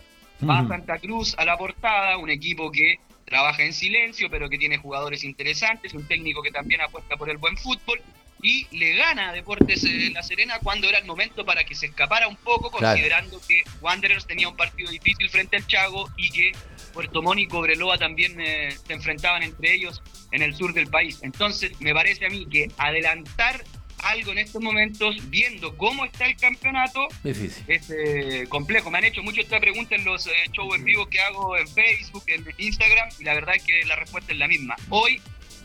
va 0.48 0.60
a 0.60 0.68
Santa 0.68 0.98
Cruz 1.00 1.36
a 1.38 1.46
la 1.46 1.58
portada, 1.58 2.18
un 2.18 2.30
equipo 2.30 2.72
que 2.72 3.00
trabaja 3.26 3.64
en 3.64 3.74
silencio, 3.74 4.30
pero 4.30 4.50
que 4.50 4.58
tiene 4.58 4.78
jugadores 4.78 5.24
interesantes, 5.24 5.94
un 5.94 6.08
técnico 6.08 6.42
que 6.42 6.52
también 6.52 6.82
apuesta 6.82 7.18
por 7.18 7.30
el 7.30 7.38
buen 7.38 7.58
fútbol 7.58 8.02
y 8.42 8.68
le 8.78 8.96
gana 8.96 9.30
a 9.30 9.34
Deportes 9.34 9.84
eh, 9.84 10.12
La 10.14 10.22
Serena 10.22 10.60
cuando 10.62 10.88
era 10.88 11.00
el 11.00 11.06
momento 11.06 11.44
para 11.44 11.64
que 11.64 11.74
se 11.74 11.88
escapara 11.88 12.28
un 12.28 12.36
poco, 12.36 12.70
Claro. 12.70 12.94
considerando 12.94 13.42
que 13.48 13.64
Wanderers 13.82 14.28
tenía 14.28 14.48
un 14.48 14.56
partido 14.56 14.92
difícil 14.92 15.28
frente 15.30 15.58
al 15.58 15.66
Chago 15.66 16.08
y 16.18 16.30
que 16.30 16.52
Puerto 16.94 17.22
Montt 17.24 17.40
y 17.40 17.48
Cobreloa 17.48 17.98
también 17.98 18.40
eh, 18.40 18.70
se 18.86 18.94
enfrentaban 18.94 19.42
entre 19.42 19.74
ellos 19.74 20.04
en 20.32 20.44
el 20.44 20.56
sur 20.56 20.72
del 20.74 20.88
país. 20.88 21.20
Entonces, 21.24 21.72
me 21.82 21.94
parece 21.96 22.28
a 22.28 22.30
mí 22.30 22.46
que 22.46 22.70
adelantar 22.78 23.64
algo 24.04 24.32
en 24.32 24.38
estos 24.40 24.62
momentos, 24.62 25.16
viendo 25.30 25.76
cómo 25.78 26.06
está 26.06 26.26
el 26.28 26.36
campeonato, 26.38 27.08
Difícil. 27.24 27.64
es 27.68 27.90
eh, 27.90 28.46
complejo. 28.50 28.90
Me 28.92 29.00
han 29.00 29.06
hecho 29.06 29.24
mucho 29.24 29.42
esta 29.42 29.60
pregunta 29.60 29.96
en 29.96 30.06
los 30.06 30.28
eh, 30.28 30.32
shows 30.54 30.76
en 30.76 30.84
vivo 30.84 31.08
que 31.08 31.20
hago 31.20 31.58
en 31.58 31.68
Facebook, 31.68 32.24
en 32.28 32.46
Instagram, 32.58 33.10
y 33.20 33.24
la 33.24 33.34
verdad 33.34 33.56
es 33.56 33.64
que 33.64 33.84
la 33.86 33.96
respuesta 33.96 34.32
es 34.34 34.40
la 34.40 34.48
misma. 34.48 34.76
Hoy 34.90 35.20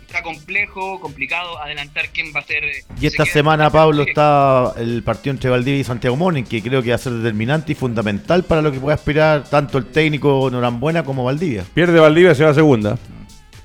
está 0.06 0.22
complejo, 0.22 1.00
complicado 1.00 1.58
adelantar 1.58 2.08
quién 2.10 2.32
va 2.36 2.40
a 2.40 2.44
ser. 2.44 2.64
eh, 2.64 2.84
Y 3.00 3.06
esta 3.06 3.24
se 3.24 3.32
semana, 3.32 3.70
Pablo, 3.70 4.02
está 4.02 4.74
el 4.76 5.02
partido 5.02 5.32
entre 5.32 5.48
Valdivia 5.48 5.80
y 5.80 5.84
Santiago 5.84 6.16
Morning, 6.16 6.42
que 6.44 6.62
creo 6.62 6.82
que 6.82 6.90
va 6.90 6.96
a 6.96 6.98
ser 6.98 7.12
determinante 7.14 7.72
y 7.72 7.74
fundamental 7.74 8.44
para 8.44 8.60
lo 8.60 8.72
que 8.72 8.78
pueda 8.80 8.94
aspirar 8.94 9.48
tanto 9.48 9.78
el 9.78 9.86
técnico 9.86 10.50
Norambuena 10.50 11.02
como 11.04 11.24
Valdivia. 11.24 11.64
Pierde 11.74 11.98
Valdivia, 11.98 12.34
se 12.34 12.44
va 12.44 12.50
a 12.50 12.54
segunda. 12.54 12.98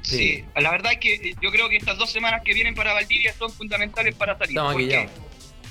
Sí, 0.09 0.43
la 0.55 0.71
verdad 0.71 0.93
es 0.93 0.99
que 0.99 1.13
eh, 1.15 1.35
yo 1.41 1.51
creo 1.51 1.67
que 1.69 1.77
estas 1.77 1.97
dos 1.97 2.11
semanas 2.11 2.41
que 2.45 2.53
vienen 2.53 2.75
para 2.75 2.93
Valdivia 2.93 3.33
son 3.33 3.51
fundamentales 3.51 4.15
para 4.15 4.37
salir. 4.37 4.51
Estamos 4.51 4.73
¿Por 4.73 4.81
qué? 4.81 4.87
ya. 4.89 5.09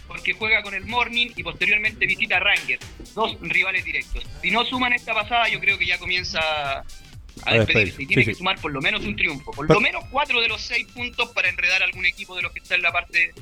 Porque 0.07 0.33
juega 0.35 0.63
con 0.63 0.75
el 0.75 0.85
Morning 0.87 1.29
y 1.35 1.43
posteriormente 1.43 2.07
visita 2.07 2.37
a 2.37 2.41
Rangers, 2.41 2.85
dos 3.15 3.37
rivales 3.41 3.85
directos. 3.85 4.25
Si 4.43 4.51
no 4.51 4.65
suman 4.65 4.93
esta 4.93 5.15
pasada, 5.15 5.49
yo 5.49 5.59
creo 5.59 5.77
que 5.79 5.87
ya 5.87 5.99
comienza 5.99 6.85
a 7.45 7.55
despedirse 7.55 8.03
y 8.03 8.07
tiene 8.07 8.23
sí, 8.23 8.29
que 8.29 8.35
sí. 8.35 8.39
sumar 8.39 8.59
por 8.61 8.73
lo 8.73 8.81
menos 8.81 9.05
un 9.05 9.17
triunfo, 9.17 9.51
por 9.53 9.67
Pero- 9.67 9.81
lo 9.81 9.83
menos 9.83 10.05
cuatro 10.11 10.41
de 10.41 10.49
los 10.49 10.61
seis 10.63 10.87
puntos 10.95 11.31
para 11.31 11.49
enredar 11.49 11.83
algún 11.83 12.07
equipo 12.07 12.37
de 12.37 12.43
los 12.43 12.53
que 12.53 12.61
está 12.61 12.77
en 12.77 12.83
la 12.83 12.93
parte 12.93 13.33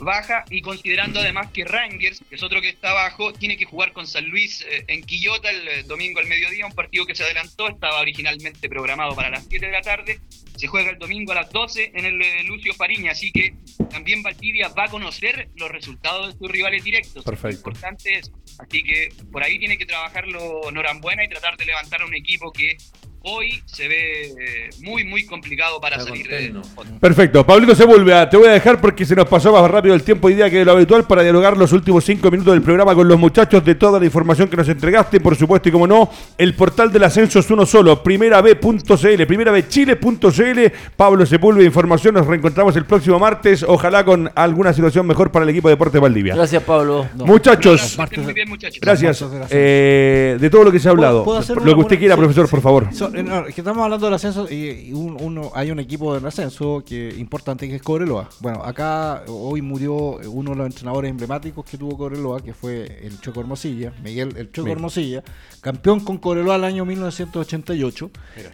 baja 0.00 0.44
y 0.50 0.62
considerando 0.62 1.20
además 1.20 1.50
que 1.52 1.64
Rangers, 1.64 2.22
que 2.28 2.34
es 2.34 2.42
otro 2.42 2.60
que 2.60 2.68
está 2.68 2.90
abajo, 2.90 3.32
tiene 3.32 3.56
que 3.56 3.64
jugar 3.64 3.92
con 3.92 4.06
San 4.06 4.26
Luis 4.28 4.62
eh, 4.62 4.84
en 4.88 5.02
Quillota 5.02 5.50
el 5.50 5.68
eh, 5.68 5.82
domingo 5.84 6.20
al 6.20 6.26
mediodía, 6.26 6.66
un 6.66 6.72
partido 6.72 7.06
que 7.06 7.14
se 7.14 7.22
adelantó, 7.22 7.68
estaba 7.68 8.00
originalmente 8.00 8.68
programado 8.68 9.14
para 9.14 9.30
las 9.30 9.46
7 9.48 9.66
de 9.66 9.72
la 9.72 9.82
tarde, 9.82 10.20
se 10.56 10.66
juega 10.66 10.90
el 10.90 10.98
domingo 10.98 11.32
a 11.32 11.36
las 11.36 11.50
12 11.50 11.92
en 11.94 12.04
el 12.04 12.20
eh, 12.20 12.44
Lucio 12.44 12.74
Fariña, 12.74 13.12
así 13.12 13.32
que 13.32 13.54
también 13.90 14.22
Valdivia 14.22 14.68
va 14.68 14.84
a 14.84 14.88
conocer 14.88 15.48
los 15.56 15.70
resultados 15.70 16.32
de 16.32 16.38
sus 16.38 16.50
rivales 16.50 16.84
directos. 16.84 17.24
Perfecto. 17.24 17.56
Importante 17.56 18.18
es, 18.18 18.30
así 18.58 18.82
que 18.82 19.08
por 19.30 19.42
ahí 19.42 19.58
tiene 19.58 19.78
que 19.78 19.86
trabajarlo 19.86 20.70
Norambuena 20.70 21.24
y 21.24 21.28
tratar 21.28 21.56
de 21.56 21.64
levantar 21.64 22.02
a 22.02 22.06
un 22.06 22.14
equipo 22.14 22.52
que 22.52 22.76
hoy 23.22 23.62
se 23.66 23.86
ve 23.86 24.22
eh, 24.28 24.70
muy, 24.82 25.04
muy 25.04 25.26
complicado 25.26 25.80
para 25.80 25.96
Está 25.96 26.08
salir 26.08 26.28
contento. 26.28 26.62
de... 26.84 26.98
Perfecto. 27.00 27.44
Pablito 27.46 27.74
Sepúlveda, 27.74 28.28
te 28.30 28.36
voy 28.36 28.48
a 28.48 28.52
dejar 28.52 28.80
porque 28.80 29.04
se 29.04 29.14
nos 29.14 29.28
pasó 29.28 29.52
más 29.52 29.70
rápido 29.70 29.94
el 29.94 30.02
tiempo 30.02 30.28
hoy 30.28 30.34
día 30.34 30.48
que 30.50 30.64
lo 30.64 30.72
habitual 30.72 31.04
para 31.06 31.22
dialogar 31.22 31.56
los 31.56 31.72
últimos 31.72 32.04
cinco 32.04 32.30
minutos 32.30 32.54
del 32.54 32.62
programa 32.62 32.94
con 32.94 33.06
los 33.08 33.18
muchachos 33.18 33.64
de 33.64 33.74
toda 33.74 33.98
la 33.98 34.06
información 34.06 34.48
que 34.48 34.56
nos 34.56 34.68
entregaste. 34.68 35.20
Por 35.20 35.36
supuesto, 35.36 35.68
y 35.68 35.72
como 35.72 35.86
no, 35.86 36.10
el 36.38 36.54
portal 36.54 36.90
del 36.92 37.04
ascenso 37.04 37.38
es 37.40 37.50
uno 37.50 37.66
solo, 37.66 38.02
primerab.cl, 38.02 39.26
primerabchile.cl. 39.26 40.60
Pablo 40.96 41.26
Sepúlveda, 41.26 41.66
información. 41.66 42.14
Nos 42.14 42.26
reencontramos 42.26 42.74
el 42.76 42.84
próximo 42.86 43.18
martes. 43.18 43.62
Ojalá 43.66 44.04
con 44.04 44.30
alguna 44.34 44.72
situación 44.72 45.06
mejor 45.06 45.30
para 45.30 45.44
el 45.44 45.50
equipo 45.50 45.68
de 45.68 45.74
Deportes 45.74 46.00
Valdivia. 46.00 46.34
Gracias, 46.34 46.62
Pablo. 46.62 47.06
Muchachos, 47.14 47.98
muy 48.16 48.32
bien, 48.32 48.48
muchachos. 48.48 48.78
gracias 48.80 49.24
eh, 49.50 50.36
de 50.40 50.50
todo 50.50 50.64
lo 50.64 50.72
que 50.72 50.78
se 50.78 50.88
ha 50.88 50.90
hablado. 50.92 51.24
¿Puedo 51.24 51.38
hacer 51.38 51.56
Lo 51.56 51.62
que 51.64 51.70
usted 51.70 51.82
buena- 51.82 51.98
quiera, 51.98 52.14
sí, 52.14 52.18
profesor, 52.20 52.46
sí. 52.46 52.50
por 52.50 52.60
favor. 52.60 52.88
So- 52.92 53.09
eh, 53.14 53.22
no, 53.22 53.44
que 53.44 53.60
estamos 53.60 53.82
hablando 53.84 54.06
del 54.06 54.14
ascenso 54.14 54.46
y, 54.50 54.88
y 54.88 54.92
un- 54.92 55.16
uno, 55.20 55.50
hay 55.54 55.70
un 55.70 55.78
equipo 55.80 56.14
del 56.14 56.24
ascenso 56.26 56.82
que 56.86 57.14
importante 57.18 57.68
que 57.68 57.76
es 57.76 57.82
Cobreloa. 57.82 58.28
Bueno, 58.40 58.62
acá 58.64 59.24
hoy 59.28 59.62
murió 59.62 59.94
uno 60.28 60.50
de 60.50 60.56
los 60.56 60.66
entrenadores 60.66 61.10
emblemáticos 61.10 61.64
que 61.64 61.76
tuvo 61.78 61.96
Cobreloa, 61.96 62.40
que 62.42 62.54
fue 62.54 63.00
el 63.02 63.20
Choco 63.20 63.40
Hermosilla, 63.40 63.92
Miguel 64.02 64.34
el 64.36 64.50
Choco 64.52 64.66
Mira. 64.66 64.76
Hermosilla, 64.76 65.22
campeón 65.60 66.00
con 66.00 66.18
Cobreloa 66.18 66.56
el 66.56 66.64
año 66.64 66.84
1988. 66.84 68.10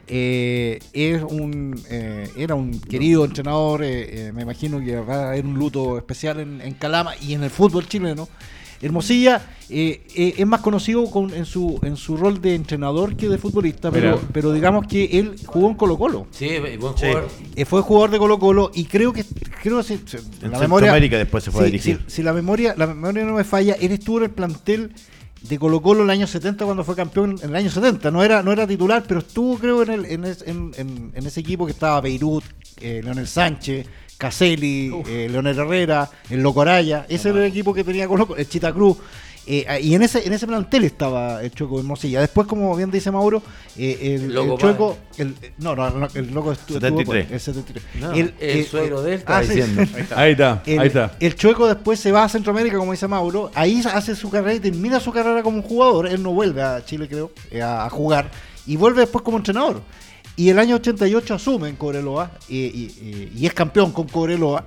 Eh, 0.09 0.79
es 0.93 1.23
un, 1.23 1.81
eh, 1.91 2.31
era 2.37 2.55
un 2.55 2.79
querido 2.81 3.25
entrenador, 3.25 3.83
eh, 3.85 4.33
me 4.35 4.43
imagino 4.43 4.81
que 4.81 4.97
va 5.01 5.25
a 5.25 5.29
haber 5.31 5.45
un 5.47 5.55
luto 5.59 5.99
especial 5.99 6.41
en, 6.41 6.61
en 6.61 6.75
Calama 6.75 7.13
y 7.21 7.35
en 7.35 7.43
el 7.45 7.51
fútbol 7.51 7.87
chileno. 7.89 8.29
Hermosilla 8.81 9.43
eh, 9.68 10.03
eh, 10.14 10.35
es 10.39 10.47
más 10.47 10.61
conocido 10.61 11.11
con- 11.11 11.33
en, 11.35 11.45
su, 11.45 11.79
en 11.83 11.97
su 11.97 12.16
rol 12.16 12.41
de 12.41 12.55
entrenador 12.55 13.16
que 13.16 13.29
de 13.29 13.39
futbolista, 13.39 13.91
pero, 13.91 14.20
pero 14.33 14.53
digamos 14.53 14.87
que 14.87 15.05
él 15.18 15.37
jugó 15.47 15.68
en 15.68 15.74
Colo 15.74 15.99
Colo. 15.99 16.27
Sí, 16.31 16.49
buen 16.59 16.93
jugador. 16.95 17.29
Eh, 17.55 17.64
fue 17.64 17.81
jugador 17.83 18.11
de 18.11 18.18
Colo 18.18 18.39
Colo 18.39 18.70
y 18.74 18.85
creo 18.85 19.12
que 19.12 19.24
creo 19.62 19.79
que 19.79 19.83
si, 19.85 20.01
si- 20.07 20.16
En 20.43 20.53
la 20.53 20.59
memoria 20.59 20.93
después 20.93 21.43
se 21.45 21.51
fue 21.51 21.62
a 21.62 21.64
si- 21.64 21.70
dirigir. 21.72 22.05
Si, 22.07 22.16
si 22.16 22.22
la 22.22 22.33
memoria 22.33 22.74
la 22.77 22.87
memoria 22.87 23.24
no 23.24 23.35
me 23.35 23.45
falla, 23.45 23.74
él 23.81 23.93
estuvo 23.93 24.18
en 24.18 24.24
el 24.24 24.31
plantel 24.31 24.93
de 25.43 25.59
Colo 25.59 25.81
Colo 25.81 26.01
en 26.01 26.07
el 26.07 26.11
año 26.11 26.27
70 26.27 26.64
cuando 26.64 26.83
fue 26.85 26.97
campeón 26.97 27.37
en 27.43 27.51
el 27.51 27.57
año 27.57 27.70
70. 27.70 28.11
No 28.11 28.22
era 28.22 28.43
no 28.43 28.53
era 28.53 28.66
titular, 28.66 29.05
pero 29.07 29.20
estuvo 29.20 29.59
creo 29.59 29.83
en 29.83 29.91
el, 29.91 30.05
en, 30.07 30.24
es- 30.24 30.43
en- 30.47 30.72
en- 30.77 31.12
en 31.14 31.27
ese 31.27 31.41
equipo 31.41 31.66
que 31.66 31.72
estaba 31.72 32.01
Beirut, 32.01 32.45
eh, 32.81 33.01
Leonel 33.03 33.27
Sánchez, 33.27 33.87
Caselli, 34.19 34.93
eh, 35.09 35.29
Leonel 35.31 35.59
Herrera, 35.59 36.11
el 36.31 36.43
Loco 36.43 36.62
Araya. 36.62 37.07
Ese 37.09 37.29
era 37.31 37.39
el 37.39 37.45
equipo 37.45 37.75
que 37.75 37.85
tenía 37.85 38.09
Colo 38.09 38.35
el 38.37 38.49
Chita 38.49 38.73
Cruz. 38.73 38.97
Eh, 39.49 39.64
y 39.81 39.95
en 39.95 40.03
ese 40.03 40.27
en 40.27 40.33
ese 40.33 40.45
plantel 40.45 40.83
estaba 40.83 41.41
el 41.41 41.53
Choco 41.53 41.79
Hermosilla. 41.79 42.21
Después, 42.21 42.49
como 42.49 42.75
bien 42.75 42.91
dice 42.91 43.12
Mauro, 43.12 43.41
eh, 43.77 44.17
el, 44.21 44.37
el 44.37 44.59
Chueco, 44.59 44.99
el, 45.19 45.37
no, 45.59 45.77
no, 45.77 45.89
no, 45.91 46.09
el 46.14 46.33
loco 46.35 46.51
estu- 46.53 46.75
estuvo 46.75 46.81
73. 46.81 47.07
por- 47.07 47.17
el 47.35 47.41
73. 47.41 47.85
No, 48.01 48.12
el 48.12 48.67
suegro 48.67 49.03
de 49.03 49.14
él 49.14 49.23
ah, 49.27 49.43
sí. 49.45 49.55
diciendo. 49.55 49.83
Ahí 50.17 50.33
está, 50.33 50.62
El, 50.67 50.81
ahí 50.81 50.87
está. 50.89 51.12
el 51.21 51.37
Chueco 51.37 51.69
después 51.69 52.01
se 52.01 52.11
va 52.11 52.25
a 52.25 52.29
Centroamérica, 52.29 52.77
como 52.77 52.91
dice 52.91 53.07
Mauro. 53.07 53.53
Ahí 53.55 53.81
hace 53.95 54.17
su 54.17 54.31
carrera 54.31 54.55
y 54.55 54.59
termina 54.59 54.99
su 54.99 55.12
carrera 55.12 55.45
como 55.45 55.62
jugador. 55.62 56.09
Él 56.09 56.25
no 56.25 56.33
vuelve 56.33 56.62
a 56.62 56.85
Chile, 56.85 57.07
creo, 57.07 57.31
eh, 57.53 57.62
a, 57.62 57.85
a 57.85 57.91
jugar. 57.91 58.29
Y 58.67 58.75
vuelve 58.75 59.03
después 59.03 59.23
como 59.23 59.37
entrenador. 59.37 59.81
Y 60.37 60.51
el 60.51 60.59
año 60.59 60.76
88 60.76 61.34
asume 61.34 61.68
en 61.70 61.76
Cobreloa 61.76 62.30
y, 62.49 62.57
y- 63.34 63.47
es 63.47 63.55
campeón 63.55 63.93
con 63.93 64.07
Cobreloa. 64.07 64.64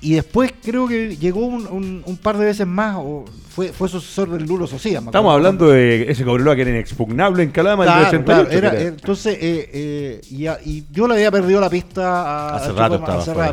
Y 0.00 0.14
después 0.14 0.52
creo 0.60 0.88
que 0.88 1.16
llegó 1.16 1.46
un, 1.46 1.64
un- 1.68 2.02
un 2.04 2.16
par 2.16 2.36
de 2.36 2.44
veces 2.46 2.66
más, 2.66 2.96
o 2.98 3.24
fue, 3.54 3.68
fue 3.68 3.88
sucesor 3.88 4.30
del 4.30 4.44
Lulo 4.48 4.66
Socia. 4.66 4.98
Estamos 4.98 5.32
hablando 5.32 5.68
de 5.68 6.10
ese 6.10 6.24
Cobreloa 6.24 6.56
que 6.56 6.62
era 6.62 6.70
inexpugnable 6.72 7.44
en 7.44 7.52
Calama 7.52 7.84
Claro, 7.84 8.00
el 8.06 8.10
del 8.10 8.20
88. 8.22 8.48
claro, 8.50 8.58
era- 8.66 8.70
que 8.72 8.82
era. 8.82 8.88
entonces, 8.88 9.38
eh, 9.40 9.70
eh, 9.72 10.20
y, 10.28 10.46
a- 10.48 10.58
y 10.64 10.84
yo 10.90 11.06
le 11.06 11.14
había 11.14 11.30
perdido 11.30 11.60
la 11.60 11.70
pista 11.70 12.22
a, 12.50 12.56
Hace 12.56 12.70
a 12.70 12.72
rato 12.72 12.98
Chico 12.98 13.12
hace 13.12 13.32
fuera. 13.32 13.48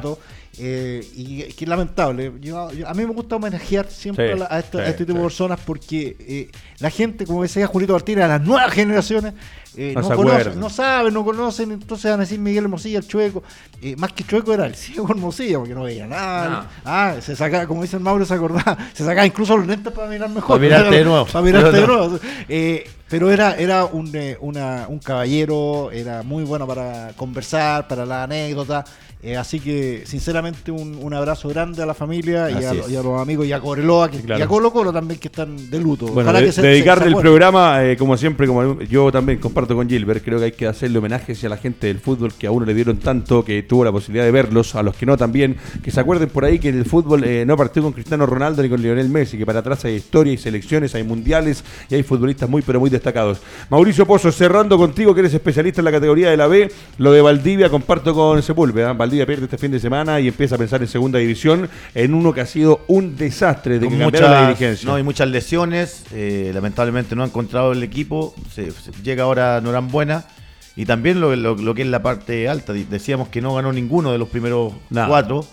Eh, 0.59 1.05
y 1.15 1.43
que 1.53 1.65
lamentable. 1.65 2.31
Yo- 2.41 2.71
yo- 2.71 2.87
a 2.87 2.93
mí 2.93 3.05
me 3.05 3.13
gusta 3.13 3.37
homenajear 3.37 3.87
siempre 3.89 4.27
Sí, 4.27 4.33
a, 4.33 4.35
la- 4.35 4.47
a 4.49 4.59
esta- 4.59 4.79
a 4.81 4.85
sí, 4.85 4.89
este 4.91 5.05
tipo 5.05 5.13
sí. 5.13 5.17
de 5.17 5.23
personas 5.23 5.59
porque 5.65 6.15
eh, 6.19 6.49
la 6.79 6.89
gente, 6.89 7.25
como 7.25 7.41
decía 7.43 7.65
Julito 7.67 7.93
Martínez, 7.93 8.25
a 8.25 8.27
las 8.27 8.41
nuevas 8.41 8.71
generaciones 8.73 9.33
eh, 9.77 9.93
No 9.95 10.01
no, 10.01 10.15
conocen, 10.15 10.59
no 10.59 10.69
saben, 10.69 11.13
no 11.13 11.23
conocen, 11.23 11.71
entonces 11.71 12.09
van 12.11 12.19
a 12.19 12.23
decir 12.23 12.39
Miguel 12.39 12.63
Hermosilla, 12.65 12.97
el 12.99 13.07
Chueco. 13.07 13.43
Eh, 13.81 13.95
más 13.97 14.11
que 14.11 14.23
Chueco 14.25 14.51
era 14.53 14.65
el 14.65 14.75
ciego 14.75 15.07
Hermosilla, 15.09 15.59
porque 15.59 15.75
no 15.75 15.83
veía 15.83 16.07
nada. 16.07 16.49
No. 16.49 16.65
Ah, 16.83 17.15
se 17.21 17.35
sacaba, 17.35 17.65
como 17.67 17.83
dice 17.83 17.95
el 17.95 18.01
Mauro, 18.03 18.25
se 18.25 18.33
acordaba, 18.33 18.77
se 18.93 19.05
sacaba 19.05 19.25
incluso 19.27 19.55
los 19.55 19.67
lentes 19.67 19.93
para 19.93 20.09
mirar 20.09 20.27
mejor. 20.29 20.57
Para 20.57 20.61
mirarte 20.61 20.95
de 20.97 21.03
nuevo. 21.05 21.25
Para 21.31 21.45
mirarte 21.45 21.79
de 21.81 21.87
nuevo. 21.87 22.19
Eh, 22.49 22.89
pero 23.07 23.31
era, 23.31 23.55
era 23.55 23.85
un, 23.85 24.09
eh, 24.15 24.37
una- 24.41 24.85
un 24.89 24.99
caballero, 24.99 25.91
era 25.91 26.23
muy 26.23 26.43
bueno 26.43 26.67
para 26.67 27.13
conversar, 27.15 27.87
para 27.87 28.05
la 28.05 28.23
anécdota. 28.23 28.83
Eh, 29.21 29.35
así 29.35 29.59
que, 29.59 30.03
sinceramente, 30.05 30.71
un, 30.71 30.97
un 31.01 31.13
abrazo 31.13 31.49
grande 31.49 31.83
a 31.83 31.85
la 31.85 31.93
familia 31.93 32.49
y 32.49 32.63
a, 32.63 32.73
y 32.89 32.95
a 32.95 33.03
los 33.03 33.21
amigos 33.21 33.45
y 33.45 33.51
a 33.51 33.59
Cobreloa 33.59 34.09
que, 34.09 34.19
Claro. 34.21 34.39
y 34.39 34.43
a 34.43 34.47
Colo 34.47 34.71
Colo 34.71 34.93
también 34.93 35.19
que 35.19 35.27
están 35.27 35.69
de 35.69 35.79
luto. 35.79 36.05
Bueno, 36.07 36.21
Ojalá 36.29 36.39
de- 36.39 36.45
que 36.45 36.51
se- 36.53 36.61
dedicarle 36.61 37.03
se- 37.05 37.09
se 37.11 37.15
el 37.17 37.21
programa, 37.21 37.83
eh, 37.83 37.97
como 37.97 38.15
siempre, 38.15 38.47
como 38.47 38.79
yo 38.81 39.11
también 39.11 39.39
comparto 39.39 39.75
con 39.75 39.89
Gilbert, 39.89 40.23
creo 40.23 40.39
que 40.39 40.45
hay 40.45 40.51
que 40.53 40.67
hacerle 40.67 40.99
homenaje 40.99 41.33
hacia 41.33 41.49
la 41.49 41.57
gente 41.57 41.87
del 41.87 41.99
fútbol 41.99 42.31
que 42.33 42.47
a 42.47 42.51
uno 42.51 42.65
le 42.65 42.73
dieron 42.73 42.97
tanto, 42.97 43.43
que 43.43 43.61
tuvo 43.63 43.83
la 43.83 43.91
posibilidad 43.91 44.23
de 44.23 44.31
verlos, 44.31 44.75
a 44.75 44.83
los 44.83 44.95
que 44.95 45.05
no 45.05 45.17
también, 45.17 45.57
que 45.83 45.91
se 45.91 45.99
acuerden 45.99 46.29
por 46.29 46.45
ahí 46.45 46.57
que 46.59 46.69
el 46.69 46.85
fútbol 46.85 47.23
eh, 47.25 47.43
no 47.45 47.57
partió 47.57 47.83
con 47.83 47.91
Cristiano 47.91 48.25
Ronaldo 48.25 48.63
ni 48.63 48.69
con 48.69 48.81
Lionel 48.81 49.09
Messi, 49.09 49.37
que 49.37 49.45
para 49.45 49.59
atrás 49.59 49.83
hay 49.83 49.95
historia, 49.95 50.31
hay 50.31 50.37
selecciones, 50.37 50.95
hay 50.95 51.03
mundiales 51.03 51.63
y 51.89 51.95
hay 51.95 52.03
futbolistas 52.03 52.49
muy 52.49 52.61
pero 52.61 52.79
muy 52.79 52.89
destacados. 52.89 53.39
Mauricio 53.69 54.05
Pozo, 54.05 54.31
cerrando 54.31 54.77
contigo, 54.77 55.13
que 55.13 55.19
eres 55.19 55.33
especialista 55.33 55.81
en 55.81 55.85
la 55.85 55.91
categoría 55.91 56.29
de 56.29 56.37
la 56.37 56.47
B, 56.47 56.71
lo 56.99 57.11
de 57.11 57.21
Valdivia 57.21 57.69
comparto 57.69 58.13
con 58.13 58.41
Sepúlveda. 58.41 58.93
Valdivia 59.09 59.25
pierde 59.25 59.45
este 59.45 59.57
fin 59.57 59.71
de 59.71 59.79
semana 59.79 60.19
y 60.19 60.27
empieza 60.27 60.53
a 60.53 60.57
pensar 60.59 60.81
en 60.83 60.87
segunda 60.87 61.17
división, 61.17 61.67
en 61.95 62.13
uno 62.13 62.31
que 62.31 62.41
ha 62.41 62.45
sido 62.45 62.81
un 62.87 63.15
desastre 63.17 63.79
de 63.79 63.87
Con 63.87 63.95
que 63.95 63.99
cambiaron 64.03 64.29
la 64.31 64.37
muchas, 64.41 64.59
dirigencia. 64.59 64.87
no, 64.87 64.95
hay 64.95 65.01
muchas 65.03 65.27
lesiones, 65.29 66.03
eh, 66.13 66.51
lamentablemente 66.53 67.15
no 67.15 67.23
ha 67.23 67.25
encontrado 67.25 67.71
el 67.71 67.81
equipo, 67.81 68.35
se, 68.53 68.69
se- 68.69 68.91
llega 69.03 69.23
ahora 69.23 69.59
Norambuena 69.61 70.25
y 70.75 70.85
también 70.85 71.19
lo, 71.19 71.35
lo- 71.35 71.55
lo 71.55 71.73
que 71.73 71.81
es 71.81 71.87
la 71.87 72.03
parte 72.03 72.47
alta, 72.47 72.71
decíamos 72.73 73.29
que 73.29 73.41
no 73.41 73.55
ganó 73.55 73.73
ninguno 73.73 74.11
de 74.11 74.19
los 74.19 74.29
primeros 74.29 74.73
Nada. 74.91 75.07
cuatro 75.07 75.43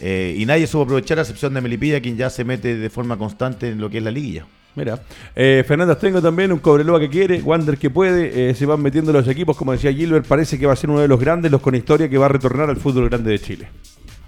eh, 0.00 0.34
y 0.38 0.46
nadie 0.46 0.66
supo 0.66 0.84
aprovechar 0.84 1.18
a 1.18 1.20
excepción 1.22 1.52
de 1.52 1.60
Melipilla 1.60 2.00
quien 2.00 2.16
ya 2.16 2.30
se 2.30 2.44
mete 2.44 2.76
de 2.76 2.88
forma 2.88 3.18
constante 3.18 3.68
en 3.68 3.78
lo 3.78 3.90
que 3.90 3.98
es 3.98 4.04
la 4.04 4.10
liguilla. 4.10 4.46
Mira, 4.74 5.02
eh, 5.36 5.64
Fernández 5.66 5.98
tengo 5.98 6.22
también 6.22 6.50
un 6.50 6.58
Cobreloa 6.58 6.98
que 6.98 7.10
quiere, 7.10 7.42
Wander 7.42 7.76
que 7.76 7.90
puede, 7.90 8.50
eh, 8.50 8.54
se 8.54 8.64
van 8.64 8.80
metiendo 8.80 9.12
los 9.12 9.28
equipos, 9.28 9.56
como 9.56 9.72
decía 9.72 9.92
Gilbert, 9.92 10.26
parece 10.26 10.58
que 10.58 10.66
va 10.66 10.72
a 10.72 10.76
ser 10.76 10.88
uno 10.88 11.00
de 11.00 11.08
los 11.08 11.20
grandes, 11.20 11.52
los 11.52 11.60
con 11.60 11.74
historia 11.74 12.08
que 12.08 12.16
va 12.16 12.26
a 12.26 12.30
retornar 12.30 12.70
al 12.70 12.76
fútbol 12.78 13.10
grande 13.10 13.30
de 13.32 13.38
Chile. 13.38 13.68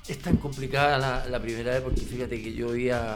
Es 0.06 0.18
tan 0.18 0.36
complicada 0.36 0.98
la, 0.98 1.26
la 1.30 1.40
primera 1.40 1.70
vez 1.70 1.80
porque 1.80 2.02
fíjate 2.02 2.42
que 2.42 2.52
yo 2.52 2.72
vi 2.72 2.90
a, 2.90 3.14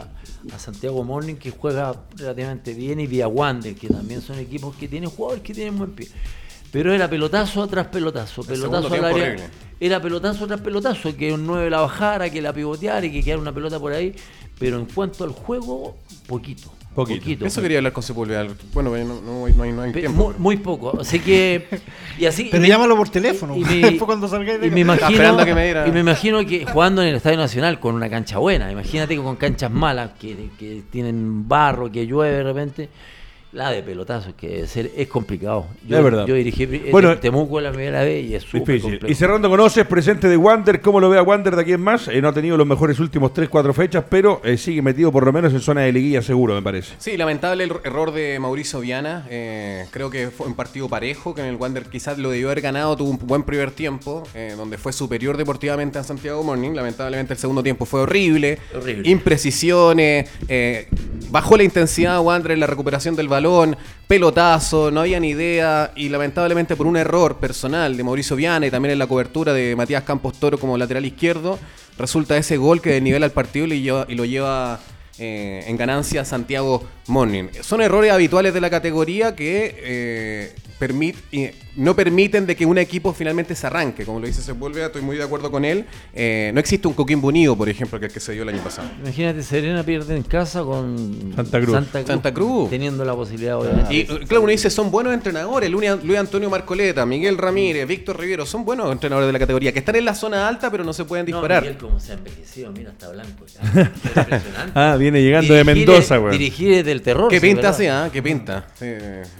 a 0.51 0.57
Santiago 0.57 1.03
Morning 1.03 1.35
que 1.35 1.51
juega 1.51 1.93
relativamente 2.15 2.73
bien 2.73 2.99
y 2.99 3.05
vi 3.05 3.21
a 3.21 3.27
Wander, 3.27 3.75
que 3.75 3.87
también 3.89 4.21
son 4.21 4.39
equipos 4.39 4.75
que 4.75 4.87
tienen 4.87 5.11
jugadores 5.11 5.43
que 5.43 5.53
tienen 5.53 5.77
buen 5.77 5.91
pie. 5.91 6.07
Pero 6.71 6.91
era 6.91 7.07
pelotazo 7.07 7.67
tras 7.67 7.87
pelotazo, 7.87 8.43
pelotazo 8.43 8.87
al 8.93 9.05
área. 9.05 9.23
horrible. 9.23 9.49
Era 9.79 10.01
pelotazo 10.01 10.47
tras 10.47 10.61
pelotazo, 10.61 11.15
que 11.15 11.31
un 11.31 11.45
9 11.45 11.69
la 11.69 11.81
bajara, 11.81 12.29
que 12.29 12.41
la 12.41 12.53
pivoteara 12.53 13.05
y 13.05 13.11
que 13.11 13.23
quedara 13.23 13.41
una 13.41 13.53
pelota 13.53 13.79
por 13.79 13.93
ahí. 13.93 14.15
Pero 14.59 14.77
en 14.77 14.85
cuanto 14.85 15.23
al 15.23 15.31
juego, 15.31 15.97
poquito. 16.27 16.71
Poquito. 16.95 17.45
Eso 17.45 17.61
quería 17.61 17.77
hablar 17.77 17.93
con 17.93 18.03
Sepúlveda. 18.03 18.47
Bueno, 18.73 18.89
no, 18.97 19.21
no, 19.21 19.47
no 19.47 19.63
hay, 19.63 19.71
no 19.71 19.81
hay 19.83 19.91
tiempo. 19.93 20.25
Muy, 20.29 20.33
muy 20.37 20.57
poco. 20.57 20.99
Así 20.99 21.19
que. 21.19 21.67
Y 22.17 22.25
así. 22.25 22.45
Pero 22.51 22.57
y 22.57 22.61
me- 22.61 22.67
llámalo 22.67 22.97
por 22.97 23.09
teléfono. 23.09 23.55
y 23.55 23.59
me- 23.63 23.75
Después 23.91 24.05
cuando 24.05 24.27
de 24.27 24.67
y 24.67 24.71
me 24.71 24.81
imagino, 24.81 25.09
esperando 25.09 25.41
a 25.41 25.45
que 25.45 25.55
me 25.55 25.63
diera- 25.65 25.87
y 25.87 25.91
me 25.91 25.99
imagino 26.01 26.45
que 26.45 26.65
jugando 26.65 27.01
en 27.01 27.09
el 27.09 27.15
Estadio 27.15 27.37
Nacional 27.37 27.79
con 27.79 27.95
una 27.95 28.09
cancha 28.09 28.39
buena, 28.39 28.71
imagínate 28.71 29.15
que 29.15 29.21
con 29.21 29.35
canchas 29.37 29.71
malas 29.71 30.11
que, 30.19 30.49
que 30.57 30.83
tienen 30.89 31.47
barro, 31.47 31.91
que 31.91 32.05
llueve 32.05 32.37
de 32.37 32.43
repente, 32.43 32.89
la 33.51 33.71
de 33.71 33.81
pelotazos 33.81 34.33
que 34.35 34.61
es 34.61 35.07
complicado. 35.07 35.65
Yo, 35.87 35.97
Es 35.97 36.03
verdad. 36.03 36.27
Yo 36.27 36.35
dirigí 36.35 36.65
Bueno, 36.91 37.17
Temuco 37.17 37.59
la 37.59 37.71
primera 37.71 38.03
vez 38.03 38.23
y 38.29 38.35
es 38.35 38.43
súper 38.43 38.59
Difícil. 38.61 38.81
complejo. 38.91 39.11
Y 39.11 39.15
cerrando 39.15 39.49
con 39.49 39.59
Oces, 39.59 39.87
presente 39.87 40.27
de 40.27 40.37
Wander, 40.37 40.81
¿cómo 40.81 40.99
lo 40.99 41.09
ve 41.09 41.17
a 41.17 41.23
Wander 41.23 41.55
de 41.55 41.61
aquí 41.63 41.73
en 41.73 41.81
más? 41.81 42.07
Eh, 42.09 42.21
no 42.21 42.27
ha 42.27 42.33
tenido 42.33 42.57
los 42.57 42.67
mejores 42.67 42.99
últimos 42.99 43.33
3-4 43.33 43.73
fechas, 43.73 44.03
pero 44.07 44.39
eh, 44.43 44.55
sigue 44.57 44.81
metido 44.83 45.11
por 45.11 45.25
lo 45.25 45.33
menos 45.33 45.51
en 45.53 45.61
zona 45.61 45.81
de 45.81 45.91
liguilla 45.91 46.21
seguro, 46.21 46.53
me 46.53 46.61
parece. 46.61 46.93
Sí, 46.99 47.17
lamentable 47.17 47.63
el 47.63 47.71
error 47.83 48.11
de 48.11 48.37
Mauricio 48.39 48.81
Viana. 48.81 49.25
Eh, 49.31 49.85
creo 49.89 50.11
que 50.11 50.29
fue 50.29 50.45
un 50.45 50.53
partido 50.55 50.87
parejo, 50.87 51.33
que 51.33 51.41
en 51.41 51.47
el 51.47 51.55
Wander 51.55 51.85
quizás 51.85 52.19
lo 52.19 52.29
debió 52.29 52.47
haber 52.49 52.61
ganado, 52.61 52.95
tuvo 52.95 53.09
un 53.09 53.17
buen 53.17 53.43
primer 53.43 53.71
tiempo, 53.71 54.23
eh, 54.35 54.53
donde 54.55 54.77
fue 54.77 54.93
superior 54.93 55.37
deportivamente 55.37 55.97
a 55.97 56.03
Santiago 56.03 56.43
Morning. 56.43 56.71
Lamentablemente 56.73 57.33
el 57.33 57.39
segundo 57.39 57.63
tiempo 57.63 57.85
fue 57.85 58.01
horrible. 58.01 58.59
Horrible. 58.75 59.09
Imprecisiones, 59.09 60.29
eh, 60.47 60.87
bajó 61.29 61.57
la 61.57 61.63
intensidad 61.63 62.13
de 62.13 62.19
Wander 62.19 62.51
en 62.51 62.59
la 62.59 62.67
recuperación 62.67 63.15
del 63.15 63.27
balón, 63.27 63.77
pelotazo, 64.07 64.91
no 64.91 65.01
había 65.01 65.19
ni 65.19 65.29
idea, 65.29 65.91
y 65.95 66.09
lamentablemente 66.09 66.75
por 66.75 66.87
un 66.87 66.97
error 66.97 67.37
personal 67.37 67.95
de 67.95 68.03
Mauricio 68.03 68.35
Viana 68.35 68.65
y 68.65 68.71
también 68.71 68.93
en 68.93 68.99
la 68.99 69.07
cobertura 69.07 69.53
de 69.53 69.75
Matías 69.75 70.03
Campos 70.03 70.39
Toro 70.39 70.57
como 70.57 70.77
lateral 70.77 71.05
izquierdo, 71.05 71.59
resulta 71.97 72.37
ese 72.37 72.57
gol 72.57 72.81
que 72.81 72.91
desnivela 72.91 73.25
el 73.25 73.31
partido 73.31 73.67
y, 73.67 73.73
y 73.73 74.15
lo 74.15 74.25
lleva 74.25 74.79
eh, 75.19 75.63
en 75.67 75.77
ganancia 75.77 76.23
Santiago 76.25 76.83
Morning. 77.07 77.45
Son 77.61 77.81
errores 77.81 78.11
habituales 78.11 78.53
de 78.53 78.61
la 78.61 78.69
categoría 78.69 79.35
que 79.35 79.75
eh, 79.83 80.55
permit- 80.79 81.17
eh, 81.31 81.53
no 81.75 81.95
permiten 81.95 82.45
de 82.45 82.55
que 82.55 82.65
un 82.65 82.77
equipo 82.77 83.13
finalmente 83.13 83.55
se 83.55 83.67
arranque. 83.67 84.05
Como 84.05 84.19
lo 84.19 84.27
dice 84.27 84.41
Sepúlveda, 84.41 84.87
estoy 84.87 85.01
muy 85.01 85.17
de 85.17 85.23
acuerdo 85.23 85.51
con 85.51 85.65
él. 85.65 85.85
Eh, 86.13 86.51
no 86.53 86.59
existe 86.59 86.87
un 86.87 86.93
Coquimbo 86.93 87.27
Unido, 87.27 87.55
por 87.55 87.69
ejemplo, 87.69 87.99
que 87.99 88.07
el 88.07 88.11
que 88.11 88.19
se 88.19 88.33
dio 88.33 88.43
el 88.43 88.49
año 88.49 88.61
pasado. 88.63 88.87
Imagínate, 89.01 89.43
Serena 89.43 89.83
pierde 89.83 90.15
en 90.15 90.23
casa 90.23 90.63
con 90.63 91.33
Santa 91.35 91.61
Cruz. 91.61 91.77
Santa 92.05 92.33
Cruz. 92.33 92.69
Teniendo 92.69 93.05
la 93.05 93.13
posibilidad, 93.15 93.57
obviamente. 93.57 93.93
Y 93.93 93.99
eh, 94.01 94.07
claro, 94.27 94.41
uno 94.41 94.51
dice, 94.51 94.69
son 94.69 94.91
buenos 94.91 95.13
entrenadores. 95.13 95.69
Luis 95.69 96.17
Antonio 96.17 96.49
Marcoleta, 96.49 97.05
Miguel 97.05 97.37
Ramírez, 97.37 97.87
Víctor 97.87 98.19
Rivero, 98.19 98.45
son 98.45 98.65
buenos 98.65 98.91
entrenadores 98.91 99.27
de 99.27 99.33
la 99.33 99.39
categoría, 99.39 99.71
que 99.71 99.79
están 99.79 99.95
en 99.95 100.05
la 100.05 100.15
zona 100.15 100.47
alta, 100.47 100.69
pero 100.71 100.83
no 100.83 100.93
se 100.93 101.05
pueden 101.05 101.25
No, 101.29 101.37
disparar. 101.37 101.63
Miguel, 101.63 101.77
cómo 101.77 101.99
se 101.99 102.11
ha 102.11 102.15
envejecido, 102.15 102.71
mira, 102.71 102.91
está 102.91 103.09
blanco. 103.09 103.45
ya. 103.45 103.61
Impresionante. 103.61 104.69
Ah, 104.75 104.95
viene 104.97 105.21
llegando 105.21 105.53
de 105.53 105.63
Mendoza, 105.63 106.17
güey. 106.17 106.37
Dirigir 106.37 106.73
es 106.73 106.85
del 106.85 107.01
terror. 107.01 107.29
¿Qué 107.29 107.41
pinta 107.41 107.69
así, 107.69 107.87
ah? 107.87 108.09
¿Qué 108.11 108.21
pinta? 108.21 108.67
Sí, 108.77 108.85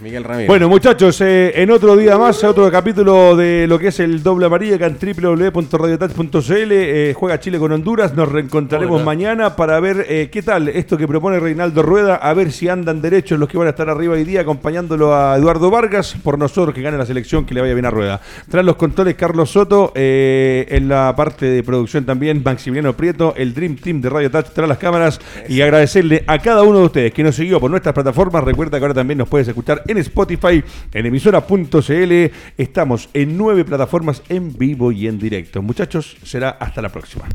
Miguel 0.02 0.24
Ramírez. 0.24 0.48
Bueno, 0.48 0.68
muchachos, 0.68 1.20
eh, 1.20 1.52
en 1.54 1.70
otro 1.70 1.96
día 1.96 2.16
más, 2.20 2.44
otro 2.44 2.70
capítulo 2.70 3.34
de 3.34 3.66
lo 3.66 3.78
que 3.78 3.88
es 3.88 3.98
el 3.98 4.22
doble 4.22 4.44
amarilla 4.44 4.76
acá 4.76 4.86
en 4.86 4.98
www.radiotouch.cl. 4.98 6.72
Eh, 6.72 7.14
juega 7.16 7.40
Chile 7.40 7.58
con 7.58 7.72
Honduras. 7.72 8.14
Nos 8.14 8.30
reencontraremos 8.30 8.96
Hola. 8.96 9.04
mañana 9.04 9.56
para 9.56 9.80
ver 9.80 10.04
eh, 10.06 10.28
qué 10.30 10.42
tal 10.42 10.68
esto 10.68 10.98
que 10.98 11.08
propone 11.08 11.40
Reinaldo 11.40 11.82
Rueda. 11.82 12.16
A 12.16 12.34
ver 12.34 12.52
si 12.52 12.68
andan 12.68 13.00
derechos 13.00 13.38
los 13.38 13.48
que 13.48 13.56
van 13.56 13.68
a 13.68 13.70
estar 13.70 13.88
arriba 13.88 14.14
hoy 14.14 14.24
día 14.24 14.42
acompañándolo 14.42 15.14
a 15.14 15.34
Eduardo 15.36 15.70
Vargas. 15.70 16.14
Por 16.22 16.38
nosotros 16.38 16.74
que 16.74 16.82
gane 16.82 16.98
la 16.98 17.06
selección, 17.06 17.46
que 17.46 17.54
le 17.54 17.62
vaya 17.62 17.72
bien 17.72 17.86
a 17.86 17.90
Rueda. 17.90 18.20
Tras 18.50 18.64
los 18.64 18.76
controles, 18.76 19.14
Carlos 19.14 19.50
Soto. 19.50 19.92
eh, 19.94 20.66
en 20.68 20.88
la 20.88 21.14
parte 21.16 21.46
de 21.46 21.62
producción 21.62 22.04
también, 22.04 22.42
Maximiliano 22.44 22.92
Prieto, 22.94 23.32
el 23.36 23.54
Dream 23.54 23.76
Team 23.76 24.02
de 24.02 24.10
Radio 24.10 24.30
Touch 24.30 24.48
tras 24.52 24.68
las 24.68 24.78
cámaras. 24.78 25.20
Y 25.48 25.62
agradecerle 25.62 26.22
a 26.26 26.38
cada 26.38 26.64
uno 26.64 26.80
de 26.80 26.84
ustedes 26.84 27.14
que 27.14 27.22
nos 27.22 27.34
siguió 27.34 27.58
por 27.60 27.70
nuestras 27.70 27.94
plataformas. 27.94 28.44
Recuerda 28.44 28.78
que 28.78 28.84
ahora 28.84 28.94
también 28.94 29.16
nos 29.16 29.28
puedes 29.28 29.48
escuchar 29.48 29.82
en 29.86 29.96
Spotify, 29.98 30.62
en 30.92 31.06
emisora.cl. 31.06 32.09
Estamos 32.58 33.08
en 33.14 33.36
nueve 33.36 33.64
plataformas 33.64 34.22
en 34.28 34.56
vivo 34.56 34.90
y 34.92 35.06
en 35.06 35.18
directo. 35.18 35.62
Muchachos, 35.62 36.16
será 36.22 36.50
hasta 36.50 36.82
la 36.82 36.88
próxima. 36.88 37.26